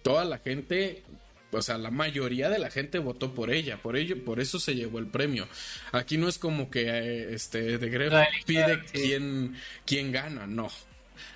Toda 0.02 0.26
la 0.26 0.38
gente, 0.40 1.03
o 1.52 1.61
sea, 1.61 1.77
la 1.77 1.91
mayoría 1.91 2.49
de 2.49 2.57
la 2.57 2.69
gente 2.72 2.99
votó 2.99 3.34
por 3.34 3.52
ella, 3.52 3.77
por 3.81 3.98
ello, 3.98 4.23
por 4.23 4.40
eso 4.40 4.60
se 4.60 4.76
llevó 4.76 4.98
el 4.99 5.07
premio. 5.07 5.48
Aquí 5.91 6.18
no 6.18 6.27
es 6.27 6.38
como 6.40 6.72
que 6.72 6.84
eh, 6.88 7.34
este 7.34 7.77
de 7.77 7.90
Gref 7.90 8.14
pide 8.45 8.81
quién, 8.91 9.56
quién 9.86 10.11
gana, 10.11 10.48
no. 10.48 10.69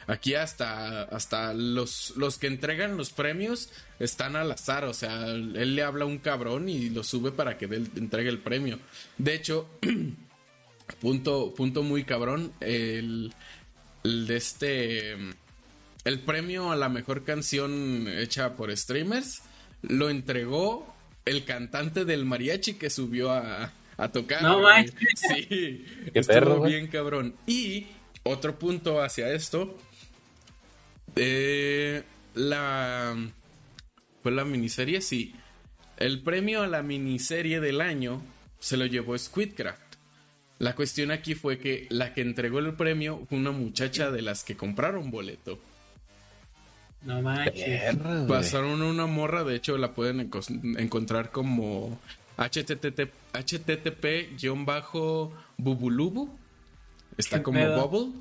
Aquí 0.07 0.35
hasta, 0.35 1.03
hasta 1.03 1.53
los, 1.53 2.13
los 2.17 2.37
que 2.37 2.47
entregan 2.47 2.97
los 2.97 3.11
premios 3.11 3.69
están 3.99 4.35
al 4.35 4.51
azar, 4.51 4.85
o 4.85 4.93
sea, 4.93 5.27
él 5.27 5.75
le 5.75 5.83
habla 5.83 6.03
a 6.03 6.07
un 6.07 6.17
cabrón 6.17 6.69
y 6.69 6.89
lo 6.89 7.03
sube 7.03 7.31
para 7.31 7.57
que 7.57 7.65
él 7.65 7.89
entregue 7.95 8.29
el 8.29 8.39
premio. 8.39 8.79
De 9.17 9.33
hecho, 9.33 9.69
punto, 10.99 11.53
punto 11.55 11.83
muy 11.83 12.03
cabrón, 12.03 12.51
el, 12.59 13.33
el 14.03 14.27
de 14.27 14.35
este, 14.37 15.13
el 16.03 16.19
premio 16.25 16.71
a 16.71 16.75
la 16.75 16.89
mejor 16.89 17.23
canción 17.23 18.07
hecha 18.07 18.55
por 18.55 18.75
streamers 18.75 19.41
lo 19.81 20.09
entregó 20.09 20.93
el 21.25 21.45
cantante 21.45 22.05
del 22.05 22.25
mariachi 22.25 22.73
que 22.73 22.89
subió 22.89 23.31
a, 23.31 23.71
a 23.97 24.11
tocar. 24.11 24.41
No 24.41 24.61
manches. 24.61 24.95
Sí, 25.15 25.85
Qué 26.11 26.19
estuvo 26.19 26.33
perro, 26.33 26.61
bien 26.63 26.87
cabrón. 26.87 27.35
Y 27.47 27.87
otro 28.23 28.57
punto 28.57 29.01
hacia 29.01 29.31
esto, 29.33 29.77
eh, 31.15 32.03
la 32.35 33.15
fue 34.23 34.31
la 34.31 34.45
miniserie, 34.45 35.01
sí. 35.01 35.35
El 35.97 36.23
premio 36.23 36.63
a 36.63 36.67
la 36.67 36.81
miniserie 36.81 37.59
del 37.59 37.81
año 37.81 38.23
se 38.59 38.77
lo 38.77 38.85
llevó 38.85 39.17
Squidcraft. 39.17 39.81
La 40.59 40.75
cuestión 40.75 41.11
aquí 41.11 41.35
fue 41.35 41.57
que 41.59 41.87
la 41.89 42.13
que 42.13 42.21
entregó 42.21 42.59
el 42.59 42.73
premio 42.75 43.21
fue 43.27 43.37
una 43.37 43.51
muchacha 43.51 44.11
de 44.11 44.21
las 44.21 44.45
que 44.45 44.55
compraron 44.55 45.11
boleto. 45.11 45.59
No 47.01 47.21
manches. 47.21 47.97
Pasaron 48.27 48.81
una 48.81 49.07
morra, 49.07 49.43
de 49.43 49.57
hecho 49.57 49.77
la 49.77 49.93
pueden 49.93 50.31
encontrar 50.77 51.31
como 51.31 51.99
http 52.37 53.11
http-bubulubu. 53.33 56.29
Está 57.17 57.37
¿Qué 57.37 57.43
como 57.43 57.59
pedo? 57.59 57.87
Bubble. 57.87 58.13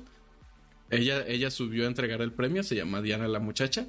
Ella, 0.93 1.25
ella 1.27 1.49
subió 1.51 1.85
a 1.85 1.87
entregar 1.87 2.21
el 2.21 2.31
premio, 2.31 2.63
se 2.63 2.75
llama 2.75 3.01
Diana 3.01 3.27
la 3.27 3.39
muchacha. 3.39 3.87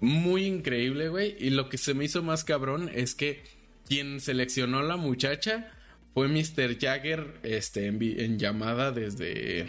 Muy 0.00 0.44
increíble, 0.44 1.08
güey. 1.08 1.36
Y 1.38 1.50
lo 1.50 1.68
que 1.68 1.78
se 1.78 1.94
me 1.94 2.04
hizo 2.04 2.22
más 2.22 2.44
cabrón 2.44 2.90
es 2.94 3.14
que 3.14 3.42
quien 3.86 4.20
seleccionó 4.20 4.78
a 4.78 4.82
la 4.82 4.96
muchacha 4.96 5.72
fue 6.14 6.28
Mr. 6.28 6.78
Jagger 6.78 7.40
este, 7.42 7.86
en, 7.86 8.38
llamada 8.38 8.92
desde, 8.92 9.66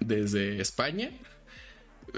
desde 0.00 0.60
España. 0.60 1.10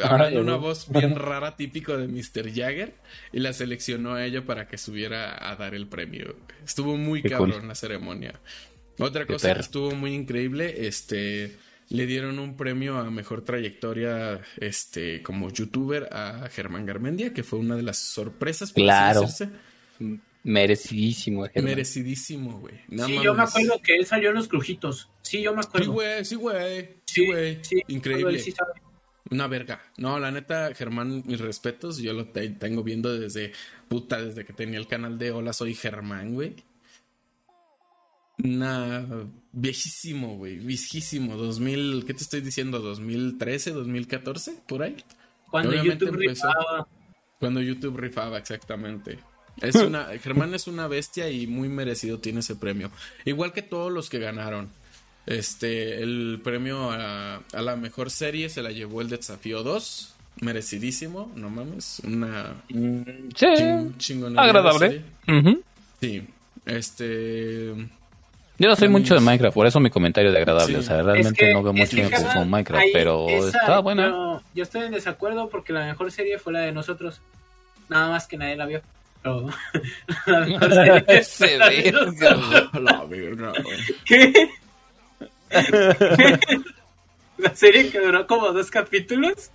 Hablando 0.03 0.41
una 0.43 0.57
voz 0.57 0.89
bien 0.91 1.15
rara, 1.15 1.57
típico 1.57 1.97
de 1.97 2.09
Mr. 2.09 2.53
Jagger. 2.53 2.95
Y 3.33 3.41
la 3.41 3.53
seleccionó 3.53 4.15
a 4.15 4.25
ella 4.27 4.45
para 4.45 4.69
que 4.69 4.77
subiera 4.77 5.51
a 5.51 5.57
dar 5.57 5.75
el 5.75 5.87
premio. 5.87 6.37
Estuvo 6.65 6.97
muy 6.97 7.23
Qué 7.23 7.31
cabrón 7.31 7.61
cool. 7.61 7.69
la 7.69 7.75
ceremonia. 7.75 8.41
Otra 8.99 9.27
cosa 9.27 9.55
que 9.55 9.61
estuvo 9.61 9.93
muy 9.93 10.15
increíble, 10.15 10.87
este, 10.87 11.57
le 11.89 12.07
dieron 12.07 12.39
un 12.39 12.57
premio 12.57 12.99
a 12.99 13.11
mejor 13.11 13.43
trayectoria, 13.45 14.41
este, 14.59 15.23
como 15.23 15.51
youtuber 15.51 16.09
a 16.13 16.49
Germán 16.51 16.85
Garmendia, 16.87 17.33
que 17.33 17.43
fue 17.45 17.59
una 17.59 17.77
de 17.77 17.83
las 17.83 17.99
sorpresas. 17.99 18.73
por 18.73 18.83
Claro. 18.83 19.21
decirse. 19.23 19.51
Merecidísimo, 20.43 21.43
Germán. 21.45 21.65
Merecidísimo, 21.65 22.61
güey. 22.61 22.75
No 22.89 23.07
Sí, 23.07 23.19
yo 23.23 23.35
me 23.35 23.43
acuerdo 23.43 23.81
que 23.83 23.97
él 23.97 24.07
salió 24.07 24.29
en 24.31 24.37
los 24.37 24.47
crujitos. 24.49 25.11
Sí, 25.23 25.43
yo 25.43 25.55
me 25.55 25.63
Sí, 25.63 25.69
acuerdo. 25.69 25.93
güey, 25.93 26.25
sí, 26.25 26.35
güey. 26.37 26.89
Sí, 27.05 27.27
güey. 27.27 27.59
sí, 27.63 27.83
Increíble. 27.89 28.39
sí 28.39 28.53
sabe. 28.53 28.73
Una 29.29 29.49
verga. 29.49 29.83
No, 29.99 30.21
la 30.21 30.31
neta, 30.31 30.73
Germán, 30.73 31.25
mis 31.27 31.41
respetos. 31.41 31.99
Yo 31.99 32.13
lo 32.13 32.27
te- 32.29 32.49
tengo 32.51 32.85
viendo 32.85 33.19
desde 33.19 33.51
puta, 33.89 34.23
desde 34.25 34.45
que 34.45 34.53
tenía 34.53 34.79
el 34.79 34.87
canal 34.87 35.19
de 35.19 35.33
Hola, 35.33 35.53
soy 35.53 35.75
Germán, 35.75 36.35
güey. 36.35 36.55
Una 38.47 39.07
viejísimo, 39.53 40.37
güey, 40.37 40.59
viejísimo. 40.59 41.37
2000, 41.37 42.05
¿qué 42.07 42.15
te 42.15 42.23
estoy 42.23 42.41
diciendo? 42.41 42.79
2013, 42.81 43.73
2014, 43.73 44.55
por 44.69 44.83
ahí. 44.83 44.97
Cuando 45.51 45.75
YouTube 45.75 46.21
empezó. 46.23 46.49
rifaba. 46.49 46.89
Cuando 47.41 47.61
YouTube 47.61 47.97
rifaba, 47.99 48.39
exactamente. 48.39 49.19
Es 49.61 49.75
una, 49.75 50.07
Germán 50.23 50.55
es 50.55 50.67
una 50.67 50.87
bestia 50.87 51.31
y 51.31 51.47
muy 51.47 51.69
merecido 51.69 52.19
tiene 52.19 52.41
ese 52.41 52.57
premio. 52.57 52.91
Igual 53.25 53.53
que 53.53 53.63
todos 53.63 53.93
los 53.93 54.09
que 54.11 54.19
ganaron. 54.19 54.69
Este, 55.27 56.03
el 56.03 56.41
premio 56.45 56.91
a, 56.93 57.37
a 57.53 57.63
la 57.63 57.75
mejor 57.77 58.11
serie 58.11 58.49
se 58.49 58.63
la 58.63 58.71
llevó 58.71 59.01
el 59.01 59.09
Desafío 59.09 59.63
2. 59.63 60.13
Merecidísimo, 60.43 61.33
no 61.35 61.49
mames. 61.51 62.01
Una 62.05 62.63
Sí, 62.69 62.77
ching- 63.35 64.39
agradable. 64.39 65.03
Sí. 66.01 66.23
Este. 66.67 67.75
Yo 68.59 68.69
no 68.69 68.77
soy 68.77 68.89
mucho 68.89 69.15
de 69.15 69.19
es- 69.19 69.25
Minecraft, 69.25 69.55
por 69.55 69.67
eso 69.67 69.81
mi 69.81 69.91
comentario 69.91 70.33
de 70.33 70.39
agradable. 70.39 70.75
Sí. 70.75 70.81
O 70.81 70.83
sea, 70.83 70.99
Es 71.01 71.05
realmente 71.05 71.35
que- 71.47 71.53
no 71.53 71.63
veo 71.63 71.73
es 71.75 71.79
mucho 71.95 72.09
que, 72.11 72.17
con 72.35 72.51
Minecraft, 72.51 72.83
ahí 72.85 72.91
pero 72.93 73.29
esa- 73.29 73.59
está 73.59 73.79
buena. 73.81 74.09
Yo, 74.09 74.43
yo 74.55 74.63
estoy 74.63 74.83
en 74.87 74.93
desacuerdo 74.93 75.49
porque 75.51 75.73
la 75.73 75.85
mejor 75.87 76.11
serie 76.11 76.39
fue 76.39 76.53
la 76.53 76.61
de 76.61 76.73
nosotros. 76.73 77.21
Nada 77.89 78.09
más 78.11 78.27
que 78.27 78.37
nadie 78.37 78.57
la 78.57 78.67
vio. 78.67 78.81
Pero 79.23 79.49
la 80.27 80.41
mejor 80.41 80.73
serie 81.23 81.23
Se 81.25 81.59
la 81.59 83.05
verga. 83.05 83.53
¿Qué? 84.05 84.33
La 87.39 87.55
serie 87.55 87.91
que 87.91 88.01
duró 88.01 88.27
como 88.27 88.51
dos 88.53 88.71
capítulos. 88.71 89.51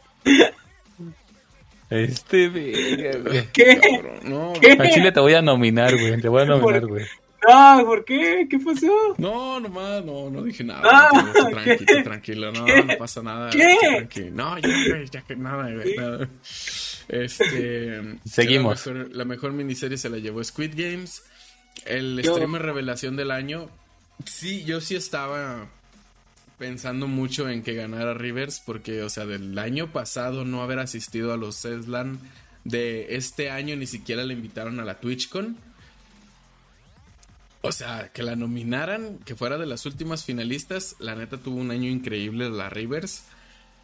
Este, 1.90 2.48
verga, 2.48 3.20
güey. 3.30 3.48
¿Qué? 3.52 3.80
Cabrón, 3.80 4.20
No, 4.24 4.54
¿Qué? 4.62 4.74
A 4.80 4.90
Chile 4.92 5.12
te 5.12 5.20
voy 5.20 5.34
a 5.34 5.42
nominar, 5.42 5.92
güey. 5.98 6.22
Te 6.22 6.30
voy 6.30 6.44
a 6.44 6.46
nominar, 6.46 6.86
güey. 6.86 7.06
No, 7.48 7.86
¿por 7.86 8.06
qué? 8.06 8.48
¿Qué 8.50 8.60
pasó? 8.60 9.16
No, 9.18 9.60
nomás, 9.60 10.06
no, 10.06 10.30
no 10.30 10.44
dije 10.44 10.64
nada. 10.64 10.82
Ah, 10.84 11.10
tranquilo, 11.34 11.78
¿qué? 11.78 11.86
tú 11.96 12.04
tranquilo, 12.04 12.52
no, 12.52 12.66
¿Qué? 12.66 12.84
no 12.84 12.98
pasa 12.98 13.24
nada. 13.24 13.50
¿Qué? 13.50 13.78
tranquilo. 13.90 14.32
No, 14.32 14.58
ya, 14.60 15.22
que 15.24 15.36
nada, 15.36 15.70
nada. 15.98 16.30
Este. 17.08 18.18
Seguimos. 18.26 18.86
La 18.86 18.94
mejor, 18.94 19.16
la 19.16 19.26
mejor 19.26 19.52
miniserie 19.54 19.98
se 19.98 20.10
la 20.10 20.18
llevó 20.18 20.44
Squid 20.44 20.74
Games. 20.76 21.24
El 21.86 22.22
Yo- 22.22 22.34
streamer 22.34 22.62
revelación 22.62 23.16
del 23.16 23.32
año. 23.32 23.70
Sí, 24.26 24.64
yo 24.66 24.82
sí 24.82 24.96
estaba 24.96 25.68
pensando 26.60 27.08
mucho 27.08 27.50
en 27.50 27.64
que 27.64 27.74
ganara 27.74 28.14
Rivers, 28.14 28.62
porque, 28.64 29.02
o 29.02 29.10
sea, 29.10 29.26
del 29.26 29.58
año 29.58 29.92
pasado 29.92 30.46
no 30.46 30.62
haber 30.62 30.78
asistido 30.80 31.34
a 31.34 31.38
los 31.38 31.60
Ceslan. 31.62 32.20
De 32.64 33.16
este 33.16 33.50
año 33.50 33.76
ni 33.76 33.88
siquiera 33.88 34.24
le 34.24 34.36
invitaron 34.36 34.80
a 34.80 34.86
la 34.86 35.00
TwitchCon. 35.00 35.58
O 37.64 37.72
sea, 37.72 38.10
que 38.14 38.24
la 38.24 38.36
nominaran, 38.36 39.20
que 39.20 39.36
fuera 39.36 39.58
de 39.58 39.68
las 39.68 39.86
últimas 39.86 40.24
finalistas, 40.24 40.96
la 41.00 41.16
neta 41.16 41.38
tuvo 41.38 41.58
un 41.60 41.70
año 41.72 41.90
increíble 41.90 42.50
la 42.50 42.70
Rivers. 42.70 43.24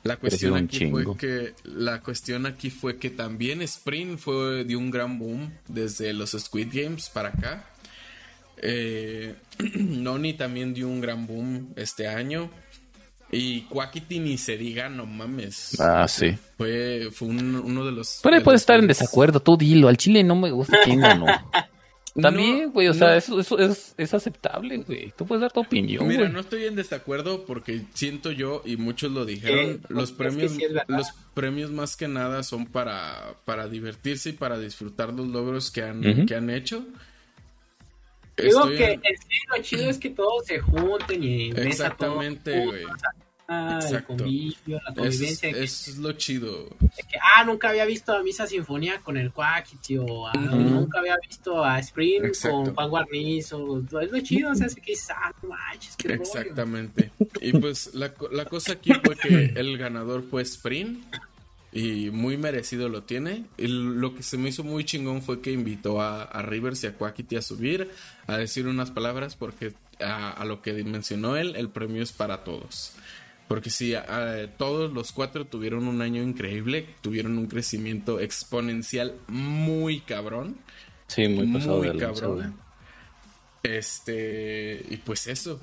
La 0.04 0.16
cuestión 0.18 0.56
aquí 0.56 0.90
fue 0.90 1.06
que 1.18 1.54
la 1.64 2.02
cuestión 2.02 2.45
aquí 2.45 2.70
fue 2.70 2.98
que 2.98 3.10
también 3.10 3.62
Sprint 3.62 4.20
fue 4.20 4.64
de 4.64 4.76
un 4.76 4.90
gran 4.90 5.20
boom 5.20 5.52
desde 5.68 6.14
los 6.14 6.32
Squid 6.32 6.70
Games 6.72 7.10
para 7.10 7.30
acá. 7.30 7.66
Eh, 8.62 9.36
Noni 9.76 10.34
también 10.34 10.74
dio 10.74 10.88
un 10.88 11.02
gran 11.02 11.28
boom 11.28 11.74
este 11.76 12.08
año. 12.08 12.49
Y 13.32 13.62
Quackity 13.64 14.20
ni 14.20 14.38
se 14.38 14.56
diga, 14.58 14.88
no 14.88 15.06
mames. 15.06 15.78
Ah, 15.82 16.08
sí. 16.08 16.38
Fue, 16.58 17.10
fue 17.12 17.28
un- 17.28 17.56
uno 17.56 17.86
de 17.86 17.91
los. 17.91 18.22
Pero 18.24 18.38
de 18.38 18.41
puedes 18.41 18.56
los 18.56 18.62
estar 18.62 18.80
en 18.80 18.88
desacuerdo, 18.88 19.41
tú 19.41 19.58
dilo. 19.58 19.90
Al 19.90 19.98
Chile 19.98 20.24
no 20.24 20.36
me 20.36 20.49
gusta 20.52 20.78
quién 20.84 21.02
ganó. 21.02 21.26
También, 22.22 22.64
No, 22.65 22.72
güey, 22.72 22.88
o 22.88 22.94
sea, 22.94 23.15
eso, 23.15 23.39
eso 23.39 23.60
es, 23.60 23.94
es 23.98 24.14
aceptable, 24.14 24.77
güey. 24.77 25.14
Tú 25.15 25.26
puedes 25.27 25.41
dar 25.41 25.52
tu 25.52 25.60
opinión, 25.60 26.07
Mira, 26.07 26.22
güey. 26.23 26.34
no 26.34 26.39
estoy 26.39 26.65
en 26.65 26.76
desacuerdo 26.76 27.45
porque 27.45 27.81
siento 27.94 28.31
yo 28.31 28.61
y 28.65 28.76
muchos 28.77 29.11
lo 29.11 29.23
dijeron, 29.26 29.60
Eh, 29.65 29.80
los 29.89 30.06
es 30.06 30.11
que 30.11 30.18
premios 30.18 30.52
sí 30.53 30.64
es 30.64 30.73
verdad. 30.73 30.98
los 30.98 31.07
premios 31.34 31.72
más 31.72 31.95
que 31.95 32.07
nada 32.07 32.41
son 32.44 32.65
para 32.65 33.35
para 33.45 33.68
divertirse 33.68 34.30
y 34.30 34.34
para 34.34 34.57
disfrutar 34.60 35.14
los 35.14 35.27
logros 35.27 35.69
que 35.69 35.84
han 35.84 36.26
que 36.26 36.35
han 36.35 36.49
hecho. 36.49 36.84
Digo 38.38 38.60
Estoy 38.61 38.77
que 38.77 38.91
en- 38.94 39.02
lo 39.56 39.64
chido 39.64 39.89
es 39.89 39.98
que 39.98 40.10
todos 40.11 40.45
se 40.45 40.60
junten 40.60 41.23
y 41.23 41.49
Exactamente, 41.52 42.65
güey. 42.65 42.84
el 42.84 42.88
Exacto. 43.49 44.18
convivio, 44.18 44.82
la 44.95 45.06
Eso 45.07 45.24
es, 45.24 45.40
que- 45.95 46.02
lo 46.02 46.11
chido. 46.14 46.68
que, 46.80 47.18
ah, 47.36 47.44
nunca 47.45 47.69
había 47.69 47.86
visto 47.86 48.11
a 48.14 48.22
Misa 48.22 48.45
Sinfonía 48.45 48.99
con 48.99 49.15
el 49.15 49.32
Quackity 49.32 49.98
o 49.99 50.28
ah, 50.28 50.34
nunca 50.34 50.99
había 50.99 51.15
visto 51.26 51.64
a 51.64 51.80
Spring 51.80 52.26
Exacto. 52.26 52.64
con 52.64 52.76
Juan 52.76 52.90
Guarniz 52.90 53.53
o 53.53 53.78
es 54.02 54.11
lo 54.11 54.19
chido, 54.19 54.52
o 54.52 54.56
sea, 54.56 54.65
así 54.68 54.82
que 54.82 54.91
dices, 54.91 55.10
ah, 55.11 55.32
manches, 55.48 55.95
qué 55.98 56.10
rollo. 56.10 56.22
Exactamente. 56.24 57.11
Y 57.41 57.53
pues 57.53 57.94
la, 57.94 58.14
co- 58.14 58.30
la 58.30 58.45
cosa 58.45 58.74
aquí 58.74 58.91
fue 59.03 59.15
que 59.15 59.53
el 59.56 59.78
ganador 59.78 60.24
fue 60.30 60.41
Sprint 60.41 61.06
y 61.72 62.10
muy 62.10 62.36
merecido 62.38 62.90
lo 62.90 63.03
tiene. 63.03 63.45
Y 63.57 63.68
lo 63.68 64.14
que 64.14 64.24
se 64.24 64.38
me 64.38 64.49
hizo 64.49 64.64
muy 64.65 64.84
chingón 64.84 65.22
fue 65.22 65.40
que 65.41 65.52
invitó 65.52 66.02
a, 66.02 66.24
a 66.24 66.41
Rivers 66.41 66.84
y 66.84 66.88
a 66.88 66.94
Quackity 66.94 67.38
a 67.38 67.41
subir, 67.41 67.90
a 68.26 68.38
decir 68.38 68.68
unas 68.68 68.91
palabras 68.91 69.36
porque 69.36 69.74
a, 70.02 70.32
a 70.32 70.45
lo 70.45 70.61
que 70.61 70.74
mencionó 70.84 71.38
él, 71.38 71.56
el 71.56 71.69
premio 71.69 72.03
es 72.03 72.11
para 72.11 72.44
todos. 72.44 72.94
Porque 73.48 73.69
sí, 73.69 73.95
a- 73.95 74.49
todos 74.57 74.91
los 74.91 75.11
cuatro 75.14 75.45
tuvieron 75.45 75.88
un 75.88 76.02
año 76.02 76.22
increíble, 76.22 76.88
tuvieron 77.02 77.38
un 77.38 77.48
crecimiento 77.48 78.19
exponencial 78.19 79.15
muy 79.28 80.02
cabrón. 80.02 80.57
Sí, 81.07 81.28
muy 81.30 81.48
pasado 81.48 81.78
muy 81.78 81.88
güey. 81.88 81.99
cabrón. 81.99 82.56
Este, 83.64 84.86
y 84.90 84.98
pues 84.98 85.28
eso. 85.28 85.60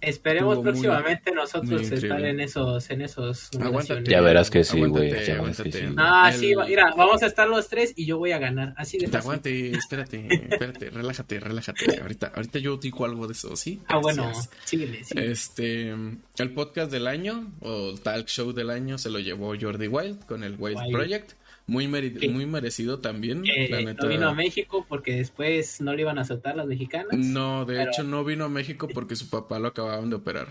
Esperemos 0.00 0.56
muy- 0.56 0.64
próximamente 0.64 1.32
nosotros 1.32 1.82
muy 1.82 1.92
estar 1.98 2.24
en 2.24 2.40
esos, 2.40 2.88
en 2.90 3.02
esos 3.02 3.50
Aguántate. 3.60 4.10
Ya 4.10 4.20
verás 4.20 4.50
que 4.50 4.64
sí, 4.64 4.80
güey, 4.80 5.08
ya 5.10 5.12
verás 5.12 5.24
que 5.26 5.32
aguántate. 5.32 5.72
sí. 5.72 5.94
Ah, 5.98 6.30
El- 6.32 6.40
sí, 6.40 6.54
va- 6.54 6.66
mira, 6.66 6.94
vamos 6.96 7.22
a 7.22 7.26
estar 7.26 7.48
los 7.48 7.68
tres 7.68 7.92
y 7.96 8.06
yo 8.06 8.18
voy 8.18 8.32
a 8.32 8.38
ganar, 8.38 8.72
así 8.76 8.98
de 8.98 9.06
fácil. 9.08 9.20
aguante, 9.20 9.70
espérate, 9.72 10.26
espérate, 10.50 10.90
relájate, 10.90 11.40
relájate. 11.40 12.00
Ahorita, 12.00 12.32
ahorita 12.34 12.58
yo 12.58 12.76
digo 12.78 13.04
algo 13.04 13.26
de 13.26 13.32
eso, 13.32 13.54
¿sí? 13.56 13.80
Ah, 13.88 13.98
bueno, 13.98 14.30
síguele, 14.64 15.04
síguele. 15.04 15.32
Este, 15.32 15.90
el 15.90 16.50
podcast 16.54 16.90
del 16.90 17.06
año 17.06 17.52
o 17.60 17.94
talk 17.94 18.26
show 18.28 18.52
del 18.52 18.70
año 18.70 18.96
se 18.98 19.10
lo 19.10 19.18
llevó 19.18 19.54
Jordi 19.60 19.88
Wild 19.88 20.24
con 20.26 20.44
el 20.44 20.56
Wild 20.58 20.78
Wild. 20.78 20.92
Project. 20.92 21.32
Muy, 21.70 21.86
meri- 21.86 22.18
Sí. 22.18 22.28
muy 22.28 22.46
merecido 22.46 22.98
también, 22.98 23.42
Que 23.44 23.68
la 23.70 23.80
neta. 23.80 24.02
no 24.02 24.08
vino 24.08 24.28
a 24.28 24.34
México 24.34 24.84
porque 24.88 25.14
después 25.14 25.80
no 25.80 25.94
le 25.94 26.02
iban 26.02 26.18
a 26.18 26.24
soltar 26.24 26.56
las 26.56 26.66
mexicanas. 26.66 27.16
No, 27.16 27.64
de 27.64 27.76
Pero- 27.76 27.90
hecho 27.92 28.02
no 28.02 28.24
vino 28.24 28.44
a 28.46 28.48
México 28.48 28.88
porque 28.92 29.14
su 29.14 29.30
papá 29.30 29.58
lo 29.60 29.68
acababan 29.68 30.10
de 30.10 30.16
operar. 30.16 30.48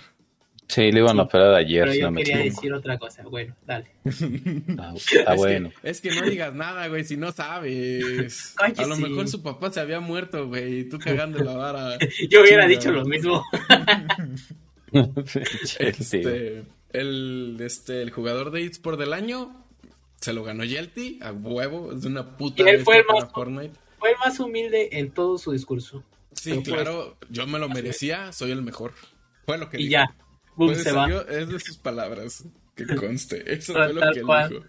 Sí, 0.69 0.91
le 0.91 0.99
iban 0.99 1.19
a 1.19 1.23
operar 1.23 1.55
ayer, 1.55 1.83
pero 1.85 1.95
yo 1.99 2.05
no 2.05 2.11
me 2.11 2.21
quería 2.23 2.41
equivoco. 2.41 2.55
decir 2.61 2.73
otra 2.73 2.97
cosa. 2.99 3.23
Bueno, 3.23 3.55
dale. 3.65 3.87
Ah, 4.79 4.93
Está 4.95 5.33
es, 5.33 5.37
bueno. 5.37 5.71
que, 5.81 5.89
es 5.89 5.99
que 5.99 6.11
no 6.11 6.21
digas 6.21 6.53
nada, 6.53 6.87
güey, 6.87 7.03
si 7.03 7.17
no 7.17 7.31
sabes. 7.31 8.53
Cállese. 8.55 8.83
A 8.83 8.87
lo 8.87 8.95
mejor 8.97 9.27
su 9.27 9.41
papá 9.43 9.71
se 9.73 9.79
había 9.81 9.99
muerto, 9.99 10.47
güey, 10.47 10.81
y 10.81 10.83
tú 10.85 10.99
cagando 10.99 11.39
la 11.43 11.53
vara. 11.53 11.97
Yo 12.29 12.41
hubiera 12.41 12.63
Chinga. 12.63 12.67
dicho 12.79 12.91
lo 12.91 13.03
mismo. 13.03 13.43
Este, 15.79 16.63
el, 16.93 17.57
este, 17.61 18.01
el 18.01 18.11
jugador 18.11 18.51
de 18.51 18.63
eSport 18.65 18.99
del 18.99 19.13
año 19.13 19.65
se 20.19 20.33
lo 20.33 20.43
ganó 20.43 20.63
Yelty 20.63 21.19
a 21.21 21.31
huevo. 21.31 21.93
Es 21.93 22.05
una 22.05 22.37
puta 22.37 22.63
Y 22.63 22.67
él 22.69 22.83
fue 22.83 22.97
el 22.97 23.05
más-. 23.05 23.29
Fue 23.99 24.11
el 24.11 24.17
más 24.17 24.39
humilde 24.39 24.89
en 24.93 25.11
todo 25.11 25.37
su 25.37 25.51
discurso. 25.51 26.03
Sí, 26.33 26.51
Pero, 26.51 26.63
pues, 26.63 26.73
claro, 26.75 27.17
yo 27.29 27.47
me 27.47 27.59
lo 27.59 27.67
merecía, 27.69 28.31
soy 28.31 28.51
el 28.51 28.61
mejor. 28.61 28.93
Fue 29.45 29.57
lo 29.57 29.69
que 29.69 29.77
Y 29.77 29.87
dijo. 29.87 29.91
ya, 29.91 30.15
boom, 30.55 30.69
Pues 30.71 30.83
se 30.83 30.91
va. 30.93 31.07
es 31.29 31.49
de 31.49 31.59
sus 31.59 31.77
palabras, 31.77 32.45
que 32.75 32.85
conste. 32.95 33.43
Eso 33.53 33.73
fue 33.73 33.93
lo 33.93 34.01
que 34.13 34.19
él 34.19 34.25
cual. 34.25 34.49
dijo. 34.49 34.63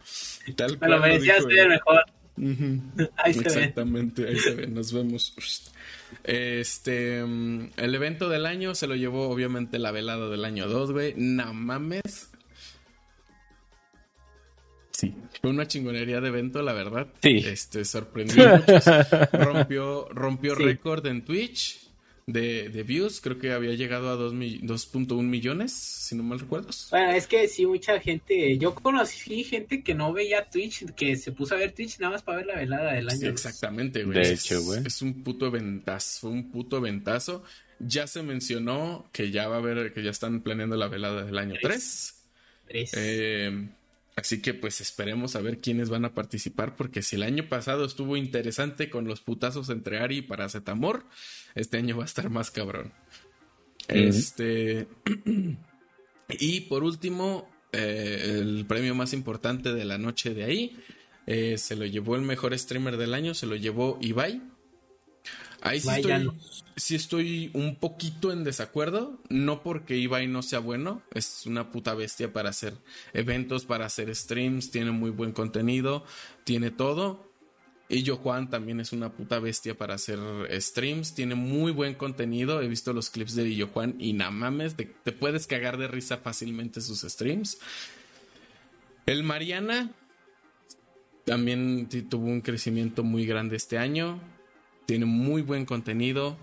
Tal 0.56 0.72
Me 0.72 0.78
cual 0.78 0.90
lo 0.92 0.98
merecía 1.00 1.36
él. 1.36 1.58
el 1.58 1.68
mejor. 1.68 2.04
Ahí 3.16 3.34
se 3.34 3.40
ve. 3.40 3.46
Exactamente, 3.46 4.26
ahí 4.26 4.36
se 4.38 4.54
ve, 4.54 4.66
nos 4.68 4.92
vemos. 4.94 5.34
Este, 6.24 7.22
mm, 7.24 7.70
el 7.76 7.94
evento 7.94 8.28
del 8.30 8.46
año 8.46 8.74
se 8.74 8.86
lo 8.86 8.94
llevó 8.96 9.28
obviamente 9.28 9.78
la 9.78 9.90
velada 9.92 10.28
del 10.30 10.44
año 10.44 10.66
2, 10.66 10.92
güey. 10.92 11.14
No 11.16 11.52
mames. 11.52 12.29
Sí. 15.00 15.14
Fue 15.40 15.50
una 15.50 15.66
chingonería 15.66 16.20
de 16.20 16.28
evento, 16.28 16.60
la 16.62 16.72
verdad. 16.72 17.06
Sí. 17.22 17.38
Este, 17.46 17.84
sorprendió 17.84 18.48
a 18.48 18.56
muchos. 18.58 18.84
Rompió, 19.32 20.08
rompió 20.10 20.54
Sí. 20.56 20.62
récord 20.62 21.06
en 21.06 21.24
Twitch 21.24 21.80
de, 22.26 22.68
de 22.68 22.82
views. 22.82 23.20
Creo 23.20 23.38
que 23.38 23.52
había 23.52 23.72
llegado 23.74 24.10
a 24.10 24.16
dos 24.16 24.34
mi- 24.34 24.58
2.1 24.60 25.22
millones, 25.22 25.72
si 25.72 26.14
no 26.14 26.22
mal 26.22 26.38
recuerdo. 26.40 26.68
Bueno, 26.90 27.12
es 27.12 27.26
que 27.26 27.48
sí, 27.48 27.64
mucha 27.66 27.98
gente. 28.00 28.58
Yo 28.58 28.74
conocí 28.74 29.42
gente 29.44 29.82
que 29.82 29.94
no 29.94 30.12
veía 30.12 30.48
Twitch, 30.50 30.84
que 30.94 31.16
se 31.16 31.32
puso 31.32 31.54
a 31.54 31.58
ver 31.58 31.72
Twitch 31.72 31.98
nada 31.98 32.12
más 32.12 32.22
para 32.22 32.38
ver 32.38 32.46
la 32.46 32.56
velada 32.56 32.92
del 32.92 33.10
Sí, 33.10 33.16
año. 33.24 33.30
exactamente, 33.32 34.04
güey. 34.04 34.18
De 34.18 34.32
Es- 34.32 34.44
hecho, 34.44 34.62
güey. 34.62 34.82
Es 34.86 35.00
un 35.02 35.22
puto 35.24 35.50
ventazo, 35.50 36.20
fue 36.20 36.30
un 36.30 36.50
puto 36.50 36.80
ventazo. 36.80 37.42
Ya 37.78 38.06
se 38.06 38.22
mencionó 38.22 39.08
que 39.12 39.30
ya 39.30 39.48
va 39.48 39.56
a 39.56 39.58
haber, 39.58 39.94
que 39.94 40.02
ya 40.02 40.10
están 40.10 40.42
planeando 40.42 40.76
la 40.76 40.88
velada 40.88 41.24
del 41.24 41.38
año 41.38 41.54
3. 41.62 42.14
Tres. 42.68 42.92
Eh, 42.94 43.68
así 44.20 44.40
que 44.40 44.54
pues 44.54 44.80
esperemos 44.80 45.34
a 45.34 45.40
ver 45.40 45.58
quiénes 45.58 45.90
van 45.90 46.04
a 46.04 46.14
participar, 46.14 46.76
porque 46.76 47.02
si 47.02 47.16
el 47.16 47.22
año 47.22 47.48
pasado 47.48 47.84
estuvo 47.84 48.16
interesante 48.16 48.90
con 48.90 49.06
los 49.06 49.20
putazos 49.20 49.68
entre 49.70 49.98
Ari 49.98 50.18
y 50.18 50.22
Paracetamor, 50.22 51.06
este 51.54 51.78
año 51.78 51.96
va 51.96 52.04
a 52.04 52.06
estar 52.06 52.30
más 52.30 52.50
cabrón. 52.50 52.92
Este. 53.88 54.86
y 56.28 56.60
por 56.62 56.84
último, 56.84 57.48
eh, 57.72 58.38
el 58.40 58.64
premio 58.66 58.94
más 58.94 59.12
importante 59.12 59.72
de 59.72 59.84
la 59.84 59.98
noche 59.98 60.34
de 60.34 60.44
ahí. 60.44 60.76
eh, 61.26 61.58
se 61.58 61.76
lo 61.76 61.86
llevó 61.86 62.16
el 62.16 62.22
mejor 62.22 62.58
streamer 62.58 62.96
del 62.96 63.14
año, 63.14 63.34
se 63.34 63.46
lo 63.46 63.56
llevó 63.56 63.98
Ibai. 64.00 64.42
Ahí 65.62 65.80
sí 65.80 65.88
estoy, 65.88 66.24
no. 66.24 66.34
sí 66.76 66.94
estoy 66.94 67.50
un 67.54 67.76
poquito 67.76 68.32
en 68.32 68.44
desacuerdo. 68.44 69.18
No 69.28 69.62
porque 69.62 69.96
Ibai 69.96 70.26
no 70.26 70.42
sea 70.42 70.58
bueno, 70.58 71.02
es 71.14 71.46
una 71.46 71.70
puta 71.70 71.94
bestia 71.94 72.32
para 72.32 72.50
hacer 72.50 72.74
eventos, 73.12 73.64
para 73.64 73.86
hacer 73.86 74.14
streams, 74.14 74.70
tiene 74.70 74.90
muy 74.90 75.10
buen 75.10 75.32
contenido, 75.32 76.04
tiene 76.44 76.70
todo. 76.70 77.28
Y 77.88 78.04
yo 78.04 78.16
Juan 78.16 78.48
también 78.48 78.78
es 78.78 78.92
una 78.92 79.12
puta 79.12 79.40
bestia 79.40 79.76
para 79.76 79.94
hacer 79.94 80.20
streams, 80.60 81.12
tiene 81.14 81.34
muy 81.34 81.72
buen 81.72 81.94
contenido. 81.94 82.62
He 82.62 82.68
visto 82.68 82.92
los 82.92 83.10
clips 83.10 83.34
de 83.34 83.52
Yo 83.54 83.66
Juan 83.66 83.96
y 83.98 84.12
nada 84.12 84.30
mames, 84.30 84.76
te, 84.76 84.84
te 84.84 85.10
puedes 85.10 85.48
cagar 85.48 85.76
de 85.76 85.88
risa 85.88 86.18
fácilmente 86.18 86.80
sus 86.80 87.00
streams. 87.00 87.58
El 89.06 89.24
Mariana 89.24 89.90
también 91.24 91.88
tuvo 92.08 92.26
un 92.26 92.40
crecimiento 92.40 93.02
muy 93.02 93.26
grande 93.26 93.56
este 93.56 93.76
año. 93.76 94.20
Tiene 94.90 95.06
muy 95.06 95.42
buen 95.42 95.66
contenido. 95.66 96.36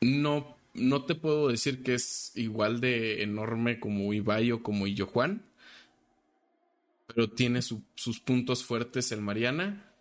No, 0.00 0.56
no 0.72 1.04
te 1.04 1.14
puedo 1.14 1.48
decir 1.48 1.82
que 1.82 1.92
es 1.92 2.32
igual 2.34 2.80
de 2.80 3.22
enorme 3.22 3.78
como 3.78 4.14
Ibai 4.14 4.50
o 4.52 4.62
como 4.62 4.86
Illo 4.86 5.06
Juan. 5.06 5.42
pero 7.06 7.28
tiene 7.28 7.60
sus 7.60 8.20
puntos 8.20 8.64
fuertes 8.64 9.12
el 9.12 9.20
Mariana. 9.20 9.92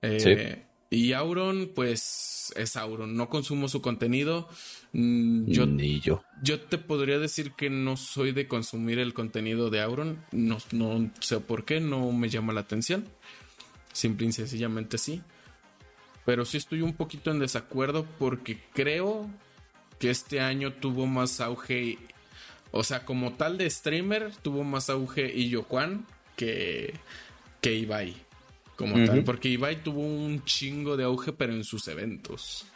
Eh, 0.00 0.62
y 0.90 1.12
Auron, 1.12 1.72
pues 1.74 2.52
es 2.54 2.76
Auron. 2.76 3.16
No 3.16 3.28
consumo 3.28 3.66
su 3.66 3.82
contenido. 3.82 4.48
Mm, 4.92 5.50
yo, 5.50 5.66
Ni 5.66 5.98
yo. 5.98 6.22
Yo 6.40 6.60
te 6.60 6.78
podría 6.78 7.18
decir 7.18 7.50
que 7.56 7.68
no 7.68 7.96
soy 7.96 8.30
de 8.30 8.46
consumir 8.46 9.00
el 9.00 9.12
contenido 9.12 9.70
de 9.70 9.80
Auron. 9.80 10.24
No, 10.30 10.58
no 10.70 11.10
sé 11.18 11.40
por 11.40 11.64
qué, 11.64 11.80
no 11.80 12.12
me 12.12 12.28
llama 12.28 12.52
la 12.52 12.60
atención. 12.60 13.06
Simple 13.92 14.28
y 14.28 14.32
sencillamente 14.32 14.98
sí. 14.98 15.20
Pero 16.28 16.44
sí 16.44 16.58
estoy 16.58 16.82
un 16.82 16.92
poquito 16.92 17.30
en 17.30 17.38
desacuerdo 17.38 18.04
porque 18.18 18.58
creo 18.74 19.30
que 19.98 20.10
este 20.10 20.40
año 20.40 20.74
tuvo 20.74 21.06
más 21.06 21.40
auge. 21.40 21.96
O 22.70 22.84
sea, 22.84 23.06
como 23.06 23.32
tal 23.32 23.56
de 23.56 23.70
streamer, 23.70 24.30
tuvo 24.42 24.62
más 24.62 24.90
auge 24.90 25.34
y 25.34 25.54
Juan 25.54 26.04
que, 26.36 26.92
que 27.62 27.72
Ibai. 27.72 28.14
Como 28.76 29.02
tal. 29.06 29.24
Porque 29.24 29.48
Ibai 29.48 29.82
tuvo 29.82 30.02
un 30.02 30.44
chingo 30.44 30.98
de 30.98 31.04
auge, 31.04 31.32
pero 31.32 31.54
en 31.54 31.64
sus 31.64 31.88
eventos. 31.88 32.66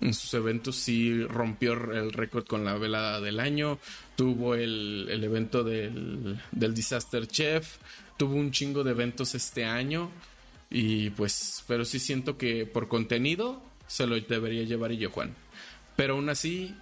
En 0.00 0.12
sus 0.12 0.34
eventos 0.34 0.74
sí 0.74 1.22
rompió 1.22 1.74
el 1.74 2.12
récord 2.12 2.44
con 2.44 2.64
la 2.64 2.74
velada 2.74 3.20
del 3.20 3.38
año. 3.38 3.78
Tuvo 4.16 4.56
el, 4.56 5.06
el 5.12 5.22
evento 5.22 5.62
del, 5.62 6.40
del 6.50 6.74
Disaster 6.74 7.28
Chef. 7.28 7.76
Tuvo 8.16 8.34
un 8.34 8.50
chingo 8.50 8.82
de 8.82 8.90
eventos 8.90 9.36
este 9.36 9.64
año. 9.64 10.10
Y 10.76 11.10
pues, 11.10 11.62
pero 11.68 11.84
sí 11.84 12.00
siento 12.00 12.36
que 12.36 12.66
por 12.66 12.88
contenido 12.88 13.62
se 13.86 14.08
lo 14.08 14.18
debería 14.18 14.64
llevar 14.64 14.90
y 14.90 15.04
Juan. 15.04 15.32
Pero 15.94 16.14
aún 16.14 16.28
así, 16.28 16.74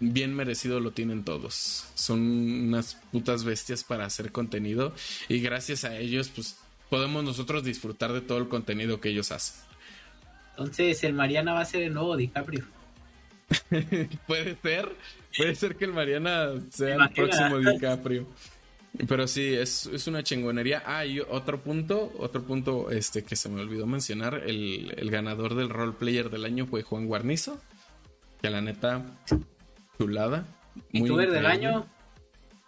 bien 0.00 0.34
merecido 0.34 0.80
lo 0.80 0.92
tienen 0.92 1.24
todos. 1.24 1.84
Son 1.94 2.20
unas 2.20 2.94
putas 3.12 3.44
bestias 3.44 3.84
para 3.84 4.06
hacer 4.06 4.32
contenido 4.32 4.94
y 5.28 5.40
gracias 5.40 5.84
a 5.84 5.94
ellos 5.98 6.30
pues 6.34 6.56
podemos 6.88 7.22
nosotros 7.22 7.64
disfrutar 7.64 8.14
de 8.14 8.22
todo 8.22 8.38
el 8.38 8.48
contenido 8.48 8.98
que 8.98 9.10
ellos 9.10 9.30
hacen. 9.30 9.56
Entonces 10.52 11.04
el 11.04 11.12
Mariana 11.12 11.52
va 11.52 11.60
a 11.60 11.66
ser 11.66 11.82
el 11.82 11.92
nuevo 11.92 12.16
DiCaprio. 12.16 12.64
puede 14.26 14.56
ser, 14.62 14.96
puede 15.36 15.54
ser 15.54 15.76
que 15.76 15.84
el 15.84 15.92
Mariana 15.92 16.48
sea 16.70 16.94
el 16.94 17.10
próximo 17.10 17.58
DiCaprio. 17.58 18.26
Pero 19.08 19.26
sí, 19.26 19.54
es, 19.54 20.06
una 20.06 20.22
chingonería. 20.22 20.82
Ah, 20.86 21.04
y 21.04 21.20
otro 21.20 21.62
punto, 21.62 22.12
otro 22.18 22.42
punto 22.44 22.90
este 22.90 23.24
que 23.24 23.34
se 23.34 23.48
me 23.48 23.60
olvidó 23.60 23.86
mencionar, 23.86 24.42
el, 24.46 24.94
el 24.96 25.10
ganador 25.10 25.54
del 25.56 25.68
role 25.68 25.92
player 25.92 26.30
del 26.30 26.44
año 26.44 26.66
fue 26.66 26.82
Juan 26.82 27.06
Guarnizo. 27.06 27.60
Que 28.40 28.50
la 28.50 28.60
neta, 28.60 29.02
chulada. 29.98 30.46
VTuber 30.92 31.30
del 31.30 31.46
año. 31.46 31.86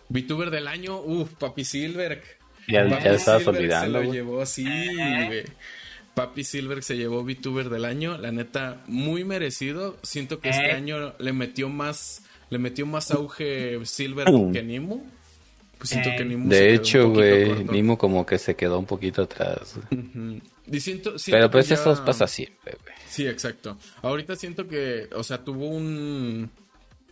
VTuber 0.09 0.51
del 0.51 0.69
año, 0.69 1.01
uff, 1.01 1.35
Papi 1.35 1.65
Silver. 1.65 2.23
Ya, 2.69 2.89
ya 2.89 3.13
estabas 3.13 3.47
olvidando. 3.47 4.01
Se 4.01 4.07
lo 4.07 4.13
llevó 4.13 4.43
así, 4.43 4.65
güey. 4.65 5.45
Papi 6.15 6.45
Silver 6.45 6.83
se 6.83 6.97
llevó 6.97 7.23
VTuber 7.23 7.69
del 7.69 7.85
año, 7.85 8.17
la 8.17 8.33
neta, 8.33 8.83
muy 8.87 9.23
merecido. 9.23 9.99
Siento 10.03 10.41
que 10.41 10.49
este 10.49 10.71
eh. 10.71 10.73
año 10.73 11.15
le 11.19 11.33
metió 11.35 11.69
más, 11.69 12.23
le 12.49 12.59
metió 12.59 12.87
más 12.87 13.11
auge 13.11 13.79
Silver 13.85 14.27
que 14.53 14.63
Nimu. 14.63 15.05
Pues 15.79 15.91
siento 15.91 16.11
que 16.11 16.23
eh. 16.23 16.25
Nimu 16.25 16.49
de 16.49 16.75
hecho, 16.75 17.11
güey, 17.11 17.65
Nimu 17.65 17.99
como 17.99 18.25
que 18.25 18.39
se 18.39 18.57
quedó 18.57 18.79
un 18.79 18.87
poquito 18.87 19.23
atrás. 19.23 19.79
Pero 21.27 21.51
pues 21.51 21.71
eso 21.71 22.05
pasa 22.05 22.27
siempre, 22.27 22.77
güey. 22.83 22.95
Sí, 23.09 23.27
exacto. 23.27 23.79
Ahorita 24.03 24.37
siento 24.37 24.67
que, 24.67 25.09
o 25.15 25.23
sea, 25.23 25.45
tuvo 25.45 25.69
un, 25.69 26.51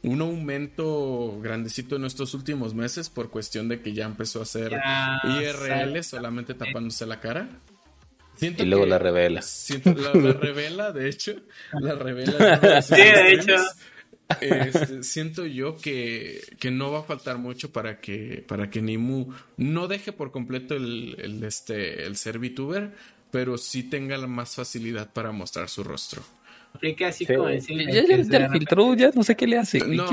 un 0.03 0.21
aumento 0.21 1.39
grandecito 1.41 1.97
en 1.97 2.05
estos 2.05 2.35
últimos 2.35 2.75
meses 2.75 3.09
por 3.09 3.31
cuestión 3.31 3.69
de 3.69 3.81
que 3.81 3.93
ya 3.93 4.05
empezó 4.05 4.41
a 4.41 4.43
hacer 4.43 4.73
IRL 5.25 6.03
solamente 6.03 6.55
tapándose 6.55 7.07
la 7.07 7.21
cara. 7.21 7.49
y 8.41 8.65
luego 8.65 8.87
la 8.87 8.99
revela. 8.99 9.41
Siento, 9.43 9.95
la, 9.95 10.33
revela, 10.33 10.93
de 10.93 11.09
hecho. 11.09 11.35
La 11.81 11.95
revela. 11.95 12.83
sí, 12.83 12.97
de 12.97 13.33
hecho. 13.35 13.57
Este, 14.41 15.03
siento 15.03 15.47
yo 15.47 15.77
que, 15.77 16.43
que, 16.59 16.71
no 16.71 16.91
va 16.91 17.01
a 17.01 17.03
faltar 17.03 17.39
mucho 17.39 17.73
para 17.73 18.01
que, 18.01 18.45
para 18.47 18.71
que 18.71 18.81
Nimu 18.81 19.33
no 19.57 19.87
deje 19.87 20.13
por 20.13 20.31
completo 20.31 20.75
el, 20.75 21.43
este, 21.45 22.07
el 22.07 22.17
ser 22.17 22.39
VTuber, 22.39 22.95
pero 23.31 23.59
sí 23.59 23.83
tenga 23.83 24.17
la 24.17 24.27
más 24.27 24.55
facilidad 24.55 25.13
para 25.13 25.33
mostrar 25.33 25.69
su 25.69 25.85
rostro 25.85 26.23
así 27.07 27.27
como 27.27 27.51
Ya, 27.51 28.05
ya, 28.05 28.51
filtró, 28.51 28.95
ya 28.95 29.11
no 29.15 29.23
sé 29.23 29.37
qué 29.37 29.47
le 29.47 29.59
hace. 29.59 29.79
No, 29.79 30.07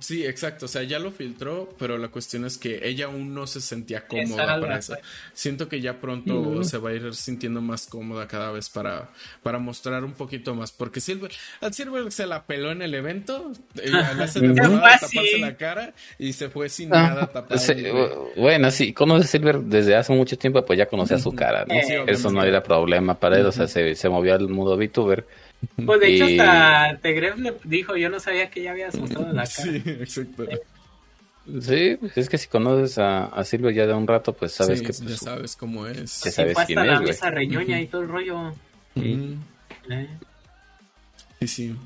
sí, 0.00 0.24
exacto. 0.24 0.66
O 0.66 0.68
sea, 0.68 0.82
ya 0.82 0.98
lo 0.98 1.10
filtró, 1.10 1.68
pero 1.78 1.98
la 1.98 2.08
cuestión 2.08 2.44
es 2.44 2.58
que 2.58 2.80
ella 2.82 3.06
aún 3.06 3.34
no 3.34 3.46
se 3.46 3.60
sentía 3.60 4.06
cómoda 4.06 4.60
para 4.60 4.78
eso. 4.78 4.96
Siento 5.32 5.68
que 5.68 5.80
ya 5.80 6.00
pronto 6.00 6.64
se 6.64 6.78
va 6.78 6.90
a 6.90 6.94
ir 6.94 7.14
sintiendo 7.14 7.60
más 7.60 7.86
cómoda 7.86 8.26
cada 8.26 8.50
vez 8.52 8.70
para, 8.70 9.10
para 9.42 9.58
mostrar 9.58 10.04
un 10.04 10.12
poquito 10.12 10.54
más. 10.54 10.72
Porque 10.72 11.00
Silver, 11.00 11.30
al 11.60 11.74
Silver 11.74 12.10
se 12.10 12.26
la 12.26 12.44
peló 12.44 12.72
en 12.72 12.82
el 12.82 12.94
evento, 12.94 13.52
le 13.74 13.98
hace 13.98 14.40
de 14.40 14.54
taparse 14.54 15.38
la 15.38 15.56
cara 15.56 15.94
y 16.18 16.32
se 16.32 16.48
fue 16.48 16.68
sin 16.68 16.94
ah, 16.94 17.08
nada 17.08 17.26
tapado. 17.26 18.30
bueno, 18.36 18.70
sí, 18.70 18.92
conoce 18.92 19.28
Silver 19.28 19.60
desde 19.60 19.96
hace 19.96 20.12
mucho 20.12 20.36
tiempo, 20.36 20.64
pues 20.64 20.78
ya 20.78 20.86
conocía 20.86 21.18
su 21.18 21.32
cara, 21.32 21.64
¿no? 21.66 21.74
eso 21.74 22.30
no 22.30 22.42
era 22.42 22.62
problema 22.62 23.18
para 23.18 23.38
él, 23.38 23.46
o 23.46 23.52
sea, 23.52 23.68
se, 23.68 23.94
se 23.94 24.08
movió 24.08 24.34
al 24.34 24.48
mundo 24.48 24.76
VTuber 24.76 25.26
pues 25.84 26.00
de 26.00 26.14
hecho 26.14 26.24
hasta 26.26 26.98
Tegref 27.00 27.36
le 27.38 27.54
dijo, 27.64 27.96
yo 27.96 28.08
no 28.10 28.20
sabía 28.20 28.50
que 28.50 28.62
ya 28.62 28.72
había 28.72 28.88
asustado 28.88 29.32
la 29.32 29.46
cara. 29.46 29.48
Sí, 29.48 29.82
exacto. 29.84 30.46
Sí, 31.60 31.96
pues 31.98 32.18
es 32.18 32.28
que 32.28 32.36
si 32.36 32.48
conoces 32.48 32.98
a, 32.98 33.26
a 33.26 33.42
Silvio 33.42 33.70
ya 33.70 33.86
de 33.86 33.94
un 33.94 34.06
rato, 34.06 34.34
pues 34.34 34.52
sabes 34.52 34.80
que... 34.80 34.88
Pues, 34.88 35.00
ya 35.00 35.16
sabes 35.16 35.56
cómo 35.56 35.86
es. 35.86 36.22
Ya 36.22 36.30
sabes 36.30 36.56
quién 36.66 36.86
la 36.86 37.00
mesa 37.00 37.30
reñoña 37.30 37.80
y 37.80 37.86
todo 37.86 38.02
el 38.02 38.08
rollo. 38.08 38.54
Sí. 38.94 39.36
sí, 41.40 41.48
sí. 41.48 41.76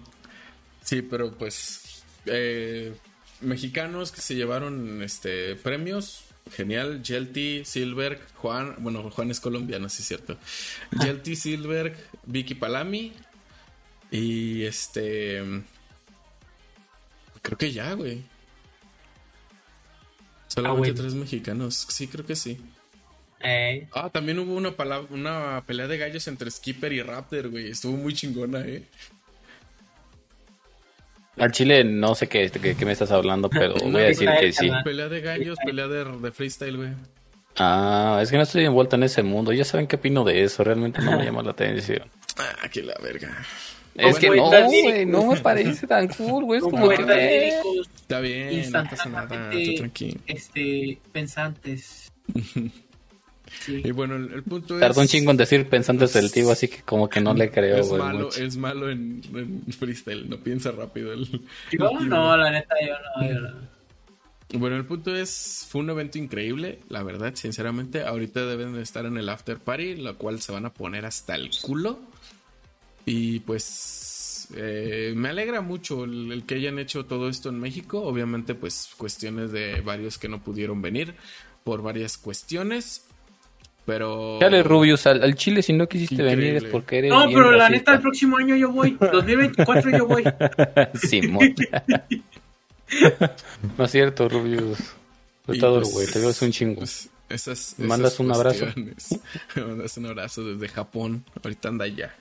Sí, 0.82 1.03
pero 1.03 1.32
pues... 1.32 2.05
Eh, 2.27 2.93
mexicanos 3.40 4.12
que 4.12 4.20
se 4.20 4.35
llevaron 4.35 5.03
este 5.03 5.57
premios, 5.57 6.24
genial. 6.53 7.03
Gelti, 7.05 7.65
Silver, 7.65 8.20
Juan, 8.36 8.77
bueno, 8.78 9.11
Juan 9.11 9.31
es 9.31 9.40
colombiano, 9.40 9.89
sí 9.89 10.03
es 10.03 10.09
cierto. 10.09 10.36
Gelti, 11.01 11.36
Silver, 11.36 11.97
Vicky 12.24 12.55
Palami, 12.55 13.12
y 14.13 14.65
este. 14.65 15.43
Creo 17.41 17.59
que 17.59 17.73
ya, 17.73 17.95
güey. 17.95 18.23
Solamente 20.47 20.91
ah, 20.91 20.95
tres 20.95 21.15
mexicanos. 21.15 21.87
Sí, 21.89 22.07
creo 22.07 22.27
que 22.27 22.37
sí. 22.37 22.59
Eh. 23.41 23.89
Ah, 23.93 24.11
también 24.11 24.39
hubo 24.39 24.55
una, 24.55 24.75
una 25.11 25.65
pelea 25.67 25.89
de 25.89 25.97
gallos 25.97 26.29
entre 26.29 26.51
Skipper 26.51 26.93
y 26.93 27.03
Raptor, 27.03 27.49
güey. 27.49 27.71
Estuvo 27.71 27.97
muy 27.97 28.13
chingona, 28.13 28.61
eh. 28.61 28.85
Al 31.39 31.51
Chile 31.51 31.83
no 31.83 32.15
sé 32.15 32.29
qué, 32.29 32.51
qué, 32.51 32.85
me 32.85 32.93
estás 32.93 33.11
hablando, 33.11 33.49
pero 33.49 33.75
voy 33.83 34.03
a 34.03 34.07
decir 34.07 34.29
que 34.39 34.53
sí. 34.53 34.71
Pelea 34.85 35.09
de 35.09 35.23
gallos, 35.23 35.59
pelea 35.65 35.89
de, 35.89 36.05
de 36.05 36.33
freestyle, 36.33 36.77
güey. 36.77 36.91
Ah, 37.57 38.21
es 38.23 38.31
que 38.31 38.37
no 38.37 38.43
estoy 38.43 38.67
envuelto 38.67 38.97
en 38.97 39.05
ese 39.05 39.23
mundo. 39.23 39.53
Ya 39.53 39.65
saben 39.65 39.87
qué 39.87 39.97
opino 39.97 40.23
de 40.23 40.45
eso. 40.45 40.63
Realmente 40.63 41.01
no 41.01 41.17
me 41.17 41.25
llama 41.25 41.43
la 41.43 41.53
atención. 41.53 42.11
Ah, 42.37 42.69
que 42.69 42.83
la 42.83 42.95
verga. 43.03 43.43
Es 43.94 44.19
que 44.19 44.31
no, 44.31 44.51
güey, 44.51 45.06
no 45.06 45.27
me 45.27 45.40
parece 45.40 45.86
tan 45.86 46.09
cool, 46.09 46.44
güey. 46.44 46.59
Es 46.59 46.64
como 46.64 46.89
que. 46.89 47.59
Está 47.94 48.20
bien, 48.20 48.70
no 48.70 48.85
pasa 48.85 49.09
nada, 49.09 49.51
tranquilo. 49.51 50.20
Este, 50.27 50.98
pensantes. 51.12 52.10
Y 53.69 53.90
bueno, 53.90 54.16
el, 54.16 54.43
punto 54.43 54.74
es. 54.74 54.81
Tardó 54.81 55.02
un 55.02 55.06
chingo 55.06 55.31
en 55.31 55.36
decir 55.36 55.69
pensantes 55.69 56.12
del 56.14 56.32
tío, 56.32 56.51
así 56.51 56.69
que 56.69 56.82
como 56.82 57.09
que 57.09 57.20
no 57.20 57.35
le 57.35 57.51
creo, 57.51 57.77
Es 57.77 57.93
malo, 57.93 58.31
es 58.31 58.56
malo 58.56 58.90
en, 58.90 59.23
freestyle, 59.78 60.28
no 60.28 60.39
piensa 60.39 60.73
rápido. 60.73 61.12
El, 61.12 61.43
yo 61.70 61.90
no, 62.01 62.36
la 62.36 62.51
neta, 62.51 62.74
yo 62.81 62.94
no, 62.94 63.28
yo 63.28 63.40
no. 63.40 63.73
Bueno, 64.55 64.77
el 64.77 64.85
punto 64.85 65.14
es, 65.14 65.66
fue 65.69 65.81
un 65.81 65.90
evento 65.90 66.19
increíble, 66.19 66.81
la 66.89 67.02
verdad, 67.02 67.35
sinceramente. 67.35 68.05
Ahorita 68.05 68.44
deben 68.44 68.74
de 68.74 68.82
estar 68.82 69.06
en 69.06 69.16
el 69.16 69.28
after 69.28 69.59
party, 69.59 69.97
lo 69.97 70.16
cual 70.19 70.40
se 70.40 70.52
van 70.52 70.66
a 70.66 70.74
poner 70.74 71.06
hasta 71.06 71.35
el 71.35 71.51
culo. 71.62 72.01
Y 73.05 73.41
pues 73.41 74.49
eh, 74.57 75.12
me 75.16 75.31
alegra 75.31 75.61
mucho 75.61 76.05
el, 76.05 76.45
que 76.47 76.57
hayan 76.57 76.79
hecho 76.79 77.07
todo 77.07 77.29
esto 77.29 77.49
en 77.49 77.61
México. 77.61 78.03
Obviamente, 78.03 78.55
pues 78.55 78.91
cuestiones 78.97 79.53
de 79.53 79.81
varios 79.81 80.19
que 80.19 80.29
no 80.29 80.43
pudieron 80.43 80.83
venir 80.83 81.15
por 81.65 81.83
varias 81.83 82.19
cuestiones. 82.19 83.05
Pero. 83.85 84.39
Dale, 84.41 84.62
Rubius, 84.62 85.07
al, 85.07 85.35
Chile, 85.35 85.62
si 85.62 85.73
no 85.73 85.89
quisiste 85.89 86.23
venir 86.23 86.57
es 86.57 86.65
porque 86.65 86.99
eres. 86.99 87.11
No, 87.11 87.27
pero 87.27 87.51
la 87.51 87.69
neta, 87.69 87.95
el 87.95 88.01
próximo 88.01 88.37
año 88.37 88.55
yo 88.55 88.70
voy. 88.70 88.97
2024 89.01 89.91
yo 89.91 90.07
voy. 90.07 90.24
Simón. 90.95 91.55
no 93.79 93.85
es 93.85 93.91
cierto, 93.91 94.29
Rubius. 94.29 94.79
Todo, 95.59 95.81
pues, 95.81 95.93
güey, 95.93 96.07
te 96.07 96.20
veo 96.20 96.33
un 96.41 96.53
chingo. 96.53 96.77
Pues, 96.77 97.11
esas, 97.29 97.74
mandas 97.79 98.20
un 98.20 98.31
abrazo. 98.31 98.66
Me 98.77 99.62
mandas 99.66 99.97
un 99.97 100.07
abrazo 100.07 100.45
desde 100.45 100.69
Japón. 100.69 101.24
Ahorita 101.43 101.69
anda 101.69 101.85
allá. 101.85 102.15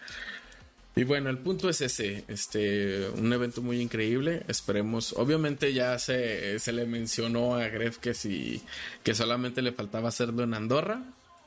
Y 0.93 1.03
bueno, 1.05 1.29
el 1.29 1.37
punto 1.37 1.69
es 1.69 1.79
ese, 1.79 2.25
este, 2.27 3.07
un 3.11 3.31
evento 3.31 3.61
muy 3.61 3.79
increíble, 3.79 4.43
esperemos, 4.49 5.13
obviamente 5.13 5.73
ya 5.73 5.97
se, 5.97 6.59
se 6.59 6.73
le 6.73 6.85
mencionó 6.85 7.55
a 7.55 7.69
Gref 7.69 7.97
que 7.97 8.13
si, 8.13 8.61
que 9.01 9.15
solamente 9.15 9.61
le 9.61 9.71
faltaba 9.71 10.09
hacerlo 10.09 10.43
en 10.43 10.53
Andorra, 10.53 11.01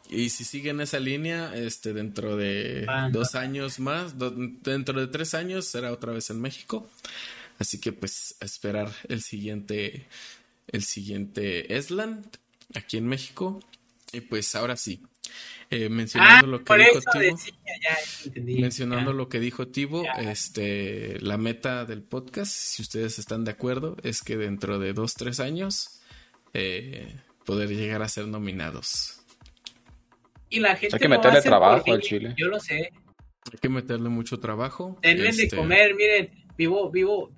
Y 0.09 0.31
si 0.31 0.45
siguen 0.45 0.81
esa 0.81 0.99
línea, 1.01 1.55
este, 1.55 1.93
dentro 1.93 2.37
de 2.37 2.87
dos 3.11 3.35
años 3.35 3.79
más, 3.81 4.15
dentro 4.19 5.01
de 5.01 5.07
tres 5.07 5.35
años, 5.35 5.65
será 5.67 5.93
otra 5.93 6.13
vez 6.13 6.31
en 6.31 6.41
México. 6.41 6.89
Así 7.59 7.81
que 7.81 7.93
pues 7.93 8.37
a 8.41 8.45
esperar 8.45 8.93
el 9.09 9.23
siguiente, 9.23 10.07
el 10.69 10.83
siguiente 10.83 11.77
Esland 11.77 12.27
aquí 12.75 12.99
en 12.99 13.07
México. 13.07 13.61
Y 14.13 14.21
pues 14.21 14.55
ahora 14.55 14.77
sí, 14.77 15.03
eh, 15.71 15.89
mencionando 15.89 16.47
lo 16.47 16.65
que 16.65 16.75
dijo 16.77 17.01
Tibo, 17.13 17.39
mencionando 18.37 19.13
lo 19.13 19.29
que 19.29 19.41
dijo 19.41 19.69
Tibo, 19.69 20.05
este, 20.19 21.19
la 21.21 21.39
meta 21.39 21.85
del 21.85 22.03
podcast, 22.03 22.53
si 22.53 22.83
ustedes 22.83 23.19
están 23.19 23.45
de 23.45 23.53
acuerdo, 23.53 23.97
es 24.03 24.23
que 24.23 24.37
dentro 24.37 24.79
de 24.79 24.93
dos, 24.93 25.15
tres 25.15 25.41
años 25.41 26.01
eh, 26.53 27.15
poder 27.45 27.69
llegar 27.71 28.03
a 28.03 28.09
ser 28.09 28.29
nominados. 28.29 29.21
Y 30.51 30.61
la 30.61 30.77
gente 30.77 30.97
hay 30.97 31.01
que 31.01 31.09
meterle 31.09 31.43
trabajo 31.43 31.93
al 31.93 32.01
Chile. 32.01 32.35
Yo 32.37 32.49
lo 32.49 32.61
sé. 32.61 32.93
Hay 33.53 33.59
que 33.61 33.69
meterle 33.69 34.09
mucho 34.09 34.39
trabajo. 34.39 34.99
Denle 35.03 35.25
de 35.25 35.29
este, 35.29 35.57
comer, 35.57 35.95
miren, 35.95 36.31
vivo, 36.57 36.91
vivo, 36.91 37.33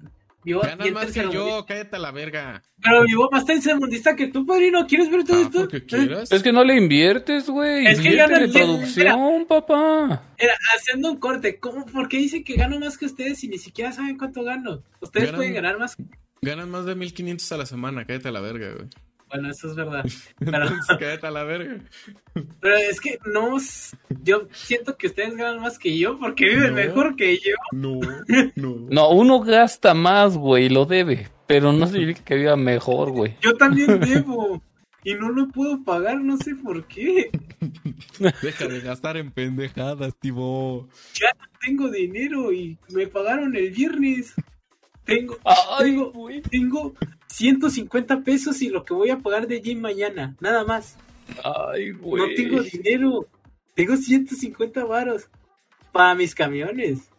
vivo. 0.47 0.60
Gana 0.62 0.86
más 0.93 1.12
que 1.12 1.28
yo, 1.31 1.66
cállate 1.66 1.97
a 1.97 1.98
la 1.98 2.12
verga. 2.12 2.62
Pero 2.81 3.02
vivo 3.02 3.28
más 3.31 3.44
mundista 3.78 4.14
que 4.14 4.28
tú, 4.28 4.47
padrino. 4.47 4.86
¿Quieres 4.86 5.10
ver 5.10 5.24
todo 5.24 5.39
ah, 5.39 5.68
esto? 5.68 6.35
Es 6.35 6.43
que 6.43 6.52
no 6.52 6.64
le 6.64 6.77
inviertes, 6.77 7.51
güey. 7.51 7.86
Es 7.86 8.01
que 8.01 8.16
yo 8.16 8.27
no 8.27 8.52
producción, 8.52 9.47
papá. 9.47 10.23
Era, 10.39 10.55
haciendo 10.77 11.10
un 11.10 11.18
corte. 11.18 11.59
¿Cómo? 11.59 11.85
¿Por 11.86 12.09
qué 12.09 12.18
dicen 12.18 12.44
que 12.44 12.55
gano 12.55 12.78
más 12.78 12.97
que 12.97 13.06
ustedes 13.06 13.43
y 13.44 13.48
ni 13.48 13.59
siquiera 13.59 13.93
saben 13.93 14.16
cuánto 14.16 14.44
gano? 14.44 14.82
Ustedes 15.01 15.32
pueden 15.32 15.55
ganar 15.55 15.78
más. 15.78 15.97
Ganan 16.40 16.70
más 16.70 16.86
de 16.86 16.94
1500 16.94 17.52
a 17.52 17.56
la 17.56 17.66
semana, 17.66 18.06
cállate 18.06 18.28
a 18.28 18.32
la 18.32 18.40
verga, 18.40 18.73
güey. 18.74 18.89
Bueno, 19.28 19.51
eso 19.51 19.69
es 19.69 19.74
verdad. 19.74 20.05
Pero, 20.39 20.66
cállate 20.98 21.27
a 21.27 21.31
la 21.31 21.44
verga. 21.44 21.78
Pero 22.61 22.77
es 22.77 23.01
que 23.01 23.19
no, 23.27 23.59
yo 24.23 24.48
siento 24.53 24.97
que 24.97 25.09
ustedes 25.09 25.36
ganan 25.36 25.61
más 25.61 25.78
que 25.78 25.97
yo 25.97 26.19
porque 26.19 26.47
viven 26.47 26.74
mejor 26.74 27.16
que 27.16 27.36
yo. 27.36 27.55
No, 27.73 28.01
no. 28.55 28.86
No, 28.90 29.11
uno 29.11 29.40
gasta 29.40 29.94
más, 29.94 30.36
güey, 30.36 30.69
lo 30.69 30.85
debe. 30.85 31.28
Pero 31.47 31.73
no 31.73 31.86
significa 31.86 32.24
que 32.24 32.35
viva 32.35 32.57
mejor, 32.57 33.11
güey. 33.12 33.36
Yo 33.40 33.55
también 33.57 34.01
debo. 34.01 34.61
Y 35.05 35.15
no 35.15 35.31
lo 35.31 35.47
puedo 35.48 35.85
pagar, 35.85 36.20
no 36.20 36.36
sé 36.36 36.57
por 36.57 36.85
qué. 36.89 37.31
Deja 38.43 38.66
de 38.66 38.81
gastar 38.81 39.16
en 39.16 39.31
pendejadas, 39.31 40.16
Tibo. 40.19 40.89
Ya 41.15 41.28
no 41.39 41.44
tengo 41.65 41.89
dinero 41.89 42.53
y 42.53 42.77
me 42.89 43.07
pagaron 43.07 43.55
el 43.55 43.70
viernes. 43.70 44.35
Tengo, 45.07 45.39
tengo, 45.78 46.12
tengo 46.51 46.95
150 47.28 48.20
pesos 48.20 48.61
y 48.61 48.69
lo 48.69 48.85
que 48.85 48.93
voy 48.93 49.11
a 49.11 49.19
pagar 49.19 49.47
de 49.47 49.61
gym 49.61 49.81
mañana, 49.81 50.37
nada 50.41 50.65
más. 50.65 50.97
Ay, 51.45 51.93
güey. 51.93 52.23
No 52.23 52.35
tengo 52.35 52.62
dinero. 52.62 53.27
Tengo 53.74 53.97
150 53.97 54.85
varos 54.85 55.28
para 55.93 56.15
mis 56.15 56.35
camiones. 56.35 57.11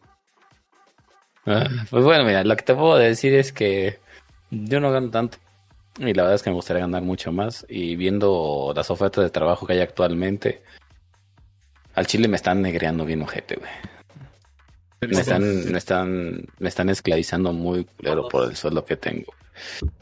Ah, 1.45 1.69
pues 1.89 2.03
bueno, 2.03 2.25
mira, 2.25 2.43
lo 2.43 2.55
que 2.57 2.63
te 2.63 2.75
puedo 2.75 2.97
decir 2.97 3.33
es 3.33 3.53
que 3.53 3.99
yo 4.51 4.79
no 4.79 4.91
gano 4.91 5.09
tanto. 5.09 5.37
Y 5.97 6.13
la 6.13 6.23
verdad 6.23 6.35
es 6.35 6.43
que 6.43 6.49
me 6.49 6.55
gustaría 6.55 6.81
ganar 6.81 7.03
mucho 7.03 7.31
más. 7.31 7.65
Y 7.69 7.95
viendo 7.95 8.73
las 8.75 8.91
ofertas 8.91 9.23
de 9.23 9.29
trabajo 9.29 9.65
que 9.65 9.73
hay 9.73 9.79
actualmente, 9.79 10.61
al 11.95 12.05
Chile 12.05 12.27
me 12.27 12.35
están 12.35 12.61
negreando 12.61 13.05
bien 13.05 13.21
ojete, 13.21 13.55
güey. 13.55 13.71
Me 15.01 15.19
están, 15.19 15.71
me 15.71 15.77
están, 15.77 16.45
me 16.59 16.69
están 16.69 16.89
esclavizando 16.89 17.53
muy 17.53 17.85
claro 17.85 18.27
por 18.27 18.49
el 18.49 18.55
sueldo 18.55 18.83
que 18.83 18.97
tengo. 18.97 19.33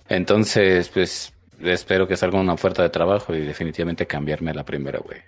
Entonces, 0.07 0.89
pues, 0.89 1.33
espero 1.61 2.07
que 2.07 2.15
salga 2.15 2.39
una 2.39 2.53
oferta 2.53 2.81
de 2.81 2.89
trabajo 2.89 3.35
y 3.35 3.41
definitivamente 3.41 4.07
cambiarme 4.07 4.51
a 4.51 4.53
la 4.53 4.65
primera, 4.65 4.99
güey. 4.99 5.19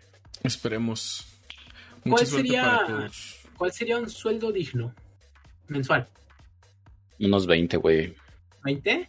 Esperemos. 0.44 1.26
¿Cuál 2.08 2.26
sería, 2.26 3.10
¿Cuál 3.58 3.72
sería 3.74 3.98
un 3.98 4.10
sueldo 4.10 4.52
digno 4.52 4.94
mensual? 5.68 6.08
Unos 7.20 7.46
20, 7.46 7.78
güey. 7.78 8.16
¿20? 8.64 9.08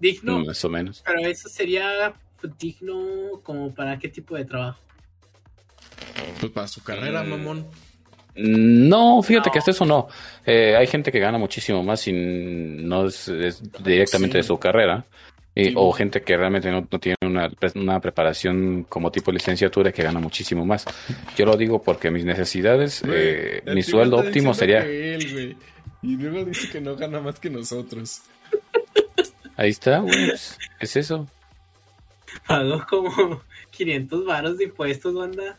¿Digno? 0.00 0.44
Más 0.44 0.64
o 0.64 0.68
menos. 0.70 1.02
Pero 1.04 1.20
eso 1.28 1.48
sería 1.48 2.14
digno 2.58 3.40
como 3.42 3.74
para 3.74 3.98
qué 3.98 4.08
tipo 4.08 4.36
de 4.36 4.44
trabajo? 4.44 4.80
Pues 6.40 6.52
para 6.52 6.68
su 6.68 6.82
carrera, 6.82 7.22
mm. 7.22 7.28
mamón. 7.28 7.66
No, 8.36 9.22
fíjate 9.22 9.50
que 9.50 9.58
hasta 9.58 9.70
eso 9.70 9.84
no. 9.84 10.08
Eh, 10.44 10.76
hay 10.76 10.86
gente 10.86 11.10
que 11.10 11.18
gana 11.18 11.38
muchísimo 11.38 11.82
más 11.82 12.06
y 12.06 12.12
no 12.12 13.06
es, 13.06 13.30
directamente 13.82 14.38
de 14.38 14.42
su 14.42 14.58
carrera. 14.58 15.04
O 15.74 15.90
gente 15.90 16.20
que 16.20 16.36
realmente 16.36 16.70
no, 16.70 16.84
tiene 16.86 17.16
una, 17.22 17.50
una, 17.76 17.98
preparación 17.98 18.84
como 18.90 19.10
tipo 19.10 19.32
licenciatura 19.32 19.90
que 19.90 20.02
gana 20.02 20.20
muchísimo 20.20 20.66
más. 20.66 20.84
Yo 21.34 21.46
lo 21.46 21.56
digo 21.56 21.82
porque 21.82 22.10
mis 22.10 22.26
necesidades, 22.26 23.02
eh, 23.08 23.62
mi 23.74 23.82
sueldo 23.82 24.18
óptimo 24.18 24.52
sería... 24.52 24.86
y 24.86 25.56
luego 26.02 26.44
dice 26.44 26.70
que 26.70 26.82
no 26.82 26.94
gana 26.94 27.20
más 27.20 27.40
que 27.40 27.48
nosotros. 27.48 28.20
Ahí 29.56 29.70
está, 29.70 30.00
güey. 30.00 30.32
Es 30.78 30.96
eso. 30.96 31.26
Pago 32.46 32.84
como 32.88 33.42
500 33.70 34.26
varos 34.26 34.58
de 34.58 34.64
impuestos, 34.64 35.14
banda. 35.14 35.58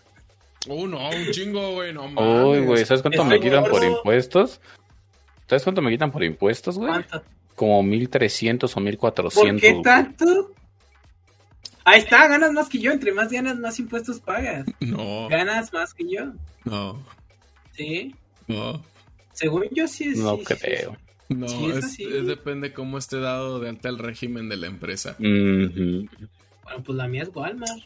Uh, 0.67 0.87
no, 0.87 1.09
un 1.09 1.31
chingo, 1.31 1.73
güey, 1.73 1.93
no 1.93 2.07
mames. 2.09 2.45
Uy, 2.45 2.65
güey, 2.65 2.85
¿sabes 2.85 3.01
cuánto 3.01 3.23
me 3.23 3.39
quitan 3.39 3.63
por 3.65 3.83
impuestos? 3.83 4.59
¿Sabes 5.47 5.63
cuánto 5.63 5.81
me 5.81 5.91
quitan 5.91 6.11
por 6.11 6.23
impuestos, 6.23 6.77
güey? 6.77 6.89
¿Cuánto? 6.89 7.23
Como 7.55 7.81
1300 7.83 8.75
o 8.75 8.79
1400. 8.79 9.61
¿Por 9.61 9.61
qué 9.61 9.81
tanto? 9.81 10.53
Ahí 11.85 11.99
está, 11.99 12.27
ganas 12.27 12.51
más 12.51 12.67
que 12.67 12.79
yo. 12.79 12.91
Entre 12.91 13.13
más 13.13 13.31
ganas, 13.31 13.57
más 13.57 13.79
impuestos 13.79 14.19
pagas. 14.19 14.65
No. 14.81 15.29
Ganas 15.29 15.71
más 15.71 15.93
que 15.93 16.09
yo. 16.09 16.33
No. 16.65 17.01
¿Sí? 17.71 18.13
No. 18.47 18.83
Según 19.31 19.63
yo 19.71 19.87
sí 19.87 20.09
es. 20.09 20.17
No 20.17 20.37
creo. 20.39 20.97
No, 21.29 21.45
es, 21.45 21.97
depende 22.25 22.73
cómo 22.73 22.97
esté 22.97 23.19
dado 23.19 23.59
de 23.59 23.69
alta 23.69 23.89
el 23.89 23.99
régimen 23.99 24.49
de 24.49 24.57
la 24.57 24.67
empresa. 24.67 25.15
Bueno, 25.19 26.09
pues 26.83 26.97
la 26.97 27.07
mía 27.07 27.23
es 27.23 27.29
Walmart. 27.33 27.83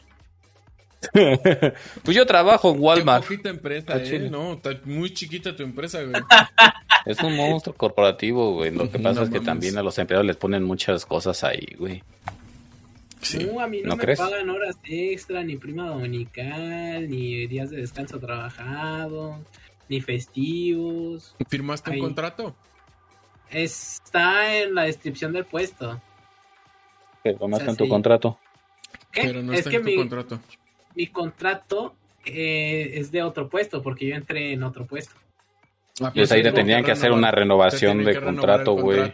Pues 2.02 2.16
yo 2.16 2.26
trabajo 2.26 2.72
en 2.72 2.80
Walmart. 2.80 3.26
Qué 3.26 3.48
empresa, 3.48 3.96
eh, 3.96 4.28
No, 4.30 4.54
está 4.54 4.70
muy 4.84 5.12
chiquita 5.12 5.54
tu 5.54 5.62
empresa, 5.62 6.02
güey. 6.02 6.22
Es 7.04 7.20
un 7.20 7.34
monstruo 7.34 7.74
corporativo, 7.74 8.54
güey. 8.54 8.70
Lo 8.70 8.88
que 8.88 9.00
pasa 9.00 9.24
es 9.24 9.30
que 9.30 9.40
también 9.40 9.76
a 9.76 9.82
los 9.82 9.98
empleados 9.98 10.24
les 10.24 10.36
ponen 10.36 10.62
muchas 10.62 11.04
cosas 11.04 11.42
ahí, 11.42 11.74
güey. 11.76 12.00
No, 13.40 13.60
a 13.60 13.66
mí 13.66 13.82
no, 13.82 13.96
me 13.96 14.16
pagan 14.16 14.50
horas 14.50 14.76
extra, 14.84 15.42
ni 15.42 15.56
prima 15.56 15.88
dominical, 15.88 17.10
ni 17.10 17.46
días 17.48 17.70
de 17.70 17.78
descanso 17.78 18.20
trabajado, 18.20 19.40
ni 19.88 20.00
festivos. 20.00 21.34
¿Firmaste 21.48 21.90
un 21.90 21.98
contrato? 21.98 22.54
Está 23.50 24.56
en 24.56 24.74
la 24.76 24.84
descripción 24.84 25.32
del 25.32 25.44
puesto. 25.44 26.00
Pero 27.24 27.48
no 27.48 27.56
está 27.56 27.70
en 27.70 27.76
tu 27.76 27.88
contrato. 27.88 28.38
¿Qué? 29.10 29.22
Pero 29.22 29.42
no 29.42 29.52
está 29.52 29.70
en 29.70 29.84
tu 29.84 29.94
contrato 29.96 30.40
mi 30.94 31.08
contrato 31.08 31.96
eh, 32.24 32.92
es 32.94 33.10
de 33.10 33.22
otro 33.22 33.48
puesto, 33.48 33.82
porque 33.82 34.06
yo 34.06 34.14
entré 34.14 34.52
en 34.52 34.62
otro 34.62 34.86
puesto. 34.86 35.14
Ah, 36.00 36.10
y 36.14 36.20
pues 36.20 36.32
ahí 36.32 36.42
te 36.42 36.52
tenían 36.52 36.84
que 36.84 36.92
hacer 36.92 37.12
una 37.12 37.30
renovación 37.30 38.02
de 38.04 38.18
contrato, 38.20 38.72
güey. 38.72 39.12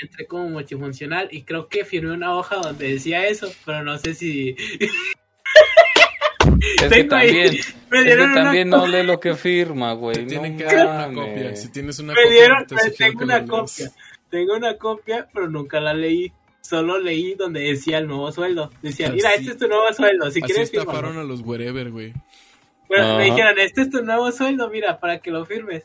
Entré 0.00 0.26
como 0.26 0.48
multifuncional 0.48 1.28
y 1.32 1.42
creo 1.42 1.68
que 1.68 1.84
firmé 1.84 2.12
una 2.12 2.36
hoja 2.36 2.54
donde 2.56 2.92
decía 2.92 3.26
eso, 3.26 3.50
pero 3.64 3.82
no 3.82 3.98
sé 3.98 4.14
si... 4.14 4.54
es 6.82 6.88
que 6.88 7.04
también, 7.04 7.54
es 7.54 7.74
que 7.90 8.16
también 8.16 8.70
no 8.70 8.86
lee 8.86 9.02
lo 9.02 9.18
que 9.18 9.34
firma, 9.34 9.94
güey. 9.94 10.24
tienen 10.26 10.56
que 10.56 10.64
dar 10.64 10.86
una 10.86 11.12
copia. 11.12 11.56
Si 11.56 11.72
tienes 11.72 11.98
una 11.98 12.12
me 12.12 12.22
copia, 12.22 12.38
dieron, 12.38 12.64
tengo 12.96 13.24
una 13.24 13.44
copia. 13.44 13.90
Tengo 14.30 14.56
una 14.56 14.76
copia, 14.76 15.28
pero 15.32 15.48
nunca 15.48 15.80
la 15.80 15.94
leí 15.94 16.32
solo 16.68 16.98
leí 16.98 17.34
donde 17.34 17.60
decía 17.60 17.98
el 17.98 18.06
nuevo 18.06 18.30
sueldo. 18.30 18.70
Decía, 18.82 19.10
mira, 19.10 19.32
este 19.32 19.52
es 19.52 19.56
tu 19.56 19.68
nuevo 19.68 19.90
sueldo. 19.94 20.30
Si 20.30 20.42
quieres, 20.42 20.70
estafaron 20.72 21.16
a 21.16 21.24
los 21.24 21.40
wherever, 21.40 21.90
güey. 21.90 22.12
Bueno, 22.88 23.16
me 23.16 23.24
dijeron, 23.24 23.58
este 23.58 23.82
es 23.82 23.90
tu 23.90 24.04
nuevo 24.04 24.30
sueldo, 24.32 24.68
mira, 24.68 25.00
para 25.00 25.18
que 25.18 25.30
lo 25.30 25.46
firmes. 25.46 25.84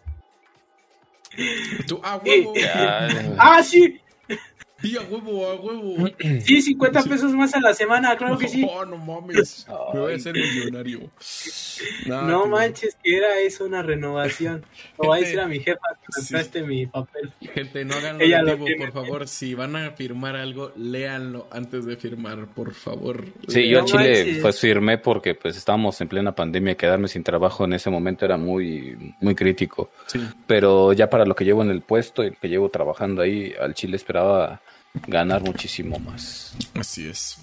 Tú, 1.88 2.02
ah, 2.04 2.20
huevo. 2.26 2.54
ah, 3.38 3.64
sí. 3.64 4.02
Sí, 4.84 4.98
a 4.98 5.02
huevo, 5.02 5.46
a 5.48 5.56
huevo. 5.56 6.10
Sí, 6.44 6.62
50 6.62 7.04
pesos 7.04 7.32
más 7.32 7.54
a 7.54 7.62
la 7.62 7.74
semana, 7.74 8.18
claro 8.18 8.38
que 8.38 8.50
sí. 8.50 8.66
No, 8.66 8.86
no 8.86 8.98
mames. 8.98 9.66
Me 9.94 10.00
voy 10.00 10.14
a 10.14 10.16
hacer 10.18 10.34
millonario. 10.34 11.10
no 12.08 12.46
manches, 12.48 12.98
que 13.02 13.16
era 13.16 13.40
eso 13.40 13.64
una 13.66 13.82
renovación. 13.82 14.66
Lo 15.00 15.08
voy 15.08 15.20
a 15.20 15.22
decir 15.22 15.40
a 15.40 15.48
mi 15.48 15.60
jefa 15.60 15.80
que 16.02 16.62
me 16.62 16.68
mi 16.68 16.86
papel. 16.86 17.32
Gente, 17.54 17.86
no 17.86 17.96
hagan 17.96 18.18
lo 18.20 18.58
por 18.58 18.92
favor. 18.92 19.28
Si 19.30 19.54
van 19.54 19.78
a 19.78 19.92
firmar 19.92 20.36
algo, 20.36 20.74
léanlo 20.76 21.48
antes 21.52 21.86
de 21.86 21.96
firmar, 21.96 22.48
por 22.48 22.74
favor. 22.74 23.26
Sí, 23.48 23.70
yo 23.70 23.80
en 23.80 23.86
Chile 23.86 24.40
pues 24.42 24.60
firmé 24.60 24.98
porque 24.98 25.34
pues 25.34 25.56
estábamos 25.56 26.00
en 26.02 26.10
plena 26.10 26.36
pandemia. 26.36 26.76
Quedarme 26.76 27.08
sin 27.08 27.24
trabajo 27.24 27.64
en 27.64 27.74
ese 27.74 27.90
momento 27.90 28.26
era 28.26 28.36
muy, 28.36 29.16
muy 29.22 29.34
crítico. 29.34 29.92
Sí. 30.08 30.20
Pero 30.46 30.92
ya 30.92 31.10
para 31.10 31.26
lo 31.26 31.36
que 31.36 31.46
llevo 31.46 31.62
en 31.62 31.70
el 31.70 31.82
puesto 31.82 32.26
y 32.26 32.32
que 32.32 32.50
llevo 32.50 32.68
trabajando 32.68 33.22
ahí, 33.22 33.54
al 33.60 33.74
Chile 33.74 33.96
esperaba 33.96 34.62
ganar 35.08 35.42
muchísimo 35.44 36.00
más. 36.00 36.56
Así 36.76 37.08
es. 37.08 37.38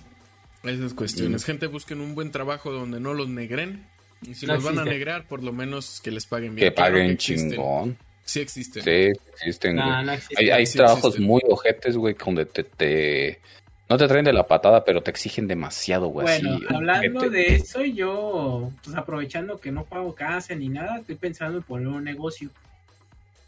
Esas 0.63 0.95
cuestiones. 0.95 1.45
Gente, 1.45 1.67
busquen 1.67 2.01
un 2.01 2.15
buen 2.15 2.31
trabajo 2.31 2.71
donde 2.71 3.01
no 3.01 3.15
los 3.15 3.29
negren. 3.29 3.87
Y 4.23 4.35
si 4.35 4.47
No 4.47 4.55
los 4.55 4.65
van 4.65 4.79
a 4.79 4.85
negrar, 4.85 5.27
por 5.27 5.43
lo 5.43 5.53
menos 5.53 6.01
que 6.03 6.11
les 6.11 6.27
paguen 6.27 6.55
bien. 6.55 6.69
Que 6.69 6.75
Claro 6.75 6.93
paguen 6.95 7.11
existen. 7.13 7.51
chingón. 7.53 7.97
Sí 8.23 8.41
existen. 8.41 8.83
Sí, 8.85 9.21
existen, 9.33 9.77
No, 9.77 9.87
güey. 9.87 10.05
no 10.05 10.13
existe. 10.13 10.37
Hay, 10.39 10.51
hay 10.51 10.67
Sí 10.67 10.77
trabajos 10.79 11.05
existen. 11.15 11.27
muy 11.27 11.41
ojetes, 11.49 11.97
güey, 11.97 12.15
donde 12.23 12.45
te, 12.45 12.63
te- 12.65 13.41
No 13.89 13.97
te 13.97 14.07
traen 14.07 14.25
de 14.27 14.33
la 14.35 14.47
patada, 14.47 14.85
pero 14.85 15.03
te 15.03 15.11
exigen 15.11 15.49
demasiado, 15.49 16.09
güey. 16.09 16.27
Bueno, 16.27 16.57
así, 16.57 16.65
hablando 16.75 17.19
ojete. 17.21 17.35
de 17.37 17.55
eso, 17.57 17.83
yo, 17.85 18.71
pues 18.85 18.95
aprovechando 18.95 19.59
que 19.59 19.73
no 19.73 19.85
pago 19.85 20.15
casa 20.15 20.55
ni 20.55 20.69
nada, 20.69 20.99
estoy 20.99 21.15
pensando 21.17 21.57
en 21.59 21.65
poner 21.65 21.89
un 21.89 22.05
negocio. 22.05 22.51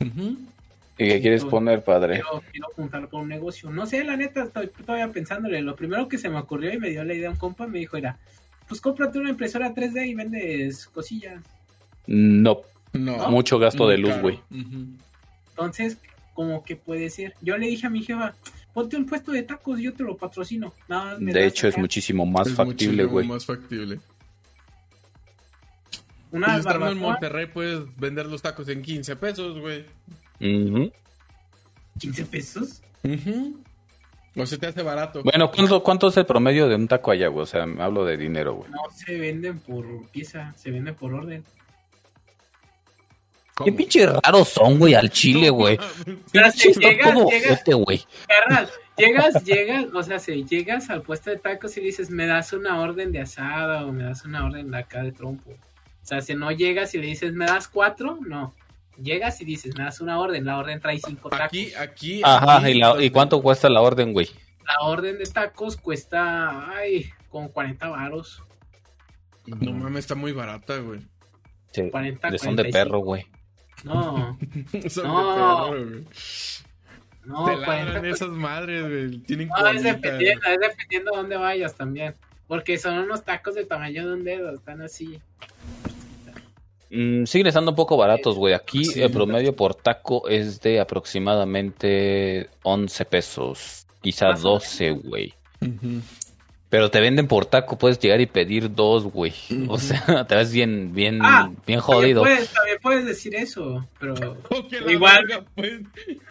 Ujú. 0.01 0.37
¿Y 0.99 1.09
qué 1.09 1.21
quieres 1.21 1.45
poner, 1.45 1.83
padre? 1.83 2.15
Quiero, 2.21 2.43
quiero 2.51 2.67
apuntar 2.71 3.09
por 3.09 3.23
un 3.23 3.29
negocio. 3.29 3.71
No 3.71 3.87
sé, 3.87 4.05
la 4.05 4.17
neta, 4.17 4.43
estoy 4.45 4.69
todavía 4.69 5.09
pensándole. 5.09 5.63
Lo 5.63 5.75
primero 5.75 6.07
que 6.09 6.19
se 6.19 6.29
me 6.29 6.39
ocurrió 6.39 6.73
y 6.73 6.79
me 6.79 6.91
dio 6.91 7.03
la 7.05 7.15
idea 7.15 7.31
un 7.31 7.37
compa 7.37 7.67
me 7.67 7.79
dijo 7.79 7.97
era, 7.97 8.19
pues 8.69 8.81
cómprate 8.81 9.19
una 9.19 9.31
impresora 9.31 9.75
3D 9.75 10.07
y 10.07 10.15
vendes 10.15 10.87
cosillas. 10.87 11.43
No, 12.07 12.61
No. 12.93 13.31
mucho 13.31 13.59
gasto 13.59 13.89
de 13.89 13.99
luz, 13.99 14.17
güey. 14.21 14.39
Entonces, 15.51 15.99
como 16.35 16.63
que 16.63 16.77
puede 16.77 17.09
ser. 17.11 17.35
Yo 17.41 17.57
le 17.57 17.67
dije 17.69 17.87
a 17.87 17.91
mi 17.91 18.03
jefa, 18.03 18.35
ponte 18.75 18.97
un 18.97 19.07
puesto 19.07 19.33
de 19.33 19.43
tacos, 19.43 19.81
yo 19.81 19.93
te 19.95 20.03
lo 20.03 20.17
patrocino. 20.17 20.73
Nada 20.89 21.05
más 21.13 21.21
me 21.21 21.33
De 21.33 21.47
hecho, 21.47 21.69
es 21.69 21.77
muchísimo 21.79 22.27
más 22.27 22.49
Es 22.49 22.55
factible, 22.55 23.05
muchísimo 23.05 23.11
güey. 23.13 23.27
más 23.29 23.47
factible. 23.47 23.99
Una 26.31 26.57
Y 26.57 26.61
estando 26.61 26.89
en 26.91 26.99
Monterrey 26.99 27.47
puedes 27.47 27.81
vender 27.97 28.27
los 28.27 28.41
tacos 28.41 28.69
en 28.69 28.81
15 28.83 29.17
pesos, 29.17 29.59
güey. 29.59 29.85
Ujú. 30.43 30.93
15 31.99 32.25
pesos. 32.27 32.83
Ujú. 33.05 33.63
O 34.37 34.47
se 34.47 34.59
te 34.59 34.67
hace 34.67 34.83
barato. 34.83 35.23
Bueno, 35.23 35.51
¿cuánto, 35.51 35.83
¿cuánto 35.83 36.09
es 36.09 36.17
el 36.17 36.27
promedio 36.27 36.67
de 36.67 36.75
un 36.75 36.89
taco 36.89 37.11
allá, 37.11 37.29
güey? 37.29 37.43
O 37.43 37.47
sea, 37.47 37.65
hablo 37.79 38.05
de 38.05 38.17
dinero, 38.17 38.55
güey. 38.55 38.71
No 38.71 38.81
se 38.95 39.19
venden 39.19 39.59
por 39.61 39.85
pieza, 40.11 40.53
se 40.57 40.71
venden 40.71 40.95
por 40.95 41.13
orden. 41.13 41.45
¿Cómo? 43.55 43.67
Qué 43.67 43.73
pinche 43.73 44.07
raros 44.07 44.49
son, 44.49 44.79
güey, 44.79 44.95
al 44.95 45.11
chile, 45.11 45.51
güey. 45.51 45.79
Pinche 46.33 46.73
llegas, 46.73 47.13
todo 47.13 47.29
llegas, 47.29 47.53
ojete, 47.53 47.75
güey. 47.75 48.07
carnal, 48.27 48.71
llegas, 48.97 49.45
llegas, 49.45 49.85
o 49.93 50.03
sea, 50.03 50.19
si 50.19 50.45
llegas 50.45 50.89
al 50.89 51.03
puesto 51.03 51.29
de 51.29 51.37
tacos 51.37 51.77
y 51.77 51.83
dices, 51.83 52.11
me 52.11 52.27
das 52.27 52.55
una 52.55 52.81
orden 52.81 53.13
de 53.13 53.21
asada 53.21 53.85
o 53.85 53.93
me 53.93 54.05
das 54.05 54.25
una 54.25 54.47
orden 54.47 54.71
de 54.71 54.79
acá 54.79 55.03
de 55.03 55.13
trompo. 55.13 55.51
O 55.51 56.07
sea, 56.07 56.23
si 56.23 56.35
no 56.35 56.51
llegas 56.51 56.95
y 56.95 56.99
le 56.99 57.07
dices, 57.09 57.35
me 57.35 57.45
das 57.45 57.69
cuatro, 57.69 58.19
no. 58.27 58.55
Llegas 59.03 59.41
y 59.41 59.45
dices, 59.45 59.77
me 59.77 59.85
das 59.85 60.01
una 60.01 60.19
orden, 60.21 60.45
la 60.45 60.59
orden 60.59 60.81
trae 60.81 60.99
cinco 60.99 61.29
tacos. 61.29 61.47
Aquí, 61.47 61.75
aquí. 61.75 62.21
Ajá, 62.25 62.59
aquí, 62.59 62.69
¿y, 62.71 62.75
la- 62.75 62.87
¿y 62.89 62.93
donde- 62.93 63.13
cuánto 63.13 63.43
cuesta 63.43 63.69
la 63.69 63.81
orden, 63.81 64.13
güey? 64.13 64.29
La 64.67 64.87
orden 64.87 65.19
de 65.19 65.25
tacos 65.25 65.77
cuesta, 65.77 66.71
ay, 66.71 67.11
como 67.29 67.51
40 67.53 67.89
varos. 67.89 68.43
No 69.47 69.73
mames, 69.73 70.01
está 70.05 70.15
muy 70.15 70.33
barata, 70.33 70.77
güey. 70.79 71.01
Sí, 71.73 71.91
40, 71.91 72.31
de 72.31 72.39
son 72.39 72.55
de 72.55 72.63
45. 72.63 72.73
perro, 72.73 72.99
güey. 73.01 73.27
No, 73.85 74.39
Son 74.89 75.07
No. 75.09 75.19
de 75.19 75.35
perro, 75.35 75.69
güey. 75.69 76.07
no, 77.25 77.45
Te 77.45 77.53
40, 77.65 77.67
ladran 77.85 78.05
esas 78.07 78.29
madres, 78.29 78.83
güey. 78.83 79.19
Tienen 79.23 79.49
No, 79.49 79.67
es 79.69 79.83
dependiendo, 79.83 80.47
es 80.49 80.59
dependiendo 80.61 81.15
a 81.15 81.19
dónde 81.19 81.37
vayas 81.37 81.75
también. 81.75 82.15
Porque 82.47 82.79
son 82.79 82.99
unos 82.99 83.25
tacos 83.25 83.55
del 83.55 83.67
tamaño 83.67 84.07
de 84.07 84.15
un 84.15 84.25
dedo, 84.25 84.55
están 84.55 84.83
así. 84.83 85.21
Mm, 86.95 87.25
siguen 87.25 87.47
estando 87.47 87.71
un 87.71 87.77
poco 87.77 87.97
baratos, 87.97 88.37
güey. 88.37 88.53
Aquí 88.55 88.85
Sí. 88.85 89.01
el 89.03 89.11
promedio 89.11 89.57
por 89.57 89.75
taco 89.75 90.29
es 90.29 90.61
de 90.61 90.79
aproximadamente 90.79 92.51
11 92.63 93.05
pesos. 93.07 93.87
Quizá 94.03 94.29
Más 94.29 94.45
o 94.45 94.51
12, 94.51 94.91
güey. 94.91 95.33
Pero 96.73 96.91
te 96.91 97.03
venden 97.03 97.29
por 97.29 97.45
taco, 97.45 97.77
puedes 97.77 97.99
llegar 97.99 98.23
y 98.23 98.25
pedir 98.27 98.75
dos, 98.75 99.05
güey. 99.05 99.35
O 99.69 99.79
sea, 99.79 100.25
te 100.27 100.35
ves 100.35 100.51
bien, 100.53 100.95
bien, 100.95 101.19
Ah, 101.21 101.43
bien 101.45 101.57
También 101.57 101.81
jodido. 101.81 102.23
puedes, 102.23 102.49
también 102.51 102.79
puedes 102.81 103.05
decir 103.05 103.35
eso, 103.35 103.87
pero... 104.01 104.15
Igual. 104.89 105.27
verga, 105.27 105.45
pues. 105.55 105.81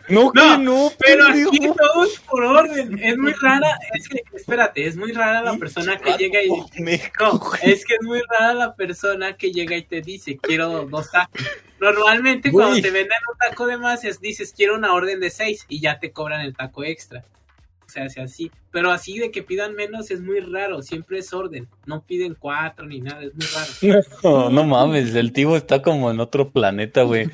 No, 0.10 0.32
No, 0.34 0.58
no, 0.58 0.92
Pero 0.98 1.28
aquí 1.28 1.60
todo 1.60 2.04
es 2.06 2.20
por 2.22 2.44
orden. 2.44 3.00
Es 3.04 3.18
muy 3.20 3.34
rara, 3.34 3.78
es 3.94 4.10
que, 4.10 4.24
espérate, 4.36 4.88
es 4.88 4.96
muy 4.98 5.12
rara 5.12 5.44
la 5.44 5.56
persona 5.58 5.98
que 6.00 6.12
llega 6.18 6.42
y... 6.44 6.48
No, 6.50 7.40
es 7.62 7.86
que 7.86 7.94
es 7.94 8.02
muy 8.02 8.20
rara 8.28 8.56
la 8.56 8.74
persona 8.76 9.38
que 9.38 9.52
llega 9.52 9.78
y 9.78 9.84
te 9.84 10.02
dice, 10.02 10.40
quiero 10.42 10.88
dos 10.88 11.12
tacos. 11.12 11.40
Normalmente 11.80 12.50
Güey. 12.50 12.66
cuando 12.66 12.82
te 12.82 12.90
venden 12.90 13.18
un 13.32 13.38
taco 13.38 13.68
de 13.68 13.78
más, 13.78 14.04
es- 14.06 14.20
dices, 14.20 14.54
quiero 14.58 14.74
una 14.74 14.92
orden 14.94 15.20
de 15.20 15.30
seis 15.30 15.68
y 15.70 15.82
ya 15.82 16.00
te 16.00 16.12
cobran 16.12 16.42
el 16.42 16.56
taco 16.56 16.84
extra. 16.84 17.24
O 17.92 17.94
sea, 17.94 18.06
hace 18.06 18.22
así. 18.22 18.50
Pero 18.72 18.90
así 18.90 19.20
de 19.20 19.32
que 19.32 19.44
pidan 19.44 19.76
menos 19.76 20.12
es 20.12 20.22
muy 20.22 20.40
raro, 20.40 20.82
siempre 20.82 21.18
es 21.20 21.34
orden. 21.34 21.68
No 21.86 22.06
piden 22.06 22.36
cuatro 22.40 22.86
ni 22.88 23.02
nada, 23.02 23.22
es 23.22 23.34
muy 23.36 23.46
raro. 23.92 24.02
No, 24.24 24.50
no 24.50 24.64
mames, 24.64 25.14
el 25.14 25.34
tío 25.34 25.58
está 25.58 25.82
como 25.82 26.10
en 26.10 26.22
otro 26.22 26.52
planeta, 26.52 27.04
güey. 27.04 27.30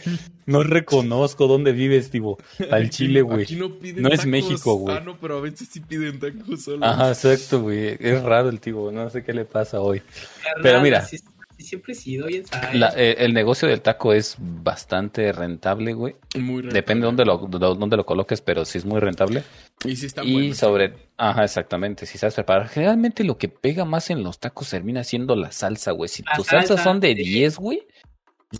No 0.47 0.63
reconozco 0.63 1.45
dónde 1.45 1.73
vives, 1.73 2.09
tío. 2.09 2.37
Al 2.71 2.81
Aquí- 2.85 2.89
Chile, 2.89 3.21
güey. 3.21 3.43
aquí 3.43 3.55
no, 3.55 3.69
piden 3.77 4.01
No 4.01 4.09
es 4.09 4.15
tacos. 4.21 4.31
México, 4.31 4.73
güey. 4.77 4.97
Ah, 4.97 4.99
no, 4.99 5.15
pero 5.19 5.37
a 5.37 5.41
veces 5.41 5.67
sí 5.71 5.79
piden 5.79 6.19
tacos 6.19 6.63
solo. 6.63 6.83
Ajá, 6.83 7.09
exacto, 7.09 7.61
güey. 7.61 7.97
Es 7.99 8.23
raro 8.23 8.49
el 8.49 8.59
tío, 8.59 8.91
no 8.91 9.07
sé 9.11 9.23
qué 9.23 9.33
le 9.33 9.45
pasa 9.45 9.79
hoy. 9.79 10.01
Pero 10.63 10.81
mira. 10.81 11.05
Siempre 11.63 11.93
he 11.93 11.95
sido, 11.95 12.27
bien 12.27 12.45
sabes. 12.45 12.75
La- 12.75 12.93
eh, 12.95 13.15
el 13.19 13.33
negocio 13.33 13.67
del 13.67 13.81
taco 13.81 14.13
es 14.13 14.35
bastante 14.39 15.31
rentable, 15.31 15.93
güey. 15.93 16.15
Muy 16.35 16.61
rentable. 16.61 16.73
Depende 16.73 17.01
de 17.01 17.05
dónde 17.07 17.25
lo, 17.25 17.37
de 17.47 17.59
dónde 17.79 17.97
lo 17.97 18.05
coloques, 18.05 18.41
pero 18.41 18.65
sí 18.65 18.77
es 18.77 18.85
muy 18.85 18.99
rentable. 18.99 19.43
Y 19.85 19.95
sí 19.95 20.05
están 20.07 20.27
Y 20.27 20.33
buenos. 20.33 20.57
sobre, 20.57 20.93
ajá, 21.17 21.43
exactamente, 21.43 22.05
si 22.05 22.17
sabes 22.17 22.35
preparar. 22.35 22.67
Generalmente 22.69 23.23
lo 23.23 23.37
que 23.37 23.49
pega 23.49 23.85
más 23.85 24.09
en 24.09 24.23
los 24.23 24.39
tacos 24.39 24.69
termina 24.69 25.03
siendo 25.03 25.35
la 25.35 25.51
salsa, 25.51 25.91
güey. 25.91 26.07
Si 26.09 26.23
La 26.23 26.33
tus 26.35 26.47
salsas 26.47 26.67
salsa, 26.69 26.83
son 26.83 26.99
de 26.99 27.09
sí. 27.15 27.23
10, 27.23 27.57
güey. 27.57 27.87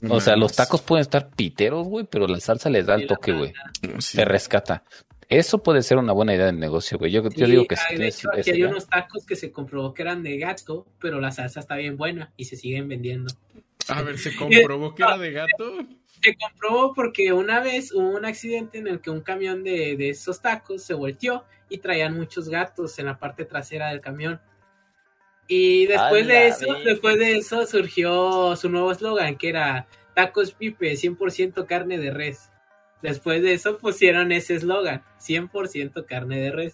O 0.09 0.19
sea, 0.19 0.35
los 0.35 0.53
tacos 0.53 0.81
pueden 0.81 1.01
estar 1.01 1.29
piteros, 1.29 1.87
güey, 1.87 2.05
pero 2.09 2.27
la 2.27 2.39
salsa 2.41 2.69
les 2.69 2.85
da 2.85 2.95
el 2.95 3.07
toque, 3.07 3.31
güey. 3.31 3.53
Sí. 3.99 4.17
Te 4.17 4.25
rescata. 4.25 4.83
Eso 5.29 5.61
puede 5.61 5.81
ser 5.83 5.97
una 5.97 6.13
buena 6.13 6.33
idea 6.33 6.45
de 6.47 6.53
negocio, 6.53 6.97
güey. 6.97 7.11
Yo, 7.11 7.21
yo 7.23 7.45
Sí, 7.45 7.51
digo 7.51 7.65
que 7.65 7.75
si 7.75 7.81
hay- 7.83 7.91
de 7.91 7.97
tienes 7.97 8.19
hecho, 8.19 8.29
aquí 8.31 8.39
esa 8.41 8.51
hay 8.51 8.57
idea- 8.59 8.69
unos 8.69 8.87
tacos 8.87 9.25
que 9.25 9.35
se 9.35 9.51
comprobó 9.51 9.93
que 9.93 10.01
eran 10.03 10.23
de 10.23 10.37
gato, 10.37 10.85
pero 10.99 11.19
la 11.19 11.31
salsa 11.31 11.59
está 11.59 11.75
bien 11.75 11.97
buena 11.97 12.31
y 12.37 12.45
se 12.45 12.55
siguen 12.55 12.87
vendiendo. 12.87 13.33
A 13.89 14.01
ver, 14.03 14.17
¿se 14.17 14.31
comprobó 14.71 14.95
que 14.95 15.03
era 15.03 15.17
de 15.17 15.31
gato? 15.31 15.77
Se 16.23 16.35
comprobó 16.37 16.93
porque 16.93 17.33
una 17.33 17.59
vez 17.59 17.93
hubo 17.93 18.09
un 18.09 18.25
accidente 18.25 18.77
en 18.79 18.87
el 18.87 19.01
que 19.01 19.09
un 19.11 19.21
camión 19.21 19.63
de, 19.63 19.95
de 19.97 20.09
esos 20.09 20.41
tacos 20.41 20.81
se 20.83 20.93
volteó 20.93 21.43
y 21.69 21.77
traían 21.79 22.15
muchos 22.15 22.47
gatos 22.49 22.97
en 22.97 23.05
la 23.07 23.19
parte 23.19 23.43
trasera 23.45 23.89
del 23.89 24.01
camión. 24.01 24.39
Y 25.49 25.85
después 25.85 26.23
¡A 26.25 26.27
de 26.27 26.47
eso, 26.47 26.73
después 26.85 27.17
de 27.19 27.37
eso 27.37 27.65
surgió 27.67 28.55
su 28.55 28.69
nuevo 28.69 28.91
eslogan 28.91 29.37
que 29.37 29.49
era 29.49 29.87
Tacos 30.13 30.51
Pipe, 30.53 30.95
100% 30.95 31.65
carne 31.67 31.97
de 31.99 32.11
res. 32.11 32.49
Después 33.01 33.41
de 33.43 33.53
eso 33.53 33.77
pusieron 33.77 34.31
ese 34.31 34.55
eslogan, 34.55 35.03
100% 35.21 36.05
carne 36.05 36.39
de 36.39 36.51
res. 36.51 36.73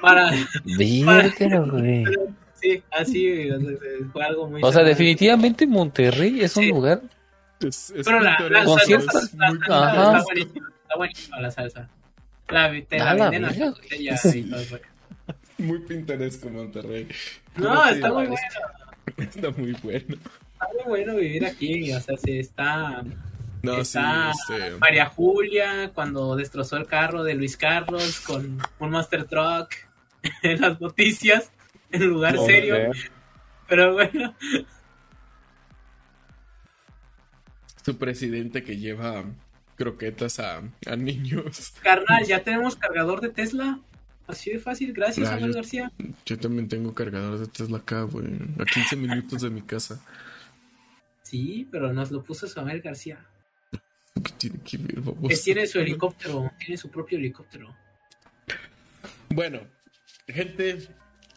Para, 0.00 0.30
Verga, 0.64 1.60
güey. 1.60 2.04
sí, 2.60 2.82
así 2.90 3.50
o 3.50 3.60
sea, 3.60 3.68
fue 4.12 4.24
algo 4.24 4.48
muy... 4.48 4.60
O 4.64 4.72
sea, 4.72 4.82
definitivamente 4.82 5.66
Monterrey 5.66 6.40
es 6.40 6.56
un 6.56 6.64
Sí. 6.64 6.70
lugar. 6.70 7.02
Es, 7.60 7.90
es 7.90 8.04
Pero 8.06 8.20
la, 8.20 8.36
la 8.50 8.64
salsa, 8.66 8.84
ciertas- 8.84 9.34
la 9.34 9.48
salsa 9.50 9.88
Ajá. 9.88 10.18
está 10.18 10.22
buenísima, 10.24 10.68
está 10.82 10.96
buenísima 10.96 11.40
la 11.40 11.50
salsa. 11.50 11.88
La, 12.48 12.70
te 12.88 12.98
la 12.98 13.10
A 13.10 13.14
la 13.14 13.30
venden. 13.30 13.52
Muy 15.58 15.78
pintoresco 15.80 16.48
Monterrey. 16.50 17.08
No, 17.56 17.84
Sí, 17.86 17.94
está 17.94 18.12
muy 18.12 18.26
bueno, 18.26 18.36
Está 19.16 19.50
muy 19.50 19.72
bueno. 19.82 20.04
está 20.14 20.66
muy 20.74 20.84
bueno 20.86 21.16
vivir 21.16 21.44
aquí, 21.46 21.92
o 21.92 22.00
sea, 22.00 22.16
sí 22.16 22.38
está, 22.38 23.02
No, 23.62 23.74
sí, 23.74 23.80
está 23.80 24.30
este... 24.30 24.76
María 24.78 25.06
Julia 25.06 25.90
cuando 25.94 26.36
destrozó 26.36 26.76
el 26.76 26.86
carro 26.86 27.24
de 27.24 27.34
Luis 27.34 27.56
Carlos 27.56 28.20
con 28.20 28.58
un 28.78 28.90
Master 28.90 29.24
Truck 29.24 29.70
en 30.42 30.60
las 30.60 30.80
noticias, 30.80 31.50
en 31.90 32.06
lugar 32.06 32.34
No 32.36 32.44
serio, 32.46 32.92
pero 33.68 33.94
bueno, 33.94 34.34
Su 37.84 37.96
presidente 37.98 38.62
que 38.64 38.76
lleva 38.76 39.24
croquetas 39.76 40.40
a, 40.40 40.62
a 40.86 40.96
niños. 40.96 41.72
carnal, 41.82 42.24
ya 42.26 42.42
tenemos 42.42 42.76
cargador 42.76 43.20
de 43.20 43.30
Tesla, 43.30 43.78
así 44.26 44.50
de 44.50 44.58
fácil, 44.58 44.92
gracias 44.92 45.28
Ah, 45.28 45.32
Samuel 45.32 45.52
yo- 45.52 45.56
García. 45.56 45.92
Yo 46.26 46.38
también 46.38 46.68
tengo 46.68 46.92
cargador 46.94 47.38
de 47.38 47.46
Tesla 47.46 47.78
acá, 47.78 48.02
güey. 48.02 48.26
A 48.60 48.64
15 48.64 48.96
minutos 48.96 49.42
de 49.42 49.50
mi 49.50 49.62
casa. 49.62 50.00
Sí, 51.22 51.66
pero 51.70 51.92
nos 51.92 52.10
lo 52.10 52.22
puso 52.22 52.46
Samuel 52.46 52.80
García. 52.82 53.24
¿Qué 54.38 54.48
tiene 54.48 54.64
que 54.64 54.76
ver, 54.78 54.94
Que 54.94 55.00
baboso? 55.00 55.42
tiene 55.44 55.66
su 55.66 55.78
helicóptero, 55.80 56.50
tiene 56.58 56.76
su 56.76 56.90
propio 56.90 57.18
helicóptero. 57.18 57.74
Bueno, 59.30 59.60
gente, 60.26 60.88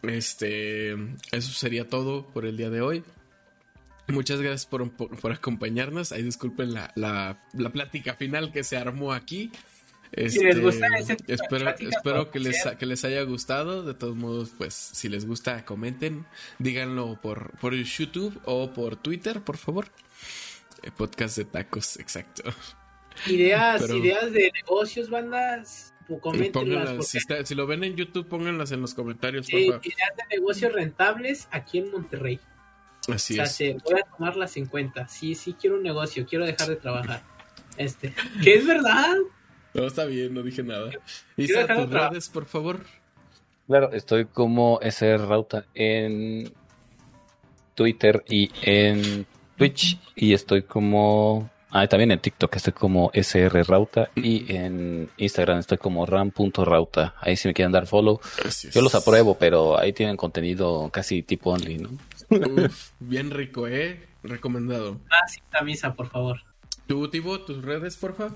este, 0.02 0.92
eso 0.92 1.52
sería 1.52 1.88
todo 1.88 2.26
por 2.30 2.46
el 2.46 2.56
día 2.56 2.70
de 2.70 2.80
hoy. 2.80 3.04
Muchas 4.08 4.40
gracias 4.40 4.66
por, 4.66 4.90
por- 4.92 5.18
por 5.20 5.32
acompañarnos. 5.32 6.12
Ahí 6.12 6.22
disculpen 6.22 6.74
la, 6.74 6.92
la- 6.96 7.42
la 7.52 7.70
plática 7.70 8.14
final 8.14 8.52
que 8.52 8.64
se 8.64 8.76
armó 8.76 9.12
aquí. 9.12 9.50
Si 10.14 10.44
les 10.44 10.60
gusta 10.60 10.86
Este, 10.98 11.14
ese 11.14 11.24
de 11.26 11.34
espero, 11.34 11.70
espero 11.70 12.30
que 12.30 12.38
les, 12.38 12.62
que 12.78 12.84
les 12.84 13.02
haya 13.04 13.22
gustado. 13.22 13.82
De 13.82 13.94
todos 13.94 14.14
modos, 14.16 14.52
pues 14.58 14.74
si 14.74 15.08
les 15.08 15.24
gusta, 15.24 15.64
comenten. 15.64 16.26
Díganlo 16.58 17.18
por, 17.22 17.56
por 17.58 17.74
YouTube 17.74 18.38
o 18.44 18.72
por 18.72 18.96
Twitter, 18.96 19.40
por 19.40 19.56
favor. 19.56 19.86
Eh, 20.82 20.90
podcast 20.94 21.38
de 21.38 21.44
tacos, 21.46 21.96
exacto. 21.98 22.42
Ideas, 23.26 23.82
Pero- 23.82 23.96
ideas 23.96 24.32
de 24.32 24.50
negocios, 24.52 25.10
bandas, 25.10 25.94
coméntenlas. 26.20 26.52
Pónganlas, 26.84 27.08
si, 27.08 27.18
está- 27.18 27.44
si 27.44 27.54
lo 27.54 27.66
ven 27.66 27.84
en 27.84 27.96
YouTube, 27.96 28.26
pónganlas 28.28 28.72
en 28.72 28.80
los 28.80 28.94
comentarios, 28.94 29.46
Sí, 29.46 29.66
porfa. 29.70 29.86
ideas 29.86 30.10
de 30.16 30.36
negocios 30.36 30.72
rentables 30.72 31.48
aquí 31.50 31.78
en 31.78 31.90
Monterrey. 31.90 32.38
Así 33.12 33.34
o 33.34 33.36
sea, 33.36 33.44
es. 33.44 33.54
se- 33.54 33.76
voy 33.84 34.00
a 34.00 34.10
tomarlas 34.16 34.56
en 34.56 34.66
cuenta. 34.66 35.08
Sí, 35.08 35.34
sí 35.34 35.54
quiero 35.60 35.76
un 35.76 35.82
negocio, 35.82 36.24
quiero 36.26 36.44
dejar 36.46 36.68
de 36.68 36.76
trabajar. 36.76 37.22
Este, 37.76 38.14
que 38.42 38.54
es 38.54 38.66
verdad. 38.66 39.16
No, 39.74 39.86
está 39.86 40.04
bien, 40.04 40.34
no 40.34 40.42
dije 40.42 40.62
nada. 40.62 40.90
Isa, 41.36 41.66
de 41.66 41.74
tus 41.74 41.90
redes, 41.90 42.28
por 42.28 42.44
favor. 42.44 42.80
Claro, 43.66 43.90
estoy 43.92 44.26
como 44.26 44.78
SR 44.82 45.24
Rauta 45.26 45.64
en 45.74 46.52
Twitter 47.74 48.22
y 48.28 48.50
en 48.62 49.26
Twitch. 49.56 49.98
Y 50.14 50.34
estoy 50.34 50.62
como. 50.62 51.50
Ah, 51.74 51.86
también 51.88 52.10
en 52.12 52.18
TikTok 52.20 52.54
estoy 52.54 52.72
como 52.74 53.10
SR 53.14 53.62
Rauta. 53.64 54.10
Y 54.14 54.54
en 54.54 55.08
Instagram 55.16 55.58
estoy 55.58 55.78
como 55.78 56.04
ram.rauta. 56.04 57.14
Ahí 57.20 57.36
si 57.36 57.48
me 57.48 57.54
quieren 57.54 57.72
dar 57.72 57.86
follow. 57.86 58.20
Yo 58.72 58.82
los 58.82 58.94
apruebo, 58.94 59.36
pero 59.38 59.78
ahí 59.78 59.92
tienen 59.92 60.16
contenido 60.16 60.90
casi 60.92 61.22
tipo 61.22 61.50
only, 61.50 61.78
¿no? 61.78 61.88
Uf, 62.30 62.90
bien 63.00 63.30
rico, 63.30 63.66
¿eh? 63.66 64.00
Recomendado. 64.22 65.00
Ah, 65.10 65.26
sí, 65.28 65.40
la 65.52 65.62
misa, 65.62 65.94
por 65.94 66.08
favor. 66.08 66.40
¿Tú, 66.86 67.08
Tibo, 67.08 67.40
tus 67.40 67.64
redes, 67.64 67.96
porfa? 67.96 68.28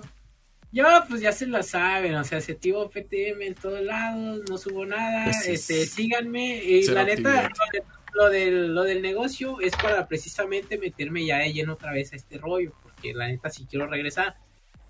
Yo, 0.72 0.84
pues 1.08 1.20
ya 1.20 1.32
se 1.32 1.46
lo 1.46 1.62
saben, 1.62 2.14
o 2.16 2.24
sea, 2.24 2.38
activo 2.38 2.90
PTM 2.90 3.42
en 3.46 3.54
todos 3.54 3.80
lados, 3.82 4.40
no 4.48 4.58
subo 4.58 4.84
nada, 4.84 5.30
es- 5.30 5.46
este, 5.46 5.86
síganme, 5.86 6.56
y 6.62 6.82
Cero 6.82 6.96
la 6.96 7.04
neta, 7.04 7.48
lo, 7.48 7.70
de- 7.72 7.84
lo 8.14 8.28
del, 8.30 8.74
lo 8.74 8.82
del 8.82 9.00
negocio 9.00 9.60
es 9.60 9.74
para 9.76 10.06
precisamente 10.08 10.76
meterme 10.76 11.24
ya 11.24 11.38
de 11.38 11.52
lleno 11.52 11.74
otra 11.74 11.92
vez 11.92 12.12
a 12.12 12.16
este 12.16 12.36
rollo, 12.38 12.72
porque 12.96 13.14
la 13.14 13.28
neta 13.28 13.50
si 13.50 13.64
quiero 13.66 13.86
regresar, 13.86 14.36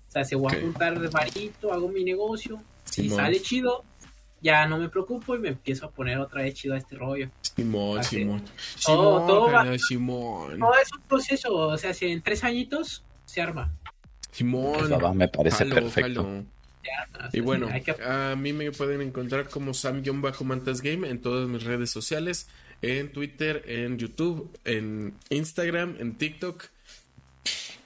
o 0.07 0.11
sea, 0.11 0.23
se 0.23 0.35
voy 0.35 0.47
Ok. 0.53 0.57
a 0.57 0.61
juntar 0.61 0.99
de 0.99 1.07
varito, 1.09 1.73
hago 1.73 1.89
mi 1.89 2.03
negocio, 2.03 2.59
si 2.85 3.03
Simón. 3.03 3.17
sale 3.17 3.41
chido, 3.41 3.83
ya 4.41 4.65
no 4.67 4.77
me 4.77 4.87
preocupo 4.89 5.35
y 5.35 5.39
me 5.39 5.49
empiezo 5.49 5.87
a 5.87 5.91
poner 5.91 6.17
otra 6.19 6.43
vez 6.43 6.53
chido 6.53 6.73
a 6.75 6.77
este 6.77 6.95
rollo. 6.95 7.29
Simón, 7.55 7.99
Así. 7.99 8.17
Simón. 8.17 8.41
Todo- 8.85 9.19
Simón, 9.19 9.27
todo 9.27 9.51
va- 9.51 9.77
Simón. 9.77 10.59
Todo 10.59 10.73
es 10.81 10.93
un 10.93 11.01
proceso, 11.03 11.53
o 11.55 11.77
sea, 11.77 11.93
si 11.93 12.05
en 12.07 12.21
tres 12.21 12.43
añitos 12.43 13.03
se 13.25 13.41
arma. 13.41 13.73
Simón. 14.31 14.91
Va, 15.03 15.13
me 15.13 15.27
parece 15.27 15.57
Jalo, 15.57 15.75
perfecto. 15.75 16.23
jalo. 16.23 16.43
Ya, 16.83 17.29
Y 17.33 17.41
bueno, 17.41 17.67
que- 17.83 18.01
a 18.01 18.35
mí 18.37 18.53
me 18.53 18.71
pueden 18.71 19.01
encontrar 19.01 19.49
como 19.49 19.73
Sam-Mantas 19.73 20.81
Game 20.81 21.09
en 21.09 21.19
todas 21.21 21.49
mis 21.49 21.63
redes 21.63 21.89
sociales, 21.89 22.47
en 22.81 23.11
Twitter, 23.11 23.63
en 23.67 23.97
YouTube, 23.97 24.49
en 24.63 25.13
Instagram, 25.29 25.97
en 25.99 26.15
TikTok 26.15 26.63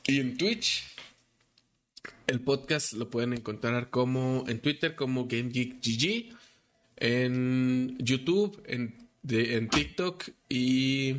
y 0.07 0.19
en 0.19 0.37
Twitch. 0.37 0.83
El 2.27 2.39
podcast 2.41 2.93
lo 2.93 3.09
pueden 3.09 3.33
encontrar 3.33 3.89
como 3.89 4.45
en 4.47 4.59
Twitter 4.61 4.95
como 4.95 5.27
GameGeekGG, 5.27 6.35
en 6.97 7.97
YouTube, 7.99 8.61
en, 8.65 8.95
de- 9.23 9.57
en 9.57 9.69
TikTok 9.69 10.29
y 10.49 11.15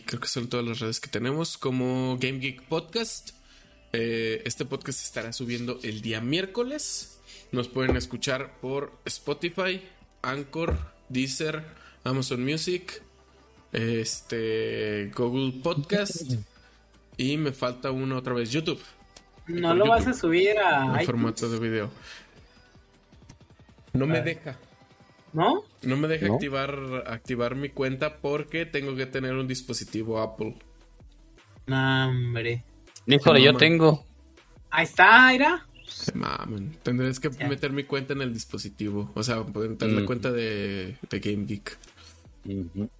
creo 0.00 0.20
que 0.20 0.28
son 0.28 0.48
todas 0.48 0.64
las 0.66 0.78
redes 0.78 1.00
que 1.00 1.08
tenemos 1.10 1.58
como 1.58 2.16
Game 2.20 2.38
Geek 2.38 2.62
Podcast. 2.62 3.30
Eh, 3.92 4.42
este 4.44 4.64
podcast 4.64 5.02
estará 5.02 5.32
subiendo 5.32 5.80
el 5.82 6.00
día 6.00 6.20
miércoles. 6.20 7.18
Nos 7.50 7.68
pueden 7.68 7.96
escuchar 7.96 8.60
por 8.60 8.96
Spotify, 9.06 9.82
Anchor, 10.22 10.78
Deezer, 11.08 11.64
Amazon 12.04 12.44
Music, 12.44 13.02
este, 13.72 15.10
Google 15.16 15.60
Podcast 15.62 16.32
y 17.16 17.36
me 17.36 17.52
falta 17.52 17.90
uno 17.90 18.16
otra 18.16 18.34
vez 18.34 18.50
YouTube 18.50 18.80
no 19.48 19.74
lo 19.74 19.86
vas 19.86 20.06
a 20.06 20.12
subir 20.12 20.50
en 20.50 20.58
a 20.58 20.84
iTunes, 20.88 21.06
formato 21.06 21.48
de 21.48 21.58
video. 21.58 21.90
No 23.94 24.06
me 24.06 24.18
Ah. 24.18 24.22
deja. 24.22 24.58
¿no? 25.32 25.62
No 25.82 25.96
me 25.96 26.06
deja 26.08 26.26
¿No? 26.28 26.34
activar 26.34 27.04
activar 27.06 27.54
mi 27.54 27.68
cuenta 27.70 28.18
porque 28.18 28.66
tengo 28.66 28.94
que 28.94 29.06
tener 29.06 29.32
un 29.34 29.46
dispositivo 29.48 30.20
Apple. 30.20 30.54
No, 31.66 32.08
hombre. 32.10 32.62
Híjole, 33.06 33.42
yo 33.42 33.56
tengo. 33.56 34.04
Ahí 34.70 34.84
está, 34.84 35.32
Ira. 35.34 35.66
Se 35.86 36.12
mamen. 36.12 36.76
Tendrás 36.82 37.18
que 37.18 37.30
meter 37.46 37.72
mi 37.72 37.84
cuenta 37.84 38.12
en 38.12 38.20
el 38.22 38.32
dispositivo. 38.34 39.10
O 39.14 39.22
sea, 39.22 39.42
meter 39.44 39.90
la 39.90 40.02
Mm. 40.02 40.06
cuenta 40.06 40.30
de, 40.30 40.98
de 41.08 41.20
Game 41.20 41.46
Geek. 41.46 41.78
Ujú. 42.44 42.90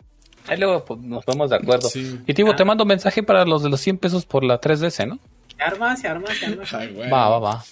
Ahí 0.49 0.59
luego 0.59 0.85
pues, 0.85 1.01
nos 1.01 1.25
ponemos 1.25 1.51
de 1.51 1.57
acuerdo. 1.57 1.89
Sí. 1.89 2.19
Y 2.27 2.35
Tibo, 2.35 2.53
Ah. 2.53 2.57
te 2.57 2.65
mando 2.65 2.85
un 2.85 2.89
mensaje 2.89 3.23
para 3.23 3.45
los 3.45 3.63
de 3.63 3.69
los 3.71 3.81
100 3.81 3.99
pesos 3.99 4.27
por 4.27 4.45
la 4.45 4.61
3DS, 4.61 5.07
¿no? 5.07 5.19
Se 5.57 5.63
arma, 5.63 5.97
se 5.97 6.09
arma, 6.09 6.27
se 6.35 6.47
arma. 6.47 6.63
Ay. 6.73 6.95
Va, 7.11 7.29
va, 7.29 7.39
va. 7.39 7.65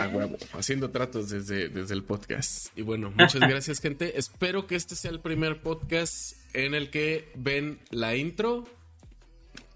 A 0.00 0.08
huevo, 0.08 0.36
haciendo 0.58 0.90
tratos 0.90 1.28
desde, 1.28 1.68
desde 1.68 1.94
el 1.94 2.02
podcast. 2.02 2.76
Y 2.78 2.82
bueno, 2.82 3.10
muchas 3.14 3.40
gracias, 3.40 3.80
gente. 3.80 4.18
Espero 4.18 4.66
que 4.66 4.74
este 4.74 4.96
sea 4.96 5.10
el 5.10 5.20
primer 5.20 5.60
podcast 5.60 6.32
en 6.54 6.74
el 6.74 6.90
que 6.90 7.30
ven 7.36 7.78
la 7.90 8.16
intro. 8.16 8.64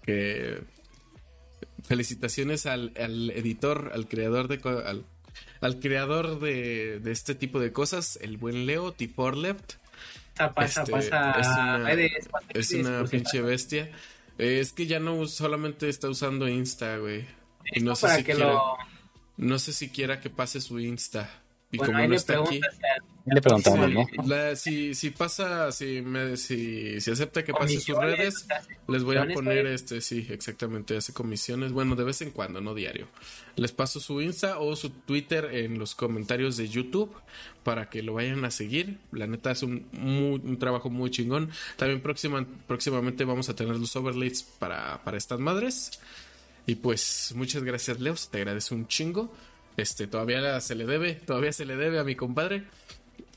Que 0.03 0.59
felicitaciones 1.83 2.65
al, 2.65 2.93
al 2.99 3.29
editor, 3.31 3.91
al 3.93 4.07
creador 4.07 4.47
de 4.47 4.59
al, 4.85 5.05
al 5.61 5.79
creador 5.79 6.39
de, 6.39 6.99
de 6.99 7.11
este 7.11 7.35
tipo 7.35 7.59
de 7.59 7.71
cosas, 7.71 8.17
el 8.21 8.37
buen 8.37 8.65
Leo, 8.65 8.91
Tifor 8.91 9.37
Left. 9.37 9.73
Pasa, 10.35 10.53
pasa, 10.53 10.81
Este, 10.83 11.09
pasa 11.09 11.39
es 11.39 11.47
una- 11.47 11.77
redes, 11.87 12.29
Es 12.53 13.09
pinche 13.09 13.41
bestia. 13.41 13.91
Es 14.37 14.73
que 14.73 14.87
ya 14.87 14.99
no 14.99 15.25
solamente 15.27 15.87
está 15.89 16.09
usando 16.09 16.47
Insta, 16.47 16.97
güey. 16.97 17.25
Y 17.73 17.81
no 17.81 17.95
sé 17.95 18.15
si 18.17 18.23
quiera, 18.23 18.53
lo... 18.53 18.77
no 19.37 19.59
sé 19.59 19.71
si 19.73 19.89
quiera 19.89 20.19
que 20.19 20.29
pase 20.29 20.61
su 20.61 20.79
Insta. 20.79 21.29
Y 21.71 21.77
Bueno, 21.77 21.91
como 21.93 21.99
ahí 22.01 22.07
no 22.07 22.11
le 22.11 22.17
está 22.17 22.39
aquí. 22.39 22.59
Le 23.25 23.39
preguntamos, 23.41 23.87
Sí, 23.87 23.93
¿no? 24.17 24.27
la- 24.27 24.55
si, 24.55 24.95
si 24.95 25.11
pasa, 25.11 25.71
si, 25.71 26.01
me, 26.01 26.37
si, 26.37 26.99
si 26.99 27.11
acepta 27.11 27.43
que 27.43 27.53
pase 27.53 27.79
sus 27.79 27.95
redes, 27.95 28.47
les 28.87 29.03
voy 29.03 29.17
a 29.17 29.27
poner 29.27 29.65
oye. 29.65 29.73
este, 29.75 30.01
sí, 30.01 30.25
exactamente, 30.29 30.97
hace 30.97 31.13
comisiones, 31.13 31.71
bueno, 31.71 31.95
de 31.95 32.03
vez 32.03 32.21
en 32.23 32.31
cuando, 32.31 32.61
no 32.61 32.73
diario. 32.73 33.07
Les 33.55 33.71
paso 33.71 33.99
su 33.99 34.21
Insta 34.21 34.57
o 34.59 34.75
su 34.75 34.89
Twitter 34.89 35.49
en 35.53 35.77
los 35.77 35.93
comentarios 35.93 36.57
de 36.57 36.67
YouTube 36.67 37.11
para 37.63 37.89
que 37.89 38.01
lo 38.01 38.13
vayan 38.15 38.43
a 38.43 38.49
seguir. 38.49 38.97
La 39.11 39.27
neta 39.27 39.51
es 39.51 39.61
un, 39.61 39.85
muy- 39.91 40.41
un 40.43 40.57
trabajo 40.57 40.89
muy 40.89 41.11
chingón. 41.11 41.51
También 41.77 42.01
próxima, 42.01 42.45
próximamente 42.67 43.23
vamos 43.23 43.49
a 43.49 43.55
tener 43.55 43.75
los 43.75 43.95
overlays 43.95 44.41
para, 44.43 45.03
para 45.03 45.17
estas 45.17 45.39
madres. 45.39 45.91
Y 46.65 46.75
pues, 46.75 47.33
muchas 47.35 47.63
gracias, 47.63 47.99
Leo, 47.99 48.15
te 48.31 48.37
agradezco 48.39 48.73
un 48.73 48.87
chingo. 48.87 49.31
Este, 49.77 50.05
todavía 50.07 50.59
se 50.59 50.75
le 50.75 50.85
debe, 50.85 51.13
todavía 51.13 51.53
se 51.53 51.65
le 51.65 51.75
debe 51.75 51.97
a 51.99 52.03
mi 52.03 52.15
compadre 52.15 52.63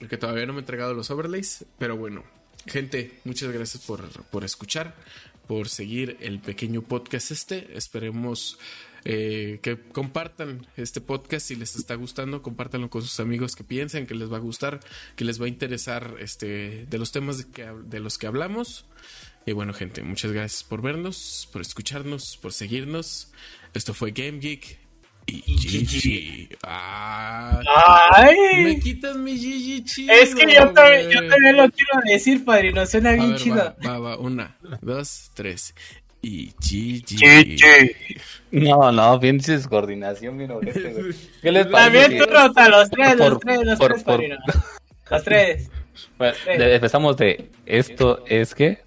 que 0.09 0.17
todavía 0.17 0.47
no 0.47 0.53
me 0.53 0.61
he 0.61 0.63
entregado 0.63 0.95
los 0.95 1.11
overlays, 1.11 1.65
pero 1.79 1.97
bueno, 1.97 2.25
gente, 2.67 3.21
muchas 3.25 3.53
gracias 3.53 3.83
por, 3.85 4.09
por 4.25 4.45
escuchar, 4.45 4.95
por 5.47 5.69
seguir 5.69 6.17
el 6.21 6.41
pequeño 6.41 6.83
podcast 6.83 7.31
este. 7.31 7.77
Esperemos 7.77 8.59
eh, 9.05 9.61
que 9.63 9.79
compartan 9.79 10.67
este 10.77 11.01
podcast 11.01 11.49
si 11.49 11.57
les 11.57 11.77
está 11.77 11.95
gustando, 11.95 12.43
compártanlo 12.43 12.89
con 12.89 13.03
sus 13.03 13.21
amigos 13.21 13.55
que 13.55 13.65
piensen 13.65 14.07
que 14.07 14.15
les 14.15 14.33
va 14.33 14.39
a 14.39 14.41
gustar, 14.41 14.81
que 15.17 15.25
les 15.25 15.41
va 15.41 15.47
a 15.47 15.49
interesar 15.49 16.17
este 16.21 16.87
de 16.87 16.99
los 16.99 17.13
temas 17.13 17.53
de, 17.53 17.73
de 17.85 18.01
los 18.01 18.19
que 18.19 18.27
hablamos. 18.27 18.87
Y 19.47 19.53
bueno, 19.53 19.75
gente, 19.75 20.03
muchas 20.03 20.33
gracias 20.33 20.65
por 20.65 20.81
vernos, 20.81 21.49
por 21.53 21.61
escucharnos, 21.61 22.39
por 22.39 22.55
seguirnos. 22.55 23.31
Esto 23.75 23.93
fue 23.93 24.13
Game 24.13 24.39
Geek 24.39 24.84
y 25.27 26.49
GG. 26.51 26.57
Ah, 26.65 27.61
me 27.63 28.71
¡Ay! 28.71 28.81
quitas 28.81 29.17
mi 29.17 29.35
GG 29.37 29.85
chido. 29.85 30.13
Es 30.15 30.35
que 30.35 30.53
yo 30.55 30.71
también, 30.73 31.11
yo 31.11 31.19
güey. 31.19 31.31
también 31.31 31.57
lo 31.57 31.69
quiero 31.71 32.01
decir, 32.05 32.45
padrino. 32.45 32.85
Suena 32.87 33.11
A 33.11 33.15
bien 33.15 33.31
ver, 33.31 33.39
chido. 33.41 33.57
Va, 33.57 33.75
va, 33.93 33.99
va, 33.99 34.19
una, 34.19 34.57
dos, 34.81 35.31
tres. 35.35 35.75
Y 36.23 36.53
GG. 36.59 37.95
No, 38.53 38.91
no, 38.93 39.19
bien 39.19 39.39
descoordinación, 39.39 40.37
mira, 40.37 40.57
ojete, 40.57 40.93
güey. 40.93 41.13
¿Qué 41.43 41.53
les 41.53 41.71
También 41.71 42.17
tú, 42.19 42.25
Rota, 42.25 42.69
los 42.69 42.91
tres, 42.91 43.17
los 43.17 43.29
Por- 43.31 43.39
tres, 43.41 43.59
los 43.65 43.79
por- 43.79 43.89
tres, 43.93 44.03
por- 44.03 44.15
padrino. 44.15 44.37
Los 45.11 45.25
tres. 45.25 45.71
Bueno, 46.19 46.35
empezamos 46.49 47.17
de 47.17 47.51
esto 47.67 48.25
es 48.27 48.55
que. 48.55 48.83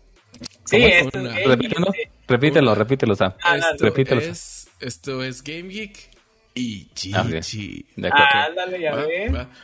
Sí, 0.66 0.78
esto 0.84 1.20
es 1.20 1.46
Repítelo, 1.46 1.88
repítelo, 2.28 2.76
repítelo, 2.76 3.16
Sam. 3.16 3.34
Ah, 3.44 3.58
dale. 3.58 3.72
Esto 3.76 3.86
Repítelo. 3.86 4.22
es, 4.22 4.68
esto 4.80 5.24
es 5.24 5.42
Game 5.44 5.70
Geek 5.70 6.10
y 6.58 6.90
Ah, 7.14 7.22
ok. 7.22 7.28
GG. 7.30 7.86
De 7.96 8.08
acuerdo. 8.08 8.26
Ah, 8.34 8.46
ándale, 8.46 8.82
ya 8.82 8.96
va. 8.96 9.04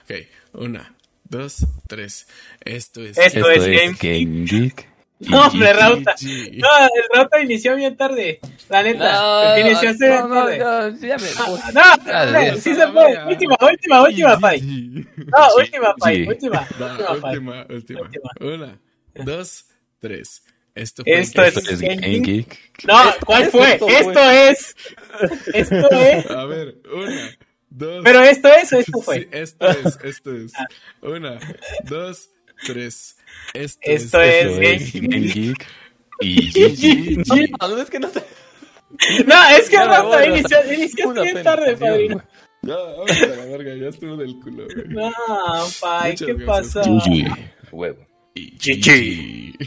Ok, 0.03 0.11
una, 0.53 0.93
dos, 1.23 1.65
tres. 1.87 2.27
Esto 2.61 3.01
es 3.03 3.17
Esto 3.17 3.39
Esto 3.39 3.51
es 3.51 3.63
es 3.63 3.99
Game 4.01 4.25
Game 4.25 4.45
Geek 4.45 4.89
No, 5.19 5.47
hombre, 5.47 5.71
Rauta. 5.73 6.15
No, 6.21 6.67
el 6.85 7.03
Rauta 7.15 7.41
inició 7.41 7.75
bien 7.75 7.95
tarde. 7.95 8.39
La 8.69 8.83
neta. 8.83 9.59
iniciaste 9.59 10.05
bien 10.09 10.29
tarde. 10.29 10.57
ya 11.01 11.17
me- 11.17 11.27
Ah, 11.37 11.47
No, 11.73 11.81
Ah, 12.11 12.25
no, 12.25 12.39
de- 12.39 12.61
sí 12.61 12.75
se 12.75 12.87
puede. 12.87 13.25
Última, 13.27 13.55
última, 13.61 14.01
última, 14.03 14.39
Pai. 14.39 14.61
No, 14.61 15.55
última, 15.57 15.95
Pai. 15.95 16.15
Sí. 16.15 16.27
Última, 16.27 16.67
Va, 16.81 16.91
última, 16.91 17.21
Pai. 17.21 17.37
última, 17.37 17.65
última. 17.69 18.01
Última. 18.01 18.29
Una, 18.41 18.79
dos, 19.15 19.65
tres. 19.99 20.43
Esto 20.75 21.03
fue 21.03 21.19
Esto 21.19 21.41
Geek. 21.43 21.57
Esto 21.57 21.71
es 21.71 21.81
Game 21.81 22.19
Geek. 22.19 22.85
No, 22.87 22.95
¿cuál 23.25 23.45
fue? 23.51 23.73
esto, 23.73 23.87
Esto 23.89 24.29
es. 24.31 24.75
Esto 25.53 25.89
es. 25.91 26.31
A 26.31 26.45
ver, 26.45 26.75
una, 26.91 27.37
dos. 27.69 28.01
Pero 28.03 28.21
esto 28.23 28.47
es 28.49 28.73
o 28.73 28.79
esto 28.79 28.97
Sí, 28.99 29.03
fue. 29.03 29.29
esto 29.31 29.67
es, 29.69 29.99
esto 30.03 30.35
es. 30.35 30.51
Una, 31.01 31.39
dos, 31.83 32.29
tres. 32.65 33.17
Esto, 33.53 33.79
Esto 33.83 34.21
es. 34.21 34.45
es 34.45 34.45
Esto 34.45 34.59
Game 34.59 34.75
es 34.75 34.93
Game 34.93 35.19
Geek. 35.33 35.65
Y 36.21 36.51
GG. 36.51 37.27
No, 37.59 37.77
es 37.81 37.89
que 37.89 37.99
no 37.99 38.09
sé. 38.09 38.23
No, 39.25 39.49
es 39.49 39.69
que 39.69 39.77
voy, 39.77 40.25
inició, 40.27 41.07
Una 41.09 41.21
bien 41.23 41.43
tarde, 41.43 41.75
padrino. 41.77 42.23
Ya, 42.61 42.75
vamos 42.77 43.11
a 43.11 43.25
la 43.25 43.45
verga, 43.45 43.75
ya 43.75 43.89
estuvo 43.89 44.15
del 44.15 44.39
culo, 44.39 44.65
güey. 44.73 44.87
No, 44.87 45.11
Pai, 45.81 46.11
Muchas 46.11 46.27
¿qué 46.27 46.35
pasó? 46.45 46.81
GG. 46.81 47.35
Huevo. 47.71 48.07
GG. 48.35 49.57